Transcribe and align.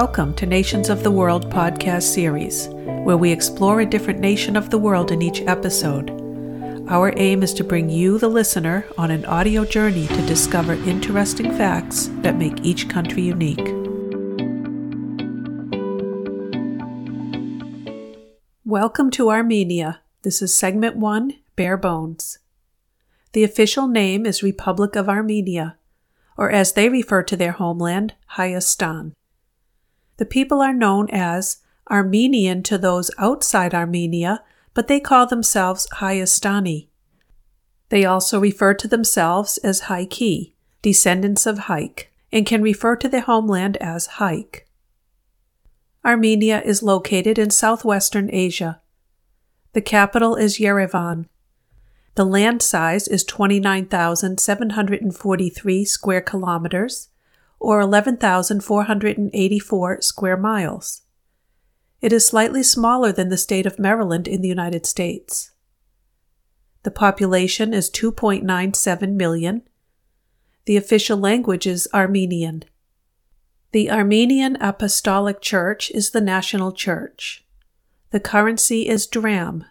Welcome 0.00 0.34
to 0.34 0.44
Nations 0.44 0.90
of 0.90 1.02
the 1.02 1.10
World 1.10 1.50
podcast 1.50 2.02
series, 2.02 2.68
where 2.68 3.16
we 3.16 3.32
explore 3.32 3.80
a 3.80 3.86
different 3.86 4.20
nation 4.20 4.54
of 4.54 4.68
the 4.68 4.76
world 4.76 5.10
in 5.10 5.22
each 5.22 5.40
episode. 5.40 6.10
Our 6.90 7.14
aim 7.16 7.42
is 7.42 7.54
to 7.54 7.64
bring 7.64 7.88
you, 7.88 8.18
the 8.18 8.28
listener, 8.28 8.84
on 8.98 9.10
an 9.10 9.24
audio 9.24 9.64
journey 9.64 10.06
to 10.06 10.26
discover 10.26 10.74
interesting 10.74 11.50
facts 11.56 12.10
that 12.20 12.36
make 12.36 12.62
each 12.62 12.90
country 12.90 13.22
unique. 13.22 13.66
Welcome 18.66 19.10
to 19.12 19.30
Armenia. 19.30 20.02
This 20.20 20.42
is 20.42 20.54
segment 20.54 20.96
one 20.96 21.38
Bare 21.56 21.78
Bones. 21.78 22.38
The 23.32 23.44
official 23.44 23.88
name 23.88 24.26
is 24.26 24.42
Republic 24.42 24.94
of 24.94 25.08
Armenia, 25.08 25.78
or 26.36 26.50
as 26.50 26.74
they 26.74 26.90
refer 26.90 27.22
to 27.22 27.34
their 27.34 27.52
homeland, 27.52 28.12
Hayastan. 28.36 29.14
The 30.16 30.26
people 30.26 30.62
are 30.62 30.72
known 30.72 31.08
as 31.10 31.58
Armenian 31.90 32.62
to 32.64 32.78
those 32.78 33.10
outside 33.18 33.74
Armenia, 33.74 34.42
but 34.74 34.88
they 34.88 35.00
call 35.00 35.26
themselves 35.26 35.86
Hayastani. 35.94 36.88
They 37.88 38.04
also 38.04 38.38
refer 38.40 38.74
to 38.74 38.88
themselves 38.88 39.58
as 39.58 39.82
Haiki, 39.82 40.54
descendants 40.82 41.46
of 41.46 41.60
Haik, 41.60 42.10
and 42.32 42.44
can 42.44 42.60
refer 42.62 42.96
to 42.96 43.08
their 43.08 43.20
homeland 43.20 43.76
as 43.76 44.08
Haik. 44.18 44.66
Armenia 46.04 46.60
is 46.64 46.82
located 46.82 47.38
in 47.38 47.50
southwestern 47.50 48.28
Asia. 48.32 48.80
The 49.72 49.80
capital 49.80 50.34
is 50.36 50.58
Yerevan. 50.58 51.26
The 52.14 52.24
land 52.24 52.62
size 52.62 53.06
is 53.08 53.24
29,743 53.24 55.84
square 55.84 56.22
kilometers, 56.22 57.08
or 57.58 57.80
11,484 57.80 60.00
square 60.00 60.36
miles. 60.36 61.02
It 62.00 62.12
is 62.12 62.24
slightly 62.26 62.62
smaller 62.62 63.12
than 63.12 63.30
the 63.30 63.36
state 63.36 63.66
of 63.66 63.78
Maryland 63.78 64.26
in 64.28 64.42
the 64.42 64.48
United 64.48 64.86
States. 64.86 65.50
The 66.82 66.90
population 66.90 67.74
is 67.74 67.90
2.97 67.90 69.14
million. 69.14 69.62
The 70.66 70.76
official 70.76 71.18
language 71.18 71.66
is 71.66 71.88
Armenian. 71.92 72.64
The 73.72 73.90
Armenian 73.90 74.56
Apostolic 74.60 75.40
Church 75.40 75.90
is 75.90 76.10
the 76.10 76.20
national 76.20 76.70
church. 76.72 77.44
The 78.10 78.20
currency 78.20 78.88
is 78.88 79.06
dram. 79.06 79.64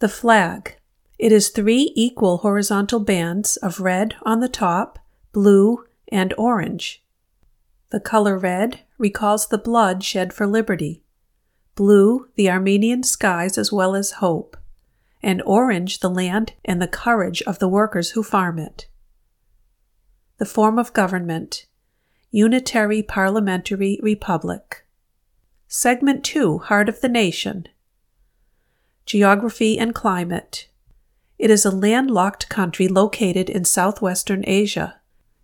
The 0.00 0.08
flag. 0.08 0.76
It 1.18 1.32
is 1.32 1.50
three 1.50 1.92
equal 1.94 2.38
horizontal 2.38 3.00
bands 3.00 3.58
of 3.58 3.80
red 3.80 4.16
on 4.22 4.40
the 4.40 4.48
top, 4.48 4.98
blue, 5.32 5.84
and 6.10 6.34
orange. 6.36 7.04
The 7.90 8.00
color 8.00 8.38
red 8.38 8.80
recalls 8.98 9.48
the 9.48 9.58
blood 9.58 10.04
shed 10.04 10.32
for 10.32 10.46
liberty, 10.46 11.02
blue, 11.74 12.28
the 12.36 12.50
Armenian 12.50 13.02
skies 13.02 13.58
as 13.58 13.72
well 13.72 13.94
as 13.94 14.12
hope, 14.12 14.56
and 15.22 15.42
orange, 15.42 16.00
the 16.00 16.10
land 16.10 16.52
and 16.64 16.80
the 16.80 16.88
courage 16.88 17.42
of 17.42 17.58
the 17.58 17.68
workers 17.68 18.10
who 18.10 18.22
farm 18.22 18.58
it. 18.58 18.86
The 20.38 20.46
form 20.46 20.78
of 20.78 20.92
government 20.92 21.66
Unitary 22.32 23.02
Parliamentary 23.02 23.98
Republic. 24.04 24.86
Segment 25.66 26.22
2 26.22 26.58
Heart 26.58 26.88
of 26.88 27.00
the 27.00 27.08
Nation. 27.08 27.66
Geography 29.04 29.76
and 29.76 29.92
Climate. 29.92 30.68
It 31.40 31.50
is 31.50 31.64
a 31.64 31.72
landlocked 31.72 32.48
country 32.48 32.86
located 32.86 33.50
in 33.50 33.64
southwestern 33.64 34.44
Asia. 34.46 34.99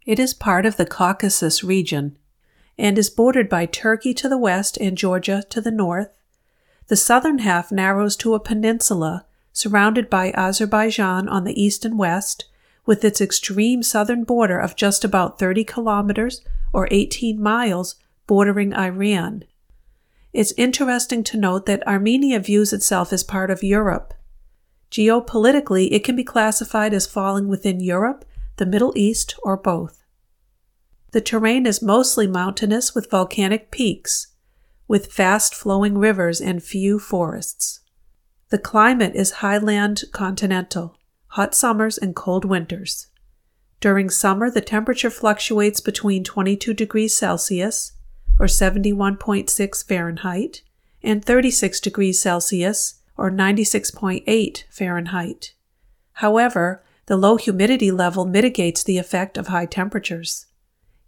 It 0.06 0.20
is 0.20 0.34
part 0.34 0.64
of 0.64 0.76
the 0.76 0.86
Caucasus 0.86 1.64
region 1.64 2.16
and 2.78 2.96
is 2.96 3.10
bordered 3.10 3.48
by 3.48 3.66
Turkey 3.66 4.14
to 4.14 4.28
the 4.28 4.38
west 4.38 4.78
and 4.78 4.96
Georgia 4.96 5.42
to 5.50 5.60
the 5.60 5.72
north. 5.72 6.16
The 6.86 6.94
southern 6.94 7.40
half 7.40 7.72
narrows 7.72 8.14
to 8.18 8.34
a 8.34 8.40
peninsula 8.40 9.26
surrounded 9.52 10.08
by 10.08 10.30
Azerbaijan 10.32 11.28
on 11.28 11.42
the 11.42 11.60
east 11.60 11.84
and 11.84 11.98
west, 11.98 12.44
with 12.84 13.04
its 13.04 13.20
extreme 13.20 13.82
southern 13.82 14.22
border 14.22 14.60
of 14.60 14.76
just 14.76 15.02
about 15.02 15.40
30 15.40 15.64
kilometers 15.64 16.40
or 16.72 16.86
18 16.92 17.42
miles 17.42 17.96
bordering 18.28 18.72
Iran. 18.74 19.42
It's 20.32 20.52
interesting 20.56 21.24
to 21.24 21.36
note 21.36 21.66
that 21.66 21.86
Armenia 21.86 22.38
views 22.38 22.72
itself 22.72 23.12
as 23.12 23.24
part 23.24 23.50
of 23.50 23.64
Europe. 23.64 24.14
Geopolitically, 24.90 25.88
it 25.90 26.04
can 26.04 26.14
be 26.14 26.22
classified 26.22 26.94
as 26.94 27.06
falling 27.06 27.48
within 27.48 27.80
Europe 27.80 28.24
the 28.56 28.66
Middle 28.66 28.92
East, 28.96 29.34
or 29.42 29.56
both. 29.56 30.02
The 31.12 31.20
terrain 31.20 31.66
is 31.66 31.82
mostly 31.82 32.26
mountainous 32.26 32.94
with 32.94 33.10
volcanic 33.10 33.70
peaks, 33.70 34.28
with 34.88 35.12
fast 35.12 35.54
flowing 35.54 35.98
rivers 35.98 36.40
and 36.40 36.62
few 36.62 36.98
forests. 36.98 37.80
The 38.50 38.58
climate 38.58 39.14
is 39.14 39.42
highland 39.42 40.04
continental, 40.12 40.96
hot 41.28 41.54
summers 41.54 41.98
and 41.98 42.14
cold 42.14 42.44
winters. 42.44 43.08
During 43.80 44.08
summer, 44.08 44.50
the 44.50 44.60
temperature 44.60 45.10
fluctuates 45.10 45.80
between 45.80 46.24
22 46.24 46.72
degrees 46.72 47.16
Celsius, 47.16 47.92
or 48.38 48.46
71.6 48.46 49.86
Fahrenheit, 49.86 50.62
and 51.02 51.24
36 51.24 51.80
degrees 51.80 52.20
Celsius, 52.20 53.02
or 53.16 53.30
96.8 53.30 54.64
Fahrenheit. 54.70 55.54
However, 56.12 56.82
the 57.06 57.16
low 57.16 57.36
humidity 57.36 57.90
level 57.90 58.24
mitigates 58.24 58.82
the 58.82 58.98
effect 58.98 59.38
of 59.38 59.46
high 59.46 59.66
temperatures. 59.66 60.46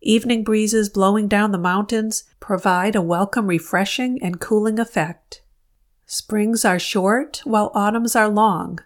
Evening 0.01 0.45
breezes 0.45 0.89
blowing 0.89 1.27
down 1.27 1.51
the 1.51 1.59
mountains 1.59 2.25
provide 2.39 2.95
a 2.95 3.03
welcome 3.03 3.49
refreshing 3.49 4.23
and 4.23 4.41
cooling 4.41 4.79
effect. 4.79 5.43
Springs 6.07 6.65
are 6.65 6.79
short 6.79 7.43
while 7.45 7.73
autumns 7.75 8.15
are 8.15 8.29
long. 8.29 8.79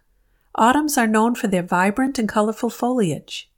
Autumns 0.54 0.96
are 0.96 1.06
known 1.06 1.34
for 1.34 1.48
their 1.48 1.62
vibrant 1.62 2.18
and 2.18 2.28
colorful 2.28 2.70
foliage. 2.70 3.50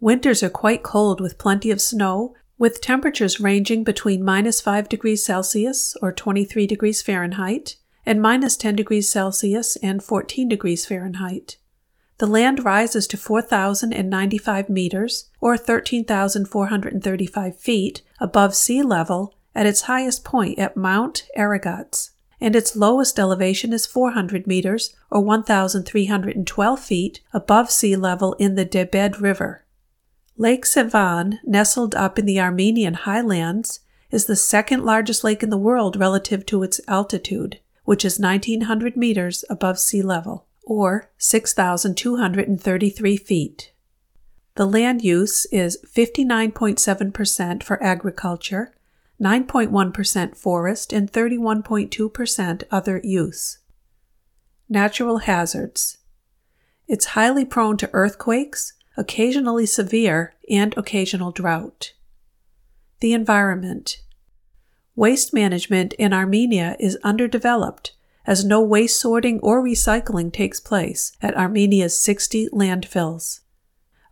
Winters 0.00 0.42
are 0.42 0.50
quite 0.50 0.82
cold 0.82 1.20
with 1.20 1.38
plenty 1.38 1.70
of 1.70 1.80
snow, 1.80 2.34
with 2.58 2.80
temperatures 2.80 3.40
ranging 3.40 3.84
between 3.84 4.24
minus 4.24 4.60
5 4.60 4.88
degrees 4.88 5.24
Celsius 5.24 5.96
or 6.02 6.12
23 6.12 6.66
degrees 6.66 7.00
Fahrenheit 7.00 7.76
and 8.04 8.20
minus 8.20 8.56
10 8.56 8.74
degrees 8.74 9.08
Celsius 9.08 9.76
and 9.76 10.02
14 10.02 10.48
degrees 10.48 10.84
Fahrenheit. 10.84 11.56
The 12.22 12.28
land 12.28 12.64
rises 12.64 13.08
to 13.08 13.16
4,095 13.16 14.68
meters, 14.68 15.28
or 15.40 15.56
13,435 15.56 17.56
feet, 17.56 18.02
above 18.20 18.54
sea 18.54 18.80
level 18.80 19.34
at 19.56 19.66
its 19.66 19.82
highest 19.82 20.24
point 20.24 20.56
at 20.56 20.76
Mount 20.76 21.26
Aragats, 21.36 22.10
and 22.40 22.54
its 22.54 22.76
lowest 22.76 23.18
elevation 23.18 23.72
is 23.72 23.86
400 23.86 24.46
meters, 24.46 24.94
or 25.10 25.20
1,312 25.20 26.78
feet, 26.78 27.20
above 27.32 27.72
sea 27.72 27.96
level 27.96 28.34
in 28.34 28.54
the 28.54 28.64
Debed 28.64 29.20
River. 29.20 29.64
Lake 30.36 30.64
Sevan, 30.64 31.40
nestled 31.42 31.96
up 31.96 32.20
in 32.20 32.26
the 32.26 32.38
Armenian 32.38 32.94
highlands, 32.94 33.80
is 34.12 34.26
the 34.26 34.36
second 34.36 34.84
largest 34.84 35.24
lake 35.24 35.42
in 35.42 35.50
the 35.50 35.58
world 35.58 35.96
relative 35.96 36.46
to 36.46 36.62
its 36.62 36.80
altitude, 36.86 37.58
which 37.82 38.04
is 38.04 38.20
1,900 38.20 38.96
meters 38.96 39.44
above 39.50 39.80
sea 39.80 40.02
level 40.02 40.46
or 40.62 41.10
6,233 41.18 43.16
feet. 43.16 43.72
The 44.54 44.66
land 44.66 45.02
use 45.02 45.46
is 45.46 45.78
59.7% 45.86 47.62
for 47.62 47.82
agriculture, 47.82 48.74
9.1% 49.20 50.36
forest, 50.36 50.92
and 50.92 51.10
31.2% 51.10 52.62
other 52.70 53.00
use. 53.02 53.58
Natural 54.68 55.18
hazards. 55.18 55.98
It's 56.86 57.06
highly 57.06 57.44
prone 57.44 57.76
to 57.78 57.90
earthquakes, 57.92 58.74
occasionally 58.96 59.64
severe, 59.64 60.34
and 60.50 60.76
occasional 60.76 61.32
drought. 61.32 61.94
The 63.00 63.14
environment. 63.14 64.02
Waste 64.94 65.32
management 65.32 65.94
in 65.94 66.12
Armenia 66.12 66.76
is 66.78 66.98
underdeveloped 67.02 67.92
as 68.26 68.44
no 68.44 68.60
waste 68.60 69.00
sorting 69.00 69.40
or 69.40 69.62
recycling 69.62 70.32
takes 70.32 70.60
place 70.60 71.12
at 71.20 71.36
Armenia's 71.36 71.96
60 71.98 72.48
landfills. 72.50 73.40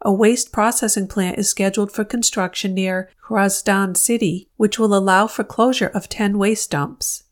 A 0.03 0.12
waste 0.12 0.51
processing 0.51 1.07
plant 1.07 1.39
is 1.39 1.49
scheduled 1.49 1.93
for 1.93 2.05
construction 2.05 2.75
near 2.75 3.11
Hrazdan 3.29 3.97
city, 3.97 4.49
which 4.57 4.79
will 4.79 4.95
allow 4.95 5.27
for 5.27 5.45
closure 5.45 5.89
of 5.89 6.09
10 6.09 6.39
waste 6.39 6.71
dumps. 6.71 7.25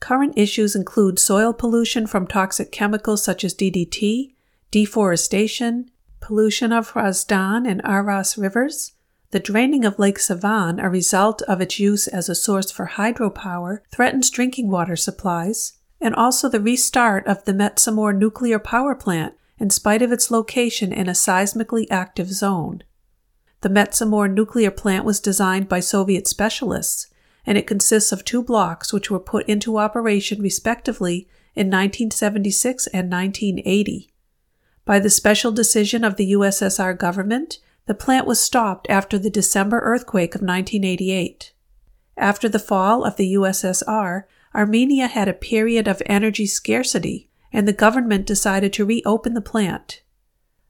Current 0.00 0.34
issues 0.36 0.74
include 0.74 1.18
soil 1.18 1.52
pollution 1.52 2.06
from 2.06 2.26
toxic 2.26 2.72
chemicals 2.72 3.22
such 3.22 3.44
as 3.44 3.54
DDT, 3.54 4.34
deforestation, 4.70 5.90
pollution 6.20 6.72
of 6.72 6.92
Hrazdan 6.92 7.68
and 7.68 7.82
Aras 7.84 8.38
rivers, 8.38 8.92
the 9.30 9.40
draining 9.40 9.84
of 9.84 9.98
Lake 9.98 10.18
Sevan, 10.18 10.82
a 10.82 10.88
result 10.88 11.42
of 11.42 11.60
its 11.60 11.78
use 11.78 12.08
as 12.08 12.30
a 12.30 12.34
source 12.34 12.70
for 12.70 12.86
hydropower, 12.86 13.80
threatens 13.92 14.30
drinking 14.30 14.70
water 14.70 14.96
supplies, 14.96 15.74
and 16.00 16.14
also 16.14 16.48
the 16.48 16.60
restart 16.60 17.26
of 17.26 17.44
the 17.44 17.52
Metsamor 17.52 18.16
nuclear 18.16 18.58
power 18.58 18.94
plant 18.94 19.34
in 19.58 19.70
spite 19.70 20.02
of 20.02 20.12
its 20.12 20.30
location 20.30 20.92
in 20.92 21.08
a 21.08 21.12
seismically 21.12 21.86
active 21.90 22.30
zone. 22.32 22.82
the 23.60 23.68
Metsamor 23.68 24.32
nuclear 24.32 24.70
plant 24.70 25.04
was 25.04 25.18
designed 25.18 25.68
by 25.68 25.80
Soviet 25.80 26.28
specialists, 26.28 27.08
and 27.44 27.58
it 27.58 27.66
consists 27.66 28.12
of 28.12 28.24
two 28.24 28.42
blocks 28.42 28.92
which 28.92 29.10
were 29.10 29.18
put 29.18 29.48
into 29.48 29.78
operation 29.78 30.40
respectively 30.40 31.28
in 31.56 31.66
1976 31.66 32.86
and 32.88 33.10
1980. 33.10 34.12
By 34.84 35.00
the 35.00 35.10
special 35.10 35.50
decision 35.50 36.04
of 36.04 36.16
the 36.16 36.32
USSR 36.32 36.96
government, 36.96 37.58
the 37.86 37.94
plant 37.94 38.26
was 38.26 38.40
stopped 38.40 38.86
after 38.88 39.18
the 39.18 39.30
December 39.30 39.80
earthquake 39.80 40.34
of 40.34 40.40
1988. 40.40 41.52
After 42.16 42.48
the 42.48 42.58
fall 42.58 43.04
of 43.04 43.16
the 43.16 43.34
USSR, 43.34 44.24
Armenia 44.54 45.06
had 45.06 45.28
a 45.28 45.32
period 45.32 45.86
of 45.86 46.02
energy 46.06 46.46
scarcity, 46.46 47.28
and 47.52 47.66
the 47.66 47.72
government 47.72 48.26
decided 48.26 48.72
to 48.72 48.84
reopen 48.84 49.34
the 49.34 49.40
plant. 49.40 50.02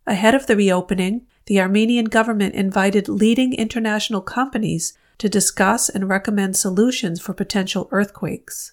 Ahead 0.07 0.35
of 0.35 0.47
the 0.47 0.57
reopening, 0.57 1.27
the 1.47 1.61
Armenian 1.61 2.07
government 2.07 2.55
invited 2.55 3.09
leading 3.09 3.53
international 3.53 4.21
companies 4.21 4.97
to 5.19 5.29
discuss 5.29 5.89
and 5.89 6.09
recommend 6.09 6.57
solutions 6.57 7.21
for 7.21 7.35
potential 7.35 7.89
earthquakes. 7.91 8.73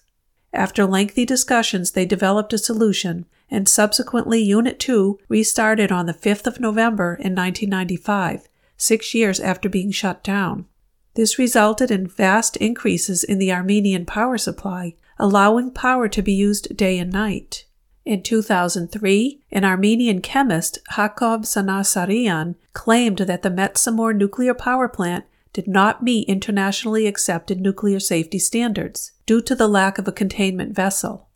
After 0.52 0.86
lengthy 0.86 1.24
discussions, 1.24 1.90
they 1.90 2.06
developed 2.06 2.52
a 2.52 2.58
solution, 2.58 3.26
and 3.50 3.68
subsequently 3.68 4.42
Unit 4.42 4.78
2 4.78 5.18
restarted 5.28 5.92
on 5.92 6.06
the 6.06 6.14
5th 6.14 6.46
of 6.46 6.60
November 6.60 7.14
in 7.14 7.34
1995, 7.34 8.48
six 8.76 9.14
years 9.14 9.40
after 9.40 9.68
being 9.68 9.90
shut 9.90 10.24
down. 10.24 10.66
This 11.16 11.38
resulted 11.38 11.90
in 11.90 12.06
vast 12.06 12.58
increases 12.58 13.24
in 13.24 13.38
the 13.38 13.50
Armenian 13.50 14.04
power 14.04 14.36
supply, 14.36 14.96
allowing 15.18 15.70
power 15.70 16.08
to 16.08 16.20
be 16.20 16.34
used 16.34 16.76
day 16.76 16.98
and 16.98 17.10
night. 17.10 17.64
In 18.04 18.22
2003, 18.22 19.42
an 19.50 19.64
Armenian 19.64 20.20
chemist, 20.20 20.78
Hakob 20.92 21.44
Sanasarian, 21.44 22.54
claimed 22.74 23.18
that 23.18 23.40
the 23.40 23.50
Metsamor 23.50 24.14
nuclear 24.14 24.52
power 24.52 24.88
plant 24.88 25.24
did 25.54 25.66
not 25.66 26.02
meet 26.02 26.28
internationally 26.28 27.06
accepted 27.06 27.62
nuclear 27.62 27.98
safety 27.98 28.38
standards 28.38 29.12
due 29.24 29.40
to 29.40 29.54
the 29.54 29.68
lack 29.68 29.96
of 29.96 30.06
a 30.06 30.12
containment 30.12 30.76
vessel. 30.76 31.30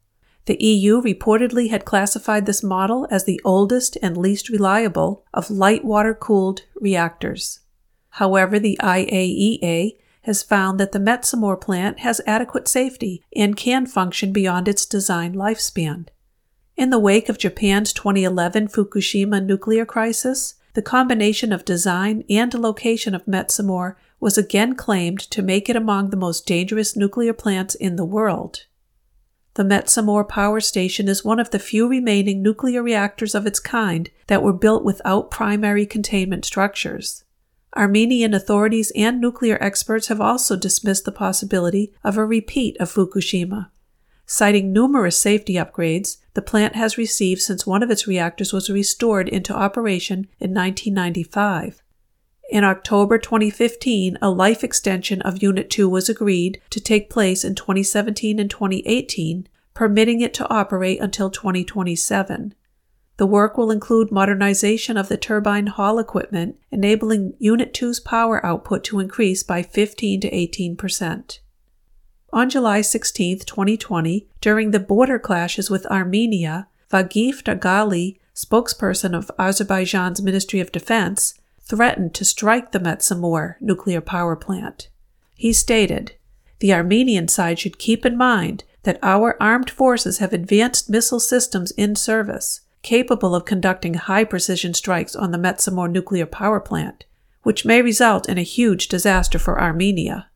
The 0.45 0.63
EU 0.63 1.01
reportedly 1.01 1.71
had 1.71 1.87
classified 1.87 2.45
this 2.45 2.63
model 2.63 3.09
as 3.11 3.25
the 3.25 3.41
oldest 3.47 3.97
and 4.03 4.19
least 4.19 4.51
reliable 4.51 5.25
of 5.33 5.51
light 5.51 5.87
water 5.87 6.13
cooled 6.13 6.67
reactors. 6.79 7.61
However, 8.11 8.59
the 8.59 8.79
IAEA 8.83 9.97
has 10.23 10.43
found 10.43 10.79
that 10.79 10.93
the 10.93 10.99
Metsamor 10.99 11.61
plant 11.61 12.01
has 12.01 12.21
adequate 12.27 12.69
safety 12.69 13.25
and 13.35 13.57
can 13.57 13.87
function 13.87 14.33
beyond 14.33 14.69
its 14.69 14.85
design 14.85 15.35
lifespan. 15.35 16.09
In 16.77 16.91
the 16.91 16.99
wake 16.99 17.29
of 17.29 17.39
Japan's 17.39 17.93
2011 17.93 18.69
Fukushima 18.69 19.45
nuclear 19.45 19.85
crisis, 19.85 20.55
the 20.75 20.83
combination 20.83 21.53
of 21.53 21.65
design 21.65 22.25
and 22.31 22.55
location 22.55 23.15
of 23.15 23.27
Metsamor 23.27 23.97
was 24.21 24.39
again 24.39 24.75
claimed 24.77 25.19
to 25.19 25.43
make 25.43 25.69
it 25.69 25.77
among 25.77 26.11
the 26.11 26.17
most 26.17 26.47
dangerous 26.47 26.97
nuclear 26.97 27.33
plants 27.33 27.75
in 27.75 27.97
the 27.97 28.05
world. 28.05 28.67
The 29.55 29.65
Metsamor 29.65 30.29
power 30.29 30.61
station 30.61 31.09
is 31.09 31.25
one 31.25 31.41
of 31.41 31.51
the 31.51 31.59
few 31.59 31.89
remaining 31.89 32.41
nuclear 32.41 32.83
reactors 32.83 33.35
of 33.35 33.47
its 33.47 33.59
kind 33.59 34.09
that 34.29 34.43
were 34.43 34.53
built 34.53 34.85
without 34.85 35.31
primary 35.31 35.87
containment 35.87 36.45
structures. 36.45 37.25
Armenian 37.77 38.35
authorities 38.35 38.93
and 38.97 39.21
nuclear 39.21 39.57
experts 39.61 40.09
have 40.09 40.21
also 40.21 40.57
dismissed 40.57 41.05
the 41.05 41.13
possibility 41.13 41.93
of 42.03 42.17
a 42.17 42.25
repeat 42.25 42.77
of 42.81 42.93
Fukushima. 42.93 43.71
Citing 44.27 44.73
numerous 44.73 45.19
safety 45.19 45.55
upgrades 45.55 46.19
the 46.35 46.43
plant 46.43 46.77
has 46.77 46.99
received 46.99 47.41
since 47.41 47.67
one 47.67 47.83
of 47.83 47.91
its 47.91 48.07
reactors 48.07 48.53
was 48.53 48.71
restored 48.71 49.29
into 49.29 49.55
operation 49.55 50.29
in 50.39 50.55
1995. 50.55 51.83
In 52.51 52.65
October 52.65 53.19
2015, 53.19 54.19
a 54.21 54.31
life 54.31 54.65
extension 54.65 55.23
of 55.23 55.43
Unit 55.43 55.71
2 55.71 55.89
was 55.89 56.09
agreed 56.09 56.61
to 56.71 56.81
take 56.81 57.09
place 57.09 57.45
in 57.45 57.55
2017 57.55 58.41
and 58.41 58.51
2018, 58.51 59.49
permitting 59.75 60.21
it 60.21 60.35
to 60.35 60.49
operate 60.49 61.01
until 61.01 61.31
2027. 61.31 62.55
The 63.21 63.27
work 63.27 63.59
will 63.59 63.71
include 63.71 64.11
modernization 64.11 64.97
of 64.97 65.09
the 65.09 65.19
turbine 65.19 65.67
hall 65.67 65.99
equipment, 65.99 66.57
enabling 66.71 67.35
Unit 67.39 67.75
2's 67.75 68.01
power 68.01 68.45
output 68.47 68.83
to 68.85 68.99
increase 68.99 69.43
by 69.43 69.63
15 69.63 70.23
to 70.23 70.35
18 70.35 70.75
percent. 70.75 71.41
On 72.33 72.49
July 72.49 72.81
16, 72.81 73.41
2020, 73.41 74.27
during 74.41 74.71
the 74.71 74.81
border 74.81 75.19
clashes 75.19 75.69
with 75.69 75.85
Armenia, 75.89 76.69
Vagif 76.91 77.43
Dargahli, 77.43 78.19
spokesperson 78.35 79.15
of 79.15 79.31
Azerbaijan's 79.39 80.23
Ministry 80.23 80.61
of 80.61 80.73
Defense, 80.73 81.35
threatened 81.61 82.15
to 82.15 82.25
strike 82.25 82.73
the 82.73 82.81
Metsamor 82.81 83.57
nuclear 83.61 84.01
power 84.01 84.35
plant. 84.35 84.89
He 85.35 85.53
stated, 85.53 86.13
The 86.61 86.73
Armenian 86.73 87.29
side 87.29 87.59
should 87.59 87.79
keep 87.79 88.07
in 88.07 88.17
mind 88.17 88.65
that 88.85 88.99
our 89.03 89.37
armed 89.43 89.69
forces 89.69 90.21
have 90.21 90.33
advanced 90.33 90.89
missile 90.89 91.21
systems 91.21 91.71
in 91.73 91.95
service 91.95 92.63
capable 92.83 93.35
of 93.35 93.45
conducting 93.45 93.95
high 93.95 94.25
precision 94.25 94.75
strikes 94.75 95.15
on 95.15 95.31
the 95.31 95.39
Metsamor 95.39 95.91
nuclear 95.91 96.27
power 96.27 96.61
plant, 96.61 97.05
which 97.43 97.65
may 97.65 97.83
result 97.83 98.29
in 98.29 98.39
a 98.39 98.43
huge 98.43 98.89
disaster 98.89 99.39
for 99.39 99.61
Armenia. 99.61 100.29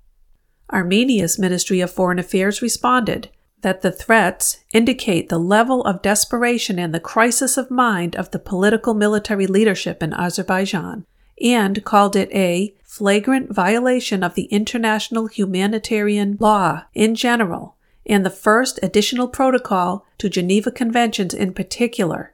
Armenia's 0.71 1.39
Ministry 1.39 1.81
of 1.81 1.91
Foreign 1.91 2.19
Affairs 2.19 2.63
responded 2.63 3.29
that 3.61 3.81
the 3.81 3.93
threats 3.93 4.59
indicate 4.73 5.29
the 5.29 5.39
level 5.39 5.83
of 5.85 6.03
desperation 6.03 6.79
and 6.79 6.95
the 6.95 7.01
crisis 7.01 7.57
of 7.57 7.71
mind 7.71 8.15
of 8.17 8.31
the 8.31 8.39
political 8.39 8.93
military 8.93 9.47
leadership 9.47 10.03
in 10.03 10.13
Azerbaijan, 10.13 11.07
and 11.43 11.85
called 11.85 12.15
it 12.15 12.31
a 12.33 12.75
flagrant 12.83 13.53
violation 13.53 14.23
of 14.23 14.35
the 14.35 14.45
international 14.45 15.27
humanitarian 15.27 16.37
law 16.39 16.83
in 16.95 17.15
general 17.15 17.77
and 18.07 18.25
the 18.25 18.31
first 18.31 18.79
additional 18.83 19.29
protocol 19.29 20.07
to 20.19 20.29
Geneva 20.29 20.71
Conventions 20.71 21.33
in 21.33 21.55
particular, 21.55 22.34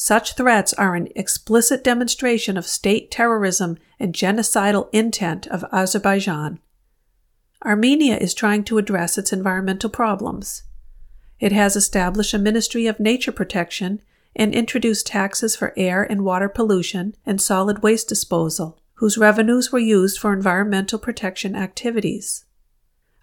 such 0.00 0.34
threats 0.34 0.72
are 0.74 0.94
an 0.94 1.08
explicit 1.16 1.82
demonstration 1.82 2.56
of 2.56 2.64
state 2.64 3.10
terrorism 3.10 3.76
and 3.98 4.14
genocidal 4.14 4.88
intent 4.92 5.48
of 5.48 5.64
Azerbaijan. 5.72 6.60
Armenia 7.64 8.16
is 8.16 8.32
trying 8.32 8.62
to 8.62 8.78
address 8.78 9.18
its 9.18 9.32
environmental 9.32 9.90
problems. 9.90 10.62
It 11.40 11.50
has 11.50 11.74
established 11.74 12.32
a 12.32 12.38
Ministry 12.38 12.86
of 12.86 13.00
Nature 13.00 13.32
Protection 13.32 14.00
and 14.36 14.54
introduced 14.54 15.08
taxes 15.08 15.56
for 15.56 15.74
air 15.76 16.04
and 16.04 16.24
water 16.24 16.48
pollution 16.48 17.16
and 17.26 17.40
solid 17.40 17.82
waste 17.82 18.08
disposal, 18.08 18.80
whose 18.94 19.18
revenues 19.18 19.72
were 19.72 19.80
used 19.80 20.20
for 20.20 20.32
environmental 20.32 21.00
protection 21.00 21.56
activities. 21.56 22.44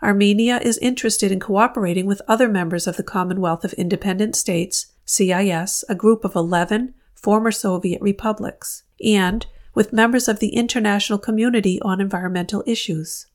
Armenia 0.04 0.60
is 0.62 0.78
interested 0.80 1.32
in 1.32 1.40
cooperating 1.40 2.06
with 2.06 2.22
other 2.28 2.50
members 2.50 2.86
of 2.86 2.98
the 2.98 3.04
Commonwealth 3.04 3.64
of 3.64 3.72
Independent 3.74 4.36
States 4.36 4.88
CIS, 5.06 5.84
a 5.88 5.96
group 5.96 6.26
of 6.26 6.36
11 6.36 6.94
former 7.14 7.52
Soviet 7.52 8.02
republics, 8.02 8.84
and 9.04 9.46
with 9.74 9.94
members 9.94 10.28
of 10.28 10.40
the 10.40 10.56
international 10.56 11.20
community 11.20 11.80
on 11.82 12.02
environmental 12.02 12.64
issues. 12.66 13.28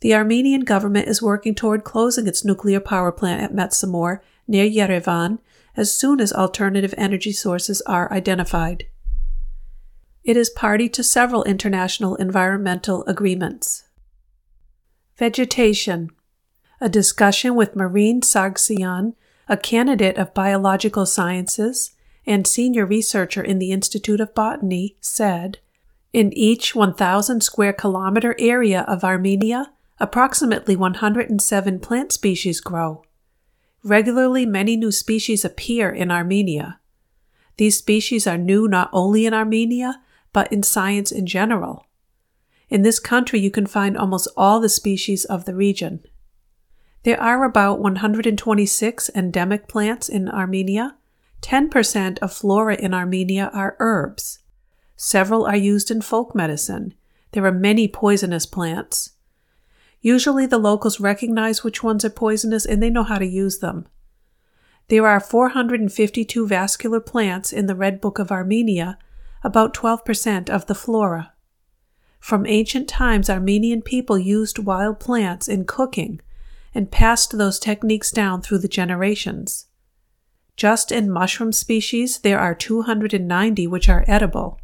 The 0.00 0.14
Armenian 0.14 0.62
government 0.62 1.08
is 1.08 1.22
working 1.22 1.54
toward 1.54 1.84
closing 1.84 2.26
its 2.26 2.44
nuclear 2.44 2.80
power 2.80 3.12
plant 3.12 3.42
at 3.42 3.52
Metsamor 3.54 4.18
near 4.48 4.68
Yerevan 4.68 5.38
as 5.76 5.96
soon 5.96 6.20
as 6.20 6.32
alternative 6.32 6.94
energy 6.98 7.32
sources 7.32 7.80
are 7.82 8.12
identified. 8.12 8.86
It 10.24 10.36
is 10.36 10.50
party 10.50 10.88
to 10.90 11.02
several 11.02 11.44
international 11.44 12.16
environmental 12.16 13.04
agreements. 13.06 13.84
Vegetation 15.16 16.10
A 16.80 16.88
discussion 16.88 17.54
with 17.54 17.76
Marine 17.76 18.20
Sargsyan 18.20 19.14
a 19.52 19.56
candidate 19.58 20.16
of 20.16 20.32
biological 20.32 21.04
sciences 21.04 21.94
and 22.24 22.46
senior 22.46 22.86
researcher 22.86 23.42
in 23.42 23.58
the 23.58 23.70
Institute 23.70 24.18
of 24.18 24.34
Botany, 24.34 24.96
said 25.02 25.58
In 26.10 26.32
each 26.32 26.74
1,000 26.74 27.42
square 27.42 27.74
kilometer 27.74 28.34
area 28.38 28.80
of 28.88 29.04
Armenia, 29.04 29.70
approximately 30.00 30.74
107 30.74 31.80
plant 31.80 32.12
species 32.12 32.62
grow. 32.62 33.04
Regularly, 33.84 34.46
many 34.46 34.74
new 34.74 34.90
species 34.90 35.44
appear 35.44 35.90
in 35.90 36.10
Armenia. 36.10 36.80
These 37.58 37.76
species 37.76 38.26
are 38.26 38.38
new 38.38 38.66
not 38.66 38.88
only 38.90 39.26
in 39.26 39.34
Armenia, 39.34 40.00
but 40.32 40.50
in 40.50 40.62
science 40.62 41.12
in 41.12 41.26
general. 41.26 41.84
In 42.70 42.80
this 42.80 42.98
country, 42.98 43.38
you 43.38 43.50
can 43.50 43.66
find 43.66 43.98
almost 43.98 44.28
all 44.34 44.60
the 44.60 44.70
species 44.70 45.26
of 45.26 45.44
the 45.44 45.54
region. 45.54 46.02
There 47.04 47.20
are 47.20 47.42
about 47.44 47.80
126 47.80 49.10
endemic 49.14 49.66
plants 49.66 50.08
in 50.08 50.28
Armenia. 50.28 50.96
10% 51.40 52.18
of 52.20 52.32
flora 52.32 52.76
in 52.76 52.94
Armenia 52.94 53.50
are 53.52 53.76
herbs. 53.80 54.38
Several 54.96 55.44
are 55.44 55.56
used 55.56 55.90
in 55.90 56.00
folk 56.00 56.32
medicine. 56.32 56.94
There 57.32 57.44
are 57.44 57.52
many 57.52 57.88
poisonous 57.88 58.46
plants. 58.46 59.14
Usually 60.00 60.46
the 60.46 60.58
locals 60.58 61.00
recognize 61.00 61.64
which 61.64 61.82
ones 61.82 62.04
are 62.04 62.10
poisonous 62.10 62.64
and 62.64 62.80
they 62.80 62.90
know 62.90 63.02
how 63.02 63.18
to 63.18 63.26
use 63.26 63.58
them. 63.58 63.88
There 64.86 65.06
are 65.06 65.18
452 65.18 66.46
vascular 66.46 67.00
plants 67.00 67.52
in 67.52 67.66
the 67.66 67.74
Red 67.74 68.00
Book 68.00 68.20
of 68.20 68.30
Armenia, 68.30 68.96
about 69.42 69.74
12% 69.74 70.48
of 70.48 70.66
the 70.66 70.74
flora. 70.74 71.32
From 72.20 72.46
ancient 72.46 72.88
times, 72.88 73.28
Armenian 73.28 73.82
people 73.82 74.18
used 74.18 74.60
wild 74.60 75.00
plants 75.00 75.48
in 75.48 75.64
cooking 75.64 76.20
and 76.74 76.90
passed 76.90 77.36
those 77.36 77.58
techniques 77.58 78.10
down 78.10 78.40
through 78.40 78.58
the 78.58 78.68
generations. 78.68 79.66
Just 80.56 80.92
in 80.92 81.10
mushroom 81.10 81.52
species, 81.52 82.18
there 82.20 82.38
are 82.38 82.54
290 82.54 83.66
which 83.66 83.88
are 83.88 84.04
edible. 84.06 84.60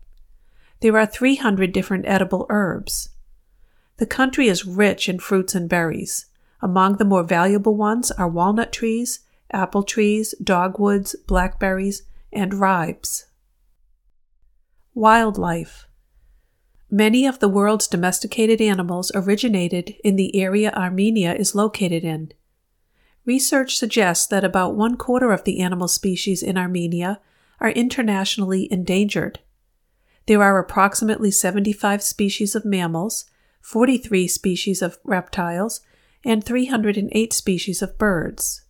There 0.81 0.97
are 0.97 1.07
300 1.07 1.73
different 1.73 2.07
edible 2.07 2.47
herbs. 2.51 3.11
The 3.97 4.07
country 4.07 4.49
is 4.49 4.65
rich 4.65 5.09
in 5.09 5.19
fruits 5.19 5.55
and 5.55 5.69
berries. 5.69 6.27
Among 6.61 6.97
the 6.97 7.05
more 7.05 7.25
valuable 7.25 7.75
ones 7.75 8.11
are 8.13 8.29
walnut 8.29 8.73
trees, 8.73 9.21
apple 9.51 9.83
trees, 9.83 10.35
dogwoods, 10.43 11.17
blackberries, 11.27 12.03
and 12.33 12.55
ribes. 12.55 13.27
Wildlife 14.95 15.88
Many 16.91 17.27
of 17.27 17.39
the 17.39 17.51
world's 17.51 17.87
domesticated 17.87 18.63
animals 18.63 19.13
originated 19.15 19.97
in 20.03 20.17
the 20.17 20.35
area 20.37 20.73
Armenia 20.73 21.35
is 21.35 21.55
located 21.55 22.03
in. 22.03 22.33
Research 23.27 23.77
suggests 23.77 24.27
that 24.29 24.45
about 24.45 24.75
one 24.75 24.97
quarter 24.97 25.33
of 25.33 25.45
the 25.45 25.61
animal 25.61 25.89
species 25.89 26.43
in 26.43 26.57
Armenia 26.57 27.21
are 27.61 27.71
internationally 27.71 28.73
endangered. 28.73 29.39
There 30.27 30.43
are 30.43 30.59
approximately 30.59 31.31
75 31.31 32.03
species 32.03 32.55
of 32.55 32.65
mammals, 32.65 33.27
43 33.61 34.27
species 34.27 34.81
of 34.81 34.99
reptiles, 35.05 35.83
and 36.25 36.43
308 36.43 37.33
species 37.35 37.83
of 37.83 37.99
birds. 37.99 38.63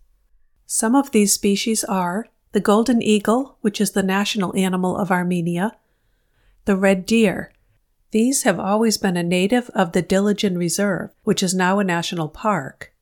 Some 0.66 0.96
of 0.96 1.12
these 1.12 1.32
species 1.32 1.84
are 1.84 2.26
the 2.50 2.60
golden 2.60 3.00
eagle, 3.00 3.58
which 3.60 3.80
is 3.80 3.92
the 3.92 4.02
national 4.02 4.56
animal 4.56 4.96
of 4.96 5.12
Armenia, 5.12 5.76
the 6.64 6.76
red 6.76 7.06
deer, 7.06 7.52
these 8.10 8.44
have 8.44 8.58
always 8.58 8.96
been 8.96 9.16
a 9.16 9.22
native 9.22 9.70
of 9.70 9.92
the 9.92 10.02
Dilijan 10.02 10.56
Reserve, 10.56 11.10
which 11.24 11.42
is 11.42 11.54
now 11.54 11.78
a 11.78 11.84
national 11.84 12.28
park. 12.28 12.92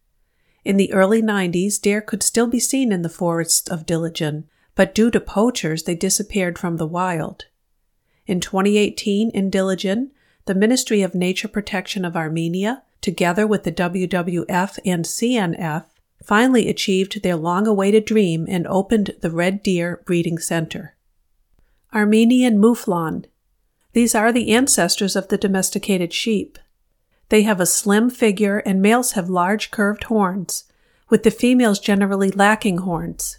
In 0.64 0.76
the 0.76 0.92
early 0.92 1.22
90s, 1.22 1.80
deer 1.80 2.00
could 2.00 2.22
still 2.22 2.48
be 2.48 2.58
seen 2.58 2.90
in 2.90 3.02
the 3.02 3.08
forests 3.08 3.68
of 3.68 3.86
Dilijan, 3.86 4.44
but 4.74 4.94
due 4.94 5.10
to 5.12 5.20
poachers, 5.20 5.84
they 5.84 5.94
disappeared 5.94 6.58
from 6.58 6.76
the 6.76 6.86
wild. 6.86 7.46
In 8.26 8.40
2018, 8.40 9.30
in 9.30 9.50
Dilijan, 9.50 10.10
the 10.46 10.54
Ministry 10.54 11.02
of 11.02 11.14
Nature 11.14 11.48
Protection 11.48 12.04
of 12.04 12.16
Armenia, 12.16 12.82
together 13.00 13.46
with 13.46 13.62
the 13.62 13.72
WWF 13.72 14.78
and 14.84 15.04
CNF, 15.04 15.84
finally 16.24 16.68
achieved 16.68 17.22
their 17.22 17.36
long 17.36 17.68
awaited 17.68 18.04
dream 18.04 18.46
and 18.48 18.66
opened 18.66 19.14
the 19.20 19.30
Red 19.30 19.62
Deer 19.62 20.02
Breeding 20.04 20.38
Center. 20.38 20.96
Armenian 21.94 22.58
Mouflon 22.58 23.26
these 23.96 24.14
are 24.14 24.30
the 24.30 24.50
ancestors 24.50 25.16
of 25.16 25.28
the 25.28 25.38
domesticated 25.38 26.12
sheep. 26.12 26.58
They 27.30 27.44
have 27.44 27.60
a 27.60 27.64
slim 27.64 28.10
figure 28.10 28.58
and 28.58 28.82
males 28.82 29.12
have 29.12 29.30
large 29.30 29.70
curved 29.70 30.04
horns, 30.04 30.64
with 31.08 31.22
the 31.22 31.30
females 31.30 31.80
generally 31.80 32.30
lacking 32.30 32.76
horns. 32.76 33.38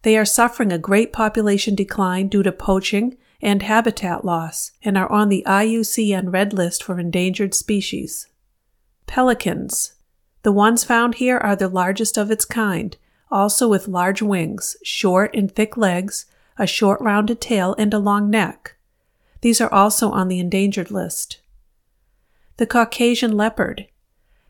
They 0.00 0.16
are 0.16 0.24
suffering 0.24 0.72
a 0.72 0.78
great 0.78 1.12
population 1.12 1.74
decline 1.74 2.28
due 2.28 2.42
to 2.44 2.50
poaching 2.50 3.18
and 3.42 3.62
habitat 3.62 4.24
loss 4.24 4.72
and 4.82 4.96
are 4.96 5.12
on 5.12 5.28
the 5.28 5.44
IUCN 5.46 6.32
Red 6.32 6.54
List 6.54 6.82
for 6.82 6.98
endangered 6.98 7.52
species. 7.52 8.26
Pelicans. 9.06 9.96
The 10.44 10.52
ones 10.52 10.82
found 10.82 11.16
here 11.16 11.36
are 11.36 11.56
the 11.56 11.68
largest 11.68 12.16
of 12.16 12.30
its 12.30 12.46
kind, 12.46 12.96
also 13.30 13.68
with 13.68 13.86
large 13.86 14.22
wings, 14.22 14.78
short 14.82 15.36
and 15.36 15.54
thick 15.54 15.76
legs, 15.76 16.24
a 16.56 16.66
short 16.66 17.02
rounded 17.02 17.42
tail, 17.42 17.74
and 17.76 17.92
a 17.92 17.98
long 17.98 18.30
neck. 18.30 18.76
These 19.40 19.60
are 19.60 19.72
also 19.72 20.10
on 20.10 20.28
the 20.28 20.38
endangered 20.38 20.90
list. 20.90 21.40
The 22.56 22.66
Caucasian 22.66 23.36
leopard. 23.36 23.86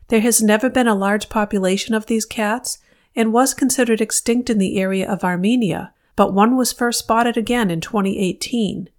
There 0.09 0.21
has 0.21 0.41
never 0.41 0.69
been 0.69 0.87
a 0.87 0.95
large 0.95 1.29
population 1.29 1.95
of 1.95 2.07
these 2.07 2.25
cats 2.25 2.79
and 3.15 3.33
was 3.33 3.53
considered 3.53 4.01
extinct 4.01 4.49
in 4.49 4.57
the 4.57 4.77
area 4.79 5.09
of 5.09 5.23
Armenia, 5.23 5.93
but 6.15 6.33
one 6.33 6.57
was 6.57 6.73
first 6.73 6.99
spotted 6.99 7.37
again 7.37 7.71
in 7.71 7.79
2018. 7.81 8.89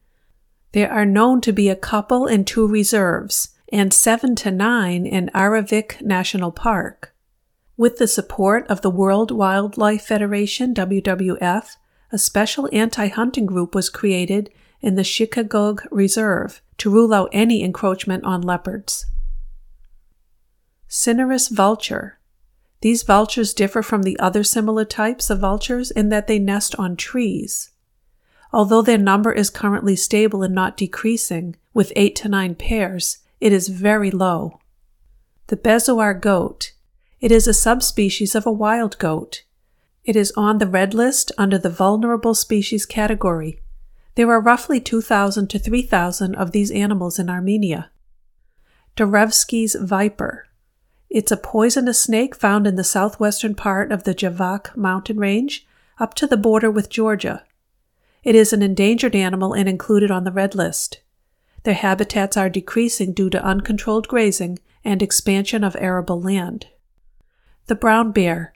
There 0.72 0.90
are 0.90 1.04
known 1.04 1.40
to 1.42 1.52
be 1.52 1.68
a 1.68 1.76
couple 1.76 2.26
in 2.26 2.44
two 2.44 2.66
reserves 2.66 3.50
and 3.70 3.92
seven 3.92 4.34
to 4.36 4.50
nine 4.50 5.06
in 5.06 5.30
Arevik 5.34 6.00
National 6.00 6.50
Park. 6.50 7.14
With 7.76 7.98
the 7.98 8.06
support 8.06 8.66
of 8.68 8.82
the 8.82 8.90
World 8.90 9.30
Wildlife 9.30 10.02
Federation, 10.02 10.74
WWF, 10.74 11.76
a 12.10 12.18
special 12.18 12.68
anti 12.72 13.08
hunting 13.08 13.46
group 13.46 13.74
was 13.74 13.88
created 13.88 14.50
in 14.82 14.96
the 14.96 15.02
Shikahogh 15.02 15.86
Reserve 15.90 16.60
to 16.78 16.90
rule 16.90 17.14
out 17.14 17.30
any 17.32 17.62
encroachment 17.62 18.24
on 18.24 18.42
leopards. 18.42 19.06
Cinereous 20.88 21.48
vulture. 21.48 22.18
These 22.80 23.04
vultures 23.04 23.54
differ 23.54 23.82
from 23.82 24.02
the 24.02 24.18
other 24.18 24.42
similar 24.42 24.84
types 24.84 25.30
of 25.30 25.38
vultures 25.38 25.92
in 25.92 26.08
that 26.08 26.26
they 26.26 26.40
nest 26.40 26.74
on 26.76 26.96
trees. 26.96 27.70
Although 28.52 28.82
their 28.82 28.98
number 28.98 29.32
is 29.32 29.48
currently 29.48 29.96
stable 29.96 30.42
and 30.42 30.54
not 30.54 30.76
decreasing, 30.76 31.56
with 31.72 31.92
eight 31.96 32.16
to 32.16 32.28
nine 32.28 32.56
pairs, 32.56 33.18
it 33.40 33.52
is 33.52 33.68
very 33.68 34.10
low. 34.10 34.58
The 35.46 35.56
Bezoar 35.56 36.20
goat. 36.20 36.72
It 37.20 37.30
is 37.30 37.46
a 37.46 37.54
subspecies 37.54 38.34
of 38.34 38.46
a 38.46 38.52
wild 38.52 38.98
goat. 38.98 39.44
It 40.04 40.16
is 40.16 40.32
on 40.36 40.58
the 40.58 40.66
red 40.66 40.92
list 40.92 41.30
under 41.38 41.56
the 41.56 41.70
vulnerable 41.70 42.34
species 42.34 42.84
category 42.84 43.62
there 44.14 44.30
are 44.30 44.40
roughly 44.40 44.80
2,000 44.80 45.48
to 45.48 45.58
3,000 45.58 46.34
of 46.34 46.52
these 46.52 46.70
animals 46.70 47.18
in 47.18 47.30
Armenia. 47.30 47.90
Darevsky's 48.96 49.74
viper. 49.74 50.46
It's 51.08 51.32
a 51.32 51.36
poisonous 51.36 52.00
snake 52.00 52.34
found 52.34 52.66
in 52.66 52.76
the 52.76 52.84
southwestern 52.84 53.54
part 53.54 53.90
of 53.90 54.04
the 54.04 54.14
Javak 54.14 54.76
mountain 54.76 55.18
range 55.18 55.66
up 55.98 56.14
to 56.14 56.26
the 56.26 56.36
border 56.36 56.70
with 56.70 56.90
Georgia. 56.90 57.44
It 58.22 58.34
is 58.34 58.52
an 58.52 58.62
endangered 58.62 59.14
animal 59.14 59.52
and 59.52 59.68
included 59.68 60.10
on 60.10 60.24
the 60.24 60.32
red 60.32 60.54
list. 60.54 61.00
Their 61.64 61.74
habitats 61.74 62.36
are 62.36 62.50
decreasing 62.50 63.12
due 63.12 63.30
to 63.30 63.44
uncontrolled 63.44 64.08
grazing 64.08 64.58
and 64.84 65.02
expansion 65.02 65.64
of 65.64 65.76
arable 65.78 66.20
land. 66.20 66.66
The 67.66 67.74
brown 67.74 68.12
bear. 68.12 68.54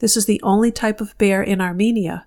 This 0.00 0.16
is 0.16 0.26
the 0.26 0.40
only 0.42 0.70
type 0.70 1.00
of 1.00 1.16
bear 1.18 1.42
in 1.42 1.60
Armenia. 1.60 2.26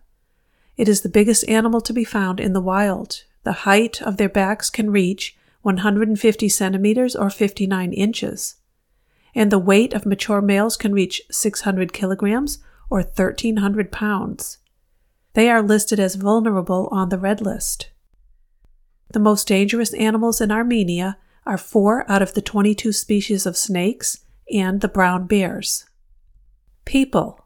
It 0.77 0.87
is 0.87 1.01
the 1.01 1.09
biggest 1.09 1.47
animal 1.47 1.81
to 1.81 1.93
be 1.93 2.03
found 2.03 2.39
in 2.39 2.53
the 2.53 2.61
wild. 2.61 3.23
The 3.43 3.51
height 3.51 4.01
of 4.01 4.17
their 4.17 4.29
backs 4.29 4.69
can 4.69 4.89
reach 4.89 5.37
150 5.61 6.49
centimeters 6.49 7.15
or 7.15 7.29
59 7.29 7.93
inches. 7.93 8.55
And 9.33 9.51
the 9.51 9.59
weight 9.59 9.93
of 9.93 10.05
mature 10.05 10.41
males 10.41 10.77
can 10.77 10.93
reach 10.93 11.21
600 11.31 11.93
kilograms 11.93 12.59
or 12.89 12.99
1,300 12.99 13.91
pounds. 13.91 14.57
They 15.33 15.49
are 15.49 15.61
listed 15.61 15.99
as 15.99 16.15
vulnerable 16.15 16.89
on 16.91 17.09
the 17.09 17.17
red 17.17 17.41
list. 17.41 17.89
The 19.11 19.19
most 19.19 19.47
dangerous 19.47 19.93
animals 19.93 20.41
in 20.41 20.51
Armenia 20.51 21.17
are 21.45 21.57
four 21.57 22.09
out 22.11 22.21
of 22.21 22.33
the 22.33 22.41
22 22.41 22.91
species 22.91 23.45
of 23.45 23.57
snakes 23.57 24.19
and 24.51 24.81
the 24.81 24.87
brown 24.87 25.27
bears. 25.27 25.85
People 26.85 27.40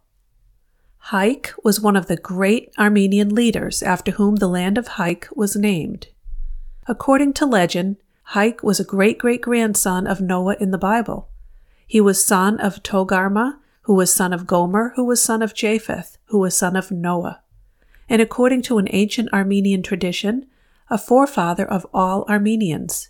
Haik 1.11 1.53
was 1.63 1.79
one 1.79 1.95
of 1.95 2.07
the 2.07 2.17
great 2.17 2.73
Armenian 2.79 3.35
leaders 3.35 3.83
after 3.83 4.13
whom 4.13 4.37
the 4.37 4.47
land 4.47 4.75
of 4.75 4.87
Haik 4.87 5.27
was 5.35 5.55
named. 5.55 6.07
According 6.87 7.33
to 7.33 7.45
legend, 7.45 7.97
Haik 8.33 8.63
was 8.63 8.79
a 8.79 8.83
great 8.83 9.19
great 9.19 9.39
grandson 9.39 10.07
of 10.07 10.19
Noah 10.19 10.57
in 10.59 10.71
the 10.71 10.79
Bible. 10.79 11.29
He 11.85 12.01
was 12.01 12.25
son 12.25 12.59
of 12.59 12.81
Togarma, 12.81 13.59
who 13.83 13.93
was 13.93 14.11
son 14.11 14.33
of 14.33 14.47
Gomer, 14.47 14.93
who 14.95 15.05
was 15.05 15.23
son 15.23 15.43
of 15.43 15.53
Japheth, 15.53 16.17
who 16.25 16.39
was 16.39 16.57
son 16.57 16.75
of 16.75 16.89
Noah. 16.89 17.41
And 18.09 18.19
according 18.19 18.63
to 18.63 18.79
an 18.79 18.87
ancient 18.89 19.31
Armenian 19.31 19.83
tradition, 19.83 20.47
a 20.89 20.97
forefather 20.97 21.65
of 21.65 21.85
all 21.93 22.25
Armenians. 22.27 23.09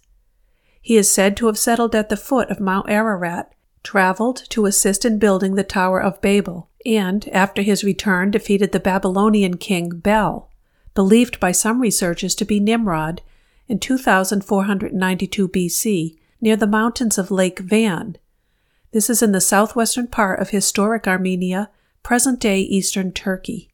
He 0.82 0.98
is 0.98 1.10
said 1.10 1.38
to 1.38 1.48
have 1.48 1.58
settled 1.58 1.96
at 1.96 2.10
the 2.10 2.18
foot 2.18 2.50
of 2.50 2.60
Mount 2.60 2.90
Ararat, 2.90 3.54
traveled 3.84 4.44
to 4.50 4.66
assist 4.66 5.06
in 5.06 5.18
building 5.18 5.56
the 5.56 5.64
Tower 5.64 6.02
of 6.02 6.20
Babel, 6.20 6.70
and, 6.86 7.28
after 7.30 7.62
his 7.62 7.84
return, 7.84 8.32
defeated 8.32 8.72
the 8.72 8.80
Babylonian 8.80 9.58
king 9.58 9.90
Bel, 9.90 10.50
believed 10.94 11.40
by 11.40 11.52
some 11.52 11.82
researchers 11.82 12.36
to 12.36 12.46
be 12.46 12.60
Nimrod, 12.60 13.22
in 13.68 13.80
2492 13.80 15.50
BC 15.50 16.18
near 16.40 16.56
the 16.56 16.68
mountains 16.68 17.18
of 17.18 17.32
Lake 17.32 17.60
Van. 17.60 18.18
This 18.92 19.10
is 19.10 19.22
in 19.22 19.32
the 19.32 19.42
southwestern 19.42 20.08
part 20.08 20.40
of 20.40 20.52
historic 20.52 21.08
Armenia, 21.08 21.70
present 22.04 22.40
day 22.40 22.62
eastern 22.62 23.12
Turkey. 23.12 23.72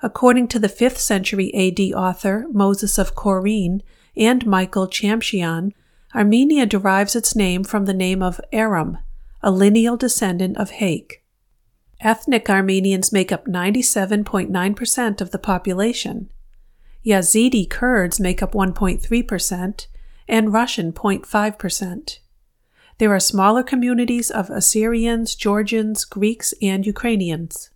According 0.00 0.48
to 0.48 0.58
the 0.58 0.68
5th 0.68 0.98
century 0.98 1.52
AD 1.54 1.80
author 1.94 2.46
Moses 2.50 2.98
of 2.98 3.14
Chorene 3.14 3.82
and 4.16 4.46
Michael 4.46 4.86
Chamchian, 4.88 5.72
Armenia 6.14 6.66
derives 6.66 7.14
its 7.14 7.36
name 7.36 7.62
from 7.64 7.84
the 7.84 7.94
name 7.94 8.22
of 8.22 8.40
Aram, 8.52 8.98
a 9.42 9.50
lineal 9.50 9.96
descendant 9.96 10.56
of 10.56 10.70
Haik. 10.70 11.17
Ethnic 12.00 12.48
Armenians 12.48 13.12
make 13.12 13.32
up 13.32 13.46
97.9% 13.46 15.20
of 15.20 15.30
the 15.32 15.38
population. 15.38 16.30
Yazidi 17.04 17.68
Kurds 17.68 18.20
make 18.20 18.42
up 18.42 18.52
1.3%, 18.52 19.86
and 20.28 20.52
Russian 20.52 20.92
0.5%. 20.92 22.18
There 22.98 23.14
are 23.14 23.20
smaller 23.20 23.62
communities 23.62 24.30
of 24.30 24.50
Assyrians, 24.50 25.34
Georgians, 25.34 26.04
Greeks, 26.04 26.54
and 26.62 26.86
Ukrainians. 26.86 27.70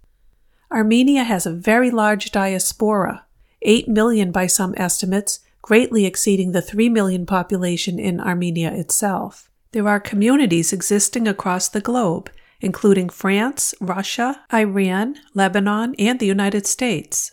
Armenia 0.71 1.25
has 1.25 1.45
a 1.45 1.53
very 1.53 1.91
large 1.91 2.31
diaspora, 2.31 3.25
8 3.63 3.89
million 3.89 4.31
by 4.33 4.47
some 4.47 4.75
estimates, 4.77 5.41
greatly 5.63 6.07
exceeding 6.07 6.53
the 6.53 6.63
3 6.63 6.89
million 6.89 7.27
population 7.27 7.99
in 7.99 8.21
Armenia 8.21 8.73
itself. 8.73 9.51
There 9.73 9.89
are 9.89 10.01
communities 10.01 10.73
existing 10.73 11.27
across 11.27 11.69
the 11.69 11.81
globe, 11.81 12.31
including 12.63 13.09
France, 13.09 13.75
Russia, 13.81 14.41
Iran, 14.55 15.17
Lebanon, 15.35 15.95
and 15.99 16.19
the 16.21 16.27
United 16.27 16.67
States. 16.67 17.33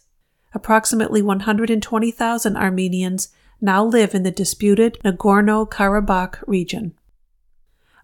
Approximately 0.53 1.21
120,000 1.21 2.57
Armenians 2.57 3.29
now 3.61 3.85
live 3.85 4.15
in 4.15 4.23
the 4.23 4.31
disputed 4.31 4.97
Nagorno 5.05 5.69
Karabakh 5.69 6.43
region. 6.47 6.93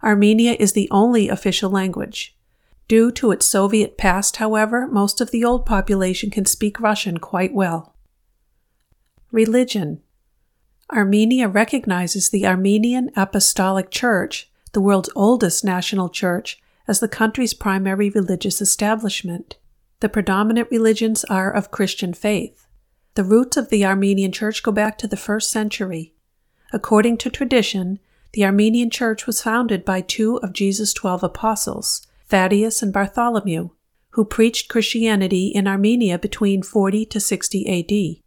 Armenia 0.02 0.56
is 0.60 0.72
the 0.72 0.88
only 0.92 1.28
official 1.28 1.68
language. 1.70 2.36
Due 2.86 3.10
to 3.10 3.32
its 3.32 3.44
Soviet 3.44 3.98
past, 3.98 4.36
however, 4.36 4.86
most 4.86 5.20
of 5.20 5.32
the 5.32 5.44
old 5.44 5.66
population 5.66 6.30
can 6.30 6.44
speak 6.44 6.78
Russian 6.78 7.18
quite 7.18 7.52
well. 7.52 7.96
Religion 9.32 10.00
Armenia 10.92 11.48
recognizes 11.48 12.30
the 12.30 12.46
Armenian 12.46 13.10
Apostolic 13.16 13.90
Church, 13.90 14.48
the 14.70 14.80
world's 14.80 15.10
oldest 15.16 15.64
national 15.64 16.08
church, 16.08 16.62
as 16.88 17.00
the 17.00 17.08
country's 17.08 17.54
primary 17.54 18.10
religious 18.10 18.60
establishment. 18.60 19.56
The 20.00 20.08
predominant 20.08 20.68
religions 20.70 21.24
are 21.24 21.50
of 21.50 21.70
Christian 21.70 22.14
faith. 22.14 22.66
The 23.14 23.24
roots 23.24 23.56
of 23.56 23.70
the 23.70 23.84
Armenian 23.84 24.32
Church 24.32 24.62
go 24.62 24.72
back 24.72 24.98
to 24.98 25.06
the 25.06 25.16
first 25.16 25.50
century. 25.50 26.14
According 26.72 27.18
to 27.18 27.30
tradition, 27.30 27.98
the 28.32 28.44
Armenian 28.44 28.90
Church 28.90 29.26
was 29.26 29.40
founded 29.40 29.84
by 29.84 30.02
two 30.02 30.36
of 30.38 30.52
Jesus' 30.52 30.92
twelve 30.92 31.22
apostles, 31.22 32.06
Thaddeus 32.28 32.82
and 32.82 32.92
Bartholomew, 32.92 33.70
who 34.10 34.24
preached 34.24 34.68
Christianity 34.68 35.48
in 35.48 35.66
Armenia 35.66 36.18
between 36.18 36.62
40 36.62 37.06
to 37.06 37.20
60 37.20 38.20
AD. 38.20 38.22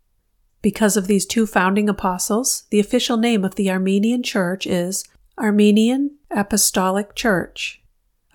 Because 0.61 0.97
of 0.97 1.07
these 1.07 1.25
two 1.25 1.45
founding 1.45 1.87
apostles, 1.87 2.63
the 2.69 2.79
official 2.79 3.17
name 3.17 3.45
of 3.45 3.55
the 3.55 3.69
Armenian 3.69 4.23
Church 4.23 4.65
is 4.65 5.03
Armenian 5.37 6.17
Apostolic 6.31 7.15
Church. 7.15 7.78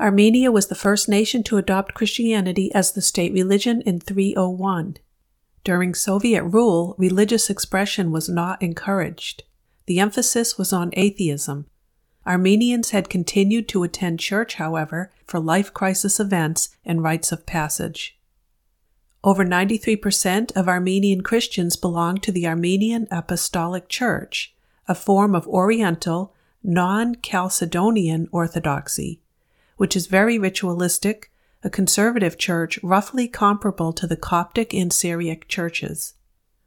Armenia 0.00 0.50
was 0.50 0.66
the 0.66 0.74
first 0.74 1.08
nation 1.08 1.42
to 1.44 1.56
adopt 1.56 1.94
Christianity 1.94 2.74
as 2.74 2.92
the 2.92 3.02
state 3.02 3.32
religion 3.32 3.80
in 3.82 4.00
301. 4.00 4.96
During 5.62 5.94
Soviet 5.94 6.42
rule, 6.42 6.94
religious 6.98 7.48
expression 7.48 8.10
was 8.10 8.28
not 8.28 8.60
encouraged. 8.60 9.44
The 9.86 10.00
emphasis 10.00 10.58
was 10.58 10.72
on 10.72 10.90
atheism. 10.94 11.66
Armenians 12.26 12.90
had 12.90 13.08
continued 13.08 13.68
to 13.68 13.82
attend 13.82 14.18
church, 14.18 14.54
however, 14.54 15.12
for 15.26 15.38
life 15.38 15.72
crisis 15.72 16.18
events 16.18 16.70
and 16.84 17.02
rites 17.02 17.32
of 17.32 17.46
passage. 17.46 18.18
Over 19.22 19.44
93% 19.44 20.52
of 20.56 20.68
Armenian 20.68 21.22
Christians 21.22 21.76
belong 21.76 22.18
to 22.18 22.32
the 22.32 22.46
Armenian 22.46 23.06
Apostolic 23.10 23.88
Church, 23.88 24.54
a 24.88 24.94
form 24.94 25.34
of 25.34 25.46
Oriental, 25.46 26.34
non 26.62 27.14
Chalcedonian 27.16 28.28
Orthodoxy, 28.32 29.20
which 29.76 29.96
is 29.96 30.06
very 30.06 30.38
ritualistic, 30.38 31.30
a 31.62 31.70
conservative 31.70 32.36
church 32.36 32.78
roughly 32.82 33.26
comparable 33.26 33.92
to 33.92 34.06
the 34.06 34.16
Coptic 34.16 34.74
and 34.74 34.92
Syriac 34.92 35.48
churches. 35.48 36.14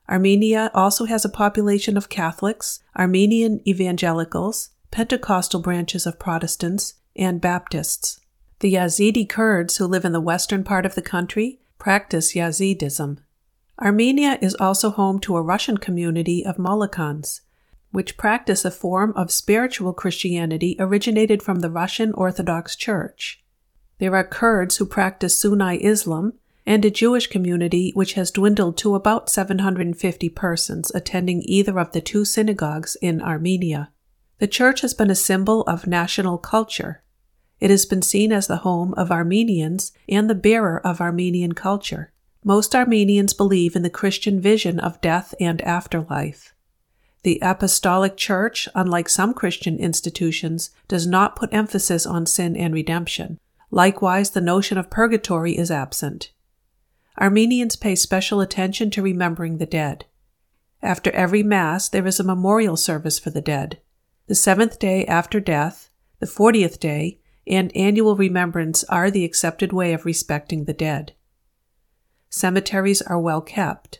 Armenia 0.09 0.71
also 0.73 1.05
has 1.05 1.25
a 1.25 1.29
population 1.29 1.97
of 1.97 2.09
Catholics, 2.09 2.81
Armenian 2.97 3.61
evangelicals, 3.67 4.69
Pentecostal 4.89 5.61
branches 5.61 6.05
of 6.05 6.17
Protestants, 6.17 6.95
and 7.15 7.41
Baptists. 7.41 8.19
The 8.59 8.73
Yazidi 8.73 9.27
Kurds 9.27 9.77
who 9.77 9.85
live 9.85 10.05
in 10.05 10.13
the 10.13 10.21
western 10.21 10.63
part 10.63 10.85
of 10.85 10.95
the 10.95 11.01
country 11.01 11.59
practice 11.77 12.33
Yazidism. 12.33 13.19
Armenia 13.79 14.39
is 14.41 14.55
also 14.55 14.89
home 14.89 15.19
to 15.19 15.35
a 15.35 15.41
Russian 15.41 15.77
community 15.77 16.43
of 16.43 16.57
Molokans, 16.57 17.41
which 17.97 18.15
practice 18.15 18.63
a 18.63 18.69
form 18.69 19.11
of 19.15 19.31
spiritual 19.31 19.91
Christianity 19.91 20.75
originated 20.77 21.41
from 21.41 21.61
the 21.61 21.71
Russian 21.71 22.13
Orthodox 22.13 22.75
Church. 22.75 23.43
There 23.97 24.15
are 24.15 24.23
Kurds 24.23 24.77
who 24.77 24.85
practice 24.85 25.41
Sunni 25.41 25.83
Islam 25.83 26.33
and 26.63 26.85
a 26.85 26.91
Jewish 26.91 27.25
community 27.25 27.91
which 27.95 28.13
has 28.13 28.29
dwindled 28.29 28.77
to 28.77 28.93
about 28.93 29.31
750 29.31 30.29
persons 30.29 30.91
attending 30.93 31.41
either 31.45 31.79
of 31.79 31.91
the 31.91 31.99
two 31.99 32.23
synagogues 32.23 32.97
in 33.01 33.19
Armenia. 33.19 33.89
The 34.37 34.45
church 34.45 34.81
has 34.81 34.93
been 34.93 35.09
a 35.09 35.15
symbol 35.15 35.63
of 35.63 35.87
national 35.87 36.37
culture. 36.37 37.01
It 37.59 37.71
has 37.71 37.87
been 37.87 38.03
seen 38.03 38.31
as 38.31 38.45
the 38.45 38.57
home 38.57 38.93
of 38.93 39.09
Armenians 39.09 39.91
and 40.07 40.29
the 40.29 40.35
bearer 40.35 40.79
of 40.85 41.01
Armenian 41.01 41.53
culture. 41.53 42.13
Most 42.43 42.75
Armenians 42.75 43.33
believe 43.33 43.75
in 43.75 43.81
the 43.81 43.89
Christian 43.89 44.39
vision 44.39 44.79
of 44.79 45.01
death 45.01 45.33
and 45.39 45.61
afterlife. 45.61 46.53
The 47.27 47.39
Apostolic 47.41 48.15
Church, 48.15 48.69
unlike 48.73 49.09
some 49.09 49.33
Christian 49.33 49.77
institutions, 49.79 50.69
does 50.87 51.05
not 51.05 51.35
put 51.35 51.53
emphasis 51.53 52.05
on 52.05 52.25
sin 52.25 52.55
and 52.55 52.73
redemption. 52.73 53.37
Likewise, 53.69 54.29
the 54.29 54.39
notion 54.39 54.77
of 54.77 54.89
purgatory 54.89 55.57
is 55.57 55.69
absent. 55.69 56.31
Armenians 57.19 57.75
pay 57.75 57.95
special 57.95 58.39
attention 58.39 58.89
to 58.91 59.01
remembering 59.01 59.57
the 59.57 59.65
dead. 59.65 60.05
After 60.81 61.11
every 61.11 61.43
Mass, 61.43 61.89
there 61.89 62.07
is 62.07 62.17
a 62.17 62.23
memorial 62.23 62.77
service 62.77 63.19
for 63.19 63.29
the 63.29 63.41
dead. 63.41 63.81
The 64.27 64.33
seventh 64.33 64.79
day 64.79 65.05
after 65.05 65.41
death, 65.41 65.89
the 66.21 66.27
fortieth 66.27 66.79
day, 66.79 67.19
and 67.45 67.75
annual 67.75 68.15
remembrance 68.15 68.85
are 68.85 69.11
the 69.11 69.25
accepted 69.25 69.73
way 69.73 69.91
of 69.91 70.05
respecting 70.05 70.63
the 70.63 70.71
dead. 70.71 71.11
Cemeteries 72.29 73.01
are 73.01 73.19
well 73.19 73.41
kept. 73.41 73.99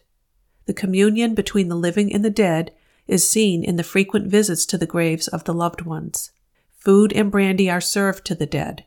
The 0.66 0.74
communion 0.74 1.36
between 1.36 1.68
the 1.68 1.76
living 1.76 2.14
and 2.14 2.24
the 2.24 2.30
dead 2.30 2.72
is 3.08 3.30
seen 3.30 3.64
in 3.64 3.76
the 3.76 3.84
frequent 3.84 4.28
visits 4.28 4.66
to 4.66 4.78
the 4.78 4.86
graves 4.86 5.28
of 5.28 5.44
the 5.46 5.54
loved 5.54 5.82
ones. 5.82 6.32
Food 6.78 7.12
and 7.14 7.32
brandy 7.32 7.70
are 7.70 7.82
served 7.82 8.26
to 8.26 8.36
the 8.36 8.46
dead. 8.46 8.86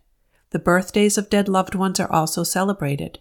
The 0.51 0.59
birthdays 0.59 1.17
of 1.17 1.31
dead 1.31 1.49
loved 1.49 1.75
ones 1.75 2.01
are 2.01 2.11
also 2.11 2.43
celebrated. 2.43 3.21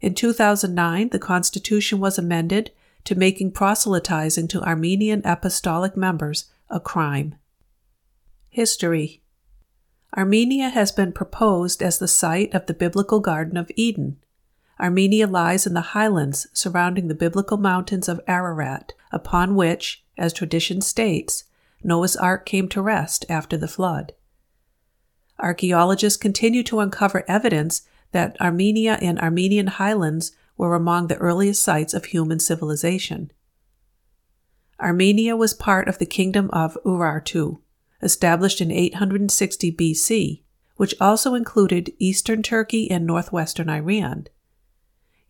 In 0.00 0.14
2009, 0.14 1.10
the 1.10 1.18
Constitution 1.18 2.00
was 2.00 2.18
amended 2.18 2.70
to 3.04 3.14
making 3.14 3.52
proselytizing 3.52 4.48
to 4.48 4.62
Armenian 4.62 5.22
apostolic 5.24 5.96
members 5.96 6.50
a 6.68 6.80
crime. 6.80 7.34
History 8.48 9.22
Armenia 10.16 10.70
has 10.70 10.90
been 10.90 11.12
proposed 11.12 11.82
as 11.82 11.98
the 11.98 12.08
site 12.08 12.52
of 12.54 12.66
the 12.66 12.74
biblical 12.74 13.20
Garden 13.20 13.56
of 13.56 13.70
Eden. 13.76 14.18
Armenia 14.80 15.26
lies 15.26 15.66
in 15.66 15.74
the 15.74 15.92
highlands 15.92 16.46
surrounding 16.54 17.08
the 17.08 17.14
biblical 17.14 17.58
mountains 17.58 18.08
of 18.08 18.20
Ararat, 18.26 18.94
upon 19.12 19.54
which, 19.54 20.02
as 20.16 20.32
tradition 20.32 20.80
states, 20.80 21.44
Noah's 21.84 22.16
Ark 22.16 22.46
came 22.46 22.68
to 22.70 22.80
rest 22.80 23.26
after 23.28 23.56
the 23.56 23.68
flood. 23.68 24.14
Archaeologists 25.38 26.16
continue 26.16 26.62
to 26.62 26.80
uncover 26.80 27.24
evidence 27.28 27.82
that 28.12 28.40
Armenia 28.40 28.98
and 29.00 29.18
Armenian 29.20 29.66
highlands 29.66 30.32
were 30.56 30.74
among 30.74 31.06
the 31.06 31.16
earliest 31.16 31.62
sites 31.62 31.94
of 31.94 32.06
human 32.06 32.38
civilization. 32.38 33.30
Armenia 34.80 35.36
was 35.36 35.54
part 35.54 35.88
of 35.88 35.98
the 35.98 36.06
kingdom 36.06 36.50
of 36.52 36.76
Urartu, 36.84 37.60
established 38.02 38.60
in 38.60 38.70
860 38.70 39.72
BC, 39.72 40.42
which 40.76 40.94
also 41.00 41.34
included 41.34 41.92
eastern 41.98 42.42
Turkey 42.42 42.90
and 42.90 43.06
northwestern 43.06 43.68
Iran. 43.68 44.26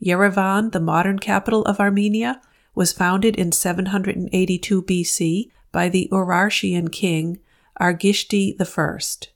Yerevan, 0.02 0.72
the 0.72 0.80
modern 0.80 1.18
capital 1.18 1.62
of 1.62 1.80
Armenia, 1.80 2.40
was 2.74 2.92
founded 2.92 3.36
in 3.36 3.52
782 3.52 4.82
BC 4.82 5.50
by 5.72 5.88
the 5.88 6.08
Urartian 6.10 6.90
king 6.90 7.38
Argishti 7.80 8.56
I. 8.60 9.26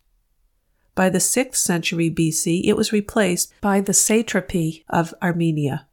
By 0.95 1.11
the 1.11 1.19
6th 1.19 1.57
century 1.57 2.11
BC, 2.11 2.63
it 2.65 2.77
was 2.77 2.93
replaced 2.93 3.53
by 3.61 3.81
the 3.81 3.93
satrapy 3.93 4.85
of 4.89 5.13
Armenia. 5.23 5.89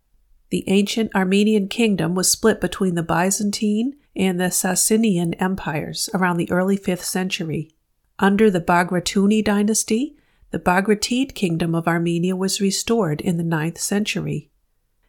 The 0.51 0.63
ancient 0.67 1.15
Armenian 1.15 1.67
kingdom 1.69 2.13
was 2.13 2.29
split 2.29 2.61
between 2.61 2.95
the 2.95 3.03
Byzantine 3.03 3.95
and 4.15 4.39
the 4.39 4.51
Sassanian 4.51 5.33
empires 5.41 6.09
around 6.13 6.37
the 6.37 6.51
early 6.51 6.77
5th 6.77 7.03
century. 7.03 7.71
Under 8.19 8.51
the 8.51 8.61
Bagratuni 8.61 9.43
dynasty, 9.43 10.17
the 10.51 10.59
Bagratid 10.59 11.33
kingdom 11.33 11.73
of 11.73 11.87
Armenia 11.87 12.35
was 12.35 12.61
restored 12.61 13.21
in 13.21 13.37
the 13.37 13.43
9th 13.43 13.79
century. 13.79 14.50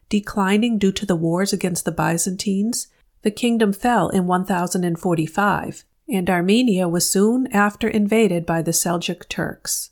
Declining 0.09 0.77
due 0.77 0.91
to 0.91 1.05
the 1.05 1.15
wars 1.15 1.53
against 1.53 1.85
the 1.85 1.91
Byzantines, 1.91 2.87
the 3.21 3.31
kingdom 3.31 3.73
fell 3.73 4.09
in 4.09 4.27
1045 4.27 5.85
and 6.09 6.29
Armenia 6.29 6.87
was 6.87 7.09
soon 7.09 7.47
after 7.47 7.87
invaded 7.87 8.45
by 8.45 8.61
the 8.61 8.71
Seljuk 8.71 9.27
Turks. 9.29 9.89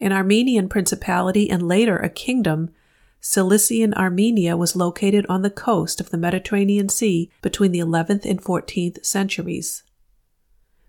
An 0.00 0.12
Armenian 0.12 0.68
principality 0.68 1.50
and 1.50 1.66
later 1.66 1.96
a 1.96 2.08
kingdom, 2.08 2.70
Cilician 3.20 3.92
Armenia 3.94 4.56
was 4.56 4.76
located 4.76 5.26
on 5.28 5.42
the 5.42 5.50
coast 5.50 6.00
of 6.00 6.10
the 6.10 6.18
Mediterranean 6.18 6.88
Sea 6.88 7.30
between 7.42 7.72
the 7.72 7.80
11th 7.80 8.24
and 8.24 8.40
14th 8.40 9.04
centuries. 9.04 9.82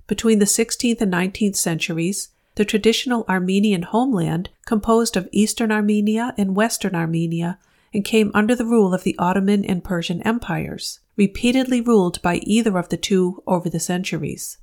Between 0.05 0.37
the 0.39 0.45
16th 0.45 1.01
and 1.01 1.11
19th 1.11 1.55
centuries, 1.55 2.29
the 2.55 2.65
traditional 2.65 3.25
Armenian 3.27 3.83
homeland 3.83 4.49
composed 4.65 5.17
of 5.17 5.29
eastern 5.31 5.71
Armenia 5.71 6.35
and 6.37 6.55
western 6.55 6.93
Armenia 6.93 7.57
and 7.93 8.05
came 8.05 8.31
under 8.33 8.55
the 8.55 8.65
rule 8.65 8.93
of 8.93 9.03
the 9.03 9.17
Ottoman 9.17 9.65
and 9.65 9.83
Persian 9.83 10.21
empires, 10.23 10.99
repeatedly 11.15 11.81
ruled 11.81 12.21
by 12.21 12.35
either 12.43 12.77
of 12.77 12.89
the 12.89 12.97
two 12.97 13.43
over 13.47 13.69
the 13.69 13.79
centuries. 13.79 14.57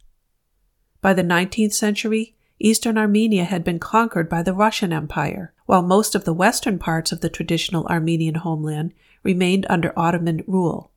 By 1.00 1.12
the 1.12 1.22
19th 1.22 1.72
century, 1.72 2.34
eastern 2.58 2.96
Armenia 2.96 3.44
had 3.44 3.64
been 3.64 3.78
conquered 3.78 4.28
by 4.28 4.42
the 4.42 4.54
Russian 4.54 4.92
Empire, 4.92 5.52
while 5.66 5.82
most 5.82 6.14
of 6.14 6.24
the 6.24 6.32
western 6.32 6.78
parts 6.78 7.12
of 7.12 7.20
the 7.20 7.28
traditional 7.28 7.86
Armenian 7.86 8.36
homeland 8.36 8.94
remained 9.22 9.66
under 9.68 9.92
Ottoman 9.98 10.42
rule. 10.46 10.92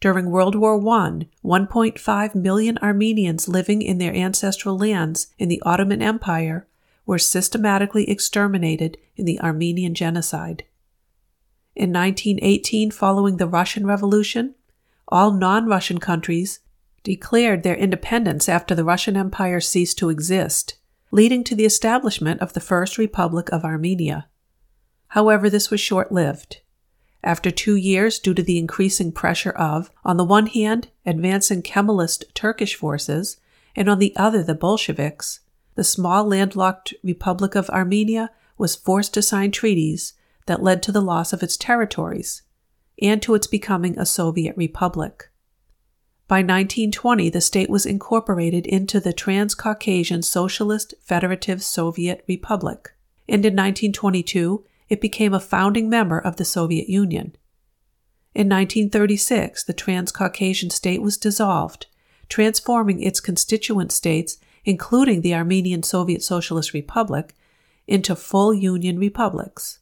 During 0.00 0.30
World 0.30 0.54
War 0.54 0.76
I, 0.76 1.26
1.5 1.44 2.34
million 2.34 2.78
Armenians 2.78 3.48
living 3.48 3.82
in 3.82 3.98
their 3.98 4.14
ancestral 4.14 4.78
lands 4.78 5.26
in 5.38 5.48
the 5.48 5.60
Ottoman 5.62 6.00
Empire 6.00 6.66
were 7.04 7.18
systematically 7.18 8.08
exterminated 8.08 8.96
in 9.16 9.26
the 9.26 9.40
Armenian 9.40 9.94
Genocide. 9.94 10.64
In 11.76 11.92
1918, 11.92 12.90
following 12.90 13.36
the 13.36 13.46
Russian 13.46 13.86
Revolution, 13.86 14.54
all 15.08 15.32
non 15.32 15.66
Russian 15.66 15.98
countries 15.98 16.60
declared 17.04 17.62
their 17.62 17.76
independence 17.76 18.48
after 18.48 18.74
the 18.74 18.84
Russian 18.84 19.16
Empire 19.16 19.60
ceased 19.60 19.96
to 19.98 20.10
exist, 20.10 20.74
leading 21.10 21.44
to 21.44 21.54
the 21.54 21.64
establishment 21.64 22.40
of 22.40 22.52
the 22.52 22.60
First 22.60 22.98
Republic 22.98 23.48
of 23.50 23.64
Armenia. 23.64 24.28
However, 25.08 25.48
this 25.48 25.70
was 25.70 25.80
short 25.80 26.12
lived. 26.12 26.60
After 27.22 27.50
two 27.50 27.76
years, 27.76 28.18
due 28.18 28.34
to 28.34 28.42
the 28.42 28.58
increasing 28.58 29.12
pressure 29.12 29.50
of, 29.50 29.90
on 30.04 30.16
the 30.16 30.24
one 30.24 30.46
hand, 30.46 30.88
advancing 31.06 31.62
Kemalist 31.62 32.24
Turkish 32.34 32.74
forces, 32.74 33.36
and 33.76 33.88
on 33.88 33.98
the 33.98 34.14
other, 34.16 34.42
the 34.42 34.54
Bolsheviks, 34.54 35.40
the 35.74 35.84
small 35.84 36.24
landlocked 36.24 36.94
Republic 37.02 37.54
of 37.54 37.70
Armenia 37.70 38.30
was 38.58 38.76
forced 38.76 39.14
to 39.14 39.22
sign 39.22 39.50
treaties 39.50 40.14
that 40.46 40.62
led 40.62 40.82
to 40.82 40.92
the 40.92 41.02
loss 41.02 41.32
of 41.32 41.42
its 41.42 41.56
territories 41.56 42.42
and 43.00 43.22
to 43.22 43.34
its 43.34 43.46
becoming 43.46 43.98
a 43.98 44.06
Soviet 44.06 44.56
republic. 44.56 45.30
By 46.28 46.42
1920, 46.42 47.28
the 47.30 47.40
state 47.40 47.68
was 47.68 47.84
incorporated 47.84 48.66
into 48.66 49.00
the 49.00 49.12
Transcaucasian 49.12 50.22
Socialist 50.22 50.94
Federative 51.02 51.62
Soviet 51.62 52.24
Republic, 52.28 52.90
and 53.28 53.44
in 53.44 53.54
1922 53.54 54.64
it 54.88 55.00
became 55.00 55.34
a 55.34 55.40
founding 55.40 55.88
member 55.88 56.18
of 56.18 56.36
the 56.36 56.44
Soviet 56.44 56.88
Union. 56.88 57.36
In 58.32 58.48
1936, 58.48 59.64
the 59.64 59.72
Transcaucasian 59.72 60.70
state 60.70 61.02
was 61.02 61.16
dissolved, 61.16 61.86
transforming 62.28 63.02
its 63.02 63.18
constituent 63.18 63.90
states, 63.90 64.38
including 64.64 65.22
the 65.22 65.34
Armenian 65.34 65.82
Soviet 65.82 66.22
Socialist 66.22 66.72
Republic, 66.72 67.34
into 67.88 68.14
full 68.14 68.54
Union 68.54 69.00
republics. 69.00 69.80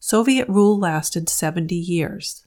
Soviet 0.00 0.48
rule 0.48 0.78
lasted 0.78 1.28
70 1.28 1.74
years. 1.74 2.46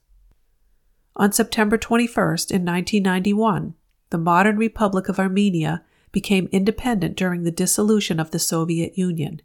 On 1.16 1.32
September 1.32 1.78
21st, 1.78 2.50
in 2.50 2.66
1991, 2.66 3.76
the 4.10 4.18
modern 4.18 4.58
Republic 4.58 5.08
of 5.08 5.20
Armenia 5.20 5.84
became 6.12 6.50
independent 6.52 7.16
during 7.16 7.44
the 7.44 7.52
dissolution 7.52 8.20
of 8.20 8.32
the 8.32 8.40
Soviet 8.40 8.98
Union. 8.98 9.40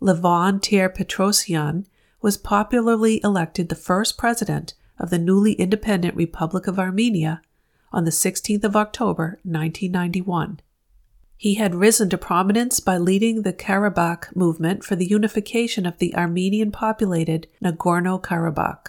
Levon 0.00 0.62
Ter-Petrosyan 0.62 1.84
was 2.22 2.38
popularly 2.38 3.20
elected 3.22 3.68
the 3.68 3.74
first 3.74 4.16
president 4.16 4.72
of 4.98 5.10
the 5.10 5.18
newly 5.18 5.52
independent 5.52 6.16
Republic 6.16 6.66
of 6.66 6.78
Armenia 6.78 7.42
on 7.92 8.04
the 8.04 8.10
16th 8.10 8.64
of 8.64 8.76
October, 8.76 9.38
1991. 9.42 10.60
He 11.40 11.54
had 11.54 11.74
risen 11.74 12.10
to 12.10 12.18
prominence 12.18 12.80
by 12.80 12.98
leading 12.98 13.40
the 13.40 13.54
Karabakh 13.54 14.36
movement 14.36 14.84
for 14.84 14.94
the 14.94 15.06
unification 15.06 15.86
of 15.86 15.96
the 15.96 16.14
Armenian 16.14 16.70
populated 16.70 17.46
Nagorno 17.64 18.20
Karabakh. 18.20 18.88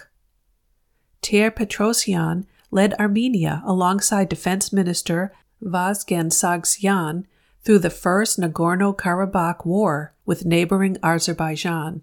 Ter-Petrosyan 1.22 2.44
led 2.70 2.92
Armenia 3.00 3.62
alongside 3.64 4.28
Defense 4.28 4.70
Minister 4.70 5.32
Vazgen 5.62 6.30
Sargsyan 6.30 7.24
through 7.64 7.78
the 7.78 7.88
First 7.88 8.38
Nagorno 8.38 8.94
Karabakh 8.94 9.64
War 9.64 10.12
with 10.26 10.44
neighboring 10.44 10.98
Azerbaijan. 11.02 12.02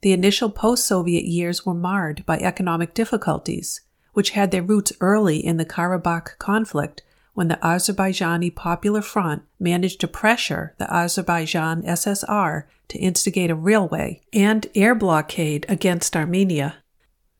The 0.00 0.12
initial 0.12 0.50
post 0.50 0.84
Soviet 0.84 1.24
years 1.24 1.64
were 1.64 1.72
marred 1.72 2.26
by 2.26 2.38
economic 2.38 2.94
difficulties, 2.94 3.82
which 4.12 4.30
had 4.30 4.50
their 4.50 4.64
roots 4.64 4.92
early 5.00 5.36
in 5.36 5.56
the 5.56 5.64
Karabakh 5.64 6.36
conflict 6.38 7.02
when 7.34 7.48
the 7.48 7.58
Azerbaijani 7.62 8.54
Popular 8.54 9.02
Front 9.02 9.42
managed 9.58 10.00
to 10.00 10.08
pressure 10.08 10.74
the 10.78 10.92
Azerbaijan 10.92 11.82
SSR 11.82 12.64
to 12.88 12.98
instigate 12.98 13.50
a 13.50 13.54
railway 13.54 14.20
and 14.32 14.66
air 14.74 14.94
blockade 14.94 15.64
against 15.68 16.16
Armenia. 16.16 16.76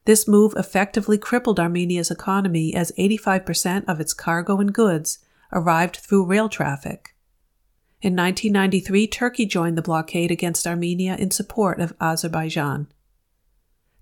This 0.05 0.27
move 0.27 0.55
effectively 0.57 1.19
crippled 1.19 1.61
Armenia's 1.61 2.11
economy 2.11 2.75
as 2.75 2.93
85% 2.99 3.85
of 3.87 4.01
its 4.01 4.15
cargo 4.15 4.59
and 4.59 4.73
goods 4.73 5.19
arrived 5.53 5.97
through 5.97 6.27
rail 6.27 6.49
traffic. 6.49 7.15
In 8.01 8.17
1993, 8.17 9.07
Turkey 9.07 9.47
joined 9.47 9.79
the 9.79 9.83
blockade 9.83 10.33
against 10.33 10.67
Armenia 10.67 11.15
in 11.17 11.31
support 11.31 11.81
of 11.81 11.95
Azerbaijan. 12.01 12.89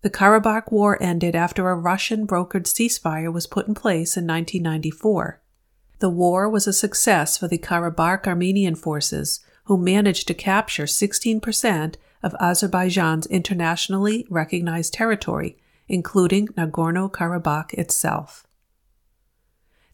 The 0.01 0.09
Karabakh 0.09 0.73
War 0.73 0.97
ended 1.03 1.37
after 1.37 1.69
a 1.69 1.75
Russian 1.75 2.27
brokered 2.27 2.65
ceasefire 2.65 3.31
was 3.31 3.47
put 3.47 3.69
in 3.69 3.75
place 3.75 4.17
in 4.17 4.27
1994. 4.27 5.43
The 6.01 6.11
war 6.11 6.49
was 6.49 6.67
a 6.67 6.73
success 6.73 7.39
for 7.39 7.49
the 7.49 7.59
Karabakh 7.59 8.27
Armenian 8.27 8.75
forces, 8.75 9.41
who 9.65 9.79
managed 9.79 10.27
to 10.29 10.35
capture 10.35 10.85
16% 10.85 11.95
of 12.23 12.35
Azerbaijan's 12.41 13.27
internationally 13.27 14.27
recognized 14.29 14.93
territory 14.93 15.57
including 15.91 16.47
Nagorno 16.49 17.11
Karabakh 17.11 17.75
itself. 17.75 18.47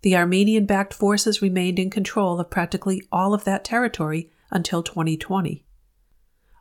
The 0.02 0.14
Armenian 0.14 0.66
backed 0.66 0.92
forces 0.92 1.40
remained 1.40 1.78
in 1.78 1.88
control 1.88 2.38
of 2.38 2.50
practically 2.50 3.02
all 3.10 3.32
of 3.32 3.44
that 3.44 3.64
territory 3.64 4.30
until 4.50 4.82
2020. 4.82 5.64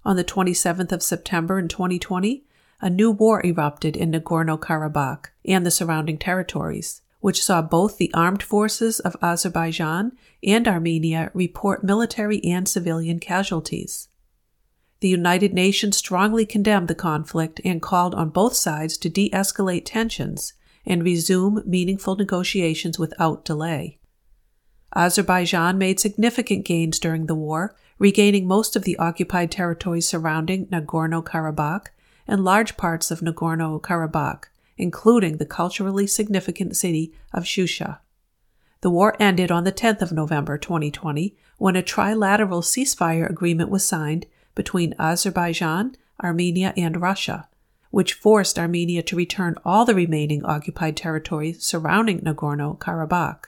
On 0.06 0.16
the 0.16 0.24
27th 0.24 0.92
of 0.94 1.04
September 1.04 1.60
in 1.60 1.68
2020, 1.68 2.46
a 2.80 2.90
new 2.90 3.12
war 3.12 3.46
erupted 3.46 3.98
in 3.98 4.12
Nagorno 4.12 4.58
Karabakh 4.58 5.26
and 5.44 5.66
the 5.66 5.72
surrounding 5.72 6.18
territories, 6.18 7.02
which 7.26 7.44
saw 7.44 7.60
both 7.60 7.98
the 7.98 8.14
armed 8.14 8.44
forces 8.44 9.00
of 9.00 9.18
Azerbaijan 9.20 10.12
and 10.44 10.68
Armenia 10.68 11.32
report 11.34 11.84
military 11.84 12.40
and 12.44 12.68
civilian 12.70 13.18
casualties. 13.18 14.10
The 15.00 15.08
United 15.08 15.52
Nations 15.52 15.98
strongly 15.98 16.46
condemned 16.46 16.88
the 16.88 16.94
conflict 16.94 17.60
and 17.66 17.82
called 17.82 18.14
on 18.14 18.30
both 18.30 18.54
sides 18.54 18.96
to 19.00 19.10
de 19.10 19.32
escalate 19.32 19.86
tensions 19.86 20.54
and 20.86 21.04
resume 21.04 21.64
meaningful 21.66 22.16
negotiations 22.16 23.00
without 23.00 23.44
delay. 23.44 23.98
Azerbaijan 24.96 25.80
made 25.80 26.00
significant 26.00 26.64
gains 26.64 27.00
during 27.00 27.26
the 27.26 27.34
war, 27.34 27.76
regaining 27.98 28.48
most 28.48 28.76
of 28.76 28.84
the 28.84 28.98
occupied 28.98 29.50
territories 29.50 30.08
surrounding 30.08 30.68
Nagorno 30.68 31.26
Karabakh 31.26 31.88
and 32.28 32.44
large 32.46 32.78
parts 32.78 33.10
of 33.10 33.22
Nagorno 33.22 33.82
Karabakh, 33.82 34.44
including 34.78 35.38
the 35.38 35.46
culturally 35.46 36.08
significant 36.08 36.76
city 36.76 37.14
of 37.34 37.44
Shusha. 37.44 38.00
The 38.82 38.90
war 38.92 39.16
ended 39.20 39.52
on 39.52 39.64
the 39.64 39.72
10th 39.72 40.02
of 40.02 40.12
November 40.12 40.58
2020 40.58 41.36
when 41.58 41.76
a 41.76 41.82
trilateral 41.82 42.62
ceasefire 42.62 43.30
agreement 43.30 43.70
was 43.70 43.86
signed 43.86 44.26
between 44.54 44.96
Azerbaijan, 45.00 45.96
Armenia, 46.24 46.74
and 46.78 47.02
Russia, 47.02 47.48
which 47.90 48.14
forced 48.14 48.60
Armenia 48.60 49.02
to 49.04 49.16
return 49.16 49.56
all 49.66 49.86
the 49.86 49.96
remaining 49.96 50.44
occupied 50.46 50.98
territory 50.98 51.54
surrounding 51.54 52.20
Nagorno 52.20 52.78
Karabakh. 52.78 53.46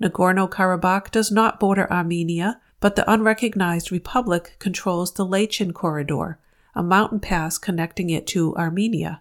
Nagorno 0.00 0.48
Karabakh 0.48 1.10
does 1.10 1.30
not 1.30 1.60
border 1.60 1.90
Armenia, 1.92 2.60
but 2.80 2.96
the 2.96 3.10
unrecognized 3.10 3.92
republic 3.92 4.56
controls 4.58 5.12
the 5.12 5.26
Lachin 5.26 5.72
Corridor, 5.72 6.38
a 6.74 6.82
mountain 6.82 7.20
pass 7.20 7.58
connecting 7.58 8.10
it 8.10 8.26
to 8.28 8.56
Armenia. 8.56 9.20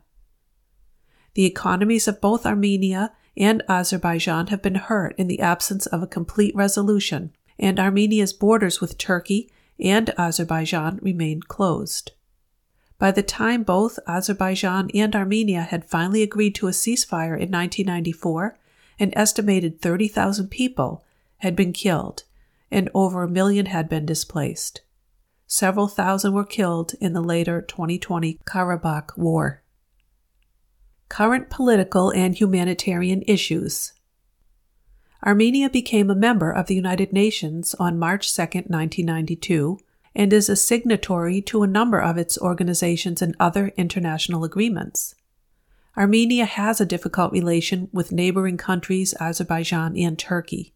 The 1.34 1.46
economies 1.46 2.08
of 2.08 2.22
both 2.22 2.46
Armenia 2.46 3.14
and 3.38 3.64
Azerbaijan 3.70 4.48
have 4.48 4.62
been 4.62 4.76
hurt 4.76 5.16
in 5.18 5.28
the 5.28 5.40
absence 5.40 5.86
of 5.86 6.04
a 6.04 6.08
complete 6.08 6.56
resolution, 6.56 7.34
and 7.58 7.80
Armenia's 7.80 8.34
borders 8.34 8.82
with 8.82 8.98
Turkey 8.98 9.50
and 9.80 10.14
Azerbaijan 10.18 11.00
remained 11.02 11.48
closed. 11.48 12.12
By 13.00 13.12
the 13.12 13.24
time 13.24 13.64
both 13.64 13.98
Azerbaijan 14.08 14.92
and 14.94 15.16
Armenia 15.16 15.62
had 15.62 15.90
finally 15.90 16.22
agreed 16.22 16.54
to 16.56 16.68
a 16.68 16.72
ceasefire 16.72 17.34
in 17.34 17.50
1994, 17.50 18.58
an 19.00 19.12
estimated 19.18 19.82
30,000 19.82 20.50
people 20.50 21.04
had 21.38 21.56
been 21.56 21.74
killed 21.74 22.24
and 22.70 22.90
over 22.94 23.24
a 23.24 23.28
million 23.28 23.66
had 23.66 23.90
been 23.90 24.06
displaced. 24.06 24.82
Several 25.48 25.88
thousand 25.88 26.34
were 26.34 26.46
killed 26.46 26.94
in 27.02 27.14
the 27.14 27.22
later 27.22 27.62
2020 27.62 28.40
Karabakh 28.46 29.18
War. 29.18 29.61
Current 31.12 31.50
political 31.50 32.10
and 32.12 32.34
humanitarian 32.34 33.22
issues. 33.28 33.92
Armenia 35.26 35.70
became 35.70 36.10
a 36.10 36.16
member 36.16 36.50
of 36.50 36.68
the 36.68 36.74
United 36.74 37.12
Nations 37.12 37.76
on 37.76 38.00
March 38.00 38.34
2, 38.34 38.42
1992, 38.44 39.78
and 40.16 40.32
is 40.32 40.48
a 40.48 40.56
signatory 40.56 41.42
to 41.42 41.64
a 41.64 41.68
number 41.68 42.00
of 42.00 42.18
its 42.18 42.38
organizations 42.38 43.22
and 43.22 43.36
other 43.42 43.74
international 43.76 44.46
agreements. 44.46 45.14
Armenia 45.98 46.46
has 46.46 46.80
a 46.80 46.86
difficult 46.86 47.34
relation 47.34 47.90
with 47.92 48.14
neighboring 48.14 48.56
countries 48.56 49.14
Azerbaijan 49.20 49.98
and 49.98 50.18
Turkey. 50.18 50.74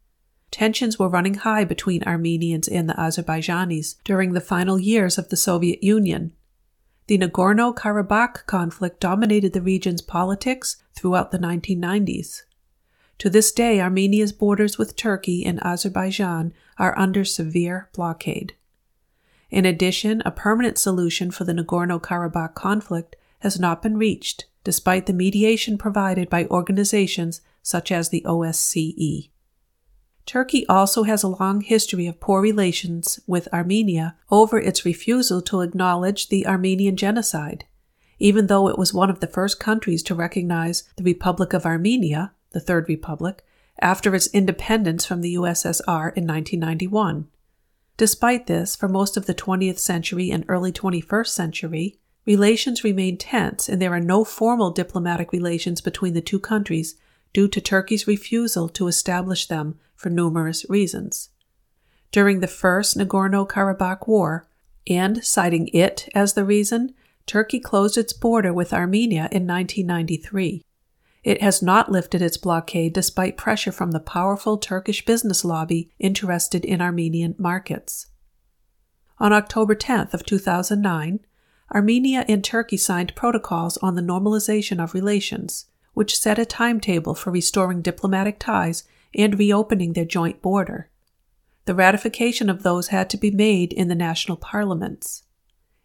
Tensions 0.52 1.00
were 1.00 1.08
running 1.08 1.36
high 1.36 1.64
between 1.64 2.04
Armenians 2.04 2.68
and 2.68 2.90
the 2.90 2.94
Azerbaijanis 2.96 3.96
during 4.04 4.34
the 4.34 4.42
final 4.42 4.78
years 4.80 5.18
of 5.18 5.30
the 5.30 5.38
Soviet 5.38 5.82
Union. 5.82 6.34
The 7.08 7.20
Nagorno 7.20 7.76
Karabakh 7.76 8.48
conflict 8.48 9.00
dominated 9.00 9.54
the 9.54 9.62
region's 9.62 10.02
politics 10.02 10.78
throughout 10.96 11.32
the 11.32 11.38
1990s. 11.38 12.44
To 13.20 13.30
this 13.30 13.52
day, 13.52 13.80
Armenia's 13.80 14.34
borders 14.34 14.78
with 14.78 14.96
Turkey 14.96 15.46
and 15.46 15.64
Azerbaijan 15.64 16.52
are 16.80 16.98
under 16.98 17.24
severe 17.24 17.90
blockade. 17.94 18.56
In 19.52 19.66
addition, 19.66 20.24
a 20.26 20.32
permanent 20.32 20.80
solution 20.80 21.30
for 21.30 21.44
the 21.44 21.54
Nagorno 21.54 22.02
Karabakh 22.02 22.56
conflict 22.56 23.16
has 23.40 23.60
not 23.60 23.84
been 23.84 23.98
reached, 23.98 24.46
despite 24.64 25.06
the 25.06 25.14
mediation 25.14 25.78
provided 25.78 26.30
by 26.30 26.46
organizations 26.48 27.42
such 27.62 27.92
as 27.92 28.10
the 28.10 28.24
OSCE. 28.26 29.30
Turkey 30.26 30.66
also 30.68 31.04
has 31.04 31.22
a 31.22 31.28
long 31.28 31.62
history 31.62 32.08
of 32.08 32.20
poor 32.20 32.42
relations 32.42 33.20
with 33.28 33.48
Armenia 33.54 34.16
over 34.32 34.58
its 34.58 34.84
refusal 34.84 35.42
to 35.44 35.62
acknowledge 35.62 36.30
the 36.30 36.48
Armenian 36.48 36.98
genocide, 36.98 37.66
even 38.18 38.48
though 38.48 38.68
it 38.68 38.78
was 38.78 38.94
one 38.94 39.12
of 39.12 39.20
the 39.20 39.28
first 39.28 39.60
countries 39.60 40.02
to 40.04 40.16
recognize 40.16 40.84
the 40.96 41.04
Republic 41.04 41.54
of 41.54 41.66
Armenia, 41.66 42.34
the 42.52 42.60
Third 42.60 42.90
Republic, 42.90 43.46
after 43.80 44.16
its 44.16 44.28
independence 44.28 45.06
from 45.06 45.22
the 45.22 45.36
USSR 45.36 46.12
in 46.16 46.26
1991. 46.26 47.28
Despite 47.98 48.48
this, 48.48 48.76
for 48.76 48.90
most 48.90 49.18
of 49.18 49.26
the 49.26 49.36
20th 49.36 49.78
century 49.78 50.32
and 50.32 50.44
early 50.48 50.72
21st 50.72 51.28
century, 51.28 52.00
relations 52.26 52.84
remain 52.84 53.18
tense 53.18 53.70
and 53.70 53.82
there 53.82 53.94
are 53.94 54.00
no 54.00 54.24
formal 54.24 54.72
diplomatic 54.72 55.32
relations 55.32 55.82
between 55.82 56.14
the 56.14 56.22
two 56.22 56.40
countries 56.40 56.96
due 57.34 57.48
to 57.48 57.62
Turkey's 57.62 58.08
refusal 58.08 58.68
to 58.70 58.88
establish 58.88 59.48
them 59.48 59.78
for 60.06 60.12
numerous 60.12 60.70
reasons. 60.70 61.30
During 62.12 62.40
the 62.40 62.48
First 62.48 62.96
Nagorno 62.96 63.50
Karabakh 63.50 64.08
War, 64.08 64.48
and 64.88 65.26
citing 65.26 65.68
it 65.70 66.08
as 66.14 66.34
the 66.34 66.46
reason, 66.46 66.94
Turkey 67.26 67.60
closed 67.60 67.98
its 67.98 68.14
border 68.14 68.54
with 68.54 68.72
Armenia 68.72 69.28
in 69.32 69.48
1993. 69.48 70.64
It 71.24 71.42
has 71.42 71.64
not 71.64 71.92
lifted 71.92 72.22
its 72.22 72.38
blockade 72.38 72.94
despite 72.94 73.36
pressure 73.36 73.72
from 73.72 73.94
the 73.94 74.00
powerful 74.00 74.60
Turkish 74.60 75.04
business 75.06 75.44
lobby 75.44 75.90
interested 75.98 76.64
in 76.64 76.82
Armenian 76.82 77.34
markets. 77.40 78.06
On 79.18 79.34
October 79.34 79.74
10th 79.74 80.14
of 80.14 80.24
2009, 80.24 81.20
Armenia 81.74 82.26
and 82.28 82.44
Turkey 82.44 82.78
signed 82.78 83.16
protocols 83.16 83.78
on 83.78 83.96
the 83.96 84.04
normalization 84.04 84.80
of 84.80 84.94
relations, 84.94 85.66
which 85.96 86.16
set 86.16 86.38
a 86.38 86.46
timetable 86.46 87.16
for 87.16 87.32
restoring 87.32 87.82
diplomatic 87.82 88.38
ties 88.38 88.84
and 89.16 89.40
reopening 89.40 89.94
their 89.94 90.06
joint 90.06 90.42
border. 90.42 90.90
The 91.66 91.76
ratification 91.76 92.50
of 92.50 92.64
those 92.64 92.90
had 92.90 93.10
to 93.10 93.18
be 93.18 93.32
made 93.32 93.74
in 93.74 93.88
the 93.88 93.96
national 93.96 94.38
parliaments. 94.38 95.24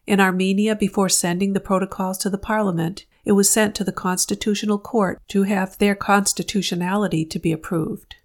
In 0.06 0.20
Armenia, 0.20 0.74
before 0.76 1.08
sending 1.08 1.52
the 1.52 1.60
protocols 1.60 2.18
to 2.18 2.30
the 2.30 2.38
parliament, 2.38 3.06
it 3.24 3.32
was 3.32 3.50
sent 3.50 3.74
to 3.76 3.84
the 3.84 3.92
Constitutional 3.92 4.78
Court 4.78 5.20
to 5.28 5.44
have 5.44 5.78
their 5.78 5.94
constitutionality 5.94 7.24
to 7.24 7.38
be 7.38 7.52
approved. 7.52 8.16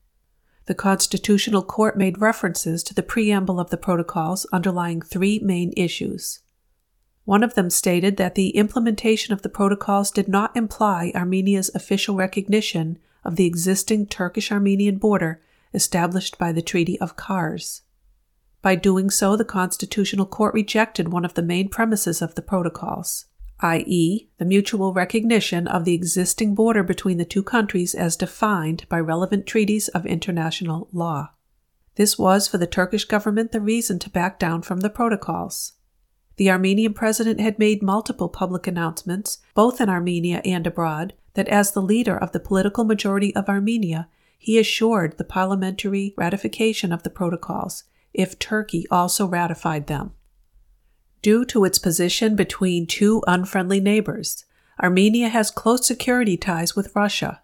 The 0.66 0.74
Constitutional 0.74 1.64
Court 1.64 1.98
made 1.98 2.20
references 2.20 2.82
to 2.84 2.94
the 2.94 3.04
preamble 3.04 3.60
of 3.60 3.70
the 3.70 3.78
protocols 3.78 4.46
underlying 4.52 5.02
three 5.02 5.40
main 5.40 5.74
issues. 5.78 6.40
One 7.24 7.44
of 7.44 7.56
them 7.56 7.70
stated 7.70 8.18
that 8.18 8.36
the 8.36 8.50
implementation 8.50 9.34
of 9.34 9.44
the 9.44 9.50
protocols 9.50 10.12
did 10.12 10.28
not 10.28 10.56
imply 10.56 11.12
Armenia's 11.14 11.72
official 11.76 12.16
recognition 12.16 12.98
of 13.26 13.36
the 13.36 13.46
existing 13.46 14.08
Turkish 14.08 14.52
Armenian 14.52 14.98
border 14.98 15.42
established 15.74 16.38
by 16.38 16.52
the 16.52 16.62
Treaty 16.62 17.00
of 17.00 17.16
Kars. 17.16 17.82
By 18.62 18.76
doing 18.76 19.10
so, 19.10 19.36
the 19.36 19.46
Constitutional 19.46 20.26
Court 20.26 20.54
rejected 20.54 21.10
one 21.10 21.26
of 21.26 21.34
the 21.34 21.42
main 21.42 21.70
premises 21.70 22.22
of 22.22 22.36
the 22.36 22.42
protocols 22.42 23.26
i.e., 23.62 24.30
the 24.38 24.46
mutual 24.46 24.94
recognition 24.94 25.68
of 25.68 25.86
the 25.86 25.94
existing 25.94 26.54
border 26.54 26.84
between 26.84 27.18
the 27.18 27.26
two 27.26 27.44
countries 27.44 27.96
as 27.96 28.18
defined 28.18 28.86
by 28.90 29.00
relevant 29.00 29.46
treaties 29.46 29.88
of 29.90 30.06
international 30.06 30.90
law. 30.92 31.30
This 31.96 32.20
was 32.20 32.48
for 32.48 32.58
the 32.58 32.68
Turkish 32.68 33.06
government 33.06 33.52
the 33.52 33.62
reason 33.62 34.00
to 34.00 34.10
back 34.10 34.38
down 34.38 34.62
from 34.62 34.82
the 34.82 34.90
protocols. 34.90 35.74
The 36.36 36.50
Armenian 36.50 36.94
president 36.94 37.40
had 37.40 37.58
made 37.58 37.82
multiple 37.82 38.28
public 38.28 38.68
announcements, 38.68 39.38
both 39.54 39.80
in 39.80 39.90
Armenia 39.90 40.42
and 40.44 40.68
abroad, 40.68 41.14
that 41.36 41.48
as 41.48 41.72
the 41.72 41.82
leader 41.82 42.18
of 42.18 42.32
the 42.32 42.40
political 42.40 42.84
majority 42.84 43.34
of 43.36 43.48
Armenia, 43.48 44.10
he 44.38 44.58
assured 44.58 45.18
the 45.18 45.24
parliamentary 45.24 46.14
ratification 46.18 46.92
of 46.92 47.04
the 47.04 47.10
protocols 47.10 47.84
if 48.14 48.40
Turkey 48.40 48.86
also 48.90 49.26
ratified 49.26 49.88
them. 49.88 50.14
Due 51.22 51.46
to 51.46 51.66
its 51.66 51.80
position 51.80 52.36
between 52.36 52.86
two 52.86 53.22
unfriendly 53.28 53.80
neighbors, 53.80 54.46
Armenia 54.82 55.30
has 55.30 55.52
close 55.52 55.86
security 55.86 56.38
ties 56.38 56.76
with 56.76 56.96
Russia. 56.96 57.42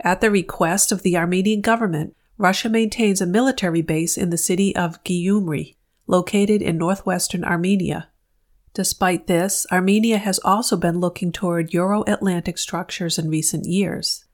At 0.00 0.20
the 0.20 0.30
request 0.30 0.92
of 0.92 1.02
the 1.02 1.16
Armenian 1.16 1.60
government, 1.60 2.16
Russia 2.38 2.68
maintains 2.68 3.20
a 3.20 3.26
military 3.26 3.82
base 3.82 4.16
in 4.16 4.30
the 4.30 4.38
city 4.38 4.74
of 4.76 5.02
Gyumri, 5.04 5.76
located 6.06 6.62
in 6.62 6.78
northwestern 6.78 7.44
Armenia. 7.44 8.08
Despite 8.76 9.26
this, 9.26 9.66
Armenia 9.72 10.18
has 10.18 10.38
also 10.40 10.76
been 10.76 11.00
looking 11.00 11.32
toward 11.32 11.72
Euro 11.72 12.04
Atlantic 12.06 12.58
structures 12.58 13.18
in 13.18 13.30
recent 13.30 13.64
years. 13.64 14.26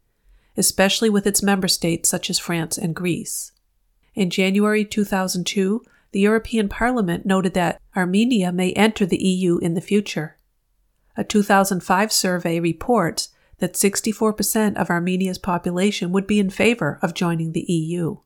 especially 0.56 1.10
with 1.10 1.26
its 1.26 1.42
member 1.42 1.68
states 1.68 2.08
such 2.08 2.30
as 2.30 2.38
France 2.38 2.78
and 2.78 2.96
Greece. 2.96 3.52
In 4.14 4.30
January 4.30 4.84
2002, 4.84 5.84
the 6.14 6.20
European 6.20 6.68
Parliament 6.68 7.26
noted 7.26 7.54
that 7.54 7.80
Armenia 7.96 8.52
may 8.52 8.72
enter 8.74 9.04
the 9.04 9.20
EU 9.20 9.58
in 9.58 9.74
the 9.74 9.80
future. 9.80 10.36
A 11.16 11.24
2005 11.24 12.12
survey 12.12 12.60
reports 12.60 13.30
that 13.58 13.72
64% 13.72 14.76
of 14.76 14.90
Armenia's 14.90 15.38
population 15.38 16.12
would 16.12 16.28
be 16.28 16.38
in 16.38 16.50
favor 16.50 17.00
of 17.02 17.14
joining 17.14 17.50
the 17.50 17.64
EU. 17.68 18.18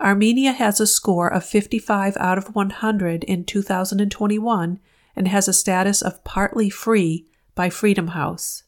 Armenia 0.00 0.50
has 0.50 0.80
a 0.80 0.88
score 0.88 1.32
of 1.32 1.44
55 1.44 2.16
out 2.16 2.36
of 2.36 2.56
100 2.56 3.22
in 3.22 3.44
2021 3.44 4.80
and 5.14 5.28
has 5.28 5.46
a 5.46 5.52
status 5.52 6.02
of 6.02 6.24
partly 6.24 6.68
free 6.68 7.28
by 7.54 7.70
Freedom 7.70 8.08
House. 8.08 8.64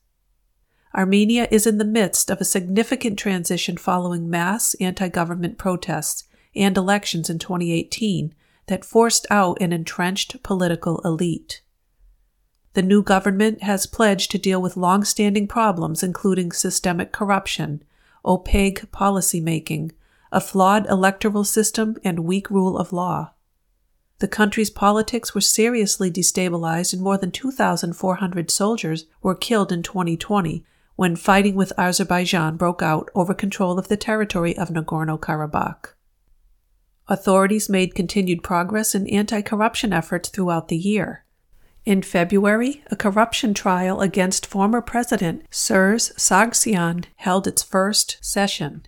Armenia 0.95 1.49
is 1.51 1.67
in 1.67 1.79
the 1.79 1.85
midst 1.85 2.31
of 2.31 2.41
a 2.41 2.45
significant 2.45 3.19
transition 3.19 3.77
following 3.77 4.31
mass 4.31 4.75
anti 4.75 5.09
government 5.09 5.59
protests 5.59 6.29
and 6.55 6.77
elections 6.77 7.31
in 7.31 7.39
2018 7.39 8.35
that 8.67 8.85
forced 8.85 9.27
out 9.31 9.61
an 9.61 9.73
entrenched 9.73 10.43
political 10.43 11.01
elite. 11.05 11.63
The 12.75 12.83
new 12.83 13.03
government 13.03 13.63
has 13.63 13.87
pledged 13.87 14.31
to 14.31 14.39
deal 14.39 14.63
with 14.63 14.77
long 14.77 15.05
standing 15.05 15.49
problems, 15.49 16.03
including 16.03 16.53
systemic 16.53 17.11
corruption, 17.11 17.83
opaque 18.25 18.91
policymaking, 18.93 19.91
a 20.31 20.41
flawed 20.41 20.89
electoral 20.89 21.43
system, 21.43 21.97
and 22.05 22.21
weak 22.21 22.49
rule 22.49 22.79
of 22.79 22.93
law. 22.93 23.33
The 24.21 24.29
country's 24.29 24.71
politics 24.71 25.35
were 25.35 25.41
seriously 25.41 26.11
destabilized, 26.11 26.93
and 26.93 27.03
more 27.03 27.17
than 27.17 27.33
2,400 27.33 28.51
soldiers 28.51 29.07
were 29.23 29.35
killed 29.35 29.73
in 29.73 29.83
2020 29.83 30.65
when 30.95 31.17
fighting 31.17 31.55
with 31.55 31.73
Azerbaijan 31.79 32.57
broke 32.57 32.83
out 32.83 33.11
over 33.15 33.33
control 33.33 33.79
of 33.79 33.89
the 33.89 33.97
territory 33.97 34.57
of 34.57 34.69
Nagorno 34.69 35.19
Karabakh. 35.19 35.95
Authorities 37.11 37.69
made 37.69 37.97
continued 37.97 38.45
progress 38.45 38.95
in 38.95 39.09
anti 39.09 39.43
corruption 39.43 39.93
efforts 39.93 40.29
throughout 40.29 40.69
the 40.69 40.77
year. 40.77 41.25
In 41.85 42.03
February, 42.03 42.85
a 42.89 42.95
corruption 42.95 43.53
trial 43.53 44.01
against 44.01 44.47
former 44.47 44.81
President 44.81 45.43
Serzh 45.51 46.13
Sargsyan 46.17 47.07
held 47.17 47.49
its 47.49 47.65
first 47.65 48.19
session, 48.21 48.87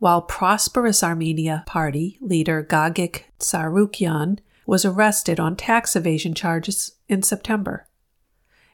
while 0.00 0.22
Prosperous 0.22 1.04
Armenia 1.04 1.62
Party 1.64 2.18
leader 2.20 2.64
Gagik 2.64 3.26
Tsarukyan 3.38 4.40
was 4.66 4.84
arrested 4.84 5.38
on 5.38 5.54
tax 5.54 5.94
evasion 5.94 6.34
charges 6.34 6.96
in 7.08 7.22
September. 7.22 7.86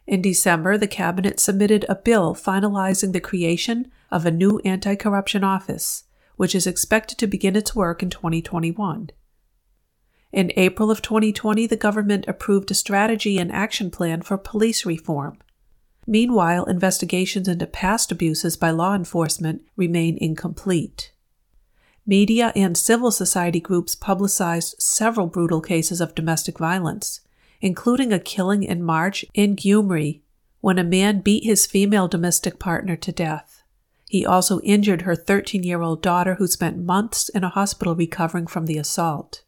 In 0.06 0.22
December, 0.22 0.78
the 0.78 0.88
cabinet 0.88 1.38
submitted 1.40 1.84
a 1.90 1.94
bill 1.94 2.34
finalizing 2.34 3.12
the 3.12 3.20
creation 3.20 3.90
of 4.10 4.24
a 4.24 4.30
new 4.30 4.60
anti 4.64 4.94
corruption 4.94 5.44
office, 5.44 6.04
which 6.38 6.54
is 6.54 6.66
expected 6.66 7.18
to 7.18 7.26
begin 7.26 7.56
its 7.56 7.74
work 7.74 8.02
in 8.02 8.08
2021. 8.08 9.10
In 10.32 10.52
April 10.56 10.90
of 10.90 11.02
2020, 11.02 11.66
the 11.66 11.76
government 11.76 12.24
approved 12.28 12.70
a 12.70 12.74
strategy 12.74 13.38
and 13.38 13.50
action 13.50 13.90
plan 13.90 14.22
for 14.22 14.38
police 14.38 14.86
reform. 14.86 15.38
Meanwhile, 16.06 16.64
investigations 16.66 17.48
into 17.48 17.66
past 17.66 18.12
abuses 18.12 18.56
by 18.56 18.70
law 18.70 18.94
enforcement 18.94 19.62
remain 19.76 20.16
incomplete. 20.20 21.12
Media 22.06 22.52
and 22.54 22.78
civil 22.78 23.10
society 23.10 23.60
groups 23.60 23.96
publicized 23.96 24.76
several 24.78 25.26
brutal 25.26 25.60
cases 25.60 26.00
of 26.00 26.14
domestic 26.14 26.56
violence, 26.56 27.20
including 27.60 28.12
a 28.12 28.20
killing 28.20 28.62
in 28.62 28.82
March 28.82 29.24
in 29.34 29.56
Gyumri 29.56 30.20
when 30.60 30.78
a 30.78 30.84
man 30.84 31.20
beat 31.20 31.42
his 31.42 31.66
female 31.66 32.06
domestic 32.06 32.60
partner 32.60 32.94
to 32.94 33.10
death. 33.10 33.57
He 34.08 34.24
also 34.24 34.60
injured 34.60 35.02
her 35.02 35.14
13 35.14 35.62
year 35.62 35.82
old 35.82 36.02
daughter, 36.02 36.36
who 36.36 36.46
spent 36.46 36.78
months 36.78 37.28
in 37.28 37.44
a 37.44 37.50
hospital 37.50 37.94
recovering 37.94 38.46
from 38.46 38.66
the 38.66 38.78
assault. 38.78 39.42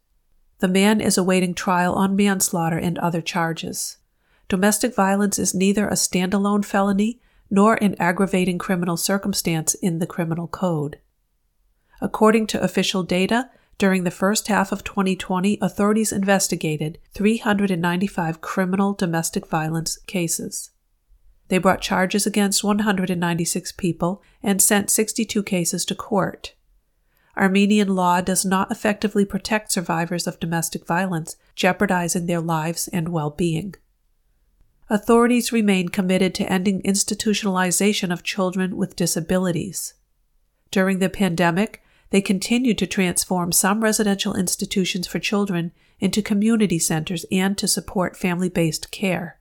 The 0.58 0.68
man 0.68 1.00
is 1.00 1.16
awaiting 1.16 1.54
trial 1.54 1.94
on 1.94 2.14
manslaughter 2.14 2.76
and 2.76 2.98
other 2.98 3.22
charges. 3.22 3.96
Domestic 4.48 4.94
violence 4.94 5.38
is 5.38 5.54
neither 5.54 5.88
a 5.88 5.94
standalone 5.94 6.64
felony 6.64 7.20
nor 7.50 7.82
an 7.82 7.96
aggravating 7.98 8.58
criminal 8.58 8.96
circumstance 8.96 9.74
in 9.74 9.98
the 9.98 10.06
criminal 10.06 10.46
code. 10.46 10.98
According 12.00 12.46
to 12.48 12.62
official 12.62 13.02
data, 13.02 13.50
during 13.78 14.04
the 14.04 14.10
first 14.10 14.48
half 14.48 14.72
of 14.72 14.84
2020, 14.84 15.58
authorities 15.62 16.12
investigated 16.12 16.98
395 17.14 18.42
criminal 18.42 18.92
domestic 18.92 19.46
violence 19.46 19.96
cases. 20.06 20.70
They 21.50 21.58
brought 21.58 21.80
charges 21.80 22.26
against 22.26 22.62
196 22.62 23.72
people 23.72 24.22
and 24.40 24.62
sent 24.62 24.88
62 24.88 25.42
cases 25.42 25.84
to 25.86 25.96
court. 25.96 26.54
Armenian 27.36 27.88
law 27.96 28.20
does 28.20 28.44
not 28.44 28.70
effectively 28.70 29.24
protect 29.24 29.72
survivors 29.72 30.28
of 30.28 30.38
domestic 30.38 30.86
violence, 30.86 31.34
jeopardizing 31.56 32.26
their 32.26 32.40
lives 32.40 32.86
and 32.88 33.08
well 33.08 33.30
being. 33.30 33.74
Authorities 34.88 35.52
remain 35.52 35.88
committed 35.88 36.36
to 36.36 36.50
ending 36.50 36.82
institutionalization 36.82 38.12
of 38.12 38.22
children 38.22 38.76
with 38.76 38.94
disabilities. 38.94 39.94
During 40.70 41.00
the 41.00 41.10
pandemic, 41.10 41.82
they 42.10 42.20
continued 42.20 42.78
to 42.78 42.86
transform 42.86 43.50
some 43.50 43.82
residential 43.82 44.34
institutions 44.36 45.08
for 45.08 45.18
children 45.18 45.72
into 45.98 46.22
community 46.22 46.78
centers 46.78 47.26
and 47.32 47.58
to 47.58 47.66
support 47.66 48.16
family 48.16 48.48
based 48.48 48.92
care. 48.92 49.39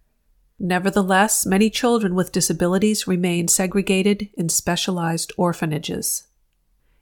Nevertheless, 0.60 1.46
many 1.46 1.70
children 1.70 2.16
with 2.16 2.34
disabilities 2.34 3.08
remain 3.08 3.48
segregated 3.48 4.30
in 4.34 4.50
specialized 4.50 5.32
orphanages. 5.38 6.28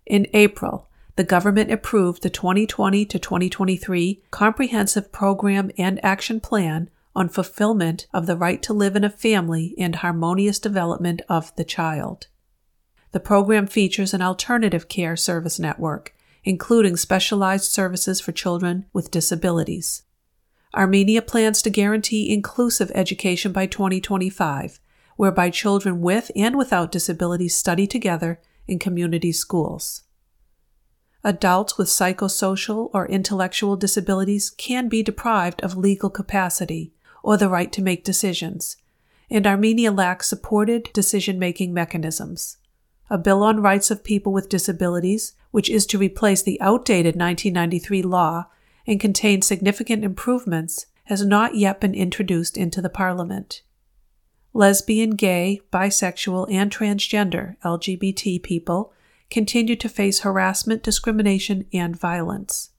In 0.06 0.28
April, 0.34 0.88
the 1.16 1.24
government 1.24 1.72
approved 1.72 2.22
the 2.22 2.30
2020 2.30 3.04
to 3.06 3.18
2023 3.18 4.22
Comprehensive 4.30 5.12
Program 5.12 5.72
and 5.78 6.04
Action 6.06 6.40
Plan 6.40 6.92
on 7.16 7.28
fulfillment 7.28 8.06
of 8.14 8.28
the 8.28 8.38
right 8.38 8.62
to 8.62 8.74
live 8.74 8.96
in 8.96 9.04
a 9.04 9.10
family 9.10 9.74
and 9.80 9.96
harmonious 9.96 10.60
development 10.60 11.24
of 11.28 11.54
the 11.56 11.64
child. 11.64 12.28
The 13.12 13.20
program 13.20 13.66
features 13.66 14.14
an 14.14 14.22
alternative 14.22 14.88
care 14.88 15.16
service 15.16 15.58
network, 15.58 16.14
including 16.44 16.96
specialized 16.96 17.72
services 17.72 18.22
for 18.22 18.32
children 18.32 18.86
with 18.94 19.10
disabilities. 19.10 20.04
Armenia 20.76 21.22
plans 21.22 21.62
to 21.62 21.70
guarantee 21.70 22.34
inclusive 22.34 22.92
education 22.94 23.52
by 23.52 23.66
2025, 23.66 24.80
whereby 25.16 25.50
children 25.50 26.02
with 26.02 26.30
and 26.36 26.58
without 26.58 26.92
disabilities 26.92 27.56
study 27.56 27.88
together 27.88 28.40
in 28.68 28.80
community 28.80 29.32
schools. 29.32 30.04
Adults 31.24 31.78
with 31.78 31.88
psychosocial 31.88 32.90
or 32.94 33.08
intellectual 33.08 33.76
disabilities 33.76 34.50
can 34.50 34.88
be 34.88 35.02
deprived 35.02 35.62
of 35.62 35.76
legal 35.76 36.10
capacity 36.10 36.94
or 37.24 37.38
the 37.38 37.50
right 37.50 37.72
to 37.72 37.82
make 37.82 38.04
decisions, 38.04 38.78
and 39.30 39.48
Armenia 39.48 39.92
lacks 39.92 40.30
supported 40.30 40.90
decision 40.94 41.40
making 41.40 41.74
mechanisms. 41.74 42.58
A 43.10 43.18
bill 43.18 43.42
on 43.42 43.62
rights 43.62 43.90
of 43.90 44.04
people 44.04 44.32
with 44.32 44.50
disabilities, 44.50 45.34
which 45.52 45.70
is 45.70 45.86
to 45.88 45.98
replace 45.98 46.42
the 46.44 46.60
outdated 46.62 47.16
1993 47.16 48.02
law 48.04 48.48
and 48.88 49.00
contain 49.00 49.42
significant 49.42 50.04
improvements, 50.04 50.88
has 51.06 51.26
not 51.26 51.56
yet 51.56 51.80
been 51.80 51.94
introduced 51.94 52.58
into 52.58 52.82
the 52.82 52.90
parliament 52.90 53.62
lesbian, 54.58 55.12
gay, 55.12 55.62
bisexual, 55.72 56.52
and 56.52 56.72
transgender 56.72 57.56
LGBT 57.64 58.42
people 58.42 58.92
continue 59.30 59.76
to 59.76 59.88
face 59.88 60.22
harassment, 60.22 60.82
discrimination, 60.82 61.68
and 61.72 61.96
violence. 61.96 62.72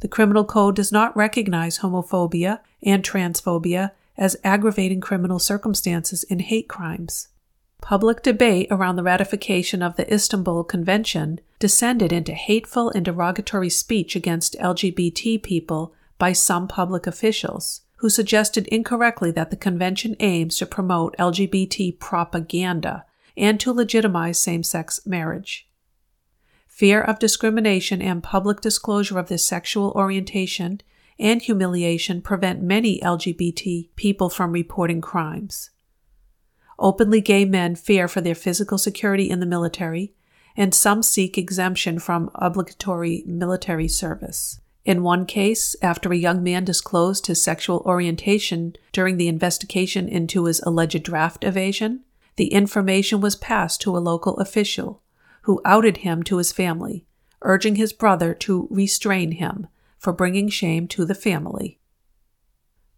The 0.00 0.08
criminal 0.08 0.44
code 0.44 0.76
does 0.76 0.92
not 0.92 1.16
recognize 1.16 1.78
homophobia 1.78 2.60
and 2.82 3.02
transphobia 3.02 3.92
as 4.18 4.36
aggravating 4.44 5.00
criminal 5.00 5.38
circumstances 5.38 6.22
in 6.24 6.40
hate 6.40 6.68
crimes. 6.68 7.28
Public 7.80 8.22
debate 8.22 8.68
around 8.70 8.96
the 8.96 9.02
ratification 9.02 9.82
of 9.82 9.96
the 9.96 10.12
Istanbul 10.12 10.64
Convention 10.64 11.40
descended 11.58 12.12
into 12.12 12.32
hateful 12.32 12.90
and 12.90 13.04
derogatory 13.04 13.70
speech 13.70 14.14
against 14.14 14.58
LGBT 14.58 15.42
people 15.42 15.94
by 16.18 16.32
some 16.32 16.68
public 16.68 17.06
officials 17.06 17.80
who 17.96 18.08
suggested 18.08 18.66
incorrectly 18.68 19.30
that 19.30 19.50
the 19.50 19.56
convention 19.56 20.16
aims 20.20 20.56
to 20.56 20.66
promote 20.66 21.16
LGBT 21.18 21.98
propaganda 21.98 23.04
and 23.36 23.60
to 23.60 23.72
legitimize 23.72 24.38
same 24.38 24.62
sex 24.62 25.00
marriage. 25.06 25.68
Fear 26.66 27.02
of 27.02 27.18
discrimination 27.18 28.00
and 28.00 28.22
public 28.22 28.60
disclosure 28.60 29.18
of 29.18 29.28
their 29.28 29.38
sexual 29.38 29.92
orientation 29.94 30.80
and 31.18 31.42
humiliation 31.42 32.22
prevent 32.22 32.62
many 32.62 33.00
LGBT 33.00 33.90
people 33.96 34.30
from 34.30 34.52
reporting 34.52 35.02
crimes. 35.02 35.70
Openly 36.80 37.20
gay 37.20 37.44
men 37.44 37.74
fear 37.74 38.08
for 38.08 38.22
their 38.22 38.34
physical 38.34 38.78
security 38.78 39.28
in 39.28 39.38
the 39.38 39.46
military, 39.46 40.14
and 40.56 40.74
some 40.74 41.02
seek 41.02 41.36
exemption 41.36 41.98
from 41.98 42.30
obligatory 42.34 43.22
military 43.26 43.86
service. 43.86 44.60
In 44.86 45.02
one 45.02 45.26
case, 45.26 45.76
after 45.82 46.10
a 46.10 46.16
young 46.16 46.42
man 46.42 46.64
disclosed 46.64 47.26
his 47.26 47.42
sexual 47.42 47.82
orientation 47.84 48.74
during 48.92 49.18
the 49.18 49.28
investigation 49.28 50.08
into 50.08 50.46
his 50.46 50.60
alleged 50.60 51.02
draft 51.02 51.44
evasion, 51.44 52.00
the 52.36 52.48
information 52.48 53.20
was 53.20 53.36
passed 53.36 53.82
to 53.82 53.94
a 53.94 53.98
local 53.98 54.38
official, 54.38 55.02
who 55.42 55.60
outed 55.66 55.98
him 55.98 56.22
to 56.22 56.38
his 56.38 56.50
family, 56.50 57.04
urging 57.42 57.76
his 57.76 57.92
brother 57.92 58.32
to 58.32 58.68
restrain 58.70 59.32
him 59.32 59.66
for 59.98 60.14
bringing 60.14 60.48
shame 60.48 60.88
to 60.88 61.04
the 61.04 61.14
family. 61.14 61.79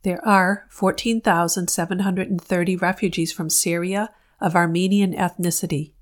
There 0.03 0.25
are 0.27 0.67
14,730 0.69 2.77
refugees 2.77 3.33
from 3.33 3.49
Syria 3.49 4.11
of 4.41 4.57
Armenian 4.57 5.15
ethnicity. 5.15 5.93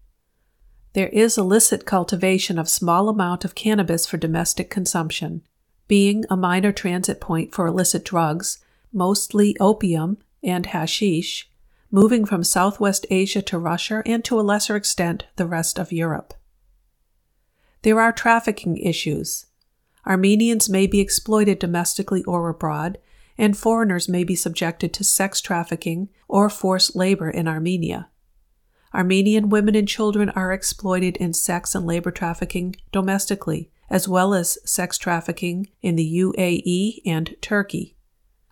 There 0.95 1.09
is 1.09 1.37
illicit 1.37 1.85
cultivation 1.85 2.59
of 2.59 2.69
small 2.69 3.09
amount 3.09 3.45
of 3.45 3.55
cannabis 3.55 4.07
for 4.07 4.17
domestic 4.17 4.71
consumption 4.71 5.43
being 5.91 6.25
a 6.31 6.37
minor 6.37 6.71
transit 6.71 7.21
point 7.21 7.53
for 7.53 7.67
illicit 7.67 8.05
drugs, 8.05 8.65
mostly 8.93 9.57
opium 9.59 10.17
and 10.41 10.67
hashish, 10.67 11.51
moving 11.91 12.25
from 12.25 12.45
Southwest 12.45 13.05
Asia 13.11 13.43
to 13.43 13.59
Russia 13.59 14.01
and 14.07 14.25
to 14.25 14.39
a 14.39 14.43
lesser 14.43 14.77
extent 14.77 15.25
the 15.35 15.49
rest 15.49 15.81
of 15.81 15.91
Europe. 15.91 16.33
There 17.83 18.01
are 18.01 18.13
trafficking 18.13 18.77
issues. 18.77 19.47
Armenians 20.07 20.69
may 20.69 20.87
be 20.87 21.01
exploited 21.01 21.59
domestically 21.59 22.23
or 22.23 22.49
abroad, 22.49 22.97
and 23.41 23.57
foreigners 23.57 24.07
may 24.07 24.23
be 24.23 24.37
subjected 24.37 24.93
to 24.93 25.03
sex 25.03 25.41
trafficking 25.41 26.11
or 26.29 26.51
forced 26.51 26.95
labor 26.95 27.31
in 27.31 27.49
Armenia. 27.49 28.11
Armenian 28.93 29.49
women 29.49 29.75
and 29.75 29.89
children 29.89 30.29
are 30.31 30.53
exploited 30.53 31.17
in 31.17 31.33
sex 31.33 31.75
and 31.75 31.87
labor 31.87 32.11
trafficking 32.11 32.77
domestically, 32.93 33.71
as 33.89 34.07
well 34.07 34.35
as 34.35 34.59
sex 34.71 34.99
trafficking 34.99 35.69
in 35.81 35.97
the 35.97 36.19
UAE 36.19 37.01
and 37.07 37.35
Turkey. 37.41 37.97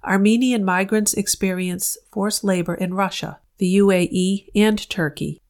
Armenian 0.03 0.65
migrants 0.65 1.13
experience 1.13 1.99
forced 2.11 2.43
labor 2.43 2.75
in 2.75 2.95
Russia, 2.95 3.41
the 3.59 3.77
UAE, 3.77 4.47
and 4.55 4.89
Turkey. 4.89 5.43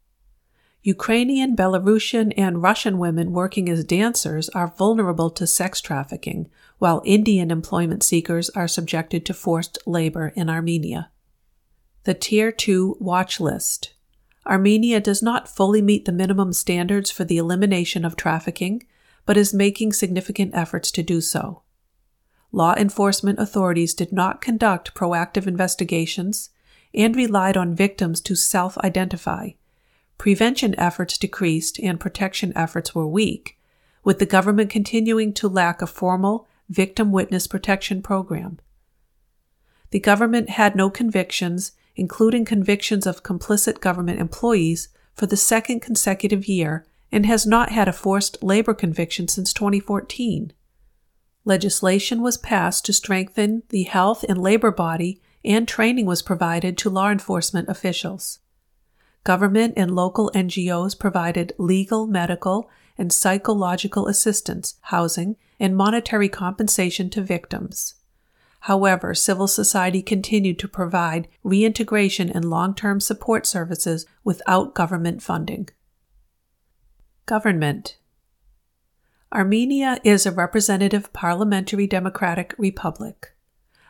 Ukrainian, 0.82 1.55
Belarusian, 1.55 2.32
and 2.36 2.62
Russian 2.62 2.99
women 2.99 3.32
working 3.32 3.68
as 3.68 3.84
dancers 3.84 4.49
are 4.49 4.74
vulnerable 4.76 5.30
to 5.30 5.47
sex 5.47 5.80
trafficking, 5.80 6.49
while 6.79 7.03
Indian 7.05 7.51
employment 7.51 8.03
seekers 8.03 8.51
are 8.51 8.68
subjected 8.68 9.26
to 9.26 9.35
forced 9.35 9.79
labor 9.87 10.33
in 10.35 10.49
Armenia. 10.49 11.11
The 12.05 12.14
Tier 12.14 12.53
2 12.53 12.97
Watch 13.01 13.41
List 13.41 13.95
Armenia 14.47 15.01
does 15.01 15.22
not 15.22 15.49
fully 15.49 15.83
meet 15.83 16.07
the 16.07 16.12
minimum 16.12 16.53
standards 16.53 17.11
for 17.11 17.24
the 17.24 17.37
elimination 17.37 18.05
of 18.05 18.16
trafficking, 18.16 18.83
but 19.26 19.37
is 19.37 19.53
making 19.53 19.93
significant 19.93 20.55
efforts 20.55 20.91
to 20.93 21.03
do 21.03 21.20
so. 21.20 21.62
Law 22.51 22.74
enforcement 22.76 23.39
authorities 23.39 23.93
did 23.93 24.11
not 24.11 24.41
conduct 24.41 24.95
proactive 24.95 25.47
investigations 25.47 26.49
and 26.95 27.14
relied 27.14 27.57
on 27.57 27.74
victims 27.74 28.22
to 28.22 28.35
self 28.35 28.79
identify. 28.79 29.51
Prevention 30.16 30.74
efforts 30.79 31.18
decreased 31.18 31.79
and 31.79 32.01
protection 32.01 32.53
efforts 32.57 32.95
were 32.95 33.07
weak, 33.07 33.59
with 34.03 34.18
the 34.18 34.26
government 34.26 34.70
continuing 34.70 35.35
to 35.35 35.49
lack 35.49 35.83
a 35.83 35.87
formal 35.87 36.49
victim 36.68 37.12
witness 37.12 37.46
protection 37.46 38.02
program. 38.02 38.58
The 39.90 40.00
government 40.00 40.50
had 40.50 40.76
no 40.76 40.90
convictions 40.90 41.72
including 41.98 42.44
convictions 42.44 43.06
of 43.06 43.24
complicit 43.24 43.80
government 43.80 44.20
employees, 44.20 44.88
for 45.14 45.26
the 45.26 45.36
second 45.36 45.80
consecutive 45.80 46.46
year 46.46 46.86
and 47.10 47.26
has 47.26 47.44
not 47.44 47.72
had 47.72 47.88
a 47.88 47.92
forced 47.92 48.40
labor 48.40 48.72
conviction 48.72 49.26
since 49.26 49.52
2014. 49.52 50.52
Legislation 51.44 52.22
was 52.22 52.36
passed 52.36 52.86
to 52.86 52.92
strengthen 52.92 53.64
the 53.70 53.82
health 53.82 54.24
and 54.28 54.40
labor 54.40 54.70
body, 54.70 55.20
and 55.44 55.66
training 55.66 56.06
was 56.06 56.22
provided 56.22 56.78
to 56.78 56.88
law 56.88 57.10
enforcement 57.10 57.68
officials. 57.68 58.38
Government 59.24 59.74
and 59.76 59.96
local 59.96 60.30
NGOs 60.34 60.96
provided 60.96 61.52
legal, 61.58 62.06
medical, 62.06 62.70
and 62.96 63.12
psychological 63.12 64.06
assistance, 64.06 64.76
housing, 64.82 65.36
and 65.61 65.76
monetary 65.76 66.28
compensation 66.28 67.11
to 67.11 67.22
victims. 67.22 67.94
However, 68.61 69.14
civil 69.14 69.46
society 69.46 70.02
continued 70.02 70.59
to 70.59 70.68
provide 70.68 71.28
reintegration 71.42 72.28
and 72.28 72.50
long 72.50 72.74
term 72.74 73.00
support 73.00 73.46
services 73.46 74.06
without 74.24 74.74
government 74.74 75.22
funding. 75.22 75.68
Government 77.26 77.98
Armenia 79.32 80.00
is 80.04 80.24
a 80.24 80.32
representative 80.32 81.12
parliamentary 81.12 81.86
democratic 81.86 82.54
republic. 82.56 83.34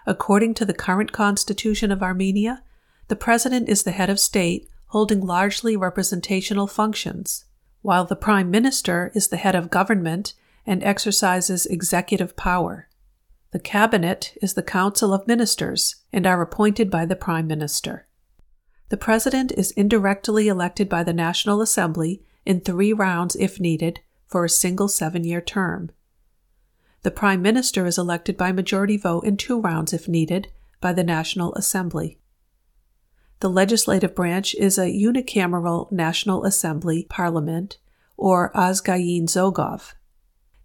According 0.05 0.55
to 0.55 0.65
the 0.65 0.75
current 0.75 1.13
constitution 1.13 1.93
of 1.93 2.03
Armenia, 2.03 2.63
the 3.07 3.17
president 3.17 3.69
is 3.69 3.85
the 3.85 3.93
head 3.93 4.11
of 4.11 4.19
state, 4.19 4.69
holding 4.87 5.21
largely 5.21 5.77
representational 5.77 6.67
functions, 6.67 7.45
while 7.83 8.05
the 8.05 8.17
prime 8.17 8.51
minister 8.51 9.13
is 9.15 9.29
the 9.29 9.37
head 9.37 9.55
of 9.55 9.71
government 9.71 10.35
and 10.69 10.85
exercises 10.85 11.65
executive 11.67 12.37
power. 12.37 12.89
The 13.53 13.59
Cabinet 13.59 14.37
is 14.43 14.53
the 14.53 14.63
Council 14.63 15.15
of 15.15 15.27
Ministers 15.27 15.97
and 16.13 16.27
are 16.27 16.43
appointed 16.43 16.91
by 16.91 17.07
the 17.07 17.17
Prime 17.17 17.47
Minister. 17.47 18.07
The 18.91 18.99
President 18.99 19.51
is 19.53 19.71
indirectly 19.71 20.47
elected 20.47 20.87
by 20.87 21.03
the 21.05 21.15
National 21.15 21.63
Assembly 21.63 22.23
in 22.45 22.61
three 22.61 22.93
rounds 22.93 23.35
if 23.37 23.59
needed 23.59 24.01
for 24.27 24.45
a 24.45 24.51
single 24.51 24.89
seven 24.89 25.25
year 25.25 25.41
term. 25.41 25.91
The 27.03 27.11
Prime 27.11 27.41
Minister 27.41 27.87
is 27.87 27.97
elected 27.97 28.37
by 28.37 28.53
majority 28.53 28.99
vote 28.99 29.25
in 29.25 29.39
two 29.39 29.59
rounds 29.59 29.95
if 29.95 30.07
needed 30.07 30.49
by 30.83 30.93
the 30.93 31.05
National 31.05 31.55
Assembly. 31.55 32.19
The 33.41 33.49
legislative 33.49 34.15
branch 34.15 34.55
is 34.57 34.77
a 34.77 34.93
unicameral 34.93 35.91
National 35.91 36.45
Assembly 36.45 37.07
Parliament, 37.09 37.79
or 38.19 38.53
Azgayin 38.53 39.25
Zhoghov. 39.25 39.95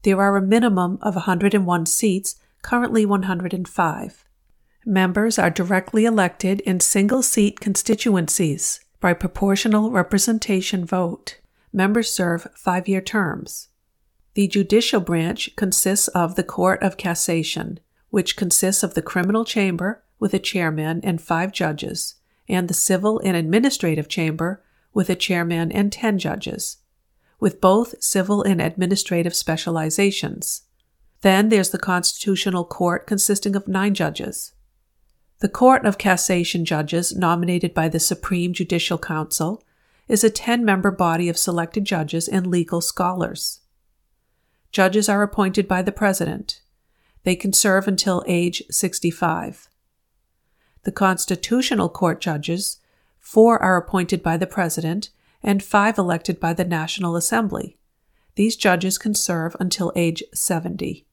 There 0.04 0.20
are 0.22 0.36
a 0.36 0.42
minimum 0.42 1.00
of 1.02 1.16
101 1.16 1.86
seats 1.86 2.36
currently 2.62 3.06
105. 3.06 4.26
Members 4.86 5.40
are 5.40 5.50
directly 5.50 6.04
elected 6.04 6.60
in 6.62 6.82
single 6.82 7.24
seat 7.24 7.62
constituencies 7.62 8.82
by 9.00 9.14
proportional 9.14 9.92
representation 9.92 10.86
vote. 10.86 11.40
Members 11.72 12.12
serve 12.12 12.48
five 12.54 12.90
year 12.90 13.00
terms. 13.00 13.70
The 14.34 14.48
judicial 14.48 15.00
branch 15.00 15.56
consists 15.56 16.10
of 16.10 16.36
the 16.36 16.44
Court 16.44 16.84
of 16.84 16.98
Cassation, 16.98 17.78
which 18.10 18.36
consists 18.36 18.84
of 18.84 18.96
the 18.96 19.02
criminal 19.02 19.46
chamber 19.46 20.04
with 20.20 20.34
a 20.34 20.40
chairman 20.40 21.00
and 21.04 21.22
five 21.22 21.54
judges, 21.54 22.16
and 22.50 22.68
the 22.68 22.74
civil 22.74 23.20
and 23.24 23.38
administrative 23.38 24.10
chamber 24.10 24.64
with 24.94 25.10
a 25.10 25.16
chairman 25.16 25.72
and 25.72 25.94
ten 25.94 26.20
judges, 26.20 26.78
with 27.40 27.62
both 27.62 28.02
civil 28.02 28.42
and 28.44 28.62
administrative 28.62 29.36
specializations. 29.36 30.64
Then 31.22 31.50
there's 31.50 31.70
the 31.70 31.80
Constitutional 31.80 32.66
Court 32.66 33.08
consisting 33.08 33.56
of 33.56 33.68
nine 33.68 33.94
judges. 33.94 34.54
The 35.40 35.50
Court 35.50 35.86
of 35.86 35.98
Cassation 35.98 36.64
judges, 36.64 37.16
nominated 37.16 37.74
by 37.74 37.90
the 37.90 38.00
Supreme 38.00 38.54
Judicial 38.54 38.98
Council, 38.98 39.64
is 40.08 40.24
a 40.24 40.30
10 40.30 40.64
member 40.64 40.92
body 40.92 41.30
of 41.30 41.38
selected 41.38 41.86
judges 41.86 42.28
and 42.28 42.48
legal 42.48 42.82
scholars. 42.82 43.62
Judges 44.72 45.08
are 45.08 45.22
appointed 45.22 45.68
by 45.68 45.82
the 45.82 45.92
President. 45.92 46.62
They 47.24 47.36
can 47.36 47.54
serve 47.54 47.88
until 47.88 48.24
age 48.28 48.64
65. 48.70 49.70
The 50.84 50.92
Constitutional 50.92 51.90
Court 51.90 52.20
judges, 52.20 52.80
four 53.20 53.62
are 53.62 53.78
appointed 53.78 54.22
by 54.22 54.36
the 54.36 54.48
President 54.48 55.10
and 55.44 55.62
five 55.62 55.98
elected 55.98 56.40
by 56.40 56.54
the 56.54 56.66
National 56.66 57.16
Assembly. 57.16 57.78
These 58.36 58.56
judges 58.56 58.98
can 58.98 59.14
serve 59.14 59.56
until 59.60 59.92
age 59.96 60.24
70. 60.34 61.06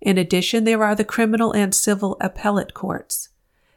In 0.00 0.18
addition, 0.18 0.64
there 0.64 0.82
are 0.82 0.94
the 0.94 1.04
criminal 1.04 1.52
and 1.52 1.74
civil 1.74 2.16
appellate 2.20 2.74
courts, 2.74 3.30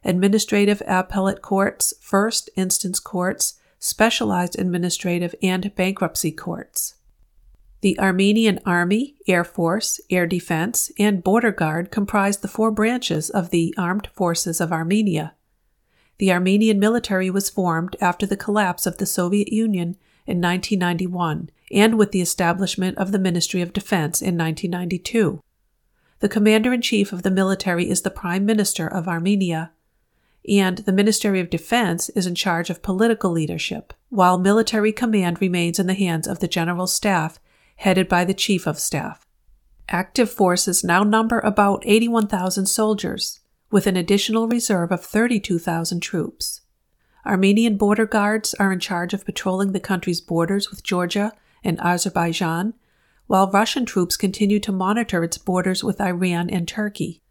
administrative 0.04 0.82
appellate 0.88 1.42
courts, 1.42 1.94
first 2.02 2.50
instance 2.56 3.00
courts, 3.00 3.60
specialized 3.80 4.60
administrative, 4.60 5.34
and 5.42 5.74
bankruptcy 5.76 6.32
courts. 6.32 6.96
The 7.82 7.98
Armenian 7.98 8.60
Army, 8.66 9.16
Air 9.26 9.46
Force, 9.46 10.02
Air 10.10 10.28
Defense, 10.28 10.92
and 11.00 11.24
Border 11.24 11.54
Guard 11.54 11.92
comprise 11.92 12.38
the 12.38 12.50
four 12.50 12.72
branches 12.72 13.30
of 13.30 13.52
the 13.52 13.74
Armed 13.78 14.10
Forces 14.14 14.60
of 14.60 14.74
Armenia. 14.74 15.36
The 16.20 16.32
Armenian 16.34 16.80
military 16.80 17.30
was 17.30 17.50
formed 17.50 17.96
after 18.00 18.26
the 18.26 18.38
collapse 18.38 18.86
of 18.86 18.98
the 18.98 19.06
Soviet 19.06 19.52
Union 19.52 19.96
in 20.28 20.42
1991 20.42 21.50
and 21.72 21.98
with 21.98 22.12
the 22.12 22.22
establishment 22.22 22.98
of 22.98 23.12
the 23.12 23.20
Ministry 23.20 23.62
of 23.62 23.74
Defense 23.74 24.22
in 24.22 24.38
1992. 24.38 25.42
The 26.20 26.30
commander 26.30 26.74
in 26.74 26.82
chief 26.82 27.14
of 27.14 27.24
the 27.24 27.32
military 27.32 27.90
is 27.90 28.02
the 28.02 28.12
Prime 28.12 28.46
Minister 28.46 28.86
of 28.86 29.08
Armenia, 29.08 29.72
and 30.48 30.80
the 30.80 30.92
Ministry 30.92 31.40
of 31.40 31.50
Defense 31.50 32.10
is 32.10 32.28
in 32.28 32.36
charge 32.36 32.70
of 32.70 32.82
political 32.82 33.32
leadership, 33.32 33.94
while 34.10 34.38
military 34.38 34.92
command 34.92 35.40
remains 35.40 35.80
in 35.80 35.88
the 35.88 35.94
hands 35.94 36.28
of 36.28 36.40
the 36.40 36.48
General 36.50 36.88
Staff, 36.88 37.40
headed 37.78 38.10
by 38.10 38.26
the 38.26 38.34
Chief 38.34 38.68
of 38.68 38.78
Staff. 38.78 39.26
Active 39.88 40.30
forces 40.30 40.84
now 40.84 41.04
number 41.04 41.40
about 41.40 41.82
81,000 41.86 42.66
soldiers, 42.66 43.40
with 43.72 43.88
an 43.88 43.98
additional 43.98 44.48
reserve 44.48 44.92
of 44.92 45.04
32,000 45.04 46.00
troops. 46.00 46.62
Armenian 47.26 47.78
border 47.78 48.06
guards 48.06 48.54
are 48.56 48.72
in 48.72 48.80
charge 48.80 49.14
of 49.14 49.26
patrolling 49.26 49.72
the 49.72 49.80
country's 49.80 50.22
borders 50.22 50.70
with 50.70 50.84
Georgia 50.84 51.34
and 51.64 51.80
Azerbaijan 51.82 52.74
while 53.28 53.52
Russian 53.52 53.86
troops 53.86 54.18
continue 54.18 54.60
to 54.60 54.72
monitor 54.72 55.24
its 55.24 55.38
borders 55.38 55.84
with 55.84 56.02
Iran 56.02 56.50
and 56.50 56.68
Turkey. 56.68 57.22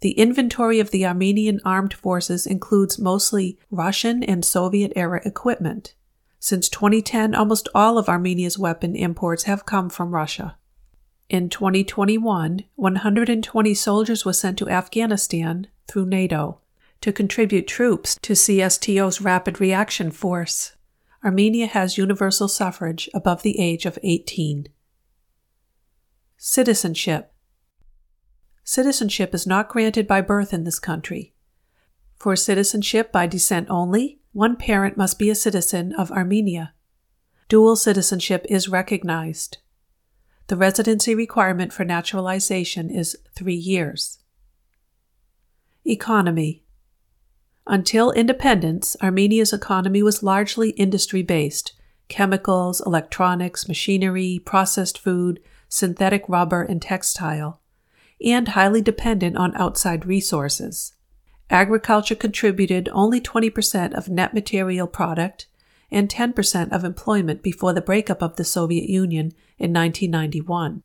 The 0.00 0.12
inventory 0.12 0.80
of 0.80 0.90
the 0.90 1.06
Armenian 1.06 1.60
armed 1.64 1.94
forces 1.94 2.46
includes 2.46 2.98
mostly 2.98 3.58
Russian 3.70 4.22
and 4.22 4.44
Soviet 4.44 4.92
era 4.94 5.22
equipment. 5.24 5.94
Since 6.38 6.68
2010, 6.68 7.34
almost 7.34 7.70
all 7.74 7.96
of 7.96 8.08
Armenia's 8.08 8.58
weapon 8.58 8.94
imports 8.94 9.44
have 9.44 9.64
come 9.64 9.88
from 9.88 10.14
Russia. 10.14 10.58
In 11.30 11.48
2021, 11.48 12.64
120 12.74 13.74
soldiers 13.74 14.24
were 14.24 14.32
sent 14.32 14.58
to 14.58 14.68
Afghanistan 14.68 15.68
through 15.86 16.06
NATO 16.06 16.58
to 17.02 17.12
contribute 17.12 17.68
troops 17.68 18.18
to 18.22 18.32
CSTO's 18.32 19.20
Rapid 19.20 19.60
Reaction 19.60 20.10
Force. 20.10 20.72
Armenia 21.24 21.68
has 21.68 21.96
universal 21.96 22.48
suffrage 22.48 23.08
above 23.14 23.42
the 23.42 23.60
age 23.60 23.86
of 23.86 23.96
18. 24.02 24.70
Citizenship 26.36 27.32
Citizenship 28.64 29.32
is 29.32 29.46
not 29.46 29.68
granted 29.68 30.08
by 30.08 30.20
birth 30.20 30.52
in 30.52 30.64
this 30.64 30.80
country. 30.80 31.32
For 32.18 32.34
citizenship 32.34 33.12
by 33.12 33.28
descent 33.28 33.68
only, 33.70 34.20
one 34.32 34.56
parent 34.56 34.96
must 34.96 35.16
be 35.16 35.30
a 35.30 35.36
citizen 35.36 35.92
of 35.92 36.10
Armenia. 36.10 36.74
Dual 37.48 37.76
citizenship 37.76 38.44
is 38.48 38.68
recognized. 38.68 39.58
The 40.50 40.56
residency 40.56 41.14
requirement 41.14 41.72
for 41.72 41.84
naturalization 41.84 42.90
is 42.90 43.16
three 43.36 43.54
years. 43.54 44.18
Economy 45.86 46.64
Until 47.68 48.10
independence, 48.10 48.96
Armenia's 49.00 49.52
economy 49.52 50.02
was 50.02 50.24
largely 50.24 50.70
industry 50.70 51.22
based, 51.22 51.74
chemicals, 52.08 52.82
electronics, 52.84 53.68
machinery, 53.68 54.40
processed 54.44 54.98
food, 54.98 55.38
synthetic 55.68 56.24
rubber, 56.26 56.64
and 56.64 56.82
textile, 56.82 57.60
and 58.20 58.48
highly 58.48 58.82
dependent 58.82 59.36
on 59.36 59.54
outside 59.54 60.04
resources. 60.04 60.94
Agriculture 61.48 62.16
contributed 62.16 62.88
only 62.90 63.20
20% 63.20 63.94
of 63.94 64.08
net 64.08 64.34
material 64.34 64.88
product 64.88 65.46
and 65.90 66.08
10% 66.08 66.72
of 66.72 66.84
employment 66.84 67.42
before 67.42 67.72
the 67.72 67.80
breakup 67.80 68.22
of 68.22 68.36
the 68.36 68.44
Soviet 68.44 68.88
Union 68.88 69.32
in 69.58 69.72
1991. 69.72 70.82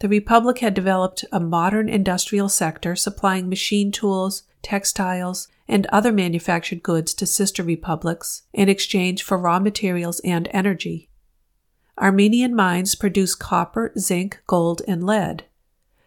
The 0.00 0.08
Republic 0.08 0.58
had 0.58 0.74
developed 0.74 1.24
a 1.32 1.40
modern 1.40 1.88
industrial 1.88 2.48
sector 2.48 2.96
supplying 2.96 3.48
machine 3.48 3.92
tools, 3.92 4.42
textiles, 4.62 5.48
and 5.68 5.86
other 5.86 6.12
manufactured 6.12 6.82
goods 6.82 7.14
to 7.14 7.26
sister 7.26 7.62
republics 7.62 8.42
in 8.52 8.68
exchange 8.68 9.22
for 9.22 9.38
raw 9.38 9.58
materials 9.58 10.20
and 10.20 10.48
energy. 10.52 11.08
Armenian 11.98 12.54
mines 12.54 12.94
produce 12.94 13.34
copper, 13.34 13.92
zinc, 13.96 14.42
gold, 14.46 14.82
and 14.88 15.06
lead. 15.06 15.44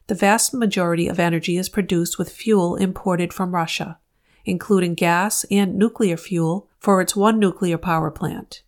The 0.07 0.15
vast 0.15 0.53
majority 0.53 1.07
of 1.07 1.19
energy 1.19 1.57
is 1.57 1.69
produced 1.69 2.17
with 2.17 2.31
fuel 2.31 2.75
imported 2.75 3.33
from 3.33 3.55
Russia, 3.55 3.99
including 4.45 4.95
gas 4.95 5.45
and 5.49 5.75
nuclear 5.75 6.17
fuel 6.17 6.66
for 6.79 7.01
its 7.01 7.15
one 7.15 7.39
nuclear 7.39 7.77
power 7.77 8.11
plant. 8.11 8.63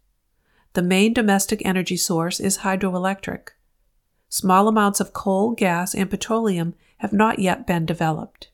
The 0.73 0.81
main 0.81 1.13
domestic 1.13 1.61
energy 1.65 1.97
source 1.97 2.39
is 2.39 2.59
hydroelectric. 2.59 3.49
Small 4.29 4.67
amounts 4.67 4.99
of 4.99 5.13
coal, 5.13 5.51
gas, 5.51 5.95
and 5.95 6.09
petroleum 6.09 6.75
have 6.97 7.13
not 7.13 7.39
yet 7.39 7.65
been 7.65 7.85
developed. 7.85 8.49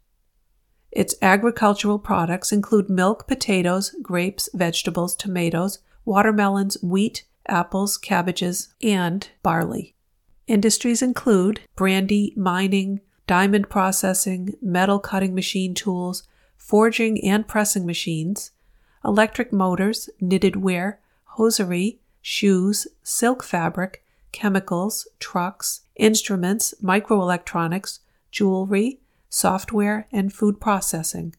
Its 0.92 1.16
agricultural 1.22 2.00
products 2.00 2.54
include 2.54 2.90
milk, 2.90 3.28
potatoes, 3.28 3.94
grapes, 4.02 4.50
vegetables, 4.54 5.16
tomatoes, 5.16 5.80
watermelons, 6.06 6.82
wheat, 6.82 7.26
apples, 7.48 7.98
cabbages, 7.98 8.74
and 8.82 9.30
barley. 9.44 9.94
Industries 10.48 11.02
include 11.02 11.60
brandy, 11.76 12.34
mining, 12.38 13.02
diamond 13.28 13.70
processing, 13.70 14.54
metal 14.62 15.00
cutting 15.00 15.36
machine 15.36 15.74
tools, 15.74 16.24
forging 16.56 17.22
and 17.26 17.48
pressing 17.48 17.86
machines, 17.86 18.52
electric 19.06 19.54
motors, 19.54 20.10
knitted 20.20 20.56
wear, 20.56 21.00
hosiery, 21.24 22.00
shoes, 22.22 22.88
silk 23.04 23.44
fabric, 23.44 24.04
chemicals, 24.32 25.08
trucks, 25.20 25.82
instruments, 25.96 26.74
microelectronics, 26.84 28.00
jewelry, 28.32 29.00
software, 29.30 30.08
and 30.12 30.34
food 30.34 30.60
processing. 30.60 31.36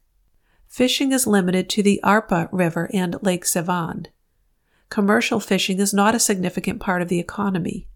Fishing 0.66 1.12
is 1.12 1.26
limited 1.26 1.68
to 1.70 1.82
the 1.82 2.00
Arpa 2.04 2.48
River 2.52 2.90
and 2.92 3.16
Lake 3.22 3.44
Sevan. 3.44 4.06
Commercial 4.88 5.40
fishing 5.40 5.78
is 5.78 5.92
not 5.92 6.14
a 6.14 6.20
significant 6.20 6.80
part 6.80 7.02
of 7.02 7.08
the 7.08 7.18
economy. 7.18 7.88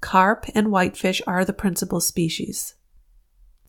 Carp 0.00 0.46
and 0.54 0.70
whitefish 0.70 1.20
are 1.26 1.44
the 1.44 1.52
principal 1.52 2.00
species. 2.00 2.74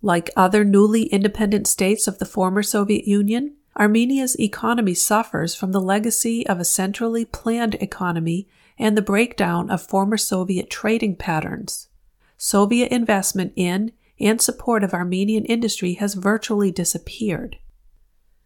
Like 0.02 0.30
other 0.36 0.64
newly 0.64 1.04
independent 1.04 1.68
states 1.68 2.08
of 2.08 2.20
the 2.20 2.26
former 2.26 2.62
Soviet 2.62 3.08
Union, 3.08 3.56
Armenia's 3.78 4.40
economy 4.40 4.94
suffers 4.94 5.54
from 5.54 5.74
the 5.74 5.82
legacy 5.82 6.48
of 6.48 6.60
a 6.60 6.66
centrally 6.66 7.26
planned 7.26 7.76
economy 7.76 8.48
and 8.80 8.98
the 8.98 9.02
breakdown 9.02 9.70
of 9.70 9.82
former 9.82 10.18
Soviet 10.18 10.70
trading 10.70 11.16
patterns. 11.16 11.90
Soviet 12.38 12.92
investment 12.92 13.52
in 13.56 13.92
and 14.20 14.42
support 14.42 14.84
of 14.84 14.94
Armenian 14.94 15.44
industry 15.46 15.94
has 15.96 16.14
virtually 16.14 16.72
disappeared. 16.72 17.58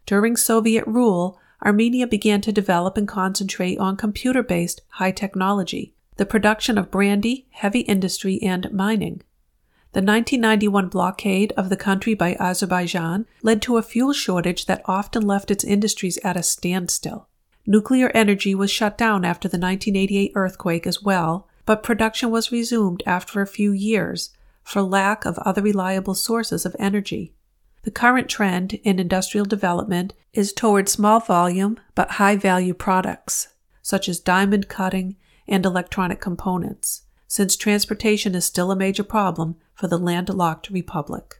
During 0.04 0.36
Soviet 0.36 0.84
rule, 0.86 1.38
Armenia 1.64 2.06
began 2.06 2.40
to 2.40 2.52
develop 2.52 2.96
and 2.96 3.06
concentrate 3.06 3.78
on 3.78 3.96
computer 3.96 4.42
based 4.42 4.80
high 4.94 5.12
technology, 5.12 5.94
the 6.16 6.26
production 6.26 6.76
of 6.76 6.90
brandy, 6.90 7.46
heavy 7.50 7.80
industry, 7.80 8.40
and 8.42 8.72
mining. 8.72 9.22
The 9.92 9.98
1991 9.98 10.88
blockade 10.88 11.52
of 11.56 11.68
the 11.68 11.76
country 11.76 12.14
by 12.14 12.36
Azerbaijan 12.38 13.26
led 13.42 13.60
to 13.62 13.76
a 13.76 13.82
fuel 13.82 14.12
shortage 14.12 14.66
that 14.66 14.82
often 14.84 15.26
left 15.26 15.50
its 15.50 15.64
industries 15.64 16.16
at 16.18 16.36
a 16.36 16.44
standstill. 16.44 17.28
Nuclear 17.66 18.10
energy 18.14 18.54
was 18.54 18.70
shut 18.70 18.96
down 18.96 19.24
after 19.24 19.48
the 19.48 19.58
1988 19.58 20.32
earthquake 20.36 20.86
as 20.86 21.02
well, 21.02 21.48
but 21.66 21.82
production 21.82 22.30
was 22.30 22.52
resumed 22.52 23.02
after 23.04 23.40
a 23.40 23.46
few 23.46 23.72
years 23.72 24.30
for 24.62 24.80
lack 24.80 25.24
of 25.24 25.38
other 25.40 25.62
reliable 25.62 26.14
sources 26.14 26.64
of 26.64 26.76
energy. 26.78 27.34
The 27.82 27.90
current 27.90 28.28
trend 28.28 28.74
in 28.84 29.00
industrial 29.00 29.46
development 29.46 30.12
is 30.32 30.52
toward 30.52 30.88
small 30.88 31.18
volume 31.18 31.78
but 31.96 32.12
high 32.12 32.36
value 32.36 32.74
products, 32.74 33.48
such 33.82 34.08
as 34.08 34.20
diamond 34.20 34.68
cutting 34.68 35.16
and 35.48 35.66
electronic 35.66 36.20
components, 36.20 37.02
since 37.30 37.54
transportation 37.54 38.34
is 38.34 38.44
still 38.44 38.70
a 38.70 38.76
major 38.76 39.04
problem 39.04 39.54
for 39.72 39.86
the 39.86 39.96
landlocked 39.96 40.68
republic. 40.68 41.36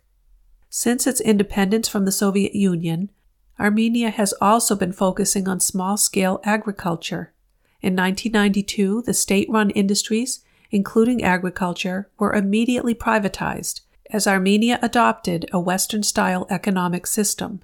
Since 0.69 1.07
its 1.07 1.21
independence 1.21 1.89
from 1.89 2.05
the 2.05 2.13
Soviet 2.13 2.55
Union, 2.55 3.11
Armenia 3.59 4.11
has 4.11 4.33
also 4.41 4.77
been 4.77 4.93
focusing 4.93 5.49
on 5.49 5.59
small 5.59 5.97
scale 5.97 6.41
agriculture. 6.45 7.35
In 7.83 7.97
1992, 7.97 9.03
the 9.03 9.13
state 9.13 9.49
run 9.51 9.71
industries 9.71 10.45
including 10.71 11.23
agriculture, 11.23 12.09
were 12.19 12.33
immediately 12.33 12.95
privatized 12.95 13.81
as 14.11 14.27
Armenia 14.27 14.79
adopted 14.83 15.49
a 15.53 15.61
Western 15.61 16.03
style 16.03 16.47
economic 16.51 17.07
system. 17.07 17.61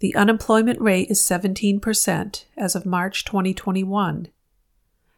The 0.00 0.14
unemployment 0.14 0.80
rate 0.80 1.10
is 1.10 1.20
17% 1.20 2.44
as 2.56 2.74
of 2.74 2.86
March 2.86 3.24
2021. 3.24 4.28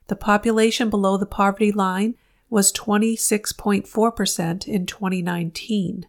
The 0.08 0.16
population 0.16 0.90
below 0.90 1.16
the 1.16 1.26
poverty 1.26 1.72
line 1.72 2.14
was 2.48 2.72
26.4% 2.72 4.68
in 4.68 4.86
2019. 4.86 6.06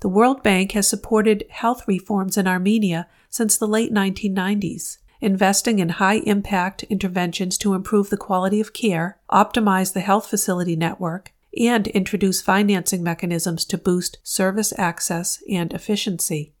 The 0.00 0.08
World 0.08 0.42
Bank 0.42 0.72
has 0.72 0.88
supported 0.88 1.44
health 1.50 1.86
reforms 1.86 2.36
in 2.36 2.48
Armenia 2.48 3.06
since 3.28 3.56
the 3.56 3.68
late 3.68 3.92
1990s 3.92 4.98
investing 5.20 5.78
in 5.78 5.90
high 5.90 6.18
impact 6.26 6.82
interventions 6.84 7.58
to 7.58 7.74
improve 7.74 8.10
the 8.10 8.16
quality 8.16 8.60
of 8.60 8.72
care, 8.72 9.18
optimize 9.30 9.92
the 9.92 10.00
health 10.00 10.26
facility 10.26 10.76
network, 10.76 11.32
and 11.58 11.88
introduce 11.88 12.40
financing 12.40 13.02
mechanisms 13.02 13.64
to 13.64 13.76
boost 13.76 14.18
service 14.22 14.72
access 14.78 15.42
and 15.50 15.72
efficiency. 15.72 16.54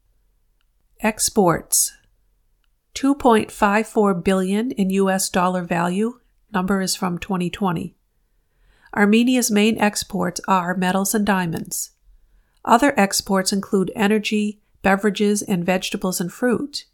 Exports 1.00 1.92
2.54 2.94 4.22
billion 4.22 4.70
in 4.72 4.90
US 4.90 5.30
dollar 5.30 5.62
value, 5.62 6.19
number 6.52 6.80
is 6.80 6.96
from 6.96 7.18
2020. 7.18 7.94
Armenia's 8.94 9.50
main 9.50 9.78
exports 9.78 10.40
are 10.48 10.76
metals 10.76 11.14
and 11.14 11.24
diamonds. 11.24 11.90
Other 12.64 12.92
exports 12.98 13.52
include 13.52 13.92
energy, 13.94 14.60
beverages, 14.82 15.42
and 15.42 15.64
vegetables 15.64 16.20
and 16.20 16.32
fruit. 16.32 16.86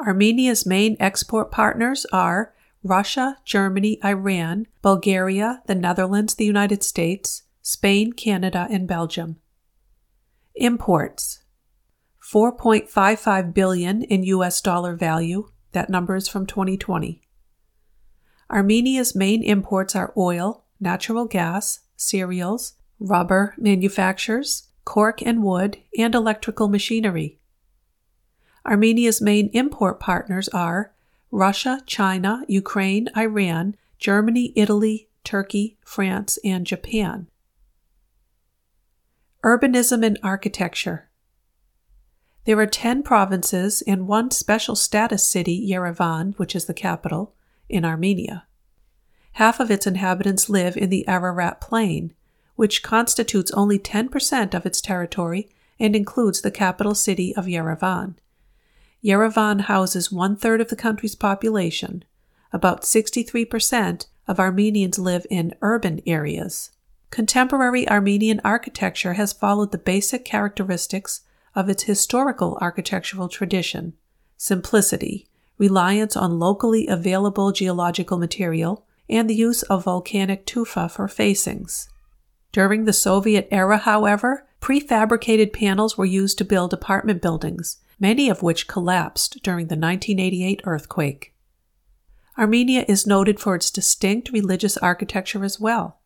Armenia's 0.00 0.66
main 0.66 0.96
export 0.98 1.50
partners 1.50 2.04
are 2.12 2.52
Russia, 2.82 3.38
Germany, 3.44 3.98
Iran, 4.04 4.66
Bulgaria, 4.82 5.62
the 5.66 5.74
Netherlands, 5.74 6.34
the 6.34 6.44
United 6.44 6.82
States, 6.82 7.44
Spain, 7.62 8.12
Canada, 8.12 8.66
and 8.70 8.86
Belgium. 8.86 9.36
Imports 10.54 11.40
4.55 12.22 13.54
billion 13.54 14.02
in 14.02 14.22
US 14.24 14.60
dollar 14.60 14.96
value. 14.96 15.48
That 15.72 15.90
number 15.90 16.16
is 16.16 16.28
from 16.28 16.46
2020. 16.46 17.23
Armenia's 18.50 19.14
main 19.14 19.42
imports 19.42 19.96
are 19.96 20.12
oil, 20.16 20.64
natural 20.80 21.24
gas, 21.24 21.80
cereals, 21.96 22.74
rubber 22.98 23.54
manufactures, 23.58 24.68
cork 24.84 25.22
and 25.22 25.42
wood, 25.42 25.78
and 25.98 26.14
electrical 26.14 26.68
machinery. 26.68 27.38
Armenia's 28.66 29.20
main 29.20 29.48
import 29.52 30.00
partners 30.00 30.48
are 30.50 30.92
Russia, 31.30 31.82
China, 31.86 32.42
Ukraine, 32.48 33.08
Iran, 33.16 33.76
Germany, 33.98 34.52
Italy, 34.56 35.08
Turkey, 35.24 35.76
France, 35.84 36.38
and 36.44 36.66
Japan. 36.66 37.28
Urbanism 39.42 40.04
and 40.04 40.18
Architecture 40.22 41.10
There 42.44 42.58
are 42.58 42.66
10 42.66 43.02
provinces 43.02 43.82
and 43.82 44.06
one 44.06 44.30
special 44.30 44.76
status 44.76 45.26
city, 45.26 45.68
Yerevan, 45.70 46.38
which 46.38 46.54
is 46.54 46.66
the 46.66 46.74
capital, 46.74 47.34
in 47.68 47.84
Armenia. 47.84 48.46
Half 49.32 49.58
of 49.60 49.70
its 49.70 49.86
inhabitants 49.86 50.48
live 50.48 50.76
in 50.76 50.90
the 50.90 51.06
Ararat 51.08 51.60
Plain, 51.60 52.12
which 52.56 52.82
constitutes 52.82 53.50
only 53.52 53.78
10% 53.78 54.54
of 54.54 54.64
its 54.64 54.80
territory 54.80 55.48
and 55.80 55.96
includes 55.96 56.40
the 56.40 56.50
capital 56.50 56.94
city 56.94 57.34
of 57.34 57.46
Yerevan. 57.46 58.14
Yerevan 59.04 59.62
houses 59.62 60.12
one 60.12 60.36
third 60.36 60.60
of 60.60 60.68
the 60.68 60.76
country's 60.76 61.14
population. 61.14 62.04
About 62.52 62.82
63% 62.82 64.06
of 64.26 64.38
Armenians 64.40 64.98
live 64.98 65.26
in 65.28 65.54
urban 65.60 66.00
areas. 66.06 66.70
Contemporary 67.10 67.88
Armenian 67.88 68.40
architecture 68.44 69.14
has 69.14 69.32
followed 69.32 69.72
the 69.72 69.78
basic 69.78 70.24
characteristics 70.24 71.20
of 71.54 71.68
its 71.68 71.84
historical 71.84 72.58
architectural 72.60 73.28
tradition 73.28 73.94
simplicity, 74.36 75.26
reliance 75.58 76.16
on 76.16 76.38
locally 76.38 76.86
available 76.86 77.52
geological 77.52 78.18
material, 78.18 78.86
and 79.08 79.28
the 79.28 79.34
use 79.34 79.62
of 79.64 79.84
volcanic 79.84 80.46
tufa 80.46 80.88
for 80.88 81.08
facings. 81.08 81.88
During 82.52 82.84
the 82.84 82.92
Soviet 82.92 83.48
era, 83.50 83.78
however, 83.78 84.46
prefabricated 84.60 85.52
panels 85.52 85.98
were 85.98 86.04
used 86.04 86.38
to 86.38 86.44
build 86.44 86.72
apartment 86.72 87.20
buildings, 87.20 87.78
many 87.98 88.28
of 88.28 88.42
which 88.42 88.68
collapsed 88.68 89.42
during 89.42 89.66
the 89.66 89.76
1988 89.76 90.62
earthquake. 90.64 91.34
Armenia 92.38 92.84
is 92.88 93.06
noted 93.06 93.38
for 93.38 93.54
its 93.54 93.70
distinct 93.70 94.30
religious 94.32 94.76
architecture 94.78 95.44
as 95.44 95.60
well. 95.60 96.00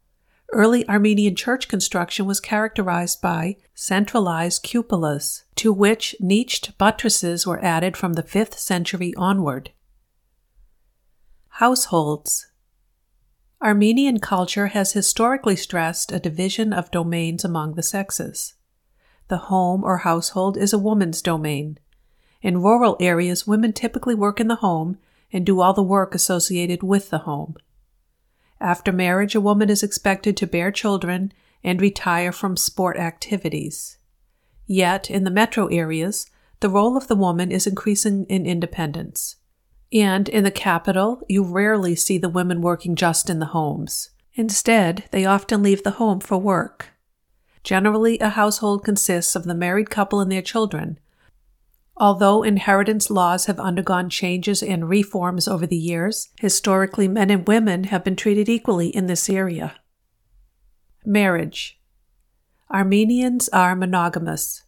Early 0.52 0.88
Armenian 0.88 1.36
church 1.36 1.68
construction 1.68 2.24
was 2.24 2.40
characterized 2.40 3.20
by 3.20 3.56
centralized 3.74 4.62
cupolas, 4.62 5.42
to 5.56 5.72
which 5.72 6.16
niched 6.20 6.78
buttresses 6.78 7.46
were 7.46 7.62
added 7.62 7.96
from 7.96 8.14
the 8.14 8.22
5th 8.22 8.54
century 8.54 9.12
onward. 9.16 9.72
Households 11.48 12.46
Armenian 13.60 14.20
culture 14.20 14.68
has 14.68 14.92
historically 14.92 15.56
stressed 15.56 16.12
a 16.12 16.20
division 16.20 16.72
of 16.72 16.90
domains 16.90 17.44
among 17.44 17.74
the 17.74 17.82
sexes. 17.82 18.54
The 19.26 19.38
home 19.38 19.84
or 19.84 19.98
household 19.98 20.56
is 20.56 20.72
a 20.72 20.78
woman's 20.78 21.20
domain. 21.20 21.78
In 22.40 22.62
rural 22.62 22.96
areas, 23.00 23.46
women 23.46 23.72
typically 23.72 24.14
work 24.14 24.40
in 24.40 24.48
the 24.48 24.56
home 24.56 24.98
and 25.30 25.44
do 25.44 25.60
all 25.60 25.74
the 25.74 25.82
work 25.82 26.14
associated 26.14 26.82
with 26.82 27.10
the 27.10 27.18
home. 27.18 27.56
After 28.60 28.92
marriage, 28.92 29.34
a 29.34 29.40
woman 29.40 29.70
is 29.70 29.82
expected 29.82 30.36
to 30.36 30.46
bear 30.46 30.72
children 30.72 31.32
and 31.62 31.80
retire 31.80 32.32
from 32.32 32.56
sport 32.56 32.96
activities. 32.96 33.98
Yet, 34.66 35.10
in 35.10 35.24
the 35.24 35.30
metro 35.30 35.66
areas, 35.66 36.26
the 36.60 36.68
role 36.68 36.96
of 36.96 37.08
the 37.08 37.16
woman 37.16 37.52
is 37.52 37.66
increasing 37.66 38.24
in 38.24 38.46
independence. 38.46 39.36
And 39.92 40.28
in 40.28 40.44
the 40.44 40.50
capital, 40.50 41.22
you 41.28 41.42
rarely 41.42 41.94
see 41.94 42.18
the 42.18 42.28
women 42.28 42.60
working 42.60 42.94
just 42.94 43.30
in 43.30 43.38
the 43.38 43.46
homes. 43.46 44.10
Instead, 44.34 45.04
they 45.10 45.24
often 45.24 45.62
leave 45.62 45.82
the 45.82 45.92
home 45.92 46.20
for 46.20 46.36
work. 46.36 46.90
Generally, 47.64 48.18
a 48.18 48.30
household 48.30 48.84
consists 48.84 49.34
of 49.34 49.44
the 49.44 49.54
married 49.54 49.90
couple 49.90 50.20
and 50.20 50.30
their 50.30 50.42
children, 50.42 50.98
Although 52.00 52.44
inheritance 52.44 53.10
laws 53.10 53.46
have 53.46 53.58
undergone 53.58 54.08
changes 54.08 54.62
and 54.62 54.88
reforms 54.88 55.48
over 55.48 55.66
the 55.66 55.76
years, 55.76 56.28
historically 56.38 57.08
men 57.08 57.28
and 57.28 57.46
women 57.46 57.84
have 57.84 58.04
been 58.04 58.14
treated 58.14 58.48
equally 58.48 58.88
in 58.88 59.06
this 59.06 59.28
area. 59.28 59.74
Marriage 61.04 61.80
Armenians 62.70 63.48
are 63.48 63.74
monogamous. 63.74 64.62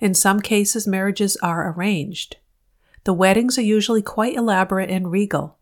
In 0.00 0.14
some 0.14 0.40
cases, 0.40 0.86
marriages 0.86 1.36
are 1.36 1.72
arranged. 1.72 2.38
The 3.04 3.12
weddings 3.12 3.56
are 3.58 3.62
usually 3.62 4.02
quite 4.02 4.34
elaborate 4.34 4.90
and 4.90 5.10
regal. 5.10 5.58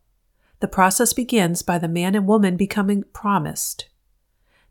The 0.60 0.68
process 0.68 1.12
begins 1.12 1.62
by 1.62 1.78
the 1.78 1.88
man 1.88 2.14
and 2.14 2.26
woman 2.26 2.56
becoming 2.56 3.04
promised. 3.12 3.88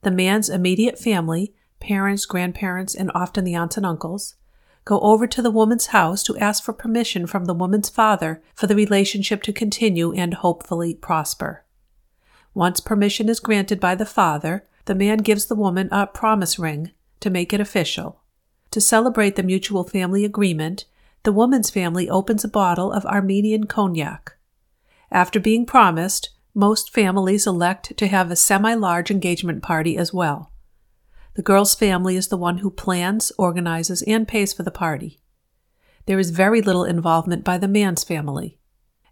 The 0.01 0.11
man's 0.11 0.49
immediate 0.49 0.97
family, 0.97 1.53
parents, 1.79 2.25
grandparents, 2.25 2.95
and 2.95 3.11
often 3.13 3.43
the 3.43 3.55
aunts 3.55 3.77
and 3.77 3.85
uncles, 3.85 4.35
go 4.85 4.99
over 5.01 5.27
to 5.27 5.41
the 5.41 5.51
woman's 5.51 5.87
house 5.87 6.23
to 6.23 6.37
ask 6.37 6.63
for 6.63 6.73
permission 6.73 7.27
from 7.27 7.45
the 7.45 7.53
woman's 7.53 7.89
father 7.89 8.41
for 8.55 8.67
the 8.67 8.75
relationship 8.75 9.43
to 9.43 9.53
continue 9.53 10.13
and 10.13 10.35
hopefully 10.35 10.93
prosper. 10.93 11.63
Once 12.53 12.79
permission 12.79 13.29
is 13.29 13.39
granted 13.39 13.79
by 13.79 13.95
the 13.95 14.05
father, 14.05 14.65
the 14.85 14.95
man 14.95 15.19
gives 15.19 15.45
the 15.45 15.55
woman 15.55 15.87
a 15.91 16.07
promise 16.07 16.57
ring 16.57 16.91
to 17.19 17.29
make 17.29 17.53
it 17.53 17.61
official. 17.61 18.21
To 18.71 18.81
celebrate 18.81 19.35
the 19.35 19.43
mutual 19.43 19.83
family 19.83 20.25
agreement, 20.25 20.85
the 21.23 21.31
woman's 21.31 21.69
family 21.69 22.09
opens 22.09 22.43
a 22.43 22.49
bottle 22.49 22.91
of 22.91 23.05
Armenian 23.05 23.65
cognac. 23.65 24.33
After 25.11 25.39
being 25.39 25.65
promised, 25.65 26.31
most 26.53 26.93
families 26.93 27.45
elect 27.45 27.95
to 27.97 28.07
have 28.07 28.31
a 28.31 28.35
semi 28.35 28.73
large 28.73 29.11
engagement 29.11 29.61
party 29.61 29.97
as 29.97 30.13
well. 30.13 30.51
The 31.35 31.41
girl's 31.41 31.75
family 31.75 32.17
is 32.17 32.27
the 32.27 32.37
one 32.37 32.57
who 32.57 32.69
plans, 32.69 33.31
organizes, 33.37 34.01
and 34.03 34.27
pays 34.27 34.53
for 34.53 34.63
the 34.63 34.71
party. 34.71 35.21
There 36.05 36.19
is 36.19 36.31
very 36.31 36.61
little 36.61 36.83
involvement 36.83 37.43
by 37.43 37.57
the 37.57 37.67
man's 37.67 38.03
family. 38.03 38.57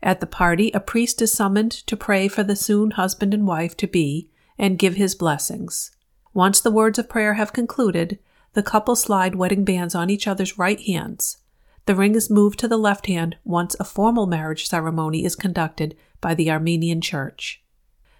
At 0.03 0.19
the 0.19 0.27
party, 0.27 0.71
a 0.71 0.79
priest 0.79 1.21
is 1.21 1.31
summoned 1.31 1.71
to 1.71 1.95
pray 1.95 2.27
for 2.27 2.43
the 2.43 2.55
soon 2.55 2.91
husband 2.91 3.33
and 3.33 3.47
wife 3.47 3.77
to 3.77 3.87
be 3.87 4.29
and 4.57 4.77
give 4.77 4.95
his 4.95 5.15
blessings. 5.15 5.91
Once 6.33 6.59
the 6.59 6.71
words 6.71 6.99
of 6.99 7.09
prayer 7.09 7.35
have 7.35 7.53
concluded, 7.53 8.19
the 8.53 8.63
couple 8.63 8.95
slide 8.95 9.35
wedding 9.35 9.63
bands 9.63 9.95
on 9.95 10.09
each 10.09 10.27
other's 10.27 10.57
right 10.57 10.79
hands. 10.81 11.37
The 11.85 11.95
ring 11.95 12.15
is 12.15 12.29
moved 12.29 12.59
to 12.59 12.67
the 12.67 12.77
left 12.77 13.07
hand 13.07 13.37
once 13.43 13.75
a 13.79 13.83
formal 13.83 14.25
marriage 14.25 14.67
ceremony 14.67 15.23
is 15.23 15.35
conducted 15.35 15.95
by 16.21 16.35
the 16.35 16.51
Armenian 16.51 17.01
Church. 17.01 17.63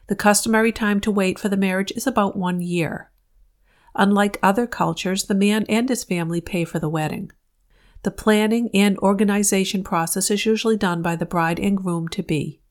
The 0.07 0.15
customary 0.15 0.71
time 0.71 0.99
to 1.01 1.11
wait 1.11 1.37
for 1.37 1.49
the 1.49 1.57
marriage 1.57 1.91
is 1.91 2.07
about 2.07 2.35
one 2.35 2.61
year. 2.61 3.11
Unlike 3.95 4.39
other 4.43 4.67
cultures, 4.67 5.25
the 5.25 5.35
man 5.35 5.65
and 5.67 5.89
his 5.89 6.03
family 6.03 6.41
pay 6.41 6.63
for 6.63 6.79
the 6.79 6.89
wedding. 6.89 7.31
The 8.03 8.11
planning 8.11 8.69
and 8.73 8.97
organization 8.99 9.83
process 9.83 10.31
is 10.31 10.45
usually 10.45 10.77
done 10.77 11.01
by 11.01 11.15
the 11.15 11.25
bride 11.25 11.59
and 11.59 11.75
groom 11.75 12.07
to 12.09 12.23
be. 12.23 12.61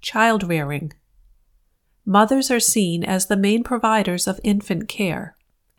Child 0.00 0.44
rearing. 0.48 0.92
Mothers 2.06 2.50
are 2.50 2.60
seen 2.60 3.04
as 3.04 3.26
the 3.26 3.36
main 3.36 3.62
providers 3.62 4.26
of 4.26 4.40
infant 4.42 4.88
care. 4.88 5.36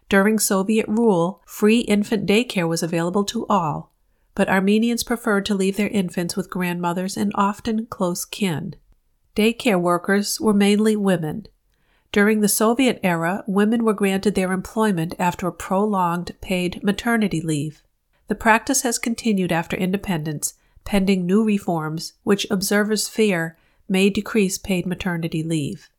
During 0.09 0.37
Soviet 0.37 0.87
rule, 0.87 1.41
free 1.45 1.79
infant 1.79 2.27
daycare 2.27 2.67
was 2.67 2.83
available 2.83 3.23
to 3.25 3.47
all, 3.47 3.93
but 4.35 4.49
Armenians 4.49 5.03
preferred 5.03 5.45
to 5.45 5.55
leave 5.55 5.77
their 5.77 5.87
infants 5.87 6.35
with 6.35 6.49
grandmothers 6.49 7.17
and 7.17 7.31
often 7.33 7.87
close 7.87 8.25
kin. 8.25 8.75
Daycare 9.35 9.81
workers 9.81 10.39
were 10.39 10.53
mainly 10.53 10.95
women, 10.95 11.47
during 12.11 12.41
the 12.41 12.47
Soviet 12.47 12.99
era, 13.03 13.43
women 13.45 13.83
were 13.83 13.93
granted 13.93 14.35
their 14.35 14.51
employment 14.51 15.13
after 15.19 15.47
a 15.47 15.51
prolonged 15.51 16.33
paid 16.41 16.83
maternity 16.83 17.41
leave. 17.41 17.83
The 18.27 18.35
practice 18.35 18.81
has 18.81 18.97
continued 18.97 19.51
after 19.51 19.77
independence, 19.77 20.55
pending 20.85 21.25
new 21.25 21.43
reforms, 21.43 22.13
which 22.23 22.47
observers 22.49 23.07
fear 23.07 23.57
may 23.87 24.09
decrease 24.09 24.57
paid 24.57 24.85
maternity 24.85 25.43
leave. 25.43 25.89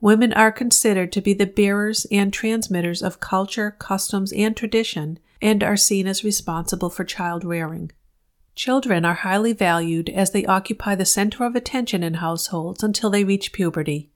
Women 0.00 0.32
are 0.32 0.52
considered 0.52 1.12
to 1.12 1.20
be 1.20 1.32
the 1.32 1.46
bearers 1.46 2.06
and 2.10 2.32
transmitters 2.32 3.02
of 3.02 3.20
culture, 3.20 3.72
customs, 3.78 4.32
and 4.32 4.56
tradition, 4.56 5.18
and 5.42 5.62
are 5.62 5.76
seen 5.76 6.06
as 6.06 6.22
responsible 6.22 6.90
for 6.90 7.04
child 7.04 7.44
rearing. 7.44 7.90
Children 8.54 9.04
are 9.04 9.14
highly 9.14 9.52
valued 9.52 10.08
as 10.08 10.30
they 10.30 10.44
occupy 10.46 10.94
the 10.94 11.04
center 11.04 11.44
of 11.44 11.54
attention 11.54 12.02
in 12.02 12.14
households 12.14 12.82
until 12.82 13.10
they 13.10 13.24
reach 13.24 13.52
puberty. 13.52 14.10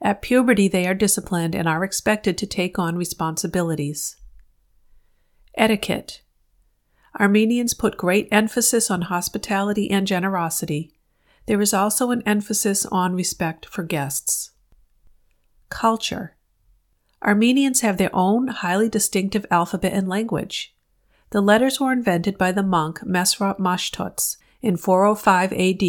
At 0.00 0.22
puberty, 0.22 0.68
they 0.68 0.86
are 0.86 0.94
disciplined 0.94 1.54
and 1.54 1.68
are 1.68 1.84
expected 1.84 2.38
to 2.38 2.46
take 2.46 2.78
on 2.78 2.96
responsibilities. 2.96 4.16
Etiquette 5.56 6.22
Armenians 7.18 7.74
put 7.74 7.96
great 7.96 8.28
emphasis 8.30 8.90
on 8.90 9.02
hospitality 9.02 9.90
and 9.90 10.06
generosity. 10.06 10.92
There 11.46 11.60
is 11.60 11.74
also 11.74 12.10
an 12.10 12.22
emphasis 12.26 12.86
on 12.86 13.14
respect 13.14 13.66
for 13.66 13.82
guests. 13.82 14.52
Culture 15.68 16.36
Armenians 17.24 17.80
have 17.80 17.96
their 17.96 18.14
own 18.14 18.48
highly 18.48 18.88
distinctive 18.88 19.44
alphabet 19.50 19.92
and 19.92 20.08
language. 20.08 20.76
The 21.30 21.40
letters 21.40 21.80
were 21.80 21.92
invented 21.92 22.38
by 22.38 22.52
the 22.52 22.62
monk 22.62 23.00
Mesrop 23.00 23.58
Mashtots 23.58 24.36
in 24.62 24.76
405 24.76 25.52
AD 25.52 25.82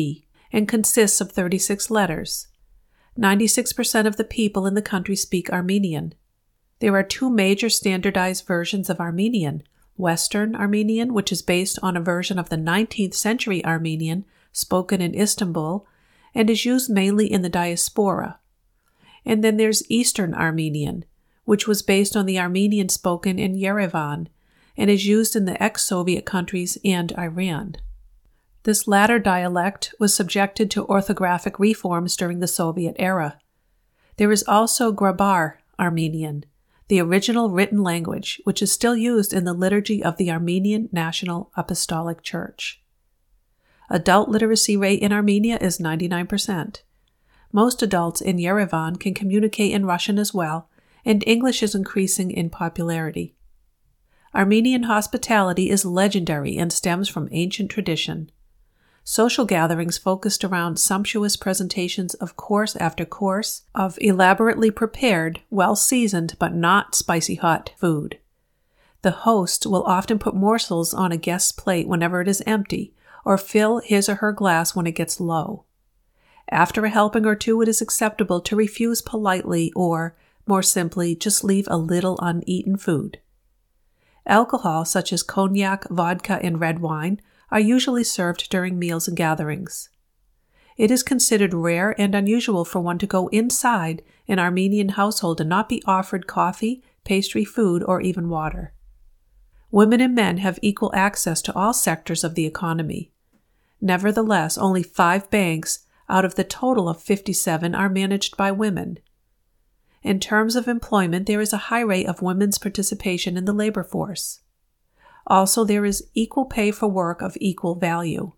and 0.52 0.68
consists 0.68 1.22
of 1.22 1.32
36 1.32 1.92
letters. 1.92 2.48
96% 3.20 4.08
of 4.08 4.16
the 4.16 4.24
people 4.24 4.66
in 4.66 4.76
the 4.76 4.82
country 4.82 5.16
speak 5.16 5.50
Armenian. 5.50 6.14
There 6.80 6.96
are 6.96 7.04
two 7.04 7.30
major 7.30 7.70
standardized 7.70 8.48
versions 8.48 8.90
of 8.90 9.00
Armenian 9.00 9.64
Western 9.98 10.56
Armenian, 10.56 11.14
which 11.14 11.30
is 11.30 11.42
based 11.42 11.78
on 11.84 11.98
a 11.98 12.02
version 12.02 12.40
of 12.40 12.48
the 12.48 12.56
19th 12.56 13.14
century 13.14 13.64
Armenian 13.66 14.24
spoken 14.54 15.02
in 15.02 15.14
Istanbul 15.14 15.86
and 16.34 16.50
is 16.50 16.64
used 16.64 16.90
mainly 16.90 17.30
in 17.30 17.42
the 17.42 17.50
diaspora. 17.50 18.40
And 19.26 19.44
then 19.44 19.58
there's 19.58 19.84
Eastern 19.92 20.34
Armenian, 20.34 21.04
which 21.44 21.68
was 21.68 21.82
based 21.82 22.16
on 22.16 22.26
the 22.26 22.40
Armenian 22.40 22.88
spoken 22.88 23.38
in 23.38 23.58
Yerevan 23.58 24.28
and 24.78 24.90
is 24.90 25.06
used 25.06 25.36
in 25.36 25.44
the 25.44 25.62
ex 25.62 25.86
Soviet 25.86 26.26
countries 26.26 26.78
and 26.86 27.12
Iran. 27.18 27.76
This 28.64 28.88
latter 28.88 29.20
dialect 29.20 29.94
was 30.00 30.14
subjected 30.14 30.70
to 30.72 30.86
orthographic 30.86 31.60
reforms 31.60 32.18
during 32.18 32.40
the 32.40 32.48
Soviet 32.48 32.96
era. 33.00 33.40
There 34.18 34.32
is 34.32 34.44
also 34.48 34.92
Grabar 34.92 35.60
Armenian, 35.80 36.44
the 36.90 37.00
original 37.00 37.52
written 37.52 37.82
language, 37.82 38.42
which 38.44 38.62
is 38.62 38.72
still 38.72 38.98
used 38.98 39.34
in 39.34 39.46
the 39.46 39.54
liturgy 39.54 40.04
of 40.04 40.18
the 40.18 40.30
Armenian 40.30 40.90
National 40.92 41.52
Apostolic 41.56 42.22
Church. 42.22 42.82
Adult 43.90 44.28
literacy 44.28 44.76
rate 44.76 45.02
in 45.02 45.14
Armenia 45.14 45.58
is 45.62 45.80
99%. 45.80 46.82
Most 47.52 47.82
adults 47.82 48.22
in 48.22 48.38
Yerevan 48.38 49.00
can 49.00 49.14
communicate 49.14 49.72
in 49.72 49.86
Russian 49.86 50.20
as 50.20 50.34
well, 50.34 50.70
and 51.06 51.24
English 51.26 51.64
is 51.64 51.74
increasing 51.74 52.30
in 52.30 52.50
popularity. 52.50 53.36
Armenian 54.36 54.84
hospitality 54.84 55.70
is 55.70 55.86
legendary 55.86 56.58
and 56.58 56.72
stems 56.72 57.08
from 57.08 57.30
ancient 57.32 57.72
tradition. 57.72 58.30
Social 59.10 59.44
gatherings 59.44 59.98
focused 59.98 60.44
around 60.44 60.78
sumptuous 60.78 61.36
presentations 61.36 62.14
of 62.14 62.36
course 62.36 62.76
after 62.76 63.04
course 63.04 63.64
of 63.74 63.98
elaborately 64.00 64.70
prepared, 64.70 65.42
well 65.50 65.76
seasoned 65.76 66.36
but 66.38 66.54
not 66.54 66.94
spicy 66.94 67.34
hot 67.34 67.72
food. 67.76 68.20
The 69.02 69.26
host 69.26 69.66
will 69.66 69.82
often 69.86 70.20
put 70.20 70.36
morsels 70.36 70.94
on 70.94 71.12
a 71.12 71.18
guest's 71.18 71.52
plate 71.52 71.88
whenever 71.88 72.22
it 72.22 72.28
is 72.28 72.44
empty, 72.46 72.94
or 73.26 73.36
fill 73.40 73.80
his 73.80 74.08
or 74.08 74.16
her 74.16 74.32
glass 74.32 74.76
when 74.76 74.86
it 74.86 74.92
gets 74.92 75.20
low. 75.20 75.64
After 76.52 76.86
a 76.86 76.92
helping 76.92 77.26
or 77.26 77.36
two, 77.36 77.64
it 77.64 77.68
is 77.68 77.82
acceptable 77.82 78.40
to 78.42 78.56
refuse 78.56 79.02
politely 79.02 79.74
or, 79.76 80.16
more 80.46 80.62
simply, 80.62 81.16
just 81.16 81.44
leave 81.44 81.68
a 81.72 81.78
little 81.78 82.20
uneaten 82.22 82.78
food. 82.78 83.20
Alcohol, 84.28 84.86
such 84.86 85.12
as 85.12 85.24
cognac, 85.24 85.90
vodka, 85.90 86.40
and 86.44 86.62
red 86.62 86.78
wine, 86.78 87.20
are 87.52 87.60
usually 87.60 88.04
served 88.04 88.50
during 88.50 88.78
meals 88.78 89.08
and 89.08 89.18
gatherings. 89.18 89.90
It 90.78 90.92
is 90.92 91.04
considered 91.04 91.54
rare 91.54 91.94
and 92.00 92.16
unusual 92.16 92.64
for 92.64 92.80
one 92.80 92.98
to 93.00 93.08
go 93.08 93.28
inside 93.30 94.02
an 94.28 94.40
Armenian 94.40 94.90
household 94.90 95.42
and 95.42 95.50
not 95.50 95.68
be 95.68 95.84
offered 95.86 96.28
coffee, 96.28 96.84
pastry, 97.04 97.44
food, 97.44 97.84
or 97.84 98.00
even 98.00 98.30
water. 98.30 98.74
Women 99.72 100.02
and 100.02 100.16
men 100.16 100.38
have 100.38 100.58
equal 100.62 100.92
access 100.96 101.42
to 101.44 101.54
all 101.54 101.74
sectors 101.74 102.24
of 102.24 102.36
the 102.36 102.46
economy. 102.46 103.12
Nevertheless, 103.82 104.58
only 104.58 104.84
five 104.84 105.30
banks 105.30 105.80
out 106.08 106.26
of 106.26 106.36
the 106.36 106.44
total 106.44 106.90
of 106.90 107.02
57 107.02 107.76
are 107.76 107.90
managed 107.90 108.36
by 108.36 108.52
women. 108.52 109.00
In 110.02 110.20
terms 110.20 110.56
of 110.56 110.68
employment, 110.68 111.28
there 111.28 111.42
is 111.42 111.54
a 111.54 111.68
high 111.70 111.82
rate 111.82 112.08
of 112.08 112.22
women's 112.22 112.58
participation 112.58 113.38
in 113.38 113.46
the 113.46 113.54
labor 113.54 113.84
force. 113.84 114.40
Also, 115.30 115.64
there 115.64 115.86
is 115.86 116.08
equal 116.16 116.46
pay 116.46 116.72
for 116.72 116.88
work 116.88 117.22
of 117.22 117.38
equal 117.40 117.76
value. 117.76 118.32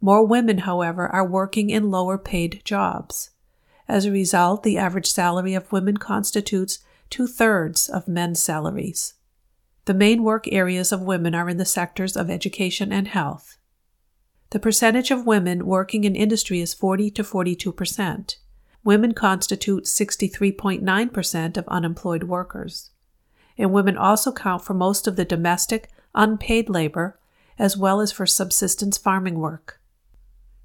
More 0.00 0.26
women, 0.26 0.58
however, 0.58 1.08
are 1.08 1.26
working 1.26 1.70
in 1.70 1.90
lower 1.90 2.18
paid 2.18 2.60
jobs. 2.64 3.30
As 3.88 4.04
a 4.04 4.10
result, 4.10 4.62
the 4.62 4.76
average 4.76 5.10
salary 5.10 5.54
of 5.54 5.72
women 5.72 5.96
constitutes 5.96 6.80
two 7.08 7.26
thirds 7.26 7.88
of 7.88 8.08
men's 8.08 8.42
salaries. 8.42 9.14
The 9.86 9.94
main 9.94 10.22
work 10.22 10.46
areas 10.50 10.92
of 10.92 11.02
women 11.02 11.34
are 11.34 11.48
in 11.48 11.58
the 11.58 11.64
sectors 11.64 12.16
of 12.16 12.30
education 12.30 12.92
and 12.92 13.08
health. 13.08 13.58
The 14.50 14.60
percentage 14.60 15.10
of 15.10 15.26
women 15.26 15.66
working 15.66 16.04
in 16.04 16.14
industry 16.14 16.60
is 16.60 16.74
40 16.74 17.10
to 17.12 17.24
42 17.24 17.72
percent. 17.72 18.38
Women 18.82 19.12
constitute 19.12 19.84
63.9% 19.84 21.56
of 21.56 21.68
unemployed 21.68 22.24
workers. 22.24 22.90
And 23.56 23.72
women 23.72 23.96
also 23.96 24.32
count 24.32 24.62
for 24.62 24.74
most 24.74 25.06
of 25.06 25.16
the 25.16 25.24
domestic, 25.24 25.90
unpaid 26.14 26.68
labor, 26.68 27.18
as 27.58 27.76
well 27.76 28.00
as 28.00 28.12
for 28.12 28.26
subsistence 28.26 28.98
farming 28.98 29.38
work. 29.38 29.80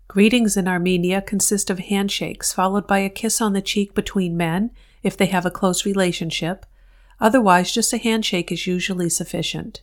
Greetings 0.07 0.57
in 0.57 0.67
Armenia 0.67 1.21
consist 1.21 1.69
of 1.69 1.79
handshakes 1.79 2.51
followed 2.51 2.87
by 2.87 2.97
a 2.97 3.09
kiss 3.09 3.41
on 3.41 3.53
the 3.53 3.61
cheek 3.61 3.93
between 3.93 4.35
men 4.35 4.71
if 5.03 5.15
they 5.15 5.27
have 5.27 5.45
a 5.45 5.51
close 5.51 5.85
relationship. 5.85 6.65
Otherwise, 7.19 7.71
just 7.71 7.93
a 7.93 7.97
handshake 7.97 8.51
is 8.51 8.65
usually 8.65 9.09
sufficient. 9.09 9.81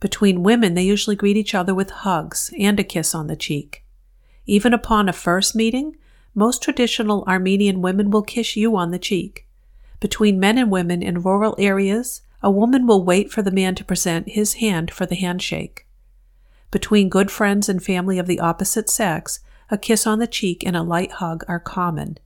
Between 0.00 0.42
women, 0.42 0.74
they 0.74 0.82
usually 0.82 1.14
greet 1.14 1.36
each 1.36 1.54
other 1.54 1.74
with 1.74 1.90
hugs 1.90 2.52
and 2.58 2.80
a 2.80 2.84
kiss 2.84 3.14
on 3.14 3.28
the 3.28 3.36
cheek. 3.36 3.84
Even 4.46 4.74
upon 4.74 5.08
a 5.08 5.12
first 5.12 5.54
meeting, 5.54 5.94
most 6.34 6.60
traditional 6.60 7.24
Armenian 7.28 7.82
women 7.82 8.10
will 8.10 8.22
kiss 8.22 8.56
you 8.56 8.74
on 8.76 8.90
the 8.90 8.98
cheek. 8.98 9.46
Between 10.00 10.40
men 10.40 10.58
and 10.58 10.72
women 10.72 11.02
in 11.02 11.22
rural 11.22 11.54
areas, 11.58 12.22
a 12.42 12.50
woman 12.50 12.86
will 12.86 13.04
wait 13.04 13.30
for 13.30 13.42
the 13.42 13.50
man 13.50 13.74
to 13.76 13.84
present 13.84 14.28
his 14.30 14.54
hand 14.54 14.90
for 14.90 15.06
the 15.06 15.14
handshake. 15.14 15.86
Between 16.70 17.08
good 17.08 17.30
friends 17.30 17.68
and 17.68 17.82
family 17.82 18.18
of 18.18 18.26
the 18.26 18.40
opposite 18.40 18.90
sex, 18.90 19.40
a 19.70 19.78
kiss 19.78 20.06
on 20.06 20.18
the 20.18 20.26
cheek 20.26 20.64
and 20.66 20.76
a 20.76 20.82
light 20.82 21.12
hug 21.12 21.44
are 21.46 21.60
common. 21.60 22.18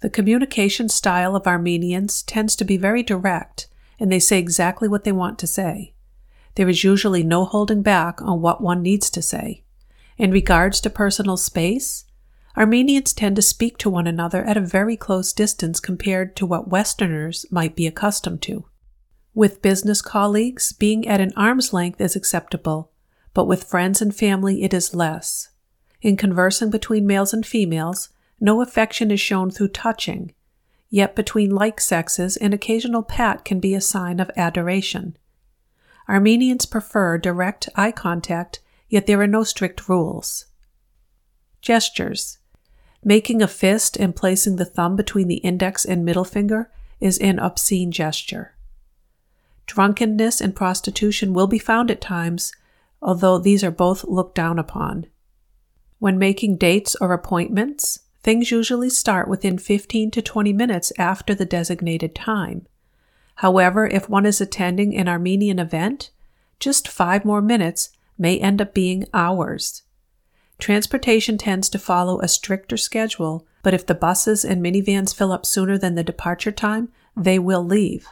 The 0.00 0.10
communication 0.10 0.88
style 0.88 1.36
of 1.36 1.46
Armenians 1.46 2.22
tends 2.22 2.56
to 2.56 2.64
be 2.64 2.76
very 2.76 3.02
direct, 3.02 3.68
and 3.98 4.10
they 4.10 4.18
say 4.18 4.38
exactly 4.38 4.88
what 4.88 5.04
they 5.04 5.12
want 5.12 5.38
to 5.38 5.46
say. 5.46 5.94
There 6.56 6.68
is 6.68 6.84
usually 6.84 7.22
no 7.22 7.44
holding 7.44 7.82
back 7.82 8.20
on 8.22 8.40
what 8.40 8.60
one 8.60 8.82
needs 8.82 9.08
to 9.10 9.22
say. 9.22 9.64
In 10.16 10.30
regards 10.30 10.80
to 10.80 10.90
personal 10.90 11.36
space, 11.36 12.04
Armenians 12.56 13.12
tend 13.12 13.36
to 13.36 13.42
speak 13.42 13.78
to 13.78 13.90
one 13.90 14.06
another 14.06 14.44
at 14.44 14.56
a 14.56 14.60
very 14.60 14.96
close 14.96 15.32
distance 15.32 15.80
compared 15.80 16.36
to 16.36 16.46
what 16.46 16.68
Westerners 16.68 17.46
might 17.50 17.74
be 17.74 17.86
accustomed 17.86 18.42
to. 18.42 18.64
With 19.34 19.62
business 19.62 20.00
colleagues, 20.00 20.72
being 20.72 21.08
at 21.08 21.20
an 21.20 21.32
arm's 21.36 21.72
length 21.72 22.00
is 22.00 22.14
acceptable, 22.14 22.92
but 23.32 23.46
with 23.46 23.64
friends 23.64 24.00
and 24.00 24.14
family 24.14 24.62
it 24.62 24.72
is 24.72 24.94
less. 24.94 25.48
In 26.00 26.16
conversing 26.16 26.70
between 26.70 27.04
males 27.04 27.32
and 27.32 27.44
females, 27.44 28.10
no 28.38 28.62
affection 28.62 29.10
is 29.10 29.20
shown 29.20 29.50
through 29.50 29.68
touching, 29.68 30.32
yet 30.88 31.16
between 31.16 31.50
like 31.50 31.80
sexes, 31.80 32.36
an 32.36 32.52
occasional 32.52 33.02
pat 33.02 33.44
can 33.44 33.58
be 33.58 33.74
a 33.74 33.80
sign 33.80 34.20
of 34.20 34.30
adoration. 34.36 35.16
Armenians 36.08 36.64
prefer 36.64 37.18
direct 37.18 37.68
eye 37.74 37.90
contact, 37.90 38.60
yet 38.88 39.06
there 39.06 39.20
are 39.20 39.26
no 39.26 39.42
strict 39.42 39.88
rules. 39.88 40.46
Gestures. 41.60 42.38
Making 43.02 43.42
a 43.42 43.48
fist 43.48 43.96
and 43.96 44.14
placing 44.14 44.56
the 44.56 44.64
thumb 44.64 44.94
between 44.94 45.26
the 45.26 45.38
index 45.38 45.84
and 45.84 46.04
middle 46.04 46.24
finger 46.24 46.70
is 47.00 47.18
an 47.18 47.40
obscene 47.40 47.90
gesture. 47.90 48.53
Drunkenness 49.66 50.40
and 50.40 50.54
prostitution 50.54 51.32
will 51.32 51.46
be 51.46 51.58
found 51.58 51.90
at 51.90 52.00
times, 52.00 52.52
although 53.00 53.38
these 53.38 53.64
are 53.64 53.70
both 53.70 54.04
looked 54.04 54.34
down 54.34 54.58
upon. 54.58 55.06
When 55.98 56.18
making 56.18 56.56
dates 56.56 56.94
or 57.00 57.12
appointments, 57.12 58.00
things 58.22 58.50
usually 58.50 58.90
start 58.90 59.28
within 59.28 59.58
15 59.58 60.10
to 60.10 60.22
20 60.22 60.52
minutes 60.52 60.92
after 60.98 61.34
the 61.34 61.44
designated 61.44 62.14
time. 62.14 62.66
However, 63.36 63.86
if 63.86 64.08
one 64.08 64.26
is 64.26 64.40
attending 64.40 64.96
an 64.96 65.08
Armenian 65.08 65.58
event, 65.58 66.10
just 66.60 66.88
five 66.88 67.24
more 67.24 67.42
minutes 67.42 67.90
may 68.16 68.38
end 68.38 68.62
up 68.62 68.74
being 68.74 69.06
hours. 69.12 69.82
Transportation 70.58 71.36
tends 71.36 71.68
to 71.68 71.78
follow 71.78 72.20
a 72.20 72.28
stricter 72.28 72.76
schedule, 72.76 73.46
but 73.62 73.74
if 73.74 73.86
the 73.86 73.94
buses 73.94 74.44
and 74.44 74.62
minivans 74.62 75.14
fill 75.14 75.32
up 75.32 75.44
sooner 75.44 75.76
than 75.76 75.94
the 75.94 76.04
departure 76.04 76.52
time, 76.52 76.90
they 77.16 77.38
will 77.38 77.64
leave. 77.64 78.08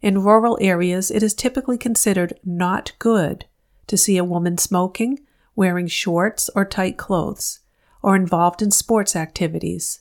In 0.00 0.22
rural 0.22 0.58
areas, 0.60 1.10
it 1.10 1.22
is 1.22 1.34
typically 1.34 1.78
considered 1.78 2.38
not 2.44 2.92
good 2.98 3.46
to 3.86 3.96
see 3.96 4.16
a 4.16 4.24
woman 4.24 4.58
smoking, 4.58 5.20
wearing 5.56 5.88
shorts 5.88 6.48
or 6.54 6.64
tight 6.64 6.96
clothes, 6.96 7.60
or 8.02 8.14
involved 8.14 8.62
in 8.62 8.70
sports 8.70 9.16
activities 9.16 10.00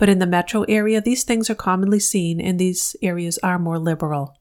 but 0.00 0.08
in 0.08 0.18
the 0.18 0.26
metro 0.26 0.62
area, 0.62 0.98
these 0.98 1.24
things 1.24 1.50
are 1.50 1.54
commonly 1.54 2.00
seen 2.00 2.40
and 2.40 2.58
these 2.58 2.96
areas 3.02 3.38
are 3.42 3.58
more 3.58 3.78
liberal. 3.78 4.34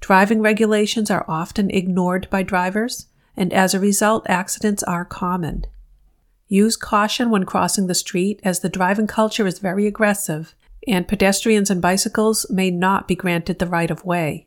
Driving 0.00 0.40
regulations 0.40 1.10
are 1.10 1.24
often 1.26 1.68
ignored 1.70 2.28
by 2.30 2.44
drivers, 2.44 3.06
and 3.36 3.52
as 3.52 3.74
a 3.74 3.80
result, 3.80 4.24
accidents 4.28 4.84
are 4.84 5.04
common. 5.04 5.64
Use 6.46 6.76
caution 6.76 7.28
when 7.28 7.42
crossing 7.42 7.88
the 7.88 7.94
street 7.94 8.40
as 8.44 8.60
the 8.60 8.68
driving 8.68 9.08
culture 9.08 9.48
is 9.48 9.58
very 9.58 9.88
aggressive, 9.88 10.54
and 10.88 11.06
pedestrians 11.06 11.70
and 11.70 11.82
bicycles 11.82 12.46
may 12.50 12.70
not 12.70 13.06
be 13.06 13.14
granted 13.14 13.58
the 13.58 13.66
right 13.66 13.90
of 13.90 14.04
way. 14.04 14.46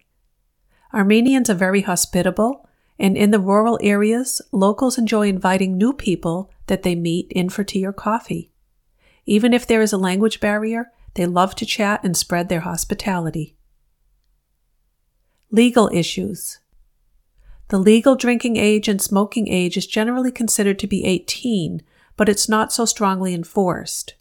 Armenians 0.94 1.50
are 1.50 1.56
very 1.56 1.82
hospitable, 1.82 2.68
and 3.00 3.16
in 3.16 3.32
the 3.32 3.39
rural 3.39 3.80
areas, 3.82 4.42
locals 4.52 4.98
enjoy 4.98 5.28
inviting 5.28 5.78
new 5.78 5.94
people 5.94 6.52
that 6.68 6.84
they 6.84 6.96
meet 6.96 7.32
in 7.32 7.50
for 7.50 7.64
tea 7.64 7.86
or 7.86 7.94
coffee. 7.94 8.52
Even 9.26 9.54
if 9.54 9.66
there 9.66 9.82
is 9.82 9.94
a 9.94 9.98
language 9.98 10.39
barrier, 10.39 10.92
they 11.14 11.26
love 11.26 11.56
to 11.56 11.66
chat 11.66 12.04
and 12.04 12.16
spread 12.16 12.50
their 12.50 12.62
hospitality. 12.62 13.56
Legal 15.50 15.89
issues. 15.94 16.60
The 17.70 17.80
legal 17.80 18.16
drinking 18.16 18.58
age 18.58 18.88
and 18.88 19.02
smoking 19.02 19.48
age 19.48 19.78
is 19.78 19.88
generally 19.88 20.32
considered 20.32 20.80
to 20.80 20.88
be 20.88 21.06
18, 21.06 21.82
but 22.18 22.30
it's 22.30 22.50
not 22.50 22.74
so 22.74 22.86
strongly 22.86 23.34
enforced. 23.34 24.16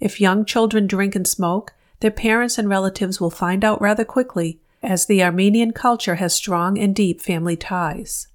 If 0.00 0.20
young 0.20 0.44
children 0.44 0.86
drink 0.86 1.14
and 1.14 1.26
smoke, 1.26 1.74
their 2.00 2.10
parents 2.10 2.58
and 2.58 2.68
relatives 2.68 3.20
will 3.20 3.30
find 3.30 3.64
out 3.64 3.80
rather 3.80 4.04
quickly, 4.04 4.60
as 4.82 5.06
the 5.06 5.22
Armenian 5.22 5.72
culture 5.72 6.16
has 6.16 6.34
strong 6.34 6.78
and 6.78 6.94
deep 6.94 7.20
family 7.20 7.56
ties. 7.56 8.28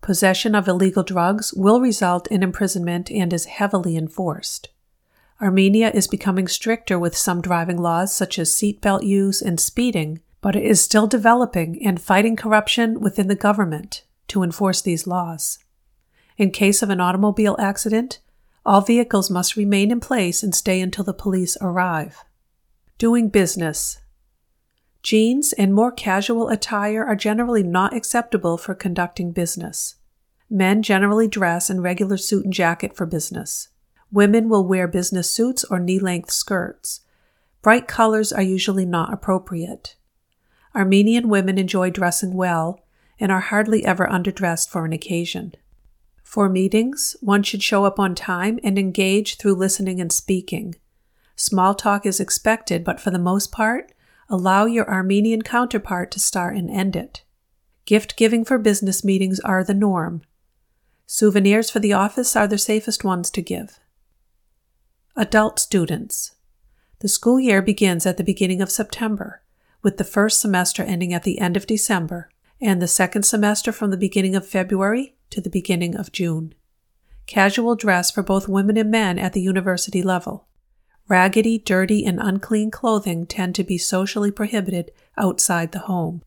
Possession 0.00 0.54
of 0.54 0.68
illegal 0.68 1.02
drugs 1.02 1.52
will 1.54 1.80
result 1.80 2.28
in 2.28 2.42
imprisonment 2.42 3.10
and 3.10 3.32
is 3.32 3.46
heavily 3.46 3.96
enforced. 3.96 4.68
Armenia 5.40 5.90
is 5.92 6.06
becoming 6.06 6.48
stricter 6.48 6.98
with 6.98 7.16
some 7.16 7.42
driving 7.42 7.76
laws 7.76 8.14
such 8.14 8.38
as 8.38 8.52
seatbelt 8.52 9.02
use 9.02 9.42
and 9.42 9.58
speeding, 9.58 10.20
but 10.40 10.54
it 10.54 10.64
is 10.64 10.80
still 10.80 11.06
developing 11.06 11.84
and 11.84 12.00
fighting 12.00 12.36
corruption 12.36 13.00
within 13.00 13.26
the 13.26 13.34
government 13.34 14.04
to 14.28 14.42
enforce 14.42 14.80
these 14.80 15.06
laws. 15.06 15.58
In 16.38 16.50
case 16.50 16.82
of 16.82 16.90
an 16.90 17.00
automobile 17.00 17.56
accident, 17.58 18.20
all 18.66 18.80
vehicles 18.80 19.30
must 19.30 19.56
remain 19.56 19.92
in 19.92 20.00
place 20.00 20.42
and 20.42 20.54
stay 20.54 20.80
until 20.80 21.04
the 21.04 21.14
police 21.14 21.56
arrive. 21.60 22.24
Doing 22.98 23.28
business. 23.28 24.00
Jeans 25.04 25.52
and 25.52 25.72
more 25.72 25.92
casual 25.92 26.48
attire 26.48 27.04
are 27.04 27.14
generally 27.14 27.62
not 27.62 27.94
acceptable 27.94 28.58
for 28.58 28.74
conducting 28.74 29.30
business. 29.30 29.94
Men 30.50 30.82
generally 30.82 31.28
dress 31.28 31.70
in 31.70 31.80
regular 31.80 32.16
suit 32.16 32.44
and 32.44 32.52
jacket 32.52 32.96
for 32.96 33.06
business. 33.06 33.68
Women 34.10 34.48
will 34.48 34.66
wear 34.66 34.88
business 34.88 35.30
suits 35.30 35.62
or 35.62 35.78
knee 35.78 36.00
length 36.00 36.32
skirts. 36.32 37.02
Bright 37.62 37.86
colors 37.86 38.32
are 38.32 38.42
usually 38.42 38.84
not 38.84 39.12
appropriate. 39.12 39.94
Armenian 40.74 41.28
women 41.28 41.56
enjoy 41.56 41.90
dressing 41.90 42.34
well 42.34 42.80
and 43.20 43.30
are 43.30 43.40
hardly 43.40 43.84
ever 43.84 44.08
underdressed 44.08 44.68
for 44.68 44.84
an 44.84 44.92
occasion. 44.92 45.54
For 46.36 46.50
meetings, 46.50 47.16
one 47.22 47.42
should 47.42 47.62
show 47.62 47.86
up 47.86 47.98
on 47.98 48.14
time 48.14 48.60
and 48.62 48.78
engage 48.78 49.38
through 49.38 49.54
listening 49.54 50.02
and 50.02 50.12
speaking. 50.12 50.74
Small 51.34 51.74
talk 51.74 52.04
is 52.04 52.20
expected, 52.20 52.84
but 52.84 53.00
for 53.00 53.10
the 53.10 53.18
most 53.18 53.50
part, 53.50 53.94
allow 54.28 54.66
your 54.66 54.86
Armenian 54.86 55.40
counterpart 55.40 56.10
to 56.10 56.20
start 56.20 56.54
and 56.54 56.68
end 56.68 56.94
it. 56.94 57.22
Gift 57.86 58.18
giving 58.18 58.44
for 58.44 58.58
business 58.58 59.02
meetings 59.02 59.40
are 59.40 59.64
the 59.64 59.72
norm. 59.72 60.20
Souvenirs 61.06 61.70
for 61.70 61.80
the 61.80 61.94
office 61.94 62.36
are 62.36 62.46
the 62.46 62.58
safest 62.58 63.02
ones 63.02 63.30
to 63.30 63.40
give. 63.40 63.80
Adult 65.16 65.58
students. 65.58 66.34
The 66.98 67.08
school 67.08 67.40
year 67.40 67.62
begins 67.62 68.04
at 68.04 68.18
the 68.18 68.22
beginning 68.22 68.60
of 68.60 68.70
September, 68.70 69.40
with 69.82 69.96
the 69.96 70.04
first 70.04 70.40
semester 70.40 70.82
ending 70.82 71.14
at 71.14 71.22
the 71.22 71.38
end 71.38 71.56
of 71.56 71.66
December, 71.66 72.28
and 72.60 72.82
the 72.82 72.86
second 72.86 73.22
semester 73.22 73.72
from 73.72 73.90
the 73.90 73.96
beginning 73.96 74.36
of 74.36 74.46
February 74.46 75.15
to 75.30 75.40
the 75.40 75.50
beginning 75.50 75.96
of 75.96 76.12
June. 76.12 76.54
Casual 77.26 77.74
dress 77.74 78.10
for 78.10 78.22
both 78.22 78.48
women 78.48 78.76
and 78.76 78.90
men 78.90 79.18
at 79.18 79.32
the 79.32 79.40
university 79.40 80.02
level. 80.02 80.46
Raggedy, 81.08 81.58
dirty, 81.58 82.04
and 82.04 82.18
unclean 82.20 82.70
clothing 82.70 83.26
tend 83.26 83.54
to 83.54 83.64
be 83.64 83.78
socially 83.78 84.30
prohibited 84.30 84.90
outside 85.16 85.72
the 85.72 85.80
home. 85.80 86.22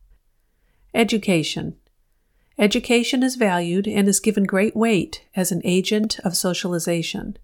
Education. 0.94 1.76
Education 2.58 3.22
is 3.22 3.36
valued 3.36 3.86
and 3.86 4.08
is 4.08 4.20
given 4.20 4.44
great 4.44 4.76
weight 4.76 5.24
as 5.34 5.52
an 5.52 5.62
agent 5.64 6.18
of 6.20 6.36
socialization. 6.36 7.38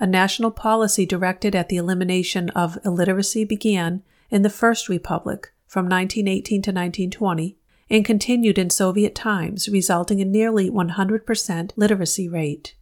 A 0.00 0.06
national 0.06 0.50
policy 0.50 1.04
directed 1.04 1.54
at 1.54 1.68
the 1.68 1.76
elimination 1.76 2.50
of 2.50 2.78
illiteracy 2.84 3.44
began 3.44 4.02
in 4.30 4.42
the 4.42 4.50
First 4.50 4.88
Republic 4.88 5.52
from 5.66 5.84
1918 5.84 6.62
to 6.62 6.70
1920 6.70 7.57
and 7.90 8.04
continued 8.04 8.58
in 8.58 8.70
Soviet 8.70 9.14
times, 9.14 9.68
resulting 9.68 10.20
in 10.20 10.30
nearly 10.30 10.70
100% 10.70 11.72
literacy 11.76 12.28
rate. 12.28 12.74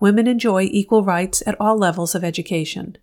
Women 0.00 0.26
enjoy 0.26 0.62
equal 0.64 1.04
rights 1.04 1.42
at 1.46 1.56
all 1.60 1.76
levels 1.78 2.14
of 2.14 2.24
education. 2.24 2.98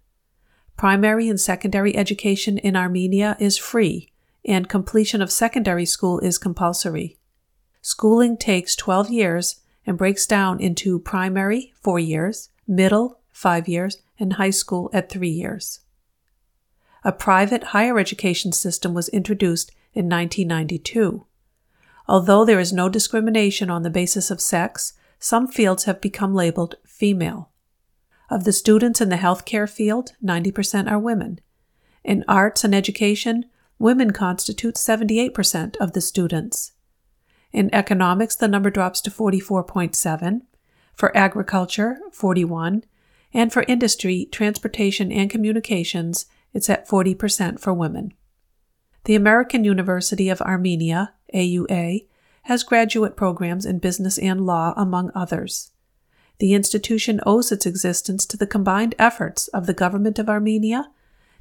Primary 0.75 1.29
and 1.29 1.39
secondary 1.39 1.95
education 1.95 2.57
in 2.57 2.75
Armenia 2.75 3.37
is 3.39 3.57
free, 3.57 4.11
and 4.45 4.69
completion 4.69 5.21
of 5.21 5.31
secondary 5.31 5.85
school 5.85 6.19
is 6.19 6.37
compulsory. 6.37 7.17
Schooling 7.81 8.35
takes 8.35 8.75
12 8.75 9.09
years 9.09 9.61
and 9.85 9.97
breaks 9.97 10.27
down 10.27 10.59
into 10.59 10.99
primary, 10.99 11.73
4 11.81 11.99
years, 11.99 12.49
middle, 12.67 13.19
5 13.31 13.67
years, 13.67 13.97
and 14.19 14.33
high 14.33 14.49
school 14.49 14.89
at 14.93 15.09
3 15.09 15.29
years. 15.29 15.79
A 17.03 17.13
private 17.13 17.63
higher 17.65 17.97
education 17.97 18.51
system 18.51 18.93
was 18.93 19.07
introduced 19.09 19.71
in 19.93 20.09
1992. 20.09 21.25
Although 22.09 22.43
there 22.43 22.59
is 22.59 22.73
no 22.73 22.89
discrimination 22.89 23.69
on 23.69 23.83
the 23.83 23.89
basis 23.91 24.31
of 24.31 24.41
sex, 24.41 24.93
some 25.19 25.47
fields 25.47 25.83
have 25.83 26.01
become 26.01 26.33
labeled 26.33 26.73
female. 26.83 27.51
Of 28.31 28.45
the 28.45 28.51
students 28.51 28.99
in 28.99 29.09
the 29.09 29.17
healthcare 29.17 29.69
field, 29.69 30.13
90% 30.23 30.89
are 30.89 30.97
women. 30.97 31.39
In 32.03 32.25
arts 32.27 32.63
and 32.63 32.73
education, 32.73 33.45
women 33.77 34.09
constitute 34.09 34.73
78% 34.73 35.77
of 35.77 35.93
the 35.93 36.01
students. 36.01 36.71
In 37.51 37.69
economics, 37.75 38.35
the 38.35 38.47
number 38.47 38.71
drops 38.71 39.01
to 39.01 39.11
44.7, 39.11 40.41
for 40.95 41.15
agriculture, 41.15 41.99
41, 42.11 42.85
and 43.35 43.53
for 43.53 43.65
industry, 43.67 44.27
transportation, 44.31 45.11
and 45.11 45.29
communications, 45.29 46.25
it's 46.55 46.71
at 46.71 46.89
40% 46.89 47.59
for 47.59 47.71
women. 47.71 48.15
The 49.09 49.15
American 49.15 49.63
University 49.63 50.29
of 50.29 50.39
Armenia, 50.39 51.15
AUA, 51.33 52.05
has 52.43 52.61
graduate 52.61 53.17
programs 53.17 53.65
in 53.65 53.79
business 53.79 54.19
and 54.19 54.45
law, 54.45 54.71
among 54.77 55.09
others. 55.15 55.71
The 56.37 56.53
institution 56.53 57.19
owes 57.25 57.51
its 57.51 57.65
existence 57.65 58.23
to 58.27 58.37
the 58.37 58.45
combined 58.45 58.93
efforts 58.99 59.47
of 59.47 59.65
the 59.65 59.73
Government 59.73 60.19
of 60.19 60.29
Armenia, 60.29 60.91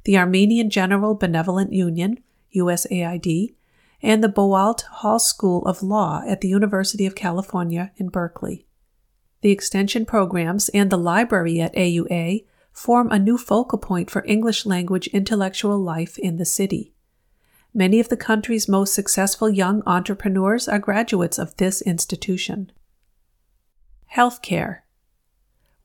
the 0.03 0.17
Armenian 0.17 0.71
General 0.71 1.13
Benevolent 1.13 1.71
Union, 1.71 2.17
USAID, 2.55 3.53
and 4.01 4.23
the 4.23 4.29
Boalt 4.29 4.81
Hall 4.89 5.19
School 5.19 5.63
of 5.67 5.83
Law 5.83 6.23
at 6.27 6.41
the 6.41 6.47
University 6.47 7.05
of 7.05 7.13
California 7.13 7.91
in 7.97 8.09
Berkeley. 8.09 8.65
The 9.41 9.51
extension 9.51 10.07
programs 10.07 10.69
and 10.69 10.89
the 10.89 10.97
library 10.97 11.61
at 11.61 11.75
AUA 11.75 12.45
form 12.71 13.11
a 13.11 13.19
new 13.19 13.37
focal 13.37 13.77
point 13.77 14.09
for 14.09 14.25
English 14.25 14.65
language 14.65 15.05
intellectual 15.09 15.77
life 15.77 16.17
in 16.17 16.37
the 16.37 16.45
city. 16.45 16.95
Many 17.73 17.99
of 17.99 18.09
the 18.09 18.17
country's 18.17 18.67
most 18.67 18.93
successful 18.93 19.49
young 19.49 19.83
entrepreneurs 19.85 20.67
are 20.67 20.79
graduates 20.79 21.37
of 21.37 21.55
this 21.57 21.81
institution. 21.81 22.71
Healthcare. 24.15 24.79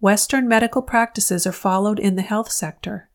Western 0.01 0.49
medical 0.49 0.83
practices 0.83 1.47
are 1.47 1.53
followed 1.53 1.99
in 1.99 2.17
the 2.17 2.23
health 2.23 2.51
sector. 2.51 3.11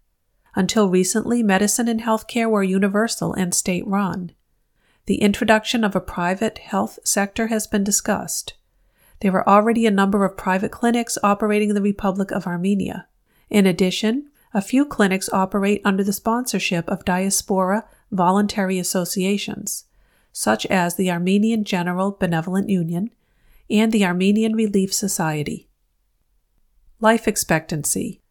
Until 0.56 0.90
recently, 0.90 1.42
medicine 1.42 1.88
and 1.88 2.02
healthcare 2.02 2.50
were 2.50 2.64
universal 2.64 3.34
and 3.34 3.54
state 3.54 3.86
run. 3.88 4.34
The 5.06 5.22
introduction 5.22 5.84
of 5.84 5.96
a 5.96 6.02
private 6.02 6.60
health 6.60 7.00
sector 7.04 7.48
has 7.48 7.66
been 7.66 7.84
discussed. 7.84 8.54
There 9.22 9.34
are 9.34 9.48
already 9.50 9.86
a 9.86 9.92
number 9.92 10.24
of 10.26 10.38
private 10.38 10.72
clinics 10.72 11.18
operating 11.24 11.70
in 11.70 11.76
the 11.76 11.82
Republic 11.82 12.32
of 12.32 12.46
Armenia. 12.46 13.08
In 13.50 13.66
addition, 13.66 14.30
a 14.54 14.62
few 14.62 14.86
clinics 14.86 15.30
operate 15.32 15.82
under 15.84 16.04
the 16.04 16.14
sponsorship 16.14 16.88
of 16.88 17.06
diaspora 17.06 17.86
voluntary 18.12 18.80
associations, 18.80 19.86
such 20.32 20.66
as 20.68 20.96
the 20.96 21.12
Armenian 21.12 21.64
General 21.64 22.12
Benevolent 22.12 22.70
Union 22.70 23.10
and 23.70 23.92
the 23.92 24.06
Armenian 24.06 24.56
Relief 24.56 24.94
Society. 24.94 25.68
Life 27.00 27.28
expectancy. 27.28 28.22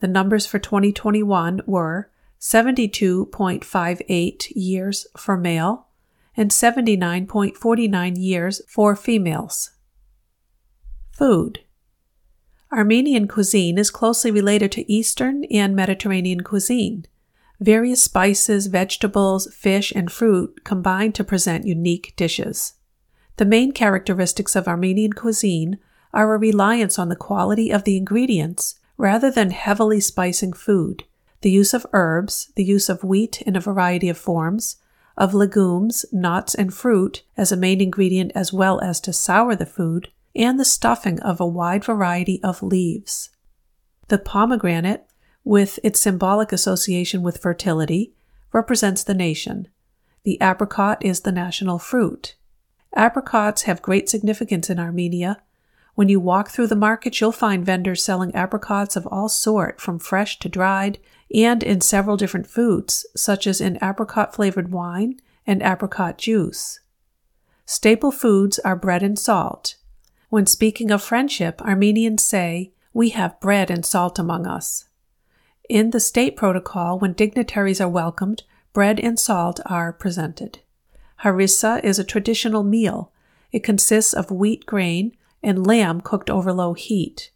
The 0.00 0.08
numbers 0.08 0.46
for 0.46 0.58
2021 0.58 1.62
were 1.66 2.10
72.58 2.40 4.52
years 4.54 5.06
for 5.16 5.36
male 5.36 5.86
and 6.36 6.50
79.49 6.50 8.14
years 8.18 8.60
for 8.68 8.94
females. 8.94 9.70
Food. 11.12 11.60
Armenian 12.72 13.26
cuisine 13.26 13.78
is 13.78 13.90
closely 13.90 14.30
related 14.30 14.70
to 14.72 14.92
Eastern 14.92 15.44
and 15.44 15.74
Mediterranean 15.74 16.42
cuisine. 16.42 17.06
Various 17.60 18.02
spices, 18.02 18.66
vegetables, 18.66 19.52
fish, 19.54 19.92
and 19.94 20.12
fruit 20.12 20.64
combine 20.64 21.12
to 21.12 21.24
present 21.24 21.66
unique 21.66 22.14
dishes. 22.16 22.74
The 23.36 23.44
main 23.44 23.72
characteristics 23.72 24.54
of 24.54 24.68
Armenian 24.68 25.12
cuisine 25.12 25.78
are 26.12 26.34
a 26.34 26.38
reliance 26.38 26.98
on 26.98 27.08
the 27.08 27.16
quality 27.16 27.70
of 27.70 27.84
the 27.84 27.96
ingredients 27.96 28.78
rather 28.96 29.30
than 29.30 29.50
heavily 29.50 30.00
spicing 30.00 30.52
food, 30.52 31.04
the 31.42 31.50
use 31.50 31.74
of 31.74 31.86
herbs, 31.92 32.50
the 32.56 32.64
use 32.64 32.88
of 32.88 33.04
wheat 33.04 33.42
in 33.42 33.56
a 33.56 33.60
variety 33.60 34.08
of 34.08 34.16
forms, 34.16 34.76
of 35.16 35.34
legumes, 35.34 36.04
nuts, 36.12 36.54
and 36.54 36.74
fruit 36.74 37.22
as 37.36 37.52
a 37.52 37.56
main 37.56 37.80
ingredient 37.80 38.32
as 38.34 38.52
well 38.52 38.80
as 38.80 39.00
to 39.00 39.12
sour 39.12 39.54
the 39.54 39.66
food, 39.66 40.10
and 40.34 40.60
the 40.60 40.64
stuffing 40.64 41.20
of 41.20 41.40
a 41.40 41.46
wide 41.46 41.84
variety 41.84 42.42
of 42.42 42.62
leaves. 42.62 43.30
The 44.08 44.18
pomegranate, 44.18 45.05
with 45.46 45.78
its 45.84 46.00
symbolic 46.00 46.50
association 46.50 47.22
with 47.22 47.38
fertility, 47.38 48.12
represents 48.52 49.04
the 49.04 49.14
nation. 49.14 49.68
The 50.24 50.38
apricot 50.42 50.98
is 51.04 51.20
the 51.20 51.30
national 51.30 51.78
fruit. 51.78 52.34
Apricots 52.96 53.62
have 53.62 53.80
great 53.80 54.08
significance 54.08 54.68
in 54.68 54.80
Armenia. 54.80 55.40
When 55.94 56.08
you 56.08 56.18
walk 56.18 56.50
through 56.50 56.66
the 56.66 56.74
market, 56.74 57.20
you'll 57.20 57.30
find 57.30 57.64
vendors 57.64 58.02
selling 58.02 58.34
apricots 58.34 58.96
of 58.96 59.06
all 59.06 59.28
sort, 59.28 59.80
from 59.80 60.00
fresh 60.00 60.36
to 60.40 60.48
dried, 60.48 60.98
and 61.32 61.62
in 61.62 61.80
several 61.80 62.16
different 62.16 62.48
foods, 62.48 63.06
such 63.14 63.46
as 63.46 63.60
in 63.60 63.78
apricot 63.80 64.34
flavored 64.34 64.72
wine 64.72 65.20
and 65.46 65.62
apricot 65.62 66.18
juice. 66.18 66.80
Staple 67.64 68.10
foods 68.10 68.58
are 68.58 68.74
bread 68.74 69.04
and 69.04 69.16
salt. 69.16 69.76
When 70.28 70.46
speaking 70.46 70.90
of 70.90 71.04
friendship, 71.04 71.62
Armenians 71.62 72.24
say, 72.24 72.72
We 72.92 73.10
have 73.10 73.38
bread 73.38 73.70
and 73.70 73.86
salt 73.86 74.18
among 74.18 74.44
us. 74.44 74.86
In 75.68 75.90
the 75.90 76.00
state 76.00 76.36
protocol, 76.36 76.98
when 76.98 77.12
dignitaries 77.12 77.80
are 77.80 77.88
welcomed, 77.88 78.44
bread 78.72 79.00
and 79.00 79.18
salt 79.18 79.60
are 79.66 79.92
presented. 79.92 80.60
Harissa 81.22 81.82
is 81.82 81.98
a 81.98 82.04
traditional 82.04 82.62
meal. 82.62 83.12
It 83.50 83.64
consists 83.64 84.12
of 84.12 84.30
wheat 84.30 84.66
grain 84.66 85.16
and 85.42 85.66
lamb 85.66 86.00
cooked 86.00 86.30
over 86.30 86.52
low 86.52 86.74
heat. 86.74 87.30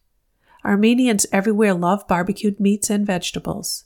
Armenians 0.64 1.26
everywhere 1.32 1.74
love 1.74 2.06
barbecued 2.06 2.60
meats 2.60 2.90
and 2.90 3.06
vegetables. 3.06 3.84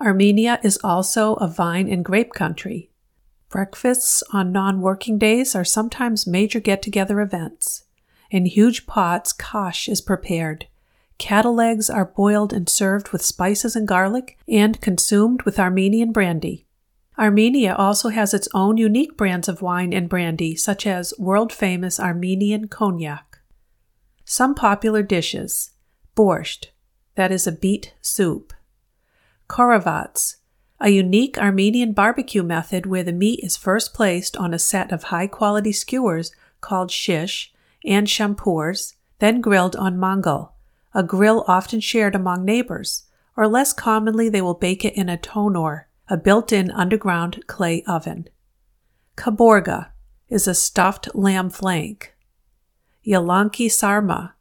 Armenia 0.00 0.58
is 0.62 0.78
also 0.82 1.34
a 1.34 1.46
vine 1.46 1.88
and 1.88 2.04
grape 2.04 2.32
country. 2.32 2.90
Breakfasts 3.48 4.24
on 4.32 4.50
non 4.50 4.80
working 4.80 5.18
days 5.18 5.54
are 5.54 5.64
sometimes 5.64 6.26
major 6.26 6.58
get 6.58 6.82
together 6.82 7.20
events. 7.20 7.84
In 8.30 8.46
huge 8.46 8.86
pots, 8.86 9.32
khash 9.32 9.88
is 9.88 10.00
prepared. 10.00 10.66
Cattle 11.18 11.54
legs 11.54 11.88
are 11.88 12.04
boiled 12.04 12.52
and 12.52 12.68
served 12.68 13.10
with 13.10 13.22
spices 13.22 13.76
and 13.76 13.86
garlic 13.86 14.36
and 14.48 14.80
consumed 14.80 15.42
with 15.42 15.58
Armenian 15.58 16.12
brandy. 16.12 16.66
Armenia 17.18 17.74
also 17.74 18.08
has 18.08 18.34
its 18.34 18.48
own 18.54 18.76
unique 18.76 19.16
brands 19.16 19.48
of 19.48 19.62
wine 19.62 19.92
and 19.92 20.08
brandy, 20.08 20.56
such 20.56 20.86
as 20.86 21.14
world 21.18 21.52
famous 21.52 22.00
Armenian 22.00 22.66
cognac. 22.66 23.38
Some 24.24 24.54
popular 24.54 25.02
dishes 25.02 25.70
borscht, 26.16 26.66
that 27.14 27.30
is 27.30 27.46
a 27.46 27.52
beet 27.52 27.94
soup, 28.00 28.52
khorovats, 29.48 30.36
a 30.80 30.90
unique 30.90 31.38
Armenian 31.38 31.92
barbecue 31.92 32.42
method 32.42 32.86
where 32.86 33.04
the 33.04 33.12
meat 33.12 33.40
is 33.42 33.56
first 33.56 33.94
placed 33.94 34.36
on 34.36 34.52
a 34.52 34.58
set 34.58 34.90
of 34.92 35.04
high 35.04 35.26
quality 35.26 35.72
skewers 35.72 36.32
called 36.60 36.90
shish 36.90 37.52
and 37.84 38.08
shampurs, 38.08 38.94
then 39.18 39.40
grilled 39.40 39.76
on 39.76 39.98
mangal, 39.98 40.53
a 40.94 41.02
grill 41.02 41.44
often 41.48 41.80
shared 41.80 42.14
among 42.14 42.44
neighbors, 42.44 43.04
or 43.36 43.48
less 43.48 43.72
commonly 43.72 44.28
they 44.28 44.40
will 44.40 44.54
bake 44.54 44.84
it 44.84 44.94
in 44.94 45.08
a 45.08 45.16
tonor, 45.16 45.88
a 46.08 46.16
built 46.16 46.52
in 46.52 46.70
underground 46.70 47.42
clay 47.46 47.82
oven. 47.86 48.28
Kaburga 49.16 49.88
is 50.28 50.46
a 50.46 50.54
stuffed 50.54 51.14
lamb 51.14 51.50
flank. 51.50 52.14
Yalanki 53.06 53.70
sarma, 53.70 54.34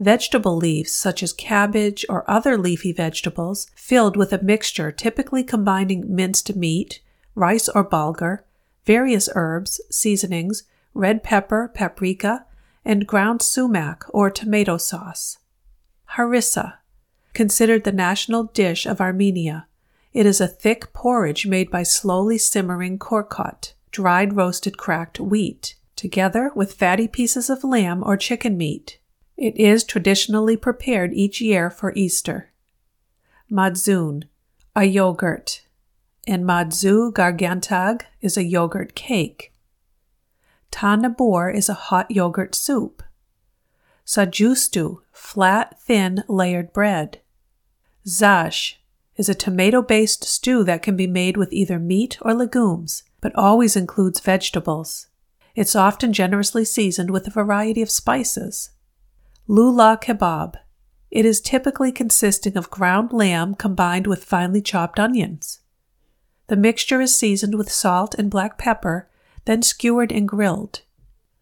vegetable 0.00 0.56
leaves 0.56 0.92
such 0.92 1.22
as 1.22 1.32
cabbage 1.32 2.04
or 2.08 2.28
other 2.30 2.58
leafy 2.58 2.92
vegetables 2.92 3.70
filled 3.74 4.16
with 4.16 4.32
a 4.32 4.42
mixture 4.42 4.92
typically 4.92 5.42
combining 5.42 6.14
minced 6.14 6.54
meat, 6.56 7.00
rice 7.34 7.68
or 7.68 7.88
bulgur, 7.88 8.40
various 8.84 9.28
herbs, 9.34 9.80
seasonings, 9.90 10.64
red 10.92 11.22
pepper, 11.22 11.70
paprika, 11.74 12.44
and 12.84 13.06
ground 13.06 13.40
sumac 13.40 14.04
or 14.10 14.30
tomato 14.30 14.76
sauce. 14.76 15.38
Harissa, 16.16 16.74
considered 17.32 17.84
the 17.84 17.92
national 17.92 18.44
dish 18.44 18.86
of 18.86 19.00
Armenia. 19.00 19.66
It 20.12 20.26
is 20.26 20.40
a 20.40 20.46
thick 20.46 20.92
porridge 20.92 21.46
made 21.46 21.70
by 21.70 21.82
slowly 21.82 22.38
simmering 22.38 22.98
korkot, 22.98 23.72
dried 23.90 24.36
roasted 24.36 24.78
cracked 24.78 25.18
wheat, 25.18 25.74
together 25.96 26.52
with 26.54 26.74
fatty 26.74 27.08
pieces 27.08 27.50
of 27.50 27.64
lamb 27.64 28.02
or 28.04 28.16
chicken 28.16 28.56
meat. 28.56 28.98
It 29.36 29.56
is 29.56 29.82
traditionally 29.82 30.56
prepared 30.56 31.12
each 31.12 31.40
year 31.40 31.68
for 31.68 31.92
Easter. 31.96 32.52
Madzun, 33.50 34.24
a 34.76 34.84
yogurt, 34.84 35.62
and 36.26 36.44
madzu 36.44 37.12
gargantag 37.12 38.02
is 38.20 38.36
a 38.36 38.44
yogurt 38.44 38.94
cake. 38.94 39.52
Tanabor 40.70 41.52
is 41.54 41.68
a 41.68 41.74
hot 41.74 42.10
yogurt 42.10 42.54
soup. 42.54 43.02
Sajustu, 44.06 45.00
flat, 45.12 45.80
thin, 45.80 46.24
layered 46.28 46.72
bread. 46.72 47.20
Zash 48.06 48.80
is 49.16 49.28
a 49.28 49.34
tomato 49.34 49.80
based 49.80 50.24
stew 50.24 50.64
that 50.64 50.82
can 50.82 50.96
be 50.96 51.06
made 51.06 51.36
with 51.36 51.52
either 51.52 51.78
meat 51.78 52.18
or 52.20 52.34
legumes, 52.34 53.02
but 53.20 53.34
always 53.34 53.76
includes 53.76 54.20
vegetables. 54.20 55.06
It's 55.54 55.76
often 55.76 56.12
generously 56.12 56.64
seasoned 56.64 57.10
with 57.10 57.26
a 57.26 57.30
variety 57.30 57.80
of 57.80 57.90
spices. 57.90 58.70
Lula 59.46 59.98
kebab. 60.00 60.56
It 61.10 61.24
is 61.24 61.40
typically 61.40 61.92
consisting 61.92 62.56
of 62.56 62.70
ground 62.70 63.12
lamb 63.12 63.54
combined 63.54 64.06
with 64.06 64.24
finely 64.24 64.60
chopped 64.60 64.98
onions. 64.98 65.60
The 66.48 66.56
mixture 66.56 67.00
is 67.00 67.16
seasoned 67.16 67.54
with 67.54 67.70
salt 67.70 68.14
and 68.16 68.30
black 68.30 68.58
pepper, 68.58 69.08
then 69.44 69.62
skewered 69.62 70.12
and 70.12 70.28
grilled. 70.28 70.82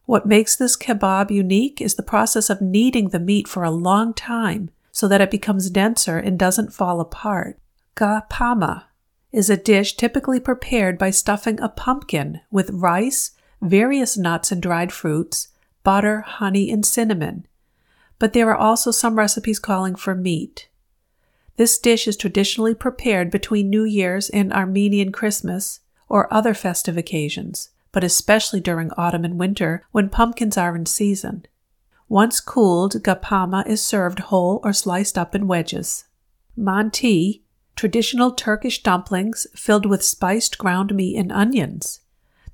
What 0.05 0.26
makes 0.26 0.57
this 0.57 0.76
kebab 0.76 1.30
unique 1.30 1.80
is 1.80 1.94
the 1.94 2.03
process 2.03 2.50
of 2.50 2.61
kneading 2.61 3.09
the 3.09 3.20
meat 3.20 3.48
for 3.48 3.62
a 3.62 3.70
long 3.70 4.14
time 4.14 4.70
so 4.90 5.09
that 5.09 5.20
it 5.20 5.30
becomes 5.30 5.70
denser 5.70 6.18
and 6.18 6.38
doesn't 6.38 6.72
fall 6.72 7.00
apart. 7.00 7.59
Gapama 7.96 8.84
is 9.30 9.48
a 9.48 9.57
dish 9.57 9.96
typically 9.96 10.40
prepared 10.40 10.98
by 10.98 11.11
stuffing 11.11 11.61
a 11.61 11.68
pumpkin 11.68 12.40
with 12.50 12.70
rice, 12.70 13.32
various 13.61 14.16
nuts 14.16 14.53
and 14.53 14.61
dried 14.61 14.92
fruits, 14.92 15.48
butter, 15.82 16.20
honey, 16.20 16.70
and 16.70 16.84
cinnamon 16.84 17.46
but 18.22 18.34
there 18.34 18.48
are 18.48 18.57
also 18.57 18.92
some 18.92 19.18
recipes 19.18 19.59
calling 19.59 19.96
for 19.96 20.14
meat. 20.14 20.68
This 21.57 21.76
dish 21.76 22.07
is 22.07 22.16
traditionally 22.16 22.72
prepared 22.72 23.32
between 23.32 23.68
New 23.68 23.82
Year's 23.82 24.30
and 24.30 24.53
Armenian 24.53 25.11
Christmas 25.11 25.80
or 26.09 26.32
other 26.32 26.55
festive 26.55 26.96
occasions, 26.96 27.70
but 27.93 28.03
especially 28.03 28.61
during 28.61 28.90
autumn 28.97 29.24
and 29.24 29.38
winter 29.38 29.84
when 29.93 30.09
pumpkins 30.09 30.57
are 30.57 30.74
in 30.74 30.86
season. 30.86 31.47
Once 32.09 32.40
cooled, 32.40 33.03
gapama 33.03 33.66
is 33.66 33.82
served 33.82 34.18
whole 34.18 34.61
or 34.64 34.72
sliced 34.72 35.16
up 35.16 35.34
in 35.34 35.47
wedges. 35.47 36.05
Manti, 36.57 37.43
traditional 37.76 38.32
Turkish 38.32 38.82
dumplings 38.82 39.47
filled 39.55 39.86
with 39.86 40.03
spiced 40.03 40.59
ground 40.59 40.95
meat 40.95 41.16
and 41.16 41.32
onions. 41.32 42.01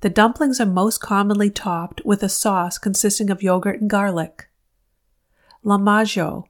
The 0.01 0.09
dumplings 0.09 0.61
are 0.61 0.65
most 0.65 1.01
commonly 1.01 1.49
topped 1.49 2.01
with 2.05 2.23
a 2.23 2.29
sauce 2.29 2.77
consisting 2.77 3.29
of 3.29 3.43
yogurt 3.43 3.81
and 3.81 3.89
garlic. 3.89 4.49
Lahmacun, 5.65 6.45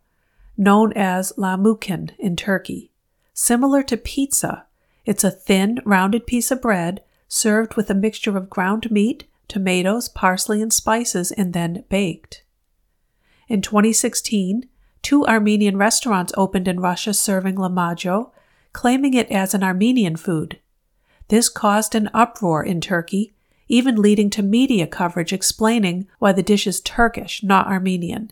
known 0.56 0.94
as 0.94 1.34
lamukin 1.36 2.12
in 2.20 2.36
Turkey. 2.36 2.92
Similar 3.34 3.82
to 3.84 3.98
pizza, 3.98 4.66
it's 5.06 5.24
a 5.24 5.32
thin, 5.32 5.80
rounded 5.84 6.28
piece 6.28 6.52
of 6.52 6.62
bread 6.62 7.02
served 7.30 7.76
with 7.76 7.90
a 7.90 7.96
mixture 7.96 8.36
of 8.36 8.50
ground 8.50 8.92
meat, 8.92 9.26
tomatoes, 9.48 10.10
parsley, 10.10 10.62
and 10.62 10.74
spices, 10.74 11.32
and 11.32 11.54
then 11.54 11.86
baked. 11.88 12.44
In 13.48 13.62
2016, 13.62 14.68
two 15.02 15.26
Armenian 15.26 15.78
restaurants 15.78 16.34
opened 16.36 16.68
in 16.68 16.80
Russia 16.80 17.14
serving 17.14 17.56
lahmacun, 17.56 18.32
claiming 18.74 19.14
it 19.14 19.32
as 19.32 19.54
an 19.54 19.64
Armenian 19.64 20.18
food. 20.18 20.60
This 21.30 21.48
caused 21.48 21.96
an 21.96 22.10
uproar 22.14 22.64
in 22.64 22.82
Turkey, 22.82 23.34
even 23.68 24.02
leading 24.02 24.30
to 24.32 24.42
media 24.42 24.88
coverage 24.88 25.32
explaining 25.32 26.08
why 26.18 26.32
the 26.32 26.44
dish 26.44 26.66
is 26.66 26.82
Turkish, 26.82 27.44
not 27.44 27.68
Armenian. 27.68 28.32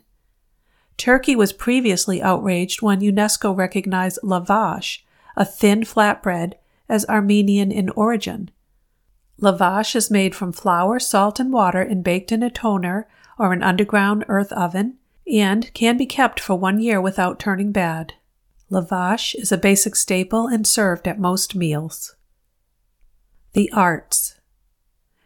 Turkey 0.96 1.36
was 1.36 1.52
previously 1.52 2.20
outraged 2.20 2.82
when 2.82 3.00
UNESCO 3.00 3.56
recognized 3.56 4.18
lavash, 4.22 5.02
a 5.36 5.44
thin 5.44 5.82
flatbread, 5.82 6.54
as 6.88 7.06
Armenian 7.06 7.70
in 7.70 7.88
origin. 7.90 8.50
Lavash 9.40 9.94
is 9.94 10.10
made 10.10 10.34
from 10.34 10.52
flour, 10.52 10.98
salt, 10.98 11.38
and 11.38 11.52
water 11.52 11.80
and 11.80 12.02
baked 12.02 12.32
in 12.32 12.42
a 12.42 12.50
toner 12.50 13.08
or 13.38 13.52
an 13.52 13.62
underground 13.62 14.24
earth 14.28 14.52
oven 14.52 14.98
and 15.32 15.72
can 15.74 15.96
be 15.96 16.06
kept 16.06 16.40
for 16.40 16.56
one 16.56 16.80
year 16.80 17.00
without 17.00 17.38
turning 17.38 17.70
bad. 17.70 18.14
Lavash 18.70 19.34
is 19.34 19.52
a 19.52 19.58
basic 19.58 19.94
staple 19.94 20.46
and 20.46 20.66
served 20.66 21.06
at 21.06 21.20
most 21.20 21.54
meals. 21.54 22.16
The 23.52 23.70
Arts 23.72 24.40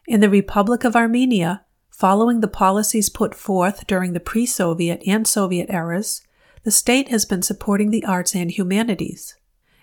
In 0.06 0.20
the 0.20 0.30
Republic 0.30 0.84
of 0.84 0.94
Armenia, 0.94 1.64
Following 2.02 2.40
the 2.40 2.48
policies 2.48 3.08
put 3.08 3.32
forth 3.32 3.86
during 3.86 4.12
the 4.12 4.18
pre 4.18 4.44
Soviet 4.44 5.00
and 5.06 5.24
Soviet 5.24 5.70
eras, 5.70 6.22
the 6.64 6.72
state 6.72 7.10
has 7.10 7.24
been 7.24 7.42
supporting 7.42 7.90
the 7.90 8.04
arts 8.04 8.34
and 8.34 8.50
humanities. 8.50 9.36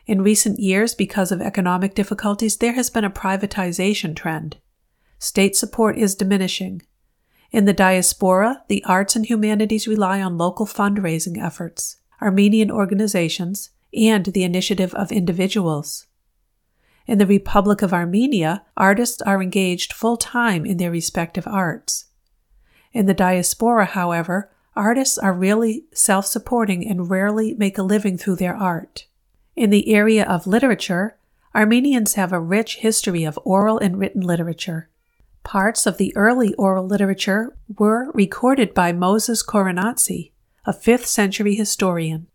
In 0.10 0.24
recent 0.24 0.60
years, 0.60 0.95
because 0.95 1.32
of 1.32 1.39
economic 1.39 1.93
difficulties, 1.93 2.57
there 2.57 2.74
has 2.74 2.89
been 2.89 3.03
a 3.03 3.12
privatization 3.12 4.16
trend. 4.16 4.57
State 5.20 5.55
support 5.55 5.99
is 5.99 6.16
diminishing. 6.16 6.82
In 7.51 7.66
the 7.66 7.74
diaspora, 7.74 8.64
the 8.70 8.84
arts 8.86 9.16
and 9.16 9.24
humanities 9.24 9.88
rely 9.88 10.20
on 10.20 10.36
local 10.36 10.66
fundraising 10.66 11.38
efforts, 11.38 11.97
Armenian 12.24 12.72
organizations, 12.72 13.70
and 13.93 14.26
the 14.26 14.43
initiative 14.43 14.95
of 14.95 15.12
individuals. 15.12 16.07
In 17.05 17.20
the 17.20 17.28
Republic 17.28 17.84
of 17.84 17.93
Armenia, 17.93 18.64
artists 18.76 19.22
are 19.22 19.43
engaged 19.43 19.93
full 19.93 20.18
time 20.18 20.66
in 20.66 20.78
their 20.78 20.89
respective 20.89 21.45
arts. 21.45 22.05
In 22.93 23.05
the 23.05 23.14
diaspora, 23.14 23.86
however, 23.86 24.49
artists 24.76 25.20
are 25.20 25.34
really 25.34 25.86
self 25.93 26.26
supporting 26.26 26.89
and 26.89 27.12
rarely 27.12 27.53
make 27.53 27.78
a 27.78 27.84
living 27.84 28.18
through 28.18 28.38
their 28.38 28.55
art. 28.55 29.05
In 29.60 29.72
the 29.72 29.93
area 29.93 30.24
of 30.24 30.47
literature, 30.47 31.18
Armenians 31.53 32.14
have 32.14 32.32
a 32.32 32.39
rich 32.39 32.78
history 32.78 33.26
of 33.26 33.38
oral 33.43 33.78
and 33.78 33.99
written 33.99 34.22
literature. 34.22 34.88
Parts 35.43 35.86
of 35.86 35.97
the 35.97 36.16
early 36.16 36.53
oral 36.53 36.88
literature 36.88 37.57
were 37.78 38.10
recorded 38.14 38.74
by 38.74 38.93
Moses 38.93 39.43
Khorenatsi, 39.43 40.32
a 40.66 40.72
5th 40.72 41.07
century 41.07 41.55
historian. 41.55 42.28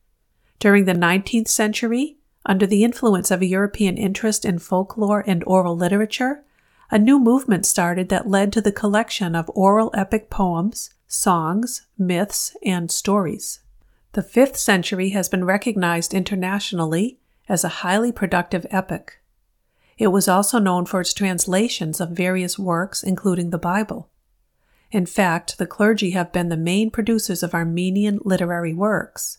During 0.58 0.84
the 0.84 0.92
19th 0.92 1.48
century, 1.48 2.18
under 2.44 2.66
the 2.66 2.84
influence 2.84 3.30
of 3.30 3.40
a 3.40 3.46
European 3.46 3.96
interest 3.96 4.44
in 4.44 4.58
folklore 4.58 5.24
and 5.26 5.42
oral 5.46 5.74
literature, 5.74 6.44
a 6.90 6.98
new 6.98 7.18
movement 7.18 7.64
started 7.64 8.10
that 8.10 8.28
led 8.28 8.52
to 8.52 8.60
the 8.60 8.70
collection 8.70 9.34
of 9.34 9.50
oral 9.54 9.90
epic 9.94 10.28
poems, 10.28 10.90
songs, 11.06 11.86
myths, 11.96 12.54
and 12.62 12.90
stories. 12.90 13.60
The 14.14 14.22
5th 14.22 14.56
century 14.56 15.08
has 15.08 15.28
been 15.28 15.44
recognized 15.44 16.14
internationally 16.14 17.18
as 17.48 17.64
a 17.64 17.82
highly 17.82 18.12
productive 18.12 18.64
epoch. 18.70 19.18
It 19.98 20.06
was 20.06 20.28
also 20.28 20.60
known 20.60 20.86
for 20.86 21.00
its 21.00 21.12
translations 21.12 22.00
of 22.00 22.10
various 22.10 22.56
works, 22.56 23.02
including 23.02 23.50
the 23.50 23.58
Bible. 23.58 24.10
In 24.92 25.04
fact, 25.04 25.58
the 25.58 25.66
clergy 25.66 26.10
have 26.10 26.32
been 26.32 26.48
the 26.48 26.56
main 26.56 26.92
producers 26.92 27.42
of 27.42 27.54
Armenian 27.54 28.20
literary 28.22 28.72
works. 28.72 29.38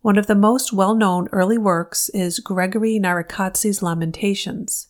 One 0.00 0.18
of 0.18 0.26
the 0.26 0.34
most 0.34 0.72
well 0.72 0.96
known 0.96 1.28
early 1.30 1.56
works 1.56 2.08
is 2.08 2.40
Gregory 2.40 2.98
Narekatsi's 2.98 3.80
Lamentations. 3.80 4.88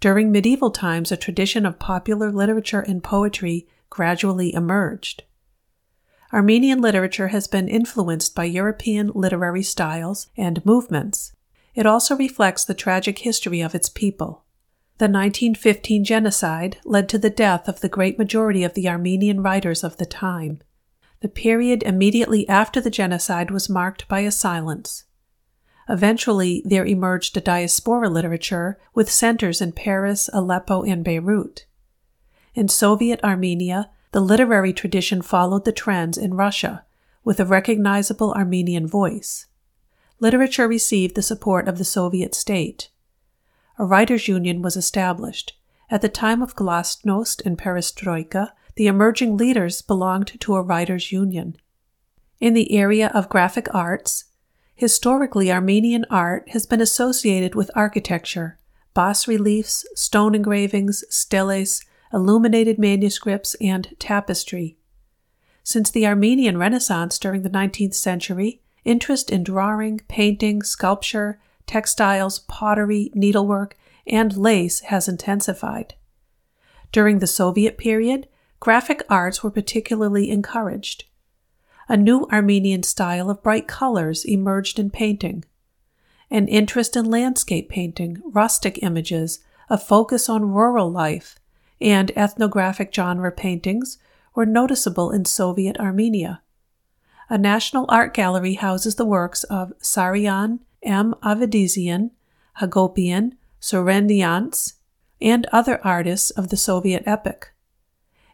During 0.00 0.32
medieval 0.32 0.72
times, 0.72 1.12
a 1.12 1.16
tradition 1.16 1.64
of 1.64 1.78
popular 1.78 2.32
literature 2.32 2.80
and 2.80 3.00
poetry 3.00 3.68
gradually 3.90 4.52
emerged. 4.52 5.22
Armenian 6.32 6.80
literature 6.80 7.28
has 7.28 7.46
been 7.46 7.68
influenced 7.68 8.34
by 8.34 8.44
European 8.44 9.10
literary 9.14 9.62
styles 9.62 10.28
and 10.36 10.64
movements. 10.64 11.32
It 11.74 11.86
also 11.86 12.16
reflects 12.16 12.64
the 12.64 12.74
tragic 12.74 13.20
history 13.20 13.60
of 13.60 13.74
its 13.74 13.88
people. 13.88 14.44
The 14.98 15.06
1915 15.06 16.04
genocide 16.04 16.78
led 16.84 17.08
to 17.08 17.18
the 17.18 17.30
death 17.30 17.68
of 17.68 17.80
the 17.80 17.88
great 17.88 18.16
majority 18.18 18.62
of 18.62 18.74
the 18.74 18.88
Armenian 18.88 19.42
writers 19.42 19.82
of 19.82 19.96
the 19.96 20.06
time. 20.06 20.60
The 21.20 21.28
period 21.28 21.82
immediately 21.82 22.48
after 22.48 22.80
the 22.80 22.90
genocide 22.90 23.50
was 23.50 23.68
marked 23.68 24.06
by 24.08 24.20
a 24.20 24.30
silence. 24.30 25.04
Eventually, 25.88 26.62
there 26.64 26.86
emerged 26.86 27.36
a 27.36 27.40
diaspora 27.40 28.08
literature 28.08 28.78
with 28.94 29.10
centers 29.10 29.60
in 29.60 29.72
Paris, 29.72 30.30
Aleppo, 30.32 30.82
and 30.82 31.04
Beirut. 31.04 31.66
In 32.54 32.68
Soviet 32.68 33.22
Armenia, 33.24 33.90
the 34.14 34.20
literary 34.20 34.72
tradition 34.72 35.20
followed 35.20 35.64
the 35.64 35.72
trends 35.72 36.16
in 36.16 36.34
Russia, 36.34 36.84
with 37.24 37.40
a 37.40 37.44
recognizable 37.44 38.32
Armenian 38.34 38.86
voice. 38.86 39.46
Literature 40.20 40.68
received 40.68 41.16
the 41.16 41.20
support 41.20 41.66
of 41.66 41.78
the 41.78 41.84
Soviet 41.84 42.32
state 42.32 42.90
a 43.76 43.84
writers' 43.84 44.28
union 44.28 44.62
was 44.62 44.76
established. 44.76 45.58
At 45.90 46.00
the 46.00 46.08
time 46.08 46.42
of 46.42 46.54
glasnost 46.54 47.44
and 47.44 47.58
perestroika, 47.58 48.52
the 48.76 48.86
emerging 48.86 49.36
leaders 49.36 49.82
belonged 49.82 50.40
to 50.40 50.54
a 50.54 50.62
writers' 50.62 51.10
union. 51.10 51.56
In 52.38 52.54
the 52.54 52.70
area 52.70 53.10
of 53.12 53.28
graphic 53.28 53.66
arts, 53.74 54.26
historically 54.76 55.50
Armenian 55.50 56.06
art 56.08 56.50
has 56.50 56.66
been 56.66 56.80
associated 56.80 57.56
with 57.56 57.68
architecture, 57.74 58.60
bas 58.94 59.26
reliefs, 59.26 59.84
stone 59.96 60.36
engravings, 60.36 61.02
steles, 61.10 61.80
illuminated 62.14 62.78
manuscripts, 62.78 63.56
and 63.56 63.94
tapestry. 63.98 64.76
Since 65.64 65.90
the 65.90 66.06
Armenian 66.06 66.56
Renaissance 66.56 67.18
during 67.18 67.42
the 67.42 67.50
19th 67.50 67.94
century, 67.94 68.62
interest 68.84 69.30
in 69.30 69.42
drawing, 69.42 70.00
painting, 70.08 70.62
sculpture, 70.62 71.40
textiles, 71.66 72.38
pottery, 72.38 73.10
needlework, 73.14 73.76
and 74.06 74.36
lace 74.36 74.80
has 74.80 75.08
intensified. 75.08 75.94
During 76.92 77.18
the 77.18 77.26
Soviet 77.26 77.76
period, 77.78 78.28
graphic 78.60 79.02
arts 79.08 79.42
were 79.42 79.50
particularly 79.50 80.30
encouraged. 80.30 81.04
A 81.88 81.96
new 81.96 82.28
Armenian 82.30 82.82
style 82.84 83.28
of 83.28 83.42
bright 83.42 83.66
colors 83.66 84.24
emerged 84.24 84.78
in 84.78 84.90
painting. 84.90 85.44
An 86.30 86.46
interest 86.46 86.96
in 86.96 87.10
landscape 87.10 87.68
painting, 87.68 88.22
rustic 88.24 88.82
images, 88.82 89.40
a 89.68 89.78
focus 89.78 90.28
on 90.28 90.52
rural 90.52 90.90
life, 90.90 91.36
and 91.80 92.10
ethnographic 92.16 92.94
genre 92.94 93.32
paintings 93.32 93.98
were 94.34 94.46
noticeable 94.46 95.10
in 95.10 95.24
Soviet 95.24 95.78
Armenia. 95.78 96.42
A 97.28 97.38
national 97.38 97.86
art 97.88 98.12
gallery 98.14 98.54
houses 98.54 98.96
the 98.96 99.04
works 99.04 99.44
of 99.44 99.72
Sarian 99.78 100.60
M. 100.82 101.14
Avedisian, 101.22 102.10
Hagopian, 102.60 103.32
Sorendiants, 103.60 104.74
and 105.20 105.46
other 105.52 105.80
artists 105.84 106.30
of 106.30 106.50
the 106.50 106.56
Soviet 106.56 107.02
epoch. 107.06 107.52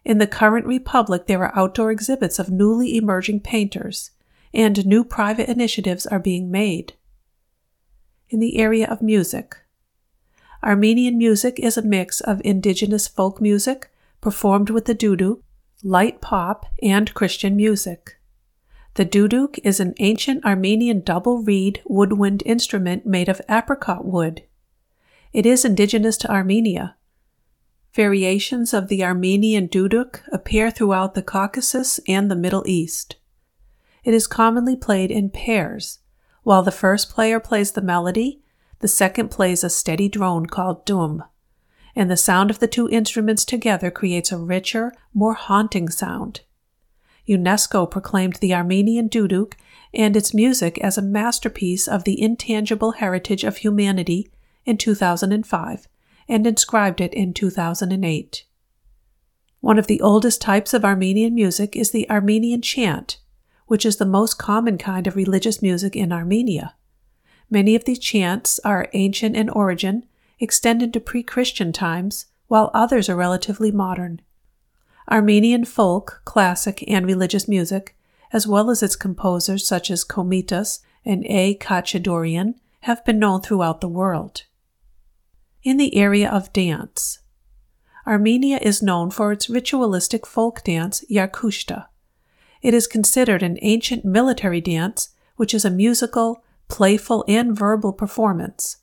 In 0.05 0.18
the 0.18 0.26
current 0.26 0.66
republic, 0.66 1.26
there 1.26 1.45
are 1.45 1.57
outdoor 1.57 1.91
exhibits 1.91 2.38
of 2.38 2.51
newly 2.51 2.97
emerging 2.97 3.41
painters, 3.41 4.11
and 4.53 4.84
new 4.86 5.05
private 5.05 5.49
initiatives 5.49 6.07
are 6.07 6.18
being 6.18 6.51
made. 6.51 6.95
In 8.28 8.41
the 8.41 8.59
area 8.59 8.86
of 8.86 9.03
music, 9.03 9.57
Armenian 10.62 11.16
music 11.16 11.58
is 11.58 11.78
a 11.78 11.82
mix 11.82 12.20
of 12.20 12.42
indigenous 12.44 13.08
folk 13.08 13.40
music 13.40 13.90
performed 14.20 14.68
with 14.68 14.84
the 14.84 14.94
duduk, 14.94 15.40
light 15.82 16.20
pop, 16.20 16.66
and 16.82 17.14
Christian 17.14 17.56
music. 17.56 18.18
The 18.94 19.06
duduk 19.06 19.58
is 19.64 19.80
an 19.80 19.94
ancient 19.98 20.44
Armenian 20.44 21.00
double 21.00 21.42
reed 21.42 21.80
woodwind 21.86 22.42
instrument 22.44 23.06
made 23.06 23.28
of 23.28 23.40
apricot 23.48 24.04
wood. 24.04 24.42
It 25.32 25.46
is 25.46 25.64
indigenous 25.64 26.18
to 26.18 26.30
Armenia. 26.30 26.96
Variations 27.94 28.74
of 28.74 28.88
the 28.88 29.02
Armenian 29.02 29.68
duduk 29.68 30.20
appear 30.30 30.70
throughout 30.70 31.14
the 31.14 31.22
Caucasus 31.22 32.00
and 32.06 32.30
the 32.30 32.36
Middle 32.36 32.64
East. 32.66 33.16
It 34.04 34.12
is 34.12 34.26
commonly 34.26 34.76
played 34.76 35.11
in 35.11 35.30
pairs. 35.30 36.00
While 36.42 36.62
the 36.62 36.70
first 36.70 37.11
player 37.11 37.40
plays 37.40 37.72
the 37.72 37.82
melody, 37.82 38.42
the 38.80 38.88
second 38.88 39.30
plays 39.30 39.62
a 39.62 39.70
steady 39.70 40.08
drone 40.08 40.46
called 40.46 40.84
dum, 40.84 41.22
and 41.94 42.10
the 42.10 42.16
sound 42.16 42.50
of 42.50 42.58
the 42.58 42.68
two 42.68 42.88
instruments 42.88 43.44
together 43.44 43.90
creates 43.90 44.32
a 44.32 44.38
richer, 44.38 44.92
more 45.14 45.34
haunting 45.34 45.88
sound. 45.88 46.40
UNESCO 47.28 47.88
proclaimed 47.88 48.36
the 48.36 48.54
Armenian 48.54 49.08
duduk 49.08 49.54
and 49.92 50.16
its 50.16 50.34
music 50.34 50.78
as 50.78 50.96
a 50.96 51.02
masterpiece 51.02 51.86
of 51.86 52.04
the 52.04 52.20
intangible 52.20 52.92
heritage 52.92 53.44
of 53.44 53.58
humanity 53.58 54.30
in 54.64 54.76
2005 54.76 55.88
and 56.28 56.46
inscribed 56.46 57.00
it 57.00 57.12
in 57.12 57.34
2008. 57.34 58.44
One 59.60 59.78
of 59.78 59.88
the 59.88 60.00
oldest 60.00 60.40
types 60.40 60.72
of 60.72 60.84
Armenian 60.84 61.34
music 61.34 61.76
is 61.76 61.90
the 61.90 62.08
Armenian 62.08 62.62
chant, 62.62 63.18
which 63.66 63.84
is 63.84 63.96
the 63.98 64.06
most 64.06 64.38
common 64.38 64.78
kind 64.78 65.06
of 65.06 65.16
religious 65.16 65.60
music 65.60 65.94
in 65.94 66.12
Armenia. 66.12 66.74
Many 67.51 67.74
of 67.74 67.84
these 67.84 67.98
chants 67.98 68.61
are 68.64 68.88
ancient 68.92 69.36
in 69.36 69.48
origin, 69.51 70.07
extended 70.38 70.92
to 70.92 71.01
pre 71.01 71.22
Christian 71.24 71.72
times, 71.72 72.26
while 72.46 72.70
others 72.72 73.09
are 73.09 73.16
relatively 73.16 73.72
modern. 73.72 74.22
Armenian 75.11 75.64
folk, 75.64 76.22
classic, 76.24 76.84
and 76.86 77.05
religious 77.05 77.48
music, 77.48 77.96
as 78.32 78.46
well 78.46 78.70
as 78.70 78.82
its 78.82 78.94
composers 78.94 79.66
such 79.66 79.90
as 79.90 80.05
Komitas 80.05 80.80
and 81.05 81.26
A. 81.26 81.57
Khachaturian, 81.57 82.55
have 82.82 83.05
been 83.05 83.18
known 83.18 83.42
throughout 83.42 83.80
the 83.80 83.88
world. 83.88 84.44
In 85.62 85.76
the 85.76 85.96
area 85.96 86.30
of 86.30 86.53
dance, 86.53 87.18
Armenia 88.07 88.59
is 88.62 88.82
known 88.82 89.11
for 89.11 89.32
its 89.32 89.51
ritualistic 89.51 90.26
folk 90.26 90.62
dance, 90.64 91.05
Yarkushta. 91.11 91.86
It 92.62 92.72
is 92.72 92.87
considered 92.87 93.42
an 93.42 93.58
ancient 93.61 94.04
military 94.04 94.61
dance, 94.61 95.11
which 95.37 95.53
is 95.53 95.64
a 95.64 95.70
musical, 95.70 96.42
playful, 96.71 97.25
and 97.29 97.55
verbal 97.57 97.92
performance. 97.92 98.79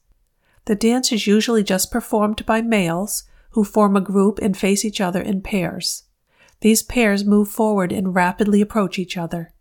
The 0.65 0.75
dance 0.75 1.11
is 1.11 1.25
usually 1.25 1.63
just 1.63 1.89
performed 1.89 2.45
by 2.45 2.61
males 2.61 3.23
who 3.51 3.63
form 3.63 3.95
a 3.95 4.01
group 4.01 4.37
and 4.39 4.55
face 4.55 4.85
each 4.85 5.01
other 5.01 5.21
in 5.21 5.41
pairs. 5.41 6.03
These 6.61 6.83
pairs 6.83 7.25
move 7.25 7.47
forward 7.47 7.91
and 7.91 8.13
rapidly 8.13 8.61
approach 8.61 8.99
each 8.99 9.17
other. 9.17 9.53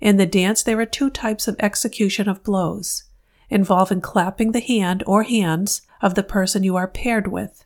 In 0.00 0.16
the 0.16 0.26
dance, 0.26 0.62
there 0.62 0.78
are 0.78 0.86
two 0.86 1.10
types 1.10 1.48
of 1.48 1.56
execution 1.58 2.28
of 2.28 2.44
blows, 2.44 3.04
involving 3.50 4.00
clapping 4.00 4.52
the 4.52 4.60
hand 4.60 5.02
or 5.06 5.24
hands 5.24 5.82
of 6.00 6.14
the 6.14 6.22
person 6.22 6.62
you 6.62 6.76
are 6.76 6.86
paired 6.86 7.26
with. 7.26 7.64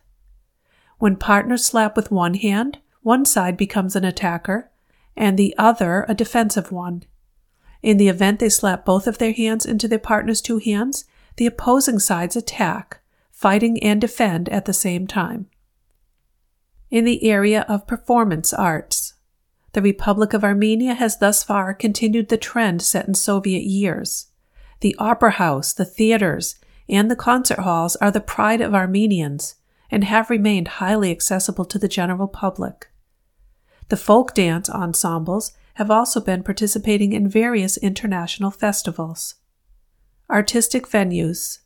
When 0.97 1.15
partners 1.15 1.65
slap 1.65 1.95
with 1.95 2.11
one 2.11 2.33
hand, 2.33 2.79
one 3.01 3.25
side 3.25 3.57
becomes 3.57 3.95
an 3.95 4.05
attacker 4.05 4.71
and 5.15 5.37
the 5.37 5.53
other 5.57 6.05
a 6.07 6.15
defensive 6.15 6.71
one. 6.71 7.03
In 7.83 7.97
the 7.97 8.07
event 8.07 8.39
they 8.39 8.49
slap 8.49 8.85
both 8.85 9.05
of 9.05 9.19
their 9.19 9.33
hands 9.33 9.65
into 9.65 9.87
their 9.87 9.99
partner's 9.99 10.41
two 10.41 10.57
hands, 10.57 11.05
the 11.35 11.45
opposing 11.45 11.99
sides 11.99 12.35
attack, 12.35 13.01
fighting 13.29 13.81
and 13.83 14.01
defend 14.01 14.49
at 14.49 14.65
the 14.65 14.73
same 14.73 15.05
time 15.05 15.47
in 16.93 17.05
the 17.05 17.23
area 17.23 17.65
of 17.67 17.87
performance 17.87 18.53
arts. 18.53 19.15
The 19.71 19.81
Republic 19.81 20.31
of 20.33 20.43
Armenia 20.43 20.93
has 20.93 21.17
thus 21.17 21.43
far 21.43 21.73
continued 21.73 22.29
the 22.29 22.37
trend 22.37 22.83
set 22.83 23.07
in 23.07 23.15
Soviet 23.15 23.63
years. 23.63 24.27
The 24.81 24.95
opera 24.99 25.31
house, 25.31 25.73
the 25.73 25.85
theaters, 25.85 26.53
and 26.87 27.09
the 27.09 27.15
concert 27.15 27.57
halls 27.57 27.95
are 27.95 28.11
the 28.11 28.21
pride 28.21 28.61
of 28.61 28.75
Armenians 28.75 29.55
and 29.89 30.03
have 30.03 30.29
remained 30.29 30.67
highly 30.67 31.09
accessible 31.09 31.65
to 31.65 31.79
the 31.79 31.87
general 31.87 32.27
public. 32.27 32.91
The 33.89 33.97
folk 33.97 34.35
dance 34.35 34.69
ensembles 34.69 35.51
have 35.75 35.89
also 35.89 36.21
been 36.21 36.43
participating 36.43 37.13
in 37.13 37.27
various 37.27 37.77
international 37.77 38.51
festivals. 38.51 39.35
Artistic 40.29 40.87
venues 40.87 41.59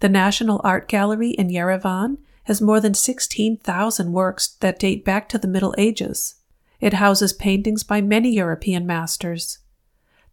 The 0.00 0.08
National 0.08 0.60
Art 0.64 0.88
Gallery 0.88 1.30
in 1.30 1.48
Yerevan 1.48 2.18
has 2.44 2.60
more 2.60 2.80
than 2.80 2.94
16,000 2.94 4.12
works 4.12 4.48
that 4.60 4.78
date 4.78 5.04
back 5.04 5.28
to 5.28 5.38
the 5.38 5.48
Middle 5.48 5.74
Ages. 5.78 6.36
It 6.80 6.94
houses 6.94 7.32
paintings 7.32 7.84
by 7.84 8.00
many 8.00 8.34
European 8.34 8.86
masters. 8.86 9.58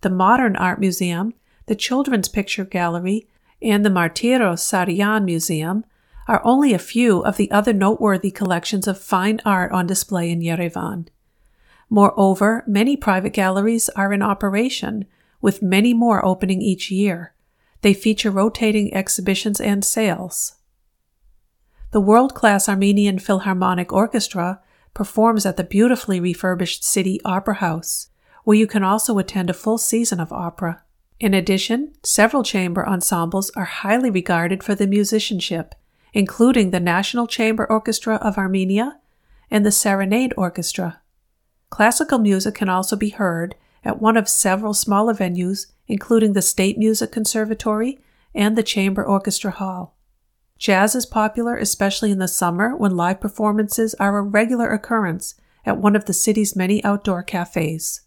The 0.02 0.10
Modern 0.10 0.56
Art 0.56 0.80
Museum, 0.80 1.34
the 1.68 1.76
Children's 1.76 2.28
Picture 2.28 2.66
Gallery, 2.66 3.28
and 3.62 3.86
the 3.86 3.90
Martiros 3.90 4.62
Sarian 4.62 5.26
Museum 5.26 5.84
are 6.28 6.42
only 6.44 6.74
a 6.74 6.80
few 6.80 7.20
of 7.22 7.38
the 7.38 7.52
other 7.52 7.74
noteworthy 7.74 8.32
collections 8.32 8.88
of 8.88 9.00
fine 9.00 9.40
art 9.46 9.72
on 9.72 9.86
display 9.88 10.32
in 10.32 10.40
Yerevan. 10.42 11.08
Moreover, 11.90 12.64
many 12.68 12.96
private 12.96 13.34
galleries 13.34 13.90
are 13.90 14.14
in 14.14 14.22
operation, 14.22 15.06
with 15.42 15.62
many 15.62 15.94
more 15.94 16.24
opening 16.24 16.62
each 16.62 16.92
year. 16.92 17.34
They 17.82 17.94
feature 17.94 18.32
rotating 18.32 18.94
exhibitions 18.94 19.60
and 19.60 19.84
sales. 19.84 20.56
The 21.92 22.02
world 22.02 22.36
class 22.36 22.70
Armenian 22.70 23.18
Philharmonic 23.18 23.92
Orchestra 23.92 24.62
performs 24.94 25.46
at 25.46 25.58
the 25.58 25.64
beautifully 25.64 26.20
refurbished 26.20 26.84
City 26.84 27.20
Opera 27.26 27.56
House, 27.56 28.10
where 28.44 28.58
you 28.58 28.68
can 28.68 28.84
also 28.84 29.18
attend 29.18 29.50
a 29.50 29.54
full 29.54 29.78
season 29.78 30.20
of 30.20 30.32
opera. 30.32 30.84
In 31.20 31.34
addition, 31.34 31.94
several 32.04 32.44
chamber 32.44 32.88
ensembles 32.88 33.50
are 33.56 33.66
highly 33.66 34.12
regarded 34.12 34.64
for 34.64 34.76
their 34.76 34.88
musicianship, 34.88 35.74
including 36.14 36.72
the 36.72 36.80
National 36.80 37.28
Chamber 37.28 37.66
Orchestra 37.70 38.16
of 38.16 38.38
Armenia 38.38 39.00
and 39.50 39.66
the 39.66 39.72
Serenade 39.72 40.34
Orchestra. 40.38 40.99
Classical 41.70 42.20
music 42.20 42.56
can 42.56 42.70
also 42.70 42.96
be 42.96 43.10
heard 43.10 43.56
at 43.84 44.02
one 44.02 44.18
of 44.18 44.28
several 44.28 44.74
smaller 44.74 45.14
venues, 45.14 45.68
including 45.88 46.34
the 46.34 46.42
State 46.42 46.78
Music 46.78 47.12
Conservatory 47.12 48.00
and 48.36 48.58
the 48.58 48.64
Chamber 48.64 49.04
Orchestra 49.04 49.52
Hall. 49.52 49.96
Jazz 50.58 50.94
is 50.94 51.06
popular, 51.06 51.56
especially 51.56 52.12
in 52.12 52.20
the 52.20 52.28
summer 52.28 52.76
when 52.76 52.96
live 52.96 53.22
performances 53.22 53.94
are 53.96 54.18
a 54.18 54.22
regular 54.22 54.70
occurrence 54.70 55.36
at 55.66 55.78
one 55.78 55.96
of 55.96 56.06
the 56.06 56.14
city's 56.14 56.56
many 56.56 56.84
outdoor 56.84 57.24
cafes. 57.24 58.02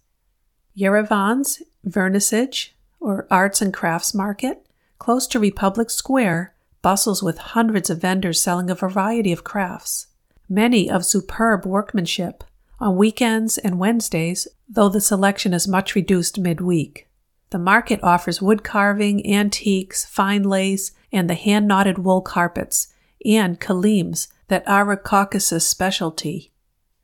Yerevan's 0.77 1.63
Vernissage, 1.87 2.71
or 3.01 3.27
Arts 3.31 3.63
and 3.63 3.73
Crafts 3.73 4.15
Market, 4.15 4.67
close 4.99 5.27
to 5.29 5.41
Republic 5.41 5.91
Square, 5.91 6.55
bustles 6.83 7.23
with 7.23 7.39
hundreds 7.39 7.89
of 7.91 8.01
vendors 8.01 8.43
selling 8.43 8.71
a 8.71 8.75
variety 8.75 9.33
of 9.33 9.45
crafts, 9.45 10.09
many 10.49 10.91
of 10.91 11.05
superb 11.05 11.65
workmanship, 11.65 12.45
on 12.83 12.97
weekends 12.97 13.59
and 13.59 13.79
Wednesdays, 13.79 14.49
though 14.69 14.89
the 14.89 15.01
selection 15.01 15.55
is 15.55 15.69
much 15.69 15.95
reduced 15.95 16.37
midweek. 16.37 17.09
The 17.51 17.59
market 17.59 18.01
offers 18.03 18.43
wood 18.43 18.65
carving, 18.65 19.25
antiques, 19.25 20.05
fine 20.05 20.43
lace, 20.43 20.91
and 21.13 21.31
the 21.31 21.35
hand 21.35 21.69
knotted 21.69 21.99
wool 21.99 22.21
carpets, 22.23 22.89
and 23.25 23.61
kilims 23.61 24.27
that 24.49 24.67
are 24.67 24.91
a 24.91 24.97
Caucasus 24.97 25.65
specialty. 25.65 26.51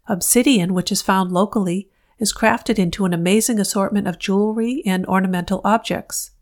Obsidian, 0.08 0.74
which 0.74 0.90
is 0.90 1.00
found 1.00 1.30
locally, 1.30 1.88
is 2.18 2.32
crafted 2.32 2.76
into 2.76 3.04
an 3.04 3.14
amazing 3.14 3.60
assortment 3.60 4.08
of 4.08 4.18
jewelry 4.18 4.82
and 4.84 5.06
ornamental 5.06 5.60
objects. 5.64 6.32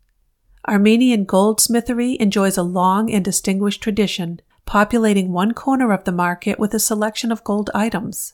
Armenian 0.67 1.27
goldsmithery 1.27 2.15
enjoys 2.17 2.57
a 2.57 2.63
long 2.63 3.11
and 3.11 3.23
distinguished 3.23 3.83
tradition, 3.83 4.41
populating 4.65 5.31
one 5.31 5.53
corner 5.53 5.91
of 5.91 6.05
the 6.05 6.11
market 6.11 6.57
with 6.57 6.73
a 6.73 6.79
selection 6.79 7.31
of 7.31 7.43
gold 7.43 7.69
items. 7.75 8.33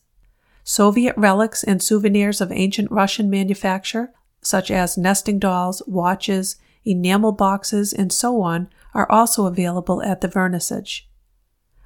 Soviet 0.64 1.16
relics 1.18 1.64
and 1.64 1.82
souvenirs 1.82 2.40
of 2.40 2.52
ancient 2.52 2.90
Russian 2.90 3.30
manufacture, 3.30 4.14
such 4.42 4.72
as 4.72 4.98
nesting 4.98 5.40
dolls, 5.40 5.82
watches, 5.86 6.56
enamel 6.86 7.32
boxes, 7.32 7.94
and 7.94 8.12
so 8.12 8.42
on, 8.42 8.70
are 8.94 9.10
also 9.12 9.46
available 9.46 10.02
at 10.04 10.22
the 10.22 10.28
vernissage. 10.28 11.02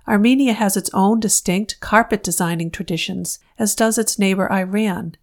Armenia 0.07 0.53
has 0.53 0.77
its 0.77 0.89
own 0.93 1.19
distinct 1.19 1.79
carpet 1.79 2.23
designing 2.23 2.71
traditions, 2.71 3.39
as 3.59 3.75
does 3.75 3.97
its 3.97 4.17
neighbor 4.17 4.51
Iran. 4.51 5.15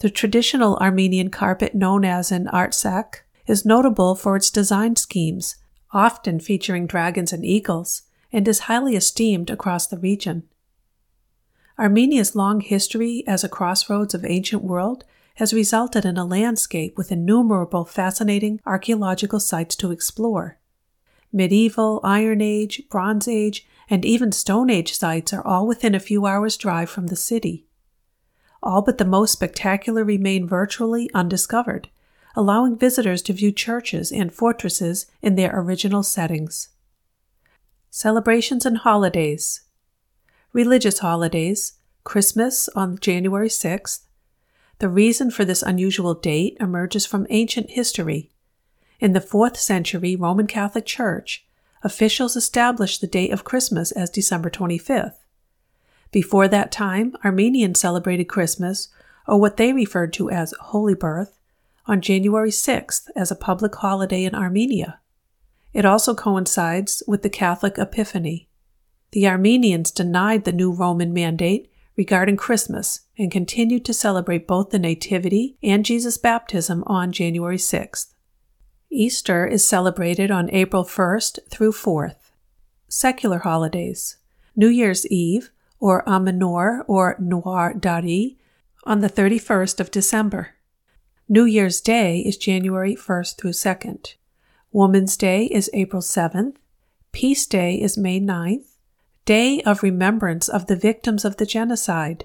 The 0.00 0.10
traditional 0.10 0.76
Armenian 0.78 1.30
carpet 1.30 1.74
known 1.74 2.04
as 2.04 2.32
an 2.32 2.46
artsak 2.46 3.20
is 3.46 3.64
notable 3.64 4.14
for 4.14 4.34
its 4.34 4.50
design 4.50 4.96
schemes, 4.96 5.56
often 5.92 6.40
featuring 6.40 6.86
dragons 6.86 7.32
and 7.32 7.44
eagles, 7.44 8.02
and 8.32 8.48
is 8.48 8.60
highly 8.60 8.96
esteemed 8.96 9.50
across 9.50 9.86
the 9.86 9.98
region. 9.98 10.44
Armenia's 11.78 12.36
long 12.36 12.60
history 12.60 13.24
as 13.26 13.42
a 13.42 13.48
crossroads 13.48 14.14
of 14.14 14.24
ancient 14.24 14.62
world 14.62 15.04
has 15.36 15.54
resulted 15.54 16.04
in 16.04 16.16
a 16.16 16.24
landscape 16.24 16.96
with 16.96 17.10
innumerable 17.10 17.84
fascinating 17.84 18.60
archaeological 18.66 19.40
sites 19.40 19.74
to 19.76 19.90
explore. 19.90 20.58
Medieval, 21.32 22.00
Iron 22.04 22.42
Age, 22.42 22.82
Bronze 22.90 23.26
Age, 23.26 23.66
and 23.88 24.04
even 24.04 24.32
Stone 24.32 24.68
Age 24.68 24.94
sites 24.94 25.32
are 25.32 25.46
all 25.46 25.66
within 25.66 25.94
a 25.94 26.00
few 26.00 26.26
hours' 26.26 26.58
drive 26.58 26.90
from 26.90 27.06
the 27.06 27.16
city. 27.16 27.66
All 28.62 28.82
but 28.82 28.98
the 28.98 29.04
most 29.04 29.32
spectacular 29.32 30.04
remain 30.04 30.46
virtually 30.46 31.10
undiscovered, 31.14 31.88
allowing 32.36 32.76
visitors 32.76 33.22
to 33.22 33.32
view 33.32 33.50
churches 33.50 34.12
and 34.12 34.32
fortresses 34.32 35.06
in 35.20 35.34
their 35.34 35.58
original 35.58 36.02
settings. 36.02 36.68
Celebrations 37.90 38.64
and 38.64 38.78
holidays. 38.78 39.62
Religious 40.54 40.98
holidays, 40.98 41.78
Christmas 42.04 42.68
on 42.76 42.98
January 42.98 43.48
6th. 43.48 44.00
The 44.80 44.88
reason 44.90 45.30
for 45.30 45.46
this 45.46 45.62
unusual 45.62 46.12
date 46.12 46.58
emerges 46.60 47.06
from 47.06 47.26
ancient 47.30 47.70
history. 47.70 48.30
In 49.00 49.14
the 49.14 49.20
4th 49.20 49.56
century 49.56 50.14
Roman 50.14 50.46
Catholic 50.46 50.84
Church, 50.84 51.46
officials 51.82 52.36
established 52.36 53.00
the 53.00 53.06
date 53.06 53.32
of 53.32 53.44
Christmas 53.44 53.92
as 53.92 54.10
December 54.10 54.50
25th. 54.50 55.14
Before 56.10 56.48
that 56.48 56.70
time, 56.70 57.16
Armenians 57.24 57.80
celebrated 57.80 58.24
Christmas, 58.24 58.88
or 59.26 59.40
what 59.40 59.56
they 59.56 59.72
referred 59.72 60.12
to 60.12 60.28
as 60.28 60.52
Holy 60.60 60.94
Birth, 60.94 61.38
on 61.86 62.02
January 62.02 62.50
6th 62.50 63.08
as 63.16 63.30
a 63.30 63.36
public 63.36 63.74
holiday 63.76 64.24
in 64.24 64.34
Armenia. 64.34 65.00
It 65.72 65.86
also 65.86 66.14
coincides 66.14 67.02
with 67.08 67.22
the 67.22 67.30
Catholic 67.30 67.78
Epiphany. 67.78 68.50
The 69.12 69.28
Armenians 69.28 69.90
denied 69.90 70.44
the 70.44 70.52
new 70.52 70.72
Roman 70.72 71.12
mandate 71.12 71.70
regarding 71.96 72.38
Christmas 72.38 73.00
and 73.18 73.30
continued 73.30 73.84
to 73.84 73.92
celebrate 73.92 74.46
both 74.46 74.70
the 74.70 74.78
Nativity 74.78 75.58
and 75.62 75.84
Jesus' 75.84 76.16
baptism 76.16 76.82
on 76.86 77.12
January 77.12 77.58
6th. 77.58 78.14
Easter 78.90 79.46
is 79.46 79.66
celebrated 79.68 80.30
on 80.30 80.50
April 80.50 80.84
1st 80.84 81.40
through 81.50 81.72
4th. 81.72 82.30
Secular 82.88 83.40
holidays 83.40 84.16
New 84.56 84.68
Year's 84.68 85.06
Eve, 85.06 85.50
or 85.78 86.02
Amanor 86.04 86.84
or 86.86 87.16
Nor 87.18 87.74
Tari, 87.74 88.38
on 88.84 89.00
the 89.00 89.10
31st 89.10 89.78
of 89.78 89.90
December. 89.90 90.54
New 91.28 91.44
Year's 91.44 91.82
Day 91.82 92.20
is 92.20 92.36
January 92.38 92.94
1st 92.94 93.36
through 93.36 93.52
2nd. 93.52 94.14
Woman's 94.72 95.18
Day 95.18 95.46
is 95.46 95.70
April 95.74 96.02
7th. 96.02 96.56
Peace 97.12 97.46
Day 97.46 97.74
is 97.74 97.98
May 97.98 98.18
9th. 98.18 98.71
Day 99.24 99.62
of 99.62 99.82
Remembrance 99.82 100.48
of 100.48 100.66
the 100.66 100.76
Victims 100.76 101.24
of 101.24 101.36
the 101.36 101.46
Genocide, 101.46 102.24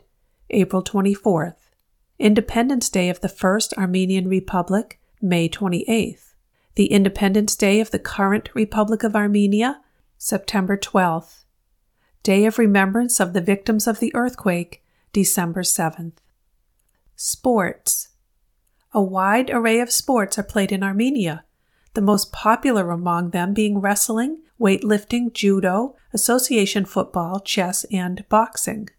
April 0.50 0.84
24th. 0.84 1.70
Independence 2.18 2.90
Day 2.90 3.10
of 3.10 3.22
the 3.22 3.30
First 3.30 3.74
Armenian 3.76 4.28
Republic, 4.28 5.00
May 5.22 5.48
28th 5.48 6.28
the 6.78 6.92
Independence 6.92 7.56
Day 7.56 7.80
of 7.80 7.90
the 7.90 7.98
current 7.98 8.50
Republic 8.54 9.02
of 9.02 9.16
Armenia, 9.16 9.82
September 10.20 10.78
12th. 10.78 11.44
Day 12.22 12.46
of 12.46 12.60
Remembrance 12.60 13.20
of 13.20 13.34
the 13.34 13.42
Victims 13.42 13.88
of 13.88 14.00
the 14.00 14.14
Earthquake, 14.14 14.84
December 15.12 15.64
7th. 15.64 16.18
Sports. 17.16 18.10
A 18.94 19.02
wide 19.02 19.50
array 19.50 19.80
of 19.80 19.92
sports 19.92 20.38
are 20.38 20.44
played 20.44 20.72
in 20.72 20.84
Armenia, 20.84 21.46
the 21.96 22.02
most 22.02 22.32
popular 22.32 22.92
among 22.92 23.32
them 23.32 23.56
being 23.56 23.80
wrestling, 23.80 24.44
weightlifting, 24.60 25.34
judo, 25.34 25.96
association 26.14 26.86
football, 26.86 27.40
chess, 27.40 27.84
and 27.86 28.24
boxing. 28.30 28.90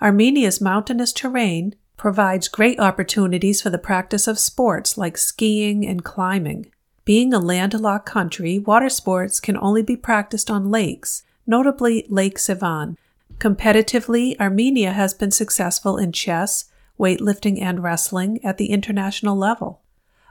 Armenia's 0.00 0.60
mountainous 0.60 1.12
terrain 1.12 1.74
provides 1.96 2.48
great 2.48 2.78
opportunities 2.78 3.60
for 3.60 3.70
the 3.70 3.78
practice 3.78 4.28
of 4.28 4.38
sports 4.38 4.96
like 4.96 5.18
skiing 5.18 5.86
and 5.86 6.04
climbing. 6.04 6.70
Being 7.04 7.32
a 7.32 7.38
landlocked 7.38 8.06
country, 8.06 8.58
water 8.58 8.88
sports 8.88 9.40
can 9.40 9.56
only 9.56 9.82
be 9.82 9.96
practiced 9.96 10.50
on 10.50 10.70
lakes, 10.70 11.22
notably 11.46 12.06
Lake 12.08 12.38
Sevan. 12.38 12.96
Competitively, 13.38 14.38
Armenia 14.38 14.92
has 14.92 15.14
been 15.14 15.30
successful 15.30 15.96
in 15.96 16.12
chess, 16.12 16.66
weightlifting, 16.98 17.60
and 17.60 17.82
wrestling 17.82 18.44
at 18.44 18.58
the 18.58 18.70
international 18.70 19.36
level. 19.36 19.80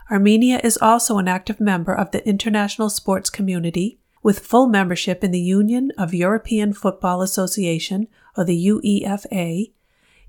Armenia 0.10 0.62
is 0.64 0.78
also 0.82 1.18
an 1.18 1.28
active 1.28 1.60
member 1.60 1.94
of 1.94 2.12
the 2.12 2.26
international 2.28 2.90
sports 2.90 3.30
community, 3.30 3.99
with 4.23 4.39
full 4.39 4.68
membership 4.68 5.23
in 5.23 5.31
the 5.31 5.39
Union 5.39 5.91
of 5.98 6.14
European 6.14 6.73
Football 6.73 7.22
Association, 7.22 8.07
or 8.35 8.44
the 8.44 8.68
UEFA, 8.68 9.72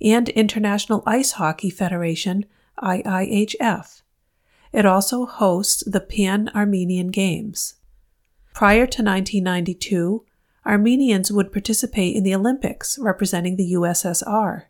and 0.00 0.28
International 0.30 1.02
Ice 1.06 1.32
Hockey 1.32 1.70
Federation, 1.70 2.46
IIHF. 2.82 4.02
It 4.72 4.86
also 4.86 5.26
hosts 5.26 5.82
the 5.86 6.00
Pan 6.00 6.50
Armenian 6.54 7.08
Games. 7.08 7.74
Prior 8.54 8.86
to 8.86 9.02
1992, 9.02 10.24
Armenians 10.66 11.32
would 11.32 11.52
participate 11.52 12.14
in 12.14 12.24
the 12.24 12.34
Olympics 12.34 12.98
representing 12.98 13.56
the 13.56 13.72
USSR. 13.72 14.64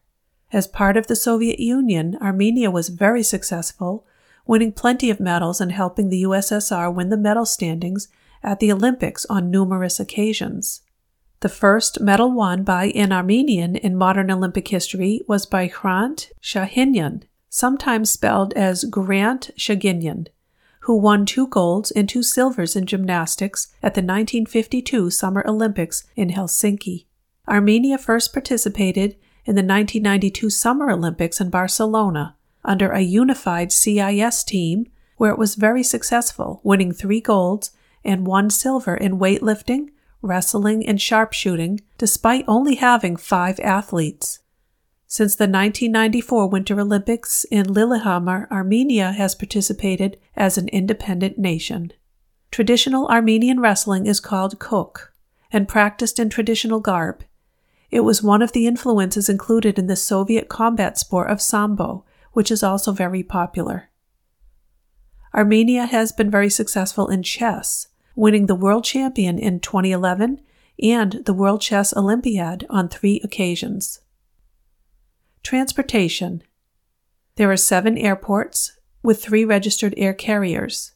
As 0.53 0.67
part 0.67 0.97
of 0.97 1.09
the 1.09 1.17
Soviet 1.17 1.59
Union, 1.59 2.17
Armenia 2.23 2.71
was 2.71 2.89
very 2.89 3.23
successful, 3.23 4.07
winning 4.47 4.73
plenty 4.73 5.11
of 5.11 5.21
medals 5.21 5.61
and 5.61 5.73
helping 5.73 6.09
the 6.09 6.23
USSR 6.23 6.95
win 6.95 7.11
the 7.11 7.17
medal 7.17 7.45
standings 7.45 8.09
at 8.43 8.61
the 8.61 8.73
Olympics 8.73 9.25
on 9.27 9.51
numerous 9.51 9.99
occasions. 9.99 10.83
The 11.41 11.49
first 11.49 12.01
medal 12.01 12.33
won 12.33 12.65
by 12.65 12.87
an 12.97 13.13
Armenian 13.13 13.77
in 13.77 13.95
modern 13.95 14.31
Olympic 14.31 14.69
history 14.69 15.21
was 15.29 15.47
by 15.47 15.69
Grant 15.69 16.33
Shahinyan, 16.43 17.23
sometimes 17.49 18.11
spelled 18.11 18.53
as 18.55 18.85
Grant 18.85 19.51
Shaginyan, 19.57 20.27
who 20.81 20.97
won 20.97 21.27
two 21.27 21.47
golds 21.47 21.91
and 21.93 22.09
two 22.09 22.23
silvers 22.23 22.75
in 22.75 22.87
gymnastics 22.87 23.69
at 23.83 23.95
the 23.95 24.01
1952 24.01 25.11
Summer 25.11 25.45
Olympics 25.47 26.05
in 26.17 26.31
Helsinki. 26.31 27.07
Armenia 27.49 27.99
first 27.99 28.33
participated 28.33 29.13
in 29.45 29.55
the 29.55 29.63
1992 29.63 30.51
Summer 30.51 30.91
Olympics 30.91 31.41
in 31.41 31.51
Barcelona 31.51 32.37
under 32.65 32.91
a 32.91 33.01
unified 33.01 33.71
CIS 33.71 34.43
team 34.45 34.87
where 35.17 35.31
it 35.31 35.39
was 35.39 35.55
very 35.55 35.83
successful, 35.83 36.61
winning 36.65 36.93
three 36.93 37.21
golds 37.21 37.71
and 38.09 38.27
one 38.27 38.51
silver 38.51 38.97
in 38.97 39.19
weightlifting, 39.19 39.91
wrestling, 40.23 40.85
and 40.85 41.01
sharpshooting, 41.01 41.81
despite 41.99 42.45
only 42.49 42.77
having 42.77 43.17
five 43.17 43.61
athletes. 43.61 44.41
Since 45.07 45.37
the 45.37 45.45
1994 45.45 46.49
Winter 46.49 46.81
Olympics 46.81 47.45
in 47.51 47.73
Lillehammer, 47.73 48.49
Armenia 48.51 49.13
has 49.13 49.35
participated 49.35 50.19
as 50.37 50.59
an 50.59 50.69
independent 50.69 51.39
nation. 51.39 51.93
Traditional 52.51 53.07
Armenian 53.09 53.61
wrestling 53.61 54.07
is 54.07 54.21
called 54.21 54.59
kok 54.59 55.13
and 55.51 55.69
practiced 55.69 56.19
in 56.19 56.29
traditional 56.29 56.81
garb. 56.81 57.25
It 57.91 58.01
was 58.01 58.23
one 58.23 58.43
of 58.43 58.53
the 58.53 58.67
influences 58.67 59.29
included 59.29 59.79
in 59.79 59.87
the 59.87 59.97
Soviet 59.97 60.49
combat 60.49 60.99
sport 60.99 61.31
of 61.31 61.41
sambo, 61.41 62.05
which 62.33 62.51
is 62.51 62.63
also 62.63 62.93
very 62.93 63.23
popular. 63.23 63.89
Armenia 65.35 65.87
has 65.87 66.13
been 66.13 66.31
very 66.31 66.51
successful 66.51 67.09
in 67.09 67.23
chess, 67.23 67.88
winning 68.19 68.47
the 68.47 68.55
world 68.55 68.83
champion 68.83 69.39
in 69.39 69.61
2011 69.61 70.41
and 70.83 71.13
the 71.25 71.33
World 71.33 71.61
Chess 71.61 71.97
Olympiad 71.97 72.67
on 72.69 72.89
three 72.89 73.21
occasions. 73.23 74.01
Transportation 75.45 76.43
There 77.37 77.53
are 77.53 77.57
seven 77.57 77.97
airports 77.97 78.77
with 79.05 79.23
three 79.23 79.45
registered 79.45 79.95
air 79.97 80.13
carriers. 80.13 80.95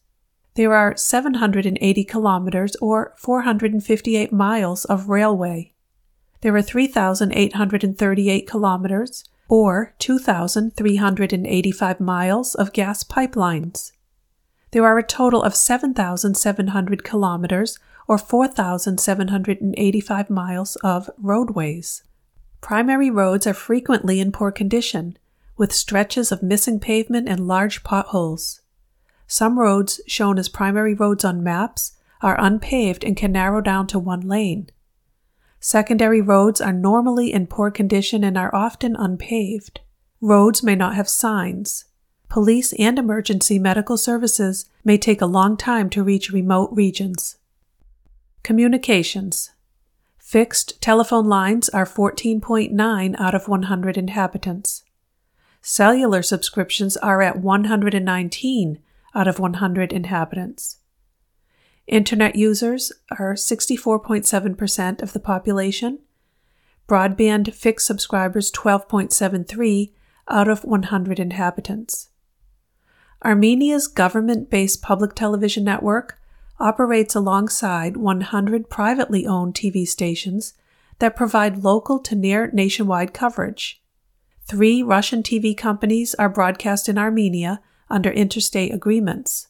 There 0.54 0.74
are 0.74 0.96
780 0.96 2.04
kilometers 2.04 2.74
or 2.80 3.14
458 3.16 4.32
miles 4.32 4.84
of 4.86 5.08
railway. 5.08 5.72
There 6.40 6.56
are 6.56 6.62
3,838 6.62 8.48
kilometers 8.48 9.24
or 9.48 9.94
2,385 10.00 12.00
miles 12.00 12.56
of 12.56 12.72
gas 12.72 13.04
pipelines. 13.04 13.92
There 14.72 14.86
are 14.86 14.98
a 14.98 15.06
total 15.06 15.42
of 15.42 15.54
7,700 15.54 17.04
kilometers 17.04 17.78
or 18.08 18.18
4,785 18.18 20.30
miles 20.30 20.76
of 20.76 21.10
roadways. 21.18 22.02
Primary 22.62 23.10
roads 23.10 23.46
are 23.46 23.54
frequently 23.54 24.18
in 24.18 24.32
poor 24.32 24.50
condition, 24.50 25.18
with 25.56 25.72
stretches 25.72 26.32
of 26.32 26.42
missing 26.42 26.80
pavement 26.80 27.28
and 27.28 27.46
large 27.46 27.84
potholes. 27.84 28.62
Some 29.26 29.58
roads 29.58 30.00
shown 30.06 30.38
as 30.38 30.48
primary 30.48 30.94
roads 30.94 31.24
on 31.24 31.42
maps 31.42 31.92
are 32.22 32.40
unpaved 32.40 33.04
and 33.04 33.16
can 33.16 33.32
narrow 33.32 33.60
down 33.60 33.86
to 33.88 33.98
one 33.98 34.22
lane. 34.22 34.70
Secondary 35.60 36.22
roads 36.22 36.62
are 36.62 36.72
normally 36.72 37.32
in 37.32 37.46
poor 37.46 37.70
condition 37.70 38.24
and 38.24 38.38
are 38.38 38.54
often 38.54 38.96
unpaved. 38.96 39.80
Roads 40.20 40.62
may 40.62 40.74
not 40.74 40.94
have 40.94 41.08
signs. 41.08 41.84
Police 42.32 42.72
and 42.78 42.98
emergency 42.98 43.58
medical 43.58 43.98
services 43.98 44.64
may 44.82 44.96
take 44.96 45.20
a 45.20 45.26
long 45.26 45.54
time 45.54 45.90
to 45.90 46.02
reach 46.02 46.32
remote 46.32 46.70
regions. 46.72 47.36
Communications 48.42 49.50
Fixed 50.16 50.80
telephone 50.80 51.28
lines 51.28 51.68
are 51.68 51.84
14.9 51.84 53.20
out 53.20 53.34
of 53.34 53.48
100 53.48 53.98
inhabitants. 53.98 54.82
Cellular 55.60 56.22
subscriptions 56.22 56.96
are 56.96 57.20
at 57.20 57.38
119 57.38 58.78
out 59.14 59.28
of 59.28 59.38
100 59.38 59.92
inhabitants. 59.92 60.78
Internet 61.86 62.34
users 62.34 62.92
are 63.10 63.34
64.7% 63.34 65.02
of 65.02 65.12
the 65.12 65.20
population. 65.20 65.98
Broadband 66.88 67.52
fixed 67.52 67.86
subscribers 67.86 68.50
12.73 68.50 69.92
out 70.30 70.48
of 70.48 70.64
100 70.64 71.20
inhabitants. 71.20 72.08
Armenia's 73.24 73.86
government 73.86 74.50
based 74.50 74.82
public 74.82 75.14
television 75.14 75.64
network 75.64 76.18
operates 76.58 77.14
alongside 77.14 77.96
100 77.96 78.68
privately 78.68 79.26
owned 79.26 79.54
TV 79.54 79.86
stations 79.86 80.54
that 80.98 81.16
provide 81.16 81.64
local 81.64 81.98
to 82.00 82.14
near 82.14 82.50
nationwide 82.52 83.12
coverage. 83.14 83.80
Three 84.44 84.82
Russian 84.82 85.22
TV 85.22 85.56
companies 85.56 86.14
are 86.16 86.28
broadcast 86.28 86.88
in 86.88 86.98
Armenia 86.98 87.60
under 87.88 88.10
interstate 88.10 88.74
agreements. 88.74 89.48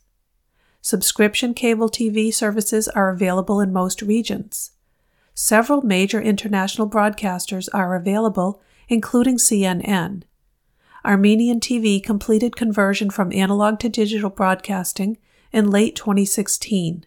Subscription 0.80 1.54
cable 1.54 1.88
TV 1.88 2.32
services 2.32 2.88
are 2.88 3.10
available 3.10 3.60
in 3.60 3.72
most 3.72 4.02
regions. 4.02 4.72
Several 5.34 5.80
major 5.80 6.20
international 6.20 6.88
broadcasters 6.88 7.68
are 7.72 7.94
available, 7.94 8.60
including 8.88 9.38
CNN. 9.38 10.24
Armenian 11.04 11.58
TV 11.58 12.02
completed 12.02 12.54
conversion 12.54 13.10
from 13.10 13.32
analog 13.32 13.80
to 13.80 13.88
digital 13.88 14.30
broadcasting 14.30 15.18
in 15.52 15.70
late 15.70 15.96
2016. 15.96 17.04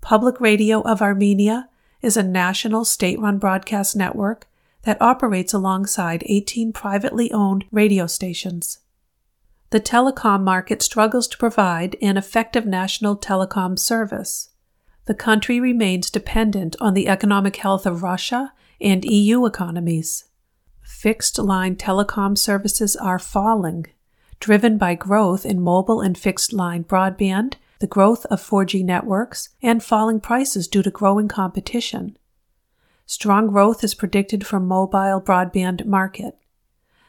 Public 0.00 0.40
Radio 0.40 0.80
of 0.82 1.02
Armenia 1.02 1.68
is 2.00 2.16
a 2.16 2.22
national 2.22 2.84
state 2.84 3.18
run 3.18 3.38
broadcast 3.38 3.94
network 3.94 4.46
that 4.82 5.00
operates 5.02 5.52
alongside 5.52 6.22
18 6.26 6.72
privately 6.72 7.30
owned 7.32 7.64
radio 7.70 8.06
stations. 8.06 8.78
The 9.70 9.80
telecom 9.80 10.42
market 10.42 10.80
struggles 10.80 11.28
to 11.28 11.36
provide 11.36 11.96
an 12.00 12.16
effective 12.16 12.64
national 12.64 13.18
telecom 13.18 13.78
service. 13.78 14.48
The 15.04 15.14
country 15.14 15.60
remains 15.60 16.10
dependent 16.10 16.76
on 16.80 16.94
the 16.94 17.08
economic 17.08 17.56
health 17.56 17.84
of 17.84 18.02
Russia 18.02 18.54
and 18.80 19.04
EU 19.04 19.44
economies. 19.44 20.24
Fixed 20.88 21.38
line 21.38 21.76
telecom 21.76 22.36
services 22.36 22.96
are 22.96 23.18
falling, 23.18 23.86
driven 24.40 24.78
by 24.78 24.94
growth 24.94 25.46
in 25.46 25.60
mobile 25.60 26.00
and 26.00 26.16
fixed 26.16 26.52
line 26.52 26.82
broadband 26.82 27.54
the 27.78 27.86
growth 27.86 28.26
of 28.26 28.42
4G 28.42 28.84
networks, 28.84 29.50
and 29.62 29.84
falling 29.84 30.20
prices 30.20 30.66
due 30.66 30.82
to 30.82 30.90
growing 30.90 31.28
competition. 31.28 32.16
Strong 33.06 33.48
growth 33.48 33.84
is 33.84 33.94
predicted 33.94 34.46
for 34.46 34.58
mobile 34.58 35.20
broadband 35.20 35.86
market. 35.86 36.36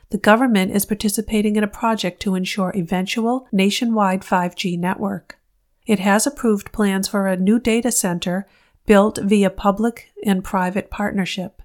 The 0.10 0.18
government 0.18 0.72
is 0.72 0.85
participating 0.85 1.56
in 1.56 1.64
a 1.64 1.68
project 1.68 2.22
to 2.22 2.35
ensure 2.35 2.72
eventual 2.76 3.47
nationwide 3.51 4.22
5G 4.22 4.77
network. 4.77 5.39
It 5.85 5.99
has 5.99 6.27
approved 6.27 6.72
plans 6.72 7.07
for 7.07 7.27
a 7.27 7.38
new 7.38 7.60
data 7.60 7.91
center 7.91 8.47
built 8.85 9.19
via 9.23 9.49
public 9.49 10.11
and 10.26 10.43
private 10.43 10.89
partnership. 10.89 11.61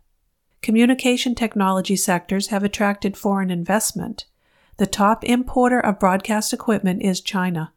Communication 0.65 1.35
technology 1.35 1.95
sectors 1.95 2.47
have 2.47 2.65
attracted 2.65 3.19
foreign 3.19 3.51
investment. 3.51 4.24
The 4.78 4.86
top 4.86 5.23
importer 5.23 5.78
of 5.78 5.99
broadcast 5.99 6.55
equipment 6.55 7.03
is 7.03 7.20
China. 7.20 7.74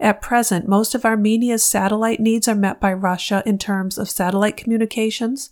At 0.00 0.22
present, 0.22 0.66
most 0.66 0.94
of 0.94 1.04
Armenia's 1.04 1.62
satellite 1.62 2.20
needs 2.20 2.48
are 2.48 2.54
met 2.54 2.80
by 2.80 2.94
Russia 2.94 3.42
in 3.44 3.58
terms 3.58 3.98
of 3.98 4.08
satellite 4.08 4.56
communications, 4.56 5.50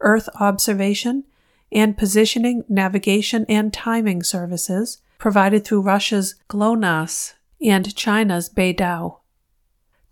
Earth 0.00 0.26
observation, 0.40 1.24
and 1.70 1.98
positioning, 1.98 2.64
navigation, 2.66 3.44
and 3.46 3.70
timing 3.70 4.22
services 4.22 5.02
provided 5.18 5.66
through 5.66 5.82
Russia's 5.82 6.36
GLONASS 6.48 7.34
and 7.60 7.94
China's 7.94 8.48
Beidou. 8.48 9.18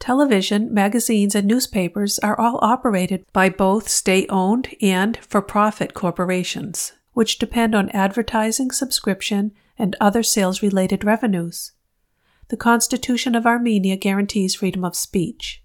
Television, 0.03 0.75
magazines, 0.75 1.37
and 1.37 1.47
newspapers 1.47 2.19
are 2.19 2.37
all 2.37 2.59
operated 2.61 3.25
by 3.33 3.49
both 3.49 3.89
state 3.89 4.27
owned 4.31 4.75
and 4.83 5.17
for 5.19 5.41
profit 5.41 5.95
corporations, 5.95 6.95
which 7.13 7.39
depend 7.39 7.73
on 7.73 7.89
advertising, 7.91 8.73
subscription, 8.73 9.53
and 9.79 9.95
other 10.01 10.25
sales 10.25 10.61
related 10.61 11.05
revenues 11.05 11.71
the 12.49 12.57
Constitution 12.57 13.37
of 13.37 13.47
Armenia 13.47 13.97
guarantees 13.97 14.57
freedom 14.57 14.85
of 14.85 14.97
speech. 14.97 15.63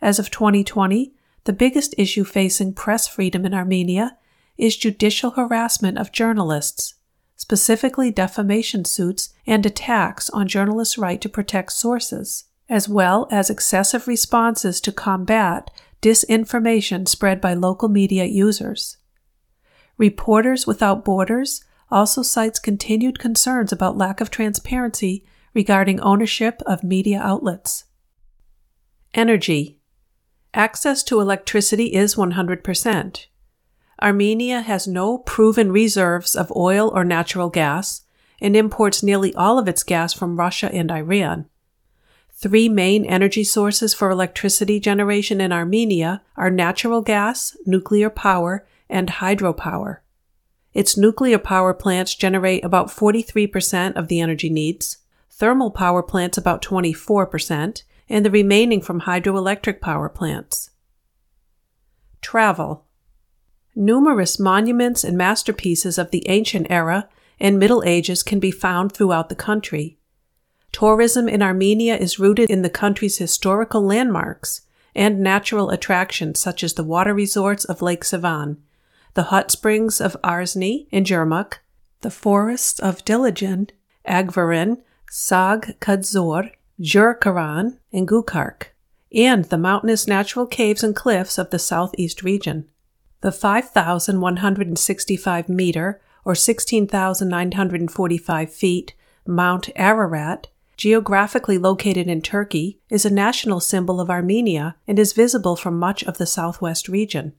As 0.00 0.20
of 0.20 0.30
2020, 0.30 1.12
the 1.46 1.52
biggest 1.52 1.96
issue 1.98 2.22
facing 2.22 2.74
press 2.74 3.08
freedom 3.08 3.44
in 3.44 3.54
Armenia 3.54 4.16
is 4.56 4.76
judicial 4.76 5.32
harassment 5.32 5.98
of 5.98 6.12
journalists, 6.12 6.94
specifically 7.34 8.12
defamation 8.12 8.84
suits 8.84 9.34
and 9.48 9.66
attacks 9.66 10.30
on 10.30 10.46
journalists' 10.46 10.96
right 10.96 11.20
to 11.20 11.28
protect 11.28 11.72
sources, 11.72 12.44
as 12.68 12.88
well 12.88 13.28
as 13.30 13.50
excessive 13.50 14.08
responses 14.08 14.80
to 14.80 14.92
combat 14.92 15.70
disinformation 16.00 17.06
spread 17.08 17.40
by 17.40 17.54
local 17.54 17.88
media 17.88 18.24
users. 18.24 18.98
Reporters 19.96 20.66
Without 20.66 21.04
Borders 21.04 21.64
also 21.90 22.22
cites 22.22 22.58
continued 22.58 23.18
concerns 23.18 23.72
about 23.72 23.96
lack 23.96 24.20
of 24.20 24.30
transparency 24.30 25.24
regarding 25.54 26.00
ownership 26.00 26.60
of 26.66 26.82
media 26.82 27.20
outlets. 27.22 27.84
Energy. 29.14 29.78
Access 30.52 31.02
to 31.04 31.20
electricity 31.20 31.94
is 31.94 32.16
100%. 32.16 33.26
Armenia 34.02 34.60
has 34.62 34.88
no 34.88 35.18
proven 35.18 35.70
reserves 35.70 36.34
of 36.34 36.52
oil 36.56 36.90
or 36.94 37.04
natural 37.04 37.48
gas 37.48 38.02
and 38.40 38.56
imports 38.56 39.02
nearly 39.02 39.34
all 39.34 39.58
of 39.58 39.68
its 39.68 39.82
gas 39.82 40.12
from 40.12 40.36
Russia 40.36 40.70
and 40.72 40.90
Iran. 40.90 41.46
Three 42.44 42.68
main 42.68 43.06
energy 43.06 43.42
sources 43.42 43.94
for 43.94 44.10
electricity 44.10 44.78
generation 44.78 45.40
in 45.40 45.50
Armenia 45.50 46.20
are 46.36 46.50
natural 46.50 47.00
gas, 47.00 47.56
nuclear 47.64 48.10
power, 48.10 48.66
and 48.86 49.08
hydropower. 49.08 50.00
Its 50.74 50.94
nuclear 50.94 51.38
power 51.38 51.72
plants 51.72 52.14
generate 52.14 52.62
about 52.62 52.88
43% 52.88 53.94
of 53.96 54.08
the 54.08 54.20
energy 54.20 54.50
needs, 54.50 54.98
thermal 55.30 55.70
power 55.70 56.02
plants 56.02 56.36
about 56.36 56.60
24%, 56.60 57.82
and 58.10 58.26
the 58.26 58.30
remaining 58.30 58.82
from 58.82 59.00
hydroelectric 59.00 59.80
power 59.80 60.10
plants. 60.10 60.68
Travel. 62.20 62.84
Numerous 63.74 64.38
monuments 64.38 65.02
and 65.02 65.16
masterpieces 65.16 65.96
of 65.96 66.10
the 66.10 66.28
ancient 66.28 66.66
era 66.68 67.08
and 67.40 67.58
Middle 67.58 67.82
Ages 67.86 68.22
can 68.22 68.38
be 68.38 68.50
found 68.50 68.92
throughout 68.92 69.30
the 69.30 69.34
country. 69.34 69.98
Tourism 70.74 71.28
in 71.28 71.40
Armenia 71.40 71.96
is 71.96 72.18
rooted 72.18 72.50
in 72.50 72.62
the 72.62 72.68
country's 72.68 73.18
historical 73.18 73.80
landmarks 73.80 74.62
and 74.92 75.20
natural 75.20 75.70
attractions 75.70 76.40
such 76.40 76.64
as 76.64 76.74
the 76.74 76.82
water 76.82 77.14
resorts 77.14 77.64
of 77.64 77.80
Lake 77.80 78.02
Sevan, 78.02 78.56
the 79.14 79.30
hot 79.30 79.52
springs 79.52 80.00
of 80.00 80.16
Arzni 80.24 80.88
in 80.90 81.04
Jermuk, 81.04 81.58
the 82.00 82.10
forests 82.10 82.80
of 82.80 83.04
Dilijan, 83.04 83.70
Aghveran, 84.04 84.82
Sag 85.08 85.78
Kadzor, 85.78 86.50
Jurkaran, 86.80 87.78
and 87.92 88.08
Gukark, 88.08 88.72
and 89.14 89.44
the 89.44 89.56
mountainous 89.56 90.08
natural 90.08 90.48
caves 90.48 90.82
and 90.82 90.96
cliffs 90.96 91.38
of 91.38 91.50
the 91.50 91.60
southeast 91.60 92.24
region. 92.24 92.68
The 93.20 93.30
5,165 93.30 95.48
meter 95.48 96.00
or 96.24 96.34
16,945 96.34 98.52
feet 98.52 98.94
Mount 99.24 99.70
Ararat, 99.76 100.48
geographically 100.76 101.58
located 101.58 102.08
in 102.08 102.22
Turkey, 102.22 102.80
is 102.90 103.04
a 103.04 103.12
national 103.12 103.60
symbol 103.60 104.00
of 104.00 104.10
Armenia 104.10 104.76
and 104.86 104.98
is 104.98 105.12
visible 105.12 105.56
from 105.56 105.78
much 105.78 106.02
of 106.04 106.18
the 106.18 106.26
southwest 106.26 106.88
region. 106.88 107.32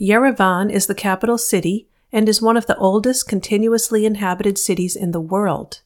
Yerevan 0.00 0.70
is 0.70 0.86
the 0.86 0.94
capital 0.94 1.38
city 1.38 1.88
and 2.12 2.28
is 2.28 2.42
one 2.42 2.56
of 2.56 2.66
the 2.66 2.76
oldest 2.76 3.28
continuously 3.28 4.06
inhabited 4.06 4.58
cities 4.58 4.96
in 4.96 5.12
the 5.12 5.20
world. 5.20 5.80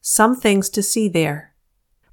Some 0.00 0.36
things 0.36 0.68
to 0.70 0.82
see 0.82 1.08
there. 1.08 1.54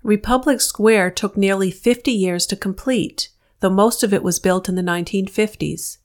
Republic 0.03 0.61
Square 0.61 1.11
took 1.11 1.35
nearly 1.35 1.71
50 1.71 2.11
years 2.11 2.45
to 2.47 2.55
complete, 2.55 3.29
though 3.59 3.69
most 3.69 4.03
of 4.03 4.13
it 4.13 4.23
was 4.23 4.39
built 4.39 4.69
in 4.69 4.75
the 4.75 4.81
1950s. 4.81 5.97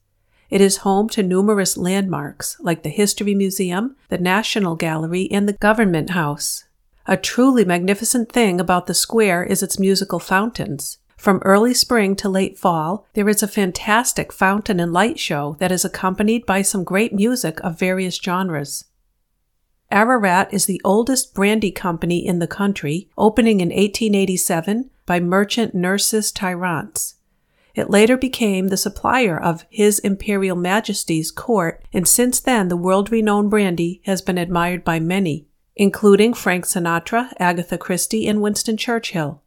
It 0.49 0.61
is 0.61 0.77
home 0.77 1.09
to 1.09 1.23
numerous 1.23 1.77
landmarks 1.77 2.57
like 2.59 2.83
the 2.83 2.89
History 2.89 3.33
Museum, 3.33 3.95
the 4.09 4.17
National 4.17 4.75
Gallery, 4.75 5.27
and 5.31 5.47
the 5.47 5.53
Government 5.53 6.11
House. 6.11 6.65
A 7.05 7.17
truly 7.17 7.65
magnificent 7.65 8.31
thing 8.31 8.61
about 8.61 8.87
the 8.87 8.93
square 8.93 9.43
is 9.43 9.61
its 9.61 9.77
musical 9.77 10.19
fountains. 10.19 10.99
From 11.17 11.41
early 11.43 11.73
spring 11.73 12.15
to 12.17 12.29
late 12.29 12.57
fall, 12.57 13.05
there 13.13 13.27
is 13.27 13.43
a 13.43 13.47
fantastic 13.47 14.31
fountain 14.31 14.79
and 14.79 14.93
light 14.93 15.19
show 15.19 15.57
that 15.59 15.71
is 15.71 15.83
accompanied 15.83 16.45
by 16.45 16.61
some 16.61 16.83
great 16.83 17.13
music 17.13 17.59
of 17.61 17.79
various 17.79 18.15
genres. 18.15 18.85
Ararat 19.91 20.53
is 20.53 20.65
the 20.65 20.81
oldest 20.83 21.33
brandy 21.33 21.71
company 21.71 22.25
in 22.25 22.39
the 22.39 22.47
country, 22.47 23.09
opening 23.17 23.59
in 23.59 23.69
1887 23.69 24.89
by 25.05 25.19
merchant 25.19 25.75
Nerses 25.75 26.33
Tairyants. 26.33 27.15
It 27.75 27.89
later 27.89 28.17
became 28.17 28.67
the 28.67 28.77
supplier 28.77 29.37
of 29.37 29.65
His 29.69 29.99
Imperial 29.99 30.55
Majesty's 30.55 31.31
court, 31.31 31.83
and 31.91 32.07
since 32.07 32.39
then 32.39 32.69
the 32.69 32.77
world 32.77 33.11
renowned 33.11 33.49
brandy 33.49 34.01
has 34.05 34.21
been 34.21 34.37
admired 34.37 34.83
by 34.83 34.99
many, 34.99 35.47
including 35.75 36.33
Frank 36.33 36.65
Sinatra, 36.65 37.33
Agatha 37.39 37.77
Christie, 37.77 38.27
and 38.27 38.41
Winston 38.41 38.77
Churchill. 38.77 39.41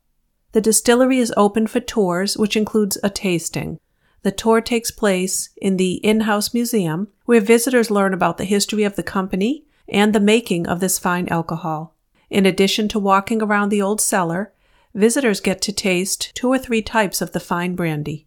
The 0.53 0.61
distillery 0.61 1.19
is 1.19 1.35
open 1.37 1.67
for 1.67 1.81
tours, 1.81 2.37
which 2.37 2.57
includes 2.57 2.99
a 3.03 3.11
tasting. 3.11 3.79
The 4.23 4.33
tour 4.33 4.61
takes 4.61 4.91
place 4.91 5.51
in 5.57 5.77
the 5.77 5.95
in 5.97 6.23
house 6.23 6.53
museum, 6.53 7.09
where 7.27 7.41
visitors 7.41 7.91
learn 7.91 8.13
about 8.13 8.39
the 8.39 8.45
history 8.45 8.83
of 8.83 8.97
the 8.97 9.03
company 9.03 9.67
and 9.89 10.13
the 10.13 10.21
making 10.21 10.67
of 10.67 10.81
this 10.81 10.99
fine 10.99 11.29
alcohol. 11.29 11.95
In 12.29 12.45
addition 12.45 12.89
to 12.89 12.99
walking 12.99 13.41
around 13.41 13.69
the 13.69 13.83
old 13.83 14.01
cellar, 14.01 14.53
visitors 14.95 15.41
get 15.41 15.61
to 15.63 15.73
taste 15.73 16.35
two 16.35 16.49
or 16.49 16.59
three 16.59 16.83
types 16.83 17.21
of 17.21 17.33
the 17.33 17.41
fine 17.41 17.77
brandy. 17.77 18.27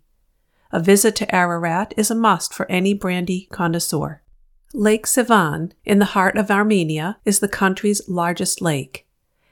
A 0.71 0.79
visit 0.79 1.15
to 1.17 1.35
Ararat 1.35 1.93
is 1.97 2.11
a 2.11 2.15
must 2.15 2.53
for 2.53 2.69
any 2.71 2.93
brandy 2.93 3.47
connoisseur. 3.51 4.21
Lake 4.73 5.07
Sevan, 5.07 5.71
in 5.83 5.97
the 5.97 6.05
heart 6.05 6.37
of 6.37 6.51
Armenia, 6.51 7.17
is 7.25 7.39
the 7.39 7.47
country's 7.47 8.07
largest 8.07 8.61
lake. 8.61 9.07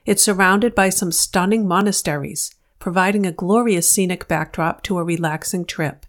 It's 0.06 0.22
surrounded 0.22 0.76
by 0.76 0.90
some 0.90 1.12
stunning 1.12 1.68
monasteries, 1.68 2.54
providing 2.78 3.26
a 3.26 3.32
glorious 3.32 3.90
scenic 3.90 4.28
backdrop 4.28 4.84
to 4.84 5.00
a 5.00 5.04
relaxing 5.04 5.66
trip. 5.66 6.06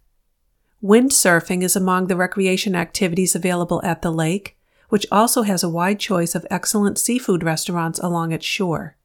Windsurfing 0.82 1.62
is 1.62 1.74
among 1.74 2.09
the 2.09 2.16
recreation 2.16 2.74
activities 2.74 3.35
available 3.35 3.80
at 3.82 4.02
the 4.02 4.12
lake, 4.12 4.59
which 4.90 5.06
also 5.10 5.40
has 5.40 5.62
a 5.64 5.70
wide 5.70 5.98
choice 5.98 6.35
of 6.35 6.47
excellent 6.51 6.98
seafood 6.98 7.43
restaurants 7.43 7.98
along 8.01 8.32
its 8.32 8.44
shore. 8.44 8.98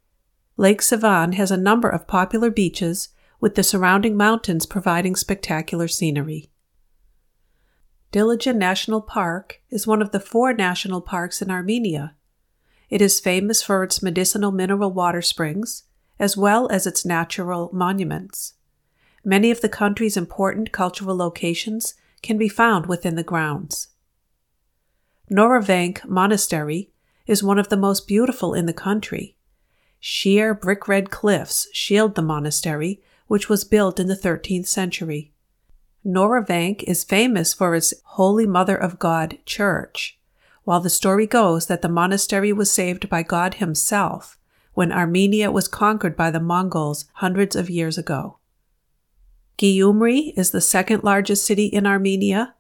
Lake 0.58 0.82
Sevan 0.82 1.36
has 1.36 1.50
a 1.50 1.58
number 1.58 1.88
of 1.88 2.08
popular 2.08 2.52
beaches, 2.52 3.08
with 3.40 3.56
the 3.56 3.64
surrounding 3.64 4.18
mountains 4.18 4.66
providing 4.66 5.16
spectacular 5.16 5.88
scenery. 5.88 6.50
Dilijan 8.14 8.58
National 8.58 9.02
Park 9.02 9.60
is 9.72 9.88
one 9.88 10.00
of 10.00 10.12
the 10.12 10.20
four 10.20 10.54
national 10.54 11.02
parks 11.02 11.42
in 11.42 11.50
Armenia. 11.50 12.14
It 12.88 13.02
is 13.02 13.20
famous 13.20 13.64
for 13.64 13.82
its 13.82 14.04
medicinal 14.04 14.52
mineral 14.52 14.92
water 14.92 15.24
springs, 15.24 15.86
as 16.20 16.38
well 16.38 16.70
as 16.70 16.86
its 16.86 17.04
natural 17.04 17.72
monuments. 17.74 18.54
Many 19.26 19.50
of 19.50 19.62
the 19.62 19.70
country's 19.70 20.16
important 20.16 20.72
cultural 20.72 21.18
locations 21.18 21.96
can 22.22 22.38
be 22.38 22.48
found 22.48 22.86
within 22.86 23.16
the 23.16 23.24
grounds. 23.24 23.88
Noravank 25.32 26.06
Monastery 26.06 26.92
is 27.26 27.42
one 27.42 27.58
of 27.58 27.70
the 27.70 27.78
most 27.78 28.08
beautiful 28.08 28.54
in 28.54 28.68
the 28.68 28.74
country. 28.74 29.38
Sheer 30.00 30.54
brick 30.54 30.88
red 30.88 31.10
cliffs 31.10 31.68
shield 31.74 32.14
the 32.14 32.22
monastery, 32.22 33.02
which 33.26 33.50
was 33.50 33.64
built 33.64 34.00
in 34.00 34.06
the 34.06 34.16
13th 34.16 34.68
century. 34.68 35.33
Noravank 36.06 36.84
is 36.84 37.04
famous 37.04 37.54
for 37.54 37.76
its 37.76 37.94
Holy 38.04 38.46
Mother 38.46 38.76
of 38.76 39.00
God 39.00 39.38
church, 39.46 40.18
while 40.66 40.82
the 40.82 40.90
story 40.90 41.26
goes 41.26 41.68
that 41.68 41.82
the 41.82 41.90
monastery 41.90 42.52
was 42.52 42.70
saved 42.70 43.10
by 43.10 43.24
God 43.24 43.56
Himself 43.56 44.38
when 44.74 44.92
Armenia 44.92 45.52
was 45.52 45.68
conquered 45.68 46.18
by 46.18 46.30
the 46.32 46.40
Mongols 46.40 47.06
hundreds 47.14 47.56
of 47.56 47.70
years 47.70 47.98
ago. 47.98 48.38
Gyumri 49.58 50.34
is 50.36 50.52
the 50.52 50.62
second 50.62 51.04
largest 51.04 51.46
city 51.46 51.68
in 51.68 51.86
Armenia. 51.86 52.56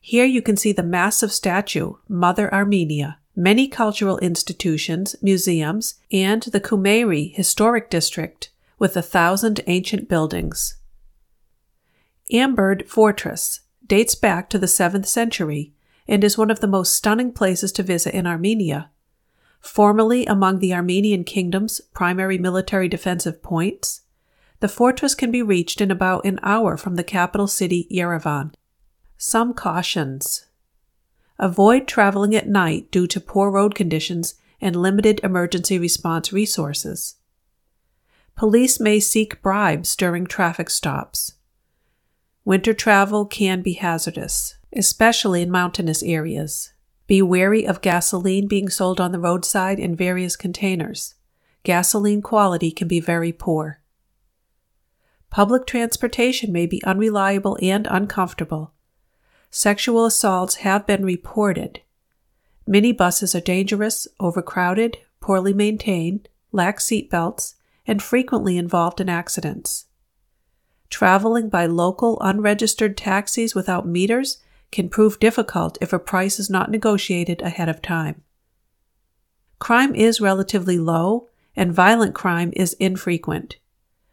Here 0.00 0.24
you 0.24 0.40
can 0.40 0.56
see 0.56 0.72
the 0.72 0.82
massive 0.82 1.32
statue, 1.32 1.94
Mother 2.08 2.52
Armenia, 2.54 3.18
many 3.34 3.68
cultural 3.68 4.18
institutions, 4.18 5.16
museums, 5.20 5.96
and 6.12 6.42
the 6.44 6.60
Kumayri 6.60 7.34
Historic 7.34 7.90
District 7.90 8.50
with 8.78 8.96
a 8.96 9.02
thousand 9.02 9.60
ancient 9.66 10.08
buildings. 10.08 10.76
Amberd 12.32 12.88
Fortress 12.88 13.60
dates 13.86 14.16
back 14.16 14.50
to 14.50 14.58
the 14.58 14.66
7th 14.66 15.06
century 15.06 15.72
and 16.08 16.24
is 16.24 16.36
one 16.36 16.50
of 16.50 16.60
the 16.60 16.66
most 16.66 16.92
stunning 16.92 17.32
places 17.32 17.70
to 17.72 17.82
visit 17.82 18.14
in 18.14 18.26
Armenia. 18.26 18.90
Formerly 19.60 20.26
among 20.26 20.58
the 20.58 20.74
Armenian 20.74 21.24
kingdom's 21.24 21.80
primary 21.80 22.36
military 22.36 22.88
defensive 22.88 23.42
points, 23.42 24.02
the 24.60 24.68
fortress 24.68 25.14
can 25.14 25.30
be 25.30 25.42
reached 25.42 25.80
in 25.80 25.90
about 25.90 26.24
an 26.24 26.40
hour 26.42 26.76
from 26.76 26.96
the 26.96 27.04
capital 27.04 27.46
city, 27.46 27.86
Yerevan. 27.92 28.54
Some 29.16 29.54
cautions. 29.54 30.46
Avoid 31.38 31.86
traveling 31.86 32.34
at 32.34 32.48
night 32.48 32.90
due 32.90 33.06
to 33.06 33.20
poor 33.20 33.50
road 33.50 33.74
conditions 33.74 34.34
and 34.60 34.74
limited 34.74 35.20
emergency 35.22 35.78
response 35.78 36.32
resources. 36.32 37.16
Police 38.34 38.80
may 38.80 38.98
seek 38.98 39.42
bribes 39.42 39.94
during 39.94 40.26
traffic 40.26 40.70
stops. 40.70 41.35
Winter 42.46 42.72
travel 42.72 43.26
can 43.26 43.60
be 43.60 43.74
hazardous, 43.74 44.56
especially 44.74 45.42
in 45.42 45.50
mountainous 45.50 46.02
areas. 46.02 46.72
Be 47.06 47.20
wary 47.20 47.66
of 47.66 47.82
gasoline 47.82 48.48
being 48.48 48.70
sold 48.70 48.98
on 48.98 49.12
the 49.12 49.20
roadside 49.20 49.78
in 49.78 49.94
various 49.94 50.34
containers. 50.36 51.16
Gasoline 51.62 52.22
quality 52.22 52.70
can 52.70 52.88
be 52.88 53.00
very 53.00 53.32
poor. 53.32 53.82
Public 55.28 55.66
transportation 55.66 56.50
may 56.50 56.64
be 56.64 56.82
unreliable 56.84 57.58
and 57.60 57.86
uncomfortable, 57.90 58.72
Sexual 59.50 60.04
assaults 60.04 60.56
have 60.56 60.86
been 60.86 61.02
reported. 61.02 61.80
Minibuses 62.68 63.34
are 63.34 63.40
dangerous, 63.40 64.06
overcrowded, 64.20 64.98
poorly 65.20 65.54
maintained, 65.54 66.28
lack 66.52 66.78
seat 66.78 67.08
belts, 67.08 67.54
and 67.86 68.02
frequently 68.02 68.58
involved 68.58 69.00
in 69.00 69.08
accidents. 69.08 69.86
Traveling 70.90 71.48
by 71.48 71.66
local 71.66 72.18
unregistered 72.20 72.96
taxis 72.96 73.54
without 73.54 73.86
meters 73.86 74.38
can 74.72 74.88
prove 74.88 75.20
difficult 75.20 75.78
if 75.80 75.92
a 75.92 75.98
price 75.98 76.38
is 76.38 76.50
not 76.50 76.70
negotiated 76.70 77.40
ahead 77.42 77.68
of 77.68 77.82
time. 77.82 78.22
Crime 79.58 79.94
is 79.94 80.20
relatively 80.20 80.78
low, 80.78 81.28
and 81.54 81.72
violent 81.72 82.14
crime 82.14 82.52
is 82.54 82.74
infrequent. 82.74 83.56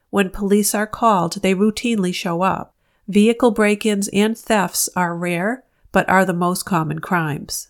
When 0.10 0.30
police 0.30 0.74
are 0.74 0.88
called, 0.88 1.42
they 1.42 1.54
routinely 1.54 2.14
show 2.14 2.42
up. 2.44 2.74
Vehicle 3.08 3.52
break 3.52 3.86
ins 3.86 4.08
and 4.10 4.38
thefts 4.38 4.88
are 4.96 5.16
rare, 5.16 5.64
but 5.92 6.08
are 6.08 6.24
the 6.24 6.34
most 6.34 6.64
common 6.64 7.00
crimes. 7.00 7.70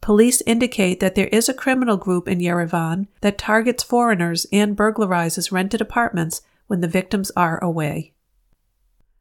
Police 0.00 0.42
indicate 0.46 0.98
that 0.98 1.14
there 1.14 1.28
is 1.28 1.48
a 1.48 1.54
criminal 1.54 1.96
group 1.96 2.26
in 2.26 2.40
Yerevan 2.40 3.06
that 3.20 3.38
targets 3.38 3.84
foreigners 3.84 4.46
and 4.50 4.76
burglarizes 4.76 5.52
rented 5.52 5.80
apartments 5.80 6.42
when 6.66 6.80
the 6.80 6.88
victims 6.88 7.30
are 7.36 7.62
away. 7.62 8.11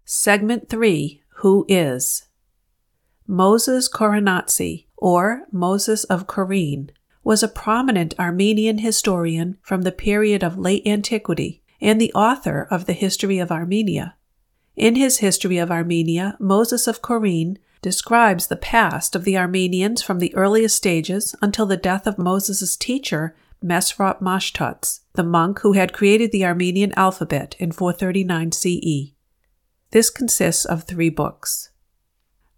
Segment 0.05 0.67
3 0.67 1.21
Who 1.37 1.65
is? 1.69 2.25
Moses 3.27 3.87
Khorenatsi, 3.87 4.87
or 4.97 5.43
Moses 5.51 6.03
of 6.05 6.27
Khorene, 6.27 6.89
was 7.23 7.43
a 7.43 7.47
prominent 7.47 8.13
Armenian 8.19 8.79
historian 8.79 9.57
from 9.61 9.83
the 9.83 9.91
period 9.91 10.43
of 10.43 10.57
late 10.57 10.85
antiquity 10.85 11.63
and 11.79 12.01
the 12.01 12.13
author 12.13 12.67
of 12.69 12.85
the 12.85 12.93
History 12.93 13.39
of 13.39 13.51
Armenia. 13.51 14.15
In 14.75 14.95
his 14.95 15.19
History 15.19 15.57
of 15.57 15.71
Armenia, 15.71 16.35
Moses 16.39 16.87
of 16.87 17.01
Khorene 17.01 17.57
describes 17.81 18.47
the 18.47 18.55
past 18.55 19.15
of 19.15 19.23
the 19.23 19.37
Armenians 19.37 20.01
from 20.01 20.19
the 20.19 20.33
earliest 20.35 20.75
stages 20.75 21.35
until 21.41 21.65
the 21.65 21.77
death 21.77 22.07
of 22.07 22.17
Moses' 22.17 22.75
teacher, 22.75 23.35
Mesrop 23.63 24.19
Mashtots, 24.19 25.01
the 25.13 25.23
monk 25.23 25.59
who 25.59 25.73
had 25.73 25.93
created 25.93 26.31
the 26.31 26.45
Armenian 26.45 26.91
alphabet 26.97 27.55
in 27.59 27.71
439 27.71 28.51
CE. 28.51 29.13
This 29.91 30.09
consists 30.09 30.65
of 30.65 30.83
three 30.83 31.09
books. 31.09 31.69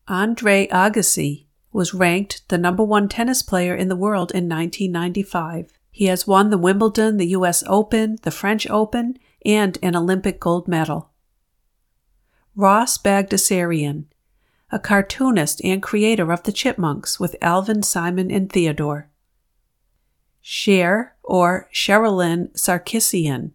Andre 0.08 0.68
Agassi 0.68 1.46
was 1.72 1.94
ranked 1.94 2.48
the 2.50 2.58
number 2.58 2.84
one 2.84 3.10
tennis 3.10 3.42
player 3.42 3.76
in 3.76 3.90
the 3.90 3.96
world 3.96 4.32
in 4.32 4.50
1995. 4.50 5.72
He 5.92 6.06
has 6.06 6.28
won 6.28 6.50
the 6.50 6.58
Wimbledon, 6.58 7.18
the 7.18 7.28
US 7.28 7.64
Open, 7.68 8.18
the 8.24 8.32
French 8.32 8.70
Open, 8.70 9.18
and 9.46 9.78
an 9.82 9.96
Olympic 9.96 10.40
gold 10.40 10.68
medal. 10.68 11.12
Ross 12.56 12.98
Bagdasarian 12.98 14.06
a 14.74 14.80
cartoonist 14.80 15.64
and 15.64 15.84
creator 15.84 16.32
of 16.32 16.42
the 16.44 16.52
Chipmunks 16.52 17.20
with 17.20 17.36
Alvin, 17.44 17.84
Simon, 17.84 18.32
and 18.32 18.52
Theodore. 18.52 19.08
Cher, 20.42 21.16
or 21.22 21.70
Cherilyn 21.72 22.52
Sarkisian, 22.54 23.52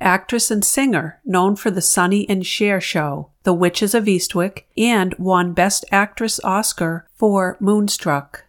actress 0.00 0.50
and 0.50 0.64
singer 0.64 1.20
known 1.24 1.56
for 1.56 1.70
The 1.70 1.82
Sonny 1.82 2.28
and 2.28 2.46
Cher 2.46 2.80
Show, 2.80 3.30
The 3.44 3.54
Witches 3.54 3.94
of 3.94 4.04
Eastwick, 4.04 4.66
and 4.76 5.14
won 5.18 5.52
Best 5.52 5.84
Actress 5.92 6.40
Oscar 6.42 7.08
for 7.14 7.56
Moonstruck. 7.60 8.44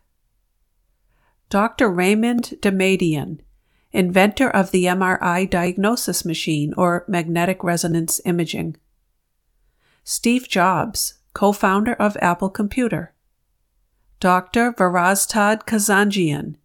Dr. 1.50 1.90
Raymond 1.90 2.56
Damadian, 2.62 3.40
inventor 3.92 4.50
of 4.50 4.72
the 4.72 4.86
MRI 4.86 5.50
diagnosis 5.50 6.26
machine 6.26 6.74
or 6.76 7.06
magnetic 7.08 7.64
resonance 7.64 8.20
imaging. 8.26 8.76
Steve 10.04 10.48
Jobs, 10.48 11.20
co 11.34 11.52
founder 11.52 11.94
of 11.94 12.18
Apple 12.22 12.50
Computer. 12.50 13.14
Dr. 14.20 14.72
Varaztad 14.72 15.66
Kazanjian, 15.66 16.56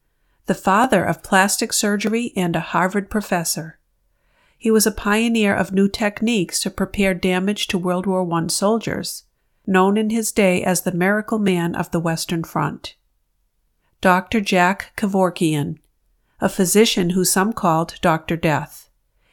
the 0.47 0.55
father 0.55 1.05
of 1.05 1.23
plastic 1.23 1.73
surgery 1.73 2.33
and 2.35 2.57
a 2.57 2.61
Harvard 2.61 3.11
professor. 3.11 3.79
He 4.61 4.71
was 4.71 4.87
a 4.87 4.93
pioneer 4.93 5.55
of 5.55 5.73
new 5.73 5.89
techniques 5.89 6.61
to 6.61 6.71
prepare 6.71 7.15
damage 7.15 7.67
to 7.69 7.79
World 7.79 8.05
War 8.05 8.31
I 8.31 8.47
soldiers, 8.49 9.25
known 9.67 9.97
in 9.97 10.11
his 10.11 10.33
day 10.33 10.63
as 10.63 10.83
the 10.83 10.93
Miracle 10.93 11.39
Man 11.39 11.75
of 11.75 11.91
the 11.93 11.99
Western 11.99 12.45
Front. 12.45 12.95
Dr. 14.03 14.43
Jack 14.43 14.93
Kevorkian, 14.99 15.79
a 16.43 16.51
physician 16.51 17.11
who 17.11 17.25
some 17.25 17.55
called 17.55 17.95
Dr. 18.03 18.37
Death. 18.37 18.91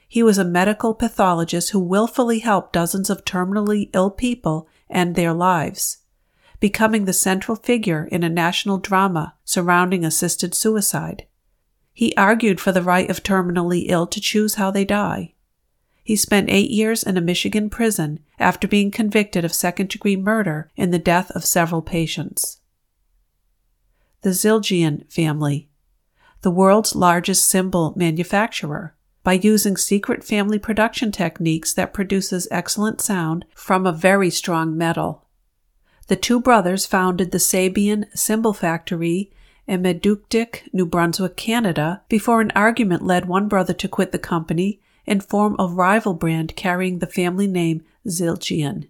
He 0.08 0.24
was 0.24 0.38
a 0.38 0.46
medical 0.46 0.94
pathologist 0.94 1.72
who 1.72 1.80
willfully 1.82 2.40
helped 2.40 2.72
dozens 2.72 3.10
of 3.10 3.26
terminally 3.26 3.90
ill 3.94 4.12
people 4.12 4.70
and 4.90 5.16
their 5.16 5.34
lives, 5.34 5.98
becoming 6.62 7.04
the 7.04 7.12
central 7.12 7.58
figure 7.58 8.06
in 8.06 8.24
a 8.24 8.30
national 8.30 8.78
drama 8.78 9.36
surrounding 9.44 10.06
assisted 10.06 10.56
suicide. 10.56 11.27
He 11.98 12.14
argued 12.16 12.62
for 12.62 12.72
the 12.72 12.84
right 12.84 13.10
of 13.10 13.24
terminally 13.24 13.86
ill 13.88 14.06
to 14.06 14.22
choose 14.22 14.54
how 14.54 14.70
they 14.70 14.86
die. 14.86 15.34
He 16.04 16.16
spent 16.16 16.48
eight 16.48 16.70
years 16.70 17.02
in 17.02 17.18
a 17.18 17.22
Michigan 17.22 17.72
prison 17.72 18.20
after 18.38 18.68
being 18.68 18.92
convicted 18.92 19.44
of 19.44 19.52
second 19.52 19.90
degree 19.90 20.16
murder 20.16 20.70
in 20.76 20.92
the 20.92 21.00
death 21.00 21.32
of 21.32 21.44
several 21.44 21.82
patients. 21.82 22.60
The 24.22 24.30
Zildjian 24.30 25.12
family, 25.12 25.70
the 26.44 26.52
world's 26.52 26.96
largest 26.96 27.50
cymbal 27.50 27.94
manufacturer, 27.96 28.94
by 29.24 29.34
using 29.34 29.76
secret 29.76 30.24
family 30.24 30.60
production 30.60 31.12
techniques 31.12 31.74
that 31.74 31.96
produces 31.96 32.48
excellent 32.52 33.02
sound 33.02 33.44
from 33.56 33.88
a 33.88 33.92
very 33.92 34.30
strong 34.30 34.78
metal. 34.78 35.26
The 36.10 36.16
two 36.16 36.40
brothers 36.40 36.86
founded 36.86 37.32
the 37.32 37.40
Sabian 37.40 38.06
Cymbal 38.16 38.54
Factory 38.54 39.32
in 39.68 39.84
Meductic, 39.84 40.62
New 40.74 40.86
Brunswick, 40.86 41.36
Canada, 41.36 42.02
before 42.10 42.42
an 42.42 42.52
argument 42.56 43.04
led 43.04 43.26
one 43.26 43.48
brother 43.48 43.74
to 43.74 43.88
quit 43.88 44.12
the 44.12 44.20
company 44.20 44.80
and 45.06 45.24
form 45.24 45.56
a 45.60 45.68
rival 45.68 46.14
brand 46.14 46.56
carrying 46.56 47.00
the 47.00 47.08
family 47.08 47.48
name 47.48 47.84
Zildjian. 48.08 48.88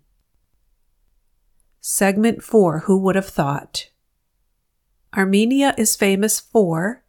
Segment 1.82 2.44
4 2.44 2.80
Who 2.80 2.98
Would 3.00 3.16
Have 3.16 3.28
Thought? 3.28 3.90
Armenia 5.16 5.74
is 5.78 5.96
famous 5.96 6.40
for 6.40 7.04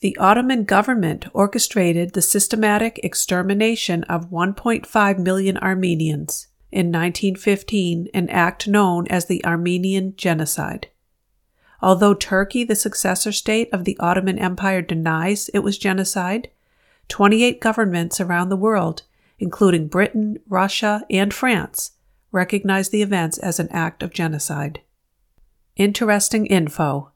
the 0.00 0.16
Ottoman 0.18 0.64
government 0.64 1.26
orchestrated 1.32 2.12
the 2.12 2.22
systematic 2.22 3.00
extermination 3.02 4.04
of 4.04 4.30
1.5 4.30 5.18
million 5.18 5.56
Armenians 5.58 6.48
in 6.70 6.88
1915, 6.88 8.08
an 8.12 8.28
act 8.28 8.68
known 8.68 9.06
as 9.08 9.24
the 9.24 9.44
Armenian 9.46 10.14
Genocide. 10.16 10.88
Although 11.82 12.14
Turkey, 12.14 12.64
the 12.64 12.74
successor 12.74 13.32
state 13.32 13.68
of 13.72 13.84
the 13.84 13.96
Ottoman 14.00 14.38
Empire, 14.38 14.82
denies 14.82 15.50
it 15.52 15.60
was 15.60 15.78
genocide, 15.78 16.50
28 17.08 17.60
governments 17.60 18.20
around 18.20 18.48
the 18.48 18.56
world, 18.56 19.02
including 19.38 19.88
Britain, 19.88 20.38
Russia, 20.48 21.04
and 21.10 21.32
France, 21.32 21.92
recognize 22.32 22.88
the 22.88 23.02
events 23.02 23.38
as 23.38 23.60
an 23.60 23.68
act 23.70 24.02
of 24.02 24.12
genocide. 24.12 24.80
Interesting 25.76 26.46
info. 26.46 27.12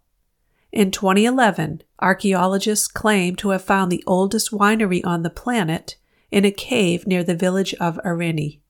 In 0.73 0.91
2011, 0.91 1.83
archaeologists 2.01 2.87
claim 2.87 3.35
to 3.37 3.51
have 3.51 3.65
found 3.65 3.91
the 3.91 4.05
oldest 4.07 4.53
winery 4.53 5.05
on 5.05 5.23
the 5.23 5.31
planet 5.31 5.97
in 6.31 6.45
a 6.45 6.51
cave 6.51 7.07
near 7.07 7.25
the 7.25 7.35
village 7.35 7.75
of 7.75 7.99
Areni. 8.05 8.61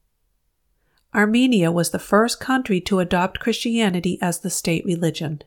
Armenia 1.14 1.70
was 1.70 1.90
the 1.90 1.98
first 1.98 2.40
country 2.40 2.80
to 2.82 3.00
adopt 3.00 3.40
Christianity 3.40 4.18
as 4.22 4.40
the 4.40 4.48
state 4.48 4.84
religion. 4.84 5.42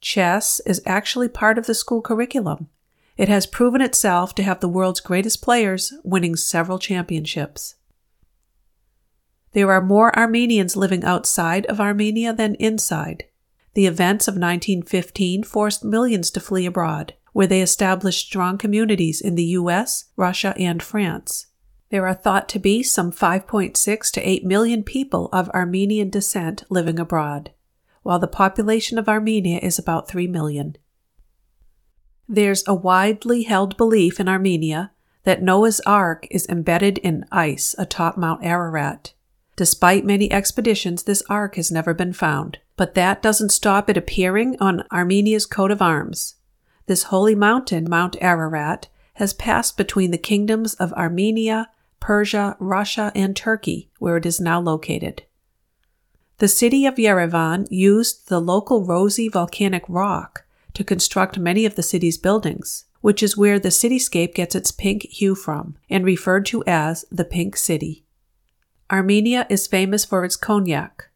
Chess 0.00 0.60
is 0.66 0.80
actually 0.86 1.28
part 1.28 1.58
of 1.58 1.66
the 1.66 1.74
school 1.74 2.00
curriculum. 2.00 2.68
It 3.16 3.28
has 3.28 3.46
proven 3.46 3.80
itself 3.80 4.34
to 4.36 4.42
have 4.42 4.60
the 4.60 4.68
world's 4.68 5.00
greatest 5.00 5.42
players 5.42 5.92
winning 6.04 6.36
several 6.36 6.78
championships. 6.78 7.74
There 9.52 9.72
are 9.72 9.80
more 9.80 10.16
Armenians 10.16 10.76
living 10.76 11.04
outside 11.04 11.66
of 11.66 11.80
Armenia 11.80 12.32
than 12.32 12.54
inside. 12.56 13.24
The 13.74 13.86
events 13.86 14.28
of 14.28 14.34
1915 14.34 15.42
forced 15.42 15.84
millions 15.84 16.30
to 16.32 16.40
flee 16.40 16.66
abroad, 16.66 17.14
where 17.32 17.46
they 17.46 17.60
established 17.60 18.26
strong 18.26 18.58
communities 18.58 19.20
in 19.20 19.34
the 19.34 19.44
US, 19.44 20.06
Russia, 20.16 20.54
and 20.58 20.82
France. 20.82 21.46
There 21.90 22.06
are 22.06 22.14
thought 22.14 22.48
to 22.50 22.58
be 22.58 22.82
some 22.82 23.10
5.6 23.10 24.10
to 24.12 24.28
8 24.28 24.44
million 24.44 24.82
people 24.82 25.28
of 25.32 25.48
Armenian 25.50 26.10
descent 26.10 26.64
living 26.68 26.98
abroad, 26.98 27.50
while 28.08 28.18
the 28.18 28.26
population 28.26 28.96
of 28.96 29.06
Armenia 29.06 29.58
is 29.62 29.78
about 29.78 30.08
3 30.08 30.26
million. 30.28 30.76
There's 32.26 32.64
a 32.66 32.74
widely 32.74 33.42
held 33.42 33.76
belief 33.76 34.18
in 34.18 34.30
Armenia 34.30 34.92
that 35.24 35.42
Noah's 35.42 35.80
Ark 35.80 36.26
is 36.30 36.46
embedded 36.48 36.96
in 36.96 37.26
ice 37.30 37.74
atop 37.76 38.16
Mount 38.16 38.42
Ararat. 38.42 39.12
Despite 39.56 40.06
many 40.06 40.32
expeditions, 40.32 41.02
this 41.02 41.22
ark 41.28 41.56
has 41.56 41.70
never 41.70 41.92
been 41.92 42.14
found 42.14 42.58
but 42.78 42.94
that 42.94 43.20
doesn't 43.20 43.50
stop 43.50 43.90
it 43.90 43.96
appearing 43.96 44.56
on 44.60 44.84
Armenia's 44.90 45.44
coat 45.44 45.70
of 45.70 45.82
arms. 45.82 46.36
This 46.86 47.02
holy 47.04 47.34
mountain, 47.34 47.90
Mount 47.90 48.16
Ararat, 48.22 48.88
has 49.14 49.34
passed 49.34 49.76
between 49.76 50.12
the 50.12 50.16
kingdoms 50.16 50.74
of 50.74 50.92
Armenia, 50.92 51.68
Persia, 51.98 52.56
Russia, 52.60 53.10
and 53.16 53.36
Turkey, 53.36 53.90
where 53.98 54.16
it 54.16 54.24
is 54.24 54.40
now 54.40 54.60
located. 54.60 55.24
The 56.38 56.48
city 56.48 56.86
of 56.86 56.94
Yerevan 56.94 57.66
used 57.68 58.28
the 58.28 58.40
local 58.40 58.84
rosy 58.84 59.28
volcanic 59.28 59.82
rock 59.88 60.44
to 60.74 60.84
construct 60.84 61.36
many 61.36 61.64
of 61.64 61.74
the 61.74 61.82
city's 61.82 62.16
buildings, 62.16 62.84
which 63.00 63.24
is 63.24 63.36
where 63.36 63.58
the 63.58 63.70
cityscape 63.70 64.34
gets 64.34 64.54
its 64.54 64.70
pink 64.70 65.02
hue 65.10 65.34
from 65.34 65.74
and 65.90 66.04
referred 66.04 66.46
to 66.46 66.62
as 66.64 67.04
the 67.10 67.24
Pink 67.24 67.56
City. 67.56 68.04
Armenia 68.88 69.48
is 69.50 69.66
famous 69.66 70.04
for 70.04 70.24
its 70.24 70.36
cognac. 70.36 71.08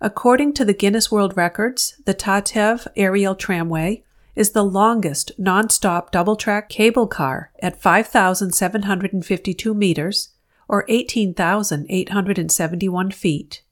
According 0.00 0.54
to 0.54 0.64
the 0.64 0.72
Guinness 0.72 1.12
World 1.12 1.36
Records, 1.36 2.00
the 2.06 2.14
Tatev 2.14 2.86
aerial 2.96 3.34
tramway 3.34 4.02
is 4.34 4.52
the 4.52 4.64
longest 4.64 5.32
non-stop 5.36 6.10
double-track 6.10 6.70
cable 6.70 7.06
car 7.06 7.52
at 7.60 7.82
5,752 7.82 9.74
meters 9.74 10.30
or 10.68 10.86
18,871 10.88 13.10
feet. 13.10 13.62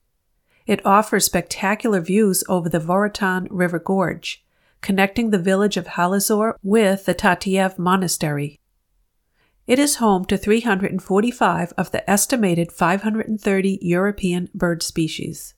It 0.69 0.85
offers 0.85 1.24
spectacular 1.24 2.03
views 2.03 2.45
over 2.47 2.69
the 2.69 2.78
Vorotan 2.78 3.49
River 3.51 3.78
Gorge, 3.78 4.45
connecting 4.82 5.31
the 5.31 5.39
village 5.39 5.78
of 5.78 5.86
Halidzor 5.86 6.57
with 6.62 7.07
the 7.07 7.15
Tatev 7.15 7.78
Monastery. 7.78 8.61
It 9.66 9.78
is 9.78 9.97
home 9.97 10.27
to 10.27 10.36
345 10.36 11.73
of 11.78 11.90
the 11.90 12.09
estimated 12.09 12.70
530 12.70 13.78
European 13.81 14.51
bird 14.53 14.82
species. 14.82 15.55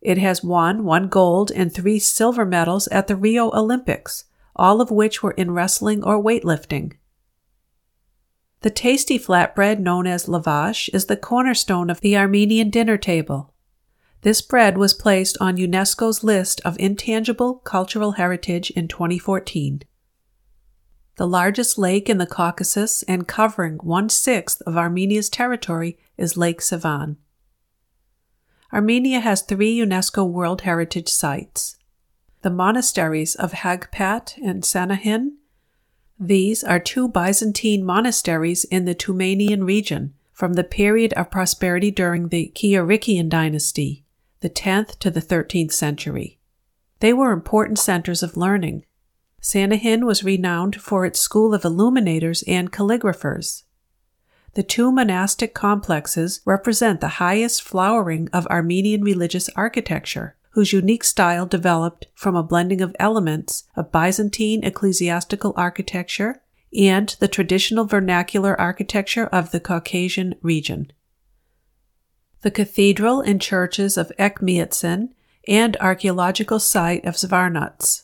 It 0.00 0.16
has 0.16 0.42
won 0.42 0.84
one 0.84 1.08
gold 1.08 1.50
and 1.50 1.70
three 1.70 1.98
silver 1.98 2.46
medals 2.46 2.88
at 2.88 3.06
the 3.06 3.16
Rio 3.16 3.50
Olympics, 3.50 4.24
all 4.56 4.80
of 4.80 4.90
which 4.90 5.22
were 5.22 5.32
in 5.32 5.50
wrestling 5.50 6.02
or 6.02 6.22
weightlifting. 6.22 6.94
The 8.62 8.70
tasty 8.70 9.18
flatbread 9.18 9.78
known 9.78 10.06
as 10.06 10.24
lavash 10.24 10.88
is 10.94 11.04
the 11.04 11.18
cornerstone 11.18 11.90
of 11.90 12.00
the 12.00 12.16
Armenian 12.16 12.70
dinner 12.70 12.96
table. 12.96 13.50
This 14.24 14.42
bread 14.42 14.76
was 14.76 14.92
placed 14.92 15.38
on 15.40 15.56
UNESCO's 15.56 16.24
list 16.24 16.60
of 16.64 16.76
intangible 16.80 17.54
cultural 17.56 18.12
heritage 18.12 18.70
in 18.72 18.88
2014 18.88 19.82
the 21.16 21.26
largest 21.26 21.78
lake 21.78 22.10
in 22.10 22.18
the 22.18 22.26
Caucasus 22.26 23.02
and 23.04 23.28
covering 23.28 23.74
one 23.78 24.08
sixth 24.08 24.60
of 24.62 24.76
Armenia's 24.76 25.28
territory 25.28 25.96
is 26.16 26.36
Lake 26.36 26.60
Sevan. 26.60 27.16
Armenia 28.72 29.20
has 29.20 29.42
three 29.42 29.78
UNESCO 29.78 30.28
World 30.28 30.62
Heritage 30.62 31.08
Sites 31.08 31.76
the 32.42 32.50
monasteries 32.50 33.34
of 33.36 33.52
Haghpat 33.52 34.36
and 34.44 34.64
Sanahin. 34.64 35.36
These 36.20 36.62
are 36.62 36.78
two 36.78 37.08
Byzantine 37.08 37.84
monasteries 37.84 38.64
in 38.64 38.84
the 38.84 38.94
Tumanian 38.94 39.64
region 39.64 40.12
from 40.30 40.52
the 40.52 40.64
period 40.64 41.14
of 41.14 41.30
prosperity 41.30 41.90
during 41.90 42.28
the 42.28 42.52
Kiurikian 42.54 43.30
dynasty, 43.30 44.03
the 44.44 44.50
10th 44.50 44.98
to 44.98 45.10
the 45.10 45.22
13th 45.22 45.72
century. 45.72 46.38
They 47.00 47.14
were 47.14 47.32
important 47.32 47.78
centers 47.78 48.22
of 48.22 48.36
learning 48.36 48.84
Sanahin 49.40 50.04
was 50.04 50.22
renowned 50.22 50.80
for 50.80 51.06
its 51.06 51.18
school 51.18 51.54
of 51.54 51.62
illuminators 51.62 52.44
and 52.46 52.70
calligraphers. 52.70 53.62
The 54.52 54.62
two 54.62 54.92
monastic 54.92 55.54
complexes 55.54 56.42
represent 56.44 57.00
the 57.00 57.20
highest 57.20 57.62
flowering 57.62 58.28
of 58.34 58.46
Armenian 58.48 59.02
religious 59.02 59.48
architecture, 59.56 60.36
whose 60.50 60.74
unique 60.74 61.04
style 61.04 61.46
developed 61.46 62.06
from 62.14 62.36
a 62.36 62.42
blending 62.42 62.82
of 62.82 62.94
elements 63.00 63.64
of 63.76 63.92
Byzantine 63.92 64.62
ecclesiastical 64.62 65.54
architecture 65.56 66.42
and 66.78 67.16
the 67.18 67.28
traditional 67.28 67.86
vernacular 67.86 68.58
architecture 68.60 69.26
of 69.26 69.52
the 69.52 69.60
Caucasian 69.60 70.34
region. 70.42 70.92
The 72.44 72.50
cathedral 72.50 73.22
and 73.22 73.40
churches 73.40 73.96
of 73.96 74.12
Echmiadzin 74.18 75.14
and 75.48 75.78
archaeological 75.78 76.60
site 76.60 77.02
of 77.06 77.14
Zvartnots. 77.14 78.02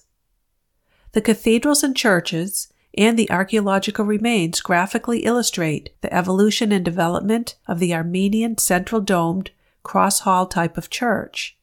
The 1.13 1.21
cathedrals 1.21 1.83
and 1.83 1.95
churches 1.95 2.73
and 2.97 3.19
the 3.19 3.31
archaeological 3.31 4.07
remains 4.07 4.63
graphically 4.63 5.27
illustrate 5.27 5.91
the 6.01 6.11
evolution 6.11 6.73
and 6.73 6.83
development 6.83 7.57
of 7.69 7.81
the 7.81 7.93
Armenian 7.93 8.57
central 8.57 9.03
domed 9.03 9.51
cross 9.83 10.21
hall 10.21 10.47
type 10.47 10.79
of 10.79 10.89
church, 10.89 11.59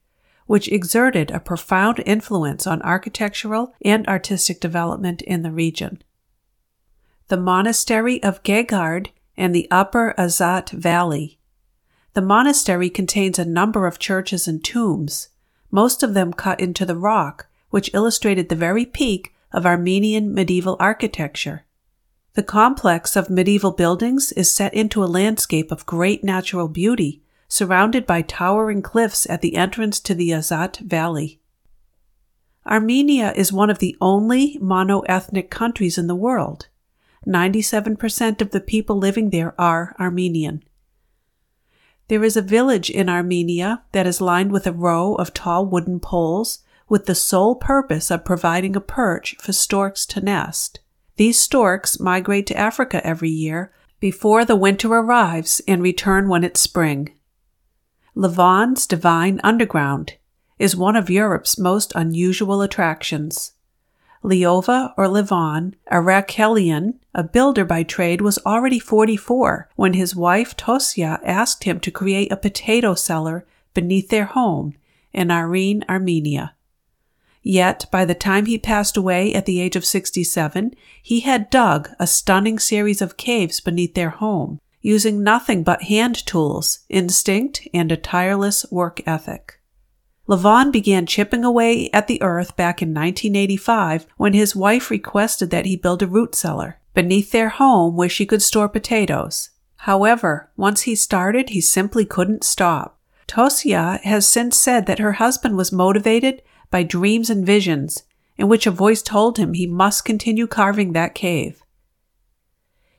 which 0.46 0.68
exerted 0.68 1.32
a 1.32 1.40
profound 1.40 2.04
influence 2.06 2.68
on 2.68 2.84
architectural 2.84 3.74
and 3.82 4.08
artistic 4.08 4.60
development 4.60 5.24
in 5.24 5.42
the 5.42 5.52
region. 5.52 6.04
The 7.30 7.38
monastery 7.38 8.22
of 8.22 8.44
Gegard 8.44 9.08
and 9.36 9.56
the 9.56 9.68
upper 9.72 10.14
Azat 10.16 10.70
Valley. 10.70 11.40
The 12.18 12.24
monastery 12.24 12.90
contains 12.90 13.38
a 13.38 13.46
number 13.46 13.86
of 13.86 14.00
churches 14.00 14.48
and 14.48 14.64
tombs, 14.64 15.30
most 15.70 16.02
of 16.02 16.16
them 16.16 16.34
cut 16.34 16.60
into 16.60 16.84
the 16.84 16.98
rock, 16.98 17.46
which 17.70 17.94
illustrated 17.94 18.50
the 18.50 18.56
very 18.56 18.88
peak 18.88 19.36
of 19.52 19.68
Armenian 19.68 20.34
medieval 20.34 20.78
architecture. 20.80 21.68
The 22.34 22.42
complex 22.42 23.16
of 23.16 23.30
medieval 23.30 23.70
buildings 23.70 24.32
is 24.32 24.50
set 24.50 24.74
into 24.74 25.04
a 25.04 25.06
landscape 25.06 25.72
of 25.72 25.86
great 25.86 26.24
natural 26.24 26.68
beauty, 26.68 27.22
surrounded 27.48 28.08
by 28.08 28.24
towering 28.24 28.82
cliffs 28.82 29.30
at 29.30 29.42
the 29.42 29.56
entrance 29.56 30.00
to 30.00 30.16
the 30.16 30.32
Azat 30.32 30.80
Valley. 30.80 31.40
Armenia 32.66 33.32
is 33.36 33.54
one 33.54 33.70
of 33.70 33.78
the 33.78 33.96
only 34.02 34.58
monoethnic 34.60 35.52
countries 35.52 36.00
in 36.00 36.08
the 36.08 36.16
world. 36.16 36.68
97% 37.28 38.42
of 38.42 38.50
the 38.50 38.60
people 38.60 38.98
living 38.98 39.30
there 39.30 39.54
are 39.62 39.96
Armenian. 40.00 40.64
There 42.10 42.24
is 42.24 42.38
a 42.38 42.42
village 42.42 42.90
in 42.90 43.10
Armenia 43.10 43.84
that 43.92 44.08
is 44.08 44.22
lined 44.22 44.52
with 44.52 44.66
a 44.66 44.72
row 44.72 45.16
of 45.16 45.34
tall 45.34 45.66
wooden 45.66 46.00
poles 46.00 46.60
with 46.88 47.06
the 47.06 47.16
sole 47.16 47.56
purpose 47.56 48.10
of 48.10 48.24
providing 48.24 48.76
a 48.76 48.82
perch 48.82 49.36
for 49.42 49.52
storks 49.52 50.06
to 50.08 50.22
nest. 50.22 50.80
These 51.18 51.40
storks 51.40 52.00
migrate 52.00 52.48
to 52.48 52.58
Africa 52.58 53.06
every 53.06 53.30
year 53.30 53.74
before 54.00 54.46
the 54.46 54.56
winter 54.56 54.88
arrives 54.90 55.62
and 55.68 55.82
return 55.82 56.30
when 56.30 56.44
it's 56.44 56.62
spring. 56.62 57.14
Levon's 58.16 58.88
Divine 58.88 59.42
Underground 59.44 60.14
is 60.60 60.76
one 60.76 60.96
of 60.96 61.10
Europe's 61.10 61.58
most 61.58 61.92
unusual 61.94 62.62
attractions. 62.62 63.54
Leova 64.28 64.94
or 64.98 65.06
Levon, 65.06 65.74
Arakelyan, 65.90 66.96
a 67.16 67.24
builder 67.24 67.64
by 67.64 67.84
trade, 67.84 68.20
was 68.20 68.38
already 68.46 68.78
44 68.78 69.70
when 69.78 69.94
his 69.94 70.16
wife 70.16 70.56
Tosia 70.58 71.20
asked 71.24 71.64
him 71.64 71.80
to 71.80 71.92
create 71.92 72.30
a 72.32 72.36
potato 72.36 72.94
cellar 72.94 73.46
beneath 73.74 74.10
their 74.10 74.26
home 74.26 74.76
in 75.14 75.30
Arinj, 75.30 75.84
Armenia. 75.88 76.54
Yet, 77.42 77.86
by 77.90 78.04
the 78.04 78.14
time 78.14 78.48
he 78.48 78.58
passed 78.58 78.98
away 78.98 79.34
at 79.34 79.46
the 79.46 79.62
age 79.62 79.78
of 79.78 79.86
67, 79.86 80.76
he 81.02 81.22
had 81.22 81.50
dug 81.50 81.90
a 81.98 82.06
stunning 82.06 82.60
series 82.60 83.02
of 83.02 83.16
caves 83.16 83.62
beneath 83.62 83.94
their 83.94 84.10
home, 84.10 84.60
using 84.82 85.24
nothing 85.24 85.64
but 85.64 85.84
hand 85.84 86.26
tools, 86.26 86.80
instinct, 86.90 87.66
and 87.74 87.90
a 87.94 87.98
tireless 87.98 88.66
work 88.70 89.00
ethic. 89.08 89.57
Levon 90.28 90.72
began 90.72 91.06
chipping 91.06 91.46
away 91.46 91.90
at 91.92 92.08
the 92.08 92.22
earth 92.22 92.56
back 92.56 92.82
in 92.82 92.90
1985 92.90 94.08
when 94.18 94.34
his 94.34 94.56
wife 94.56 94.92
requested 94.92 95.50
that 95.52 95.66
he 95.66 95.78
build 95.78 96.04
a 96.04 96.08
root 96.08 96.36
cellar 96.36 96.80
beneath 96.94 97.32
their 97.32 97.50
home 97.50 97.96
where 97.96 98.10
she 98.10 98.26
could 98.26 98.42
store 98.42 98.68
potatoes. 98.68 99.52
However, 99.82 100.50
once 100.58 100.82
he 100.82 100.96
started, 100.96 101.50
he 101.50 101.62
simply 101.62 102.04
couldn't 102.04 102.44
stop. 102.44 103.00
Tosia 103.28 104.02
has 104.02 104.28
since 104.28 104.58
said 104.58 104.86
that 104.86 105.00
her 105.00 105.14
husband 105.14 105.56
was 105.56 105.72
motivated 105.72 106.42
by 106.72 106.84
dreams 106.84 107.30
and 107.30 107.46
visions, 107.46 108.04
in 108.38 108.48
which 108.48 108.68
a 108.68 108.72
voice 108.72 109.02
told 109.02 109.38
him 109.38 109.54
he 109.54 109.68
must 109.68 110.06
continue 110.06 110.48
carving 110.48 110.94
that 110.94 111.16
cave. 111.16 111.62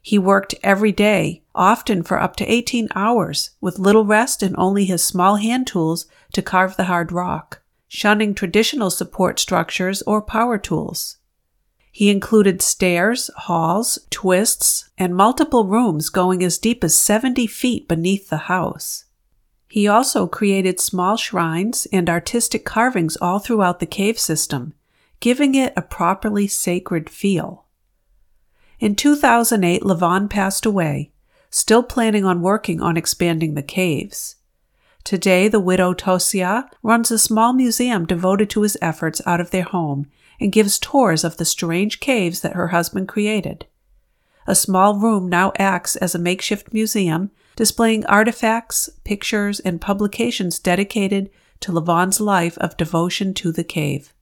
He 0.08 0.18
worked 0.18 0.54
every 0.62 0.90
day, 0.90 1.42
often 1.54 2.02
for 2.02 2.18
up 2.18 2.34
to 2.36 2.50
18 2.50 2.88
hours, 2.94 3.50
with 3.60 3.78
little 3.78 4.06
rest 4.06 4.42
and 4.42 4.54
only 4.56 4.86
his 4.86 5.04
small 5.04 5.36
hand 5.36 5.66
tools 5.66 6.06
to 6.32 6.40
carve 6.40 6.78
the 6.78 6.84
hard 6.84 7.12
rock, 7.12 7.60
shunning 7.88 8.32
traditional 8.32 8.88
support 8.88 9.38
structures 9.38 10.00
or 10.00 10.22
power 10.22 10.56
tools. 10.56 11.18
He 11.92 12.08
included 12.08 12.62
stairs, 12.62 13.30
halls, 13.36 13.98
twists, 14.08 14.88
and 14.96 15.14
multiple 15.14 15.66
rooms 15.66 16.08
going 16.08 16.42
as 16.42 16.56
deep 16.56 16.82
as 16.82 16.96
70 16.96 17.46
feet 17.46 17.86
beneath 17.86 18.30
the 18.30 18.48
house. 18.48 19.04
He 19.68 19.86
also 19.86 20.26
created 20.26 20.80
small 20.80 21.18
shrines 21.18 21.86
and 21.92 22.08
artistic 22.08 22.64
carvings 22.64 23.18
all 23.18 23.40
throughout 23.40 23.78
the 23.78 23.84
cave 23.84 24.18
system, 24.18 24.72
giving 25.20 25.54
it 25.54 25.74
a 25.76 25.82
properly 25.82 26.46
sacred 26.46 27.10
feel. 27.10 27.66
In 28.80 28.94
2008, 28.94 29.82
Levon 29.82 30.30
passed 30.30 30.64
away, 30.64 31.10
still 31.50 31.82
planning 31.82 32.24
on 32.24 32.42
working 32.42 32.80
on 32.80 32.96
expanding 32.96 33.54
the 33.54 33.62
caves. 33.62 34.36
Today, 35.02 35.48
the 35.48 35.58
widow 35.58 35.94
Tosia 35.94 36.68
runs 36.82 37.10
a 37.10 37.18
small 37.18 37.52
museum 37.52 38.06
devoted 38.06 38.50
to 38.50 38.62
his 38.62 38.78
efforts 38.80 39.20
out 39.26 39.40
of 39.40 39.50
their 39.50 39.64
home 39.64 40.06
and 40.40 40.52
gives 40.52 40.78
tours 40.78 41.24
of 41.24 41.38
the 41.38 41.44
strange 41.44 41.98
caves 41.98 42.40
that 42.42 42.52
her 42.52 42.68
husband 42.68 43.08
created. 43.08 43.66
A 44.46 44.54
small 44.54 44.96
room 44.96 45.28
now 45.28 45.52
acts 45.58 45.96
as 45.96 46.14
a 46.14 46.18
makeshift 46.18 46.72
museum 46.72 47.30
displaying 47.56 48.06
artifacts, 48.06 48.88
pictures, 49.02 49.58
and 49.60 49.80
publications 49.80 50.60
dedicated 50.60 51.28
to 51.58 51.72
Levon's 51.72 52.20
life 52.20 52.56
of 52.58 52.76
devotion 52.76 53.34
to 53.34 53.50
the 53.50 53.64
cave. 53.64 54.14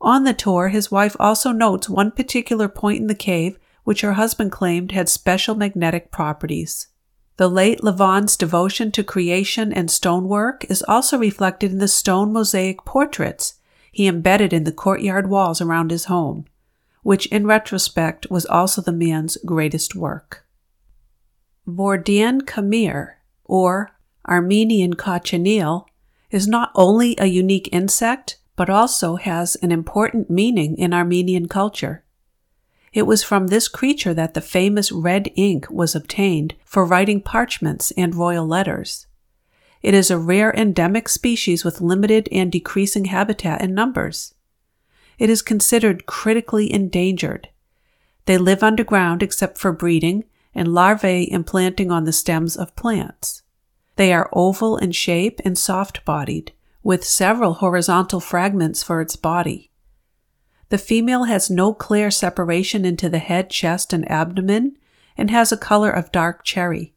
On 0.00 0.24
the 0.24 0.34
tour, 0.34 0.68
his 0.68 0.90
wife 0.90 1.14
also 1.20 1.52
notes 1.52 1.88
one 1.88 2.10
particular 2.10 2.68
point 2.68 3.00
in 3.00 3.06
the 3.06 3.14
cave 3.14 3.56
which 3.84 4.02
her 4.02 4.14
husband 4.14 4.52
claimed 4.52 4.92
had 4.92 5.08
special 5.08 5.54
magnetic 5.54 6.10
properties. 6.10 6.88
The 7.36 7.48
late 7.48 7.82
Levon's 7.82 8.36
devotion 8.36 8.92
to 8.92 9.02
creation 9.02 9.72
and 9.72 9.90
stonework 9.90 10.64
is 10.70 10.84
also 10.86 11.18
reflected 11.18 11.72
in 11.72 11.78
the 11.78 11.88
stone 11.88 12.32
mosaic 12.32 12.84
portraits 12.84 13.54
he 13.90 14.06
embedded 14.06 14.52
in 14.52 14.64
the 14.64 14.72
courtyard 14.72 15.28
walls 15.28 15.60
around 15.60 15.90
his 15.90 16.06
home, 16.06 16.46
which 17.02 17.26
in 17.26 17.46
retrospect 17.46 18.26
was 18.30 18.46
also 18.46 18.80
the 18.80 18.92
man's 18.92 19.36
greatest 19.44 19.94
work. 19.94 20.46
Vordan 21.66 22.42
Karmir, 22.42 23.14
or 23.44 23.90
Armenian 24.28 24.94
cochineal, 24.94 25.86
is 26.30 26.48
not 26.48 26.72
only 26.74 27.14
a 27.18 27.26
unique 27.26 27.68
insect, 27.70 28.38
but 28.56 28.70
also 28.70 29.16
has 29.16 29.56
an 29.56 29.70
important 29.70 30.30
meaning 30.30 30.76
in 30.76 30.94
Armenian 30.94 31.48
culture. 31.48 32.04
It 32.92 33.06
was 33.06 33.22
from 33.22 33.46
this 33.46 33.68
creature 33.68 34.12
that 34.14 34.34
the 34.34 34.40
famous 34.40 34.92
red 34.92 35.30
ink 35.34 35.66
was 35.70 35.94
obtained 35.94 36.54
for 36.64 36.84
writing 36.84 37.22
parchments 37.22 37.90
and 37.92 38.14
royal 38.14 38.46
letters. 38.46 39.06
It 39.82 39.94
is 39.94 40.10
a 40.10 40.18
rare 40.18 40.52
endemic 40.52 41.08
species 41.08 41.64
with 41.64 41.80
limited 41.80 42.28
and 42.30 42.52
decreasing 42.52 43.06
habitat 43.06 43.62
and 43.62 43.74
numbers. 43.74 44.34
It 45.18 45.30
is 45.30 45.42
considered 45.42 46.06
critically 46.06 46.72
endangered. 46.72 47.48
They 48.26 48.38
live 48.38 48.62
underground 48.62 49.22
except 49.22 49.58
for 49.58 49.72
breeding 49.72 50.24
and 50.54 50.68
larvae 50.68 51.30
implanting 51.30 51.90
on 51.90 52.04
the 52.04 52.12
stems 52.12 52.56
of 52.56 52.76
plants. 52.76 53.42
They 53.96 54.12
are 54.12 54.30
oval 54.32 54.76
in 54.76 54.92
shape 54.92 55.40
and 55.44 55.56
soft 55.56 56.04
bodied, 56.04 56.52
with 56.82 57.04
several 57.04 57.54
horizontal 57.54 58.20
fragments 58.20 58.82
for 58.82 59.00
its 59.00 59.16
body. 59.16 59.71
The 60.72 60.78
female 60.78 61.24
has 61.24 61.50
no 61.50 61.74
clear 61.74 62.10
separation 62.10 62.86
into 62.86 63.10
the 63.10 63.18
head, 63.18 63.50
chest, 63.50 63.92
and 63.92 64.10
abdomen 64.10 64.78
and 65.18 65.30
has 65.30 65.52
a 65.52 65.56
color 65.58 65.90
of 65.90 66.10
dark 66.10 66.44
cherry. 66.44 66.94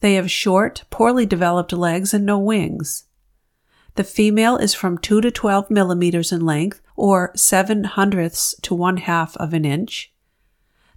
They 0.00 0.14
have 0.14 0.28
short, 0.28 0.82
poorly 0.90 1.24
developed 1.24 1.72
legs 1.72 2.12
and 2.12 2.26
no 2.26 2.36
wings. 2.36 3.04
The 3.94 4.02
female 4.02 4.56
is 4.56 4.74
from 4.74 4.98
2 4.98 5.20
to 5.20 5.30
12 5.30 5.70
millimeters 5.70 6.32
in 6.32 6.44
length, 6.44 6.80
or 6.96 7.30
7 7.36 7.84
hundredths 7.84 8.56
to 8.62 8.74
1 8.74 8.96
half 8.96 9.36
of 9.36 9.54
an 9.54 9.64
inch. 9.64 10.12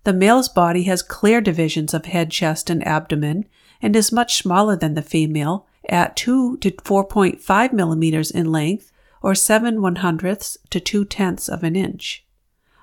The 0.03 0.13
male's 0.13 0.49
body 0.49 0.85
has 0.85 1.03
clear 1.03 1.41
divisions 1.41 1.93
of 1.93 2.05
head, 2.05 2.31
chest, 2.31 2.71
and 2.71 2.83
abdomen, 2.87 3.45
and 3.83 3.95
is 3.95 4.11
much 4.11 4.37
smaller 4.37 4.75
than 4.75 4.95
the 4.95 5.03
female, 5.03 5.67
at 5.87 6.15
2 6.15 6.57
to 6.57 6.71
4.5 6.71 7.71
millimeters 7.71 8.31
in 8.31 8.51
length, 8.51 8.91
or 9.21 9.35
7 9.35 9.81
one 9.81 9.97
hundredths 9.97 10.57
to 10.69 10.79
2 10.79 11.05
tenths 11.05 11.49
of 11.49 11.63
an 11.63 11.75
inch. 11.75 12.25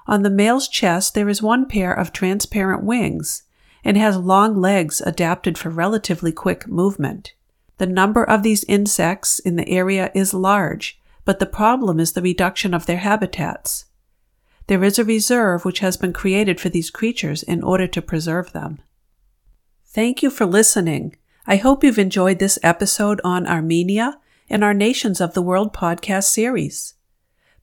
On 0.06 0.23
the 0.23 0.31
male's 0.31 0.69
chest, 0.69 1.15
there 1.15 1.28
is 1.28 1.43
one 1.43 1.66
pair 1.66 1.93
of 1.93 2.12
transparent 2.12 2.82
wings 2.82 3.43
and 3.85 3.97
has 3.97 4.16
long 4.16 4.55
legs 4.56 5.01
adapted 5.01 5.56
for 5.56 5.70
relatively 5.70 6.32
quick 6.32 6.66
movement. 6.66 7.35
The 7.78 7.86
number 7.86 8.24
of 8.24 8.43
these 8.43 8.65
insects 8.65 9.39
in 9.39 9.56
the 9.56 9.69
area 9.69 10.11
is 10.15 10.32
large, 10.32 11.01
but 11.24 11.39
the 11.39 11.47
problem 11.47 11.98
is 11.98 12.12
the 12.12 12.23
reduction 12.23 12.74
of 12.74 12.86
their 12.86 12.98
habitats. 12.98 13.86
There 14.66 14.85
is 14.85 14.98
a 14.98 15.05
reserve 15.05 15.65
which 15.65 15.81
has 15.81 15.97
been 15.97 16.12
created 16.12 16.61
for 16.61 16.69
these 16.69 16.90
creatures 16.90 17.43
in 17.43 17.62
order 17.62 17.86
to 17.89 18.01
preserve 18.01 18.52
them. 18.52 18.81
Thank 19.86 20.23
you 20.23 20.31
for 20.31 20.47
listening. 20.47 21.16
I 21.47 21.56
hope 21.56 21.85
you've 21.85 21.98
enjoyed 21.98 22.39
this 22.39 22.59
episode 22.62 23.20
on 23.23 23.47
Armenia 23.47 24.19
and 24.49 24.62
our 24.62 24.75
Nations 24.75 25.21
of 25.21 25.35
the 25.35 25.43
World 25.43 25.73
podcast 25.73 26.25
series. 26.25 26.95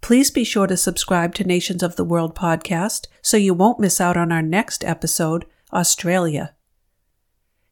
Please 0.02 0.32
be 0.32 0.44
sure 0.44 0.68
to 0.68 0.76
subscribe 0.76 1.36
to 1.36 1.44
Nations 1.44 1.84
of 1.84 1.96
the 1.96 2.04
World 2.04 2.36
podcast 2.36 3.08
so 3.22 3.38
you 3.38 3.54
won't 3.54 3.80
miss 3.80 4.02
out 4.02 4.18
on 4.18 4.32
our 4.32 4.42
next 4.42 4.84
episode, 4.84 5.46
Australia. 5.72 6.56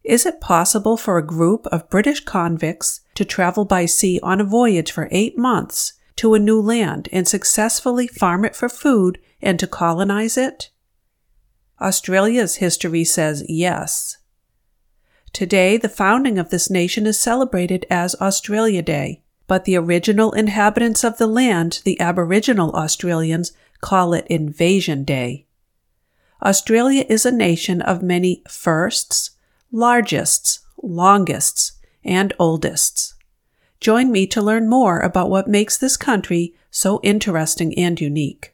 Is 0.04 0.26
it 0.26 0.40
possible 0.40 0.96
for 0.96 1.18
a 1.18 1.26
group 1.26 1.66
of 1.68 1.90
British 1.90 2.24
convicts 2.24 3.02
to 3.16 3.26
travel 3.26 3.66
by 3.66 3.86
sea 3.86 4.20
on 4.22 4.40
a 4.40 4.46
voyage 4.46 4.92
for 4.92 5.10
eight 5.12 5.38
months 5.38 5.94
to 6.18 6.34
a 6.34 6.40
new 6.40 6.62
land 6.62 7.10
and 7.12 7.28
successfully 7.28 8.08
farm 8.08 8.46
it 8.46 8.56
for 8.56 8.70
food 8.70 9.20
and 9.42 9.60
to 9.60 9.68
colonize 9.68 10.38
it? 10.38 10.70
Australia's 11.82 12.58
history 12.58 13.04
says 13.04 13.44
yes. 13.48 14.18
Today, 15.34 15.78
the 15.78 15.90
founding 15.90 16.38
of 16.38 16.50
this 16.50 16.70
nation 16.70 17.06
is 17.06 17.20
celebrated 17.20 17.86
as 17.90 18.16
Australia 18.16 18.82
Day, 18.82 19.22
but 19.48 19.66
the 19.66 19.76
original 19.76 20.32
inhabitants 20.32 21.04
of 21.04 21.18
the 21.18 21.28
land, 21.28 21.82
the 21.84 22.00
Aboriginal 22.00 22.72
Australians, 22.72 23.52
call 23.82 24.14
it 24.14 24.28
Invasion 24.28 25.04
Day. 25.04 25.46
Australia 26.44 27.06
is 27.10 27.26
a 27.26 27.32
nation 27.32 27.82
of 27.82 28.02
many 28.02 28.42
firsts, 28.48 29.32
largests, 29.72 30.60
longests, 30.82 31.74
and 32.04 32.34
oldests. 32.40 33.14
Join 33.80 34.12
me 34.12 34.26
to 34.28 34.42
learn 34.42 34.70
more 34.70 35.00
about 35.00 35.30
what 35.30 35.48
makes 35.48 35.78
this 35.78 35.98
country 35.98 36.54
so 36.72 37.00
interesting 37.04 37.78
and 37.78 38.00
unique. 38.00 38.54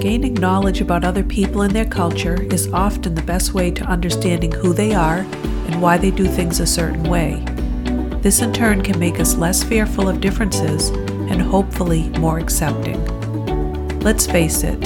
Gaining 0.00 0.32
knowledge 0.32 0.80
about 0.80 1.04
other 1.04 1.22
people 1.22 1.60
and 1.60 1.76
their 1.76 1.84
culture 1.84 2.42
is 2.44 2.72
often 2.72 3.14
the 3.14 3.20
best 3.20 3.52
way 3.52 3.70
to 3.72 3.84
understanding 3.84 4.50
who 4.50 4.72
they 4.72 4.94
are 4.94 5.18
and 5.18 5.82
why 5.82 5.98
they 5.98 6.10
do 6.10 6.24
things 6.24 6.58
a 6.58 6.66
certain 6.66 7.02
way. 7.02 7.44
This 8.22 8.40
in 8.40 8.50
turn 8.54 8.80
can 8.80 8.98
make 8.98 9.20
us 9.20 9.34
less 9.34 9.62
fearful 9.62 10.08
of 10.08 10.22
differences 10.22 10.88
and 10.88 11.42
hopefully 11.42 12.08
more 12.18 12.38
accepting. 12.38 12.98
Let's 14.00 14.26
face 14.26 14.64
it, 14.64 14.80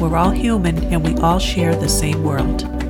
we're 0.00 0.16
all 0.16 0.30
human 0.30 0.78
and 0.94 1.02
we 1.02 1.16
all 1.16 1.40
share 1.40 1.74
the 1.74 1.88
same 1.88 2.22
world. 2.22 2.81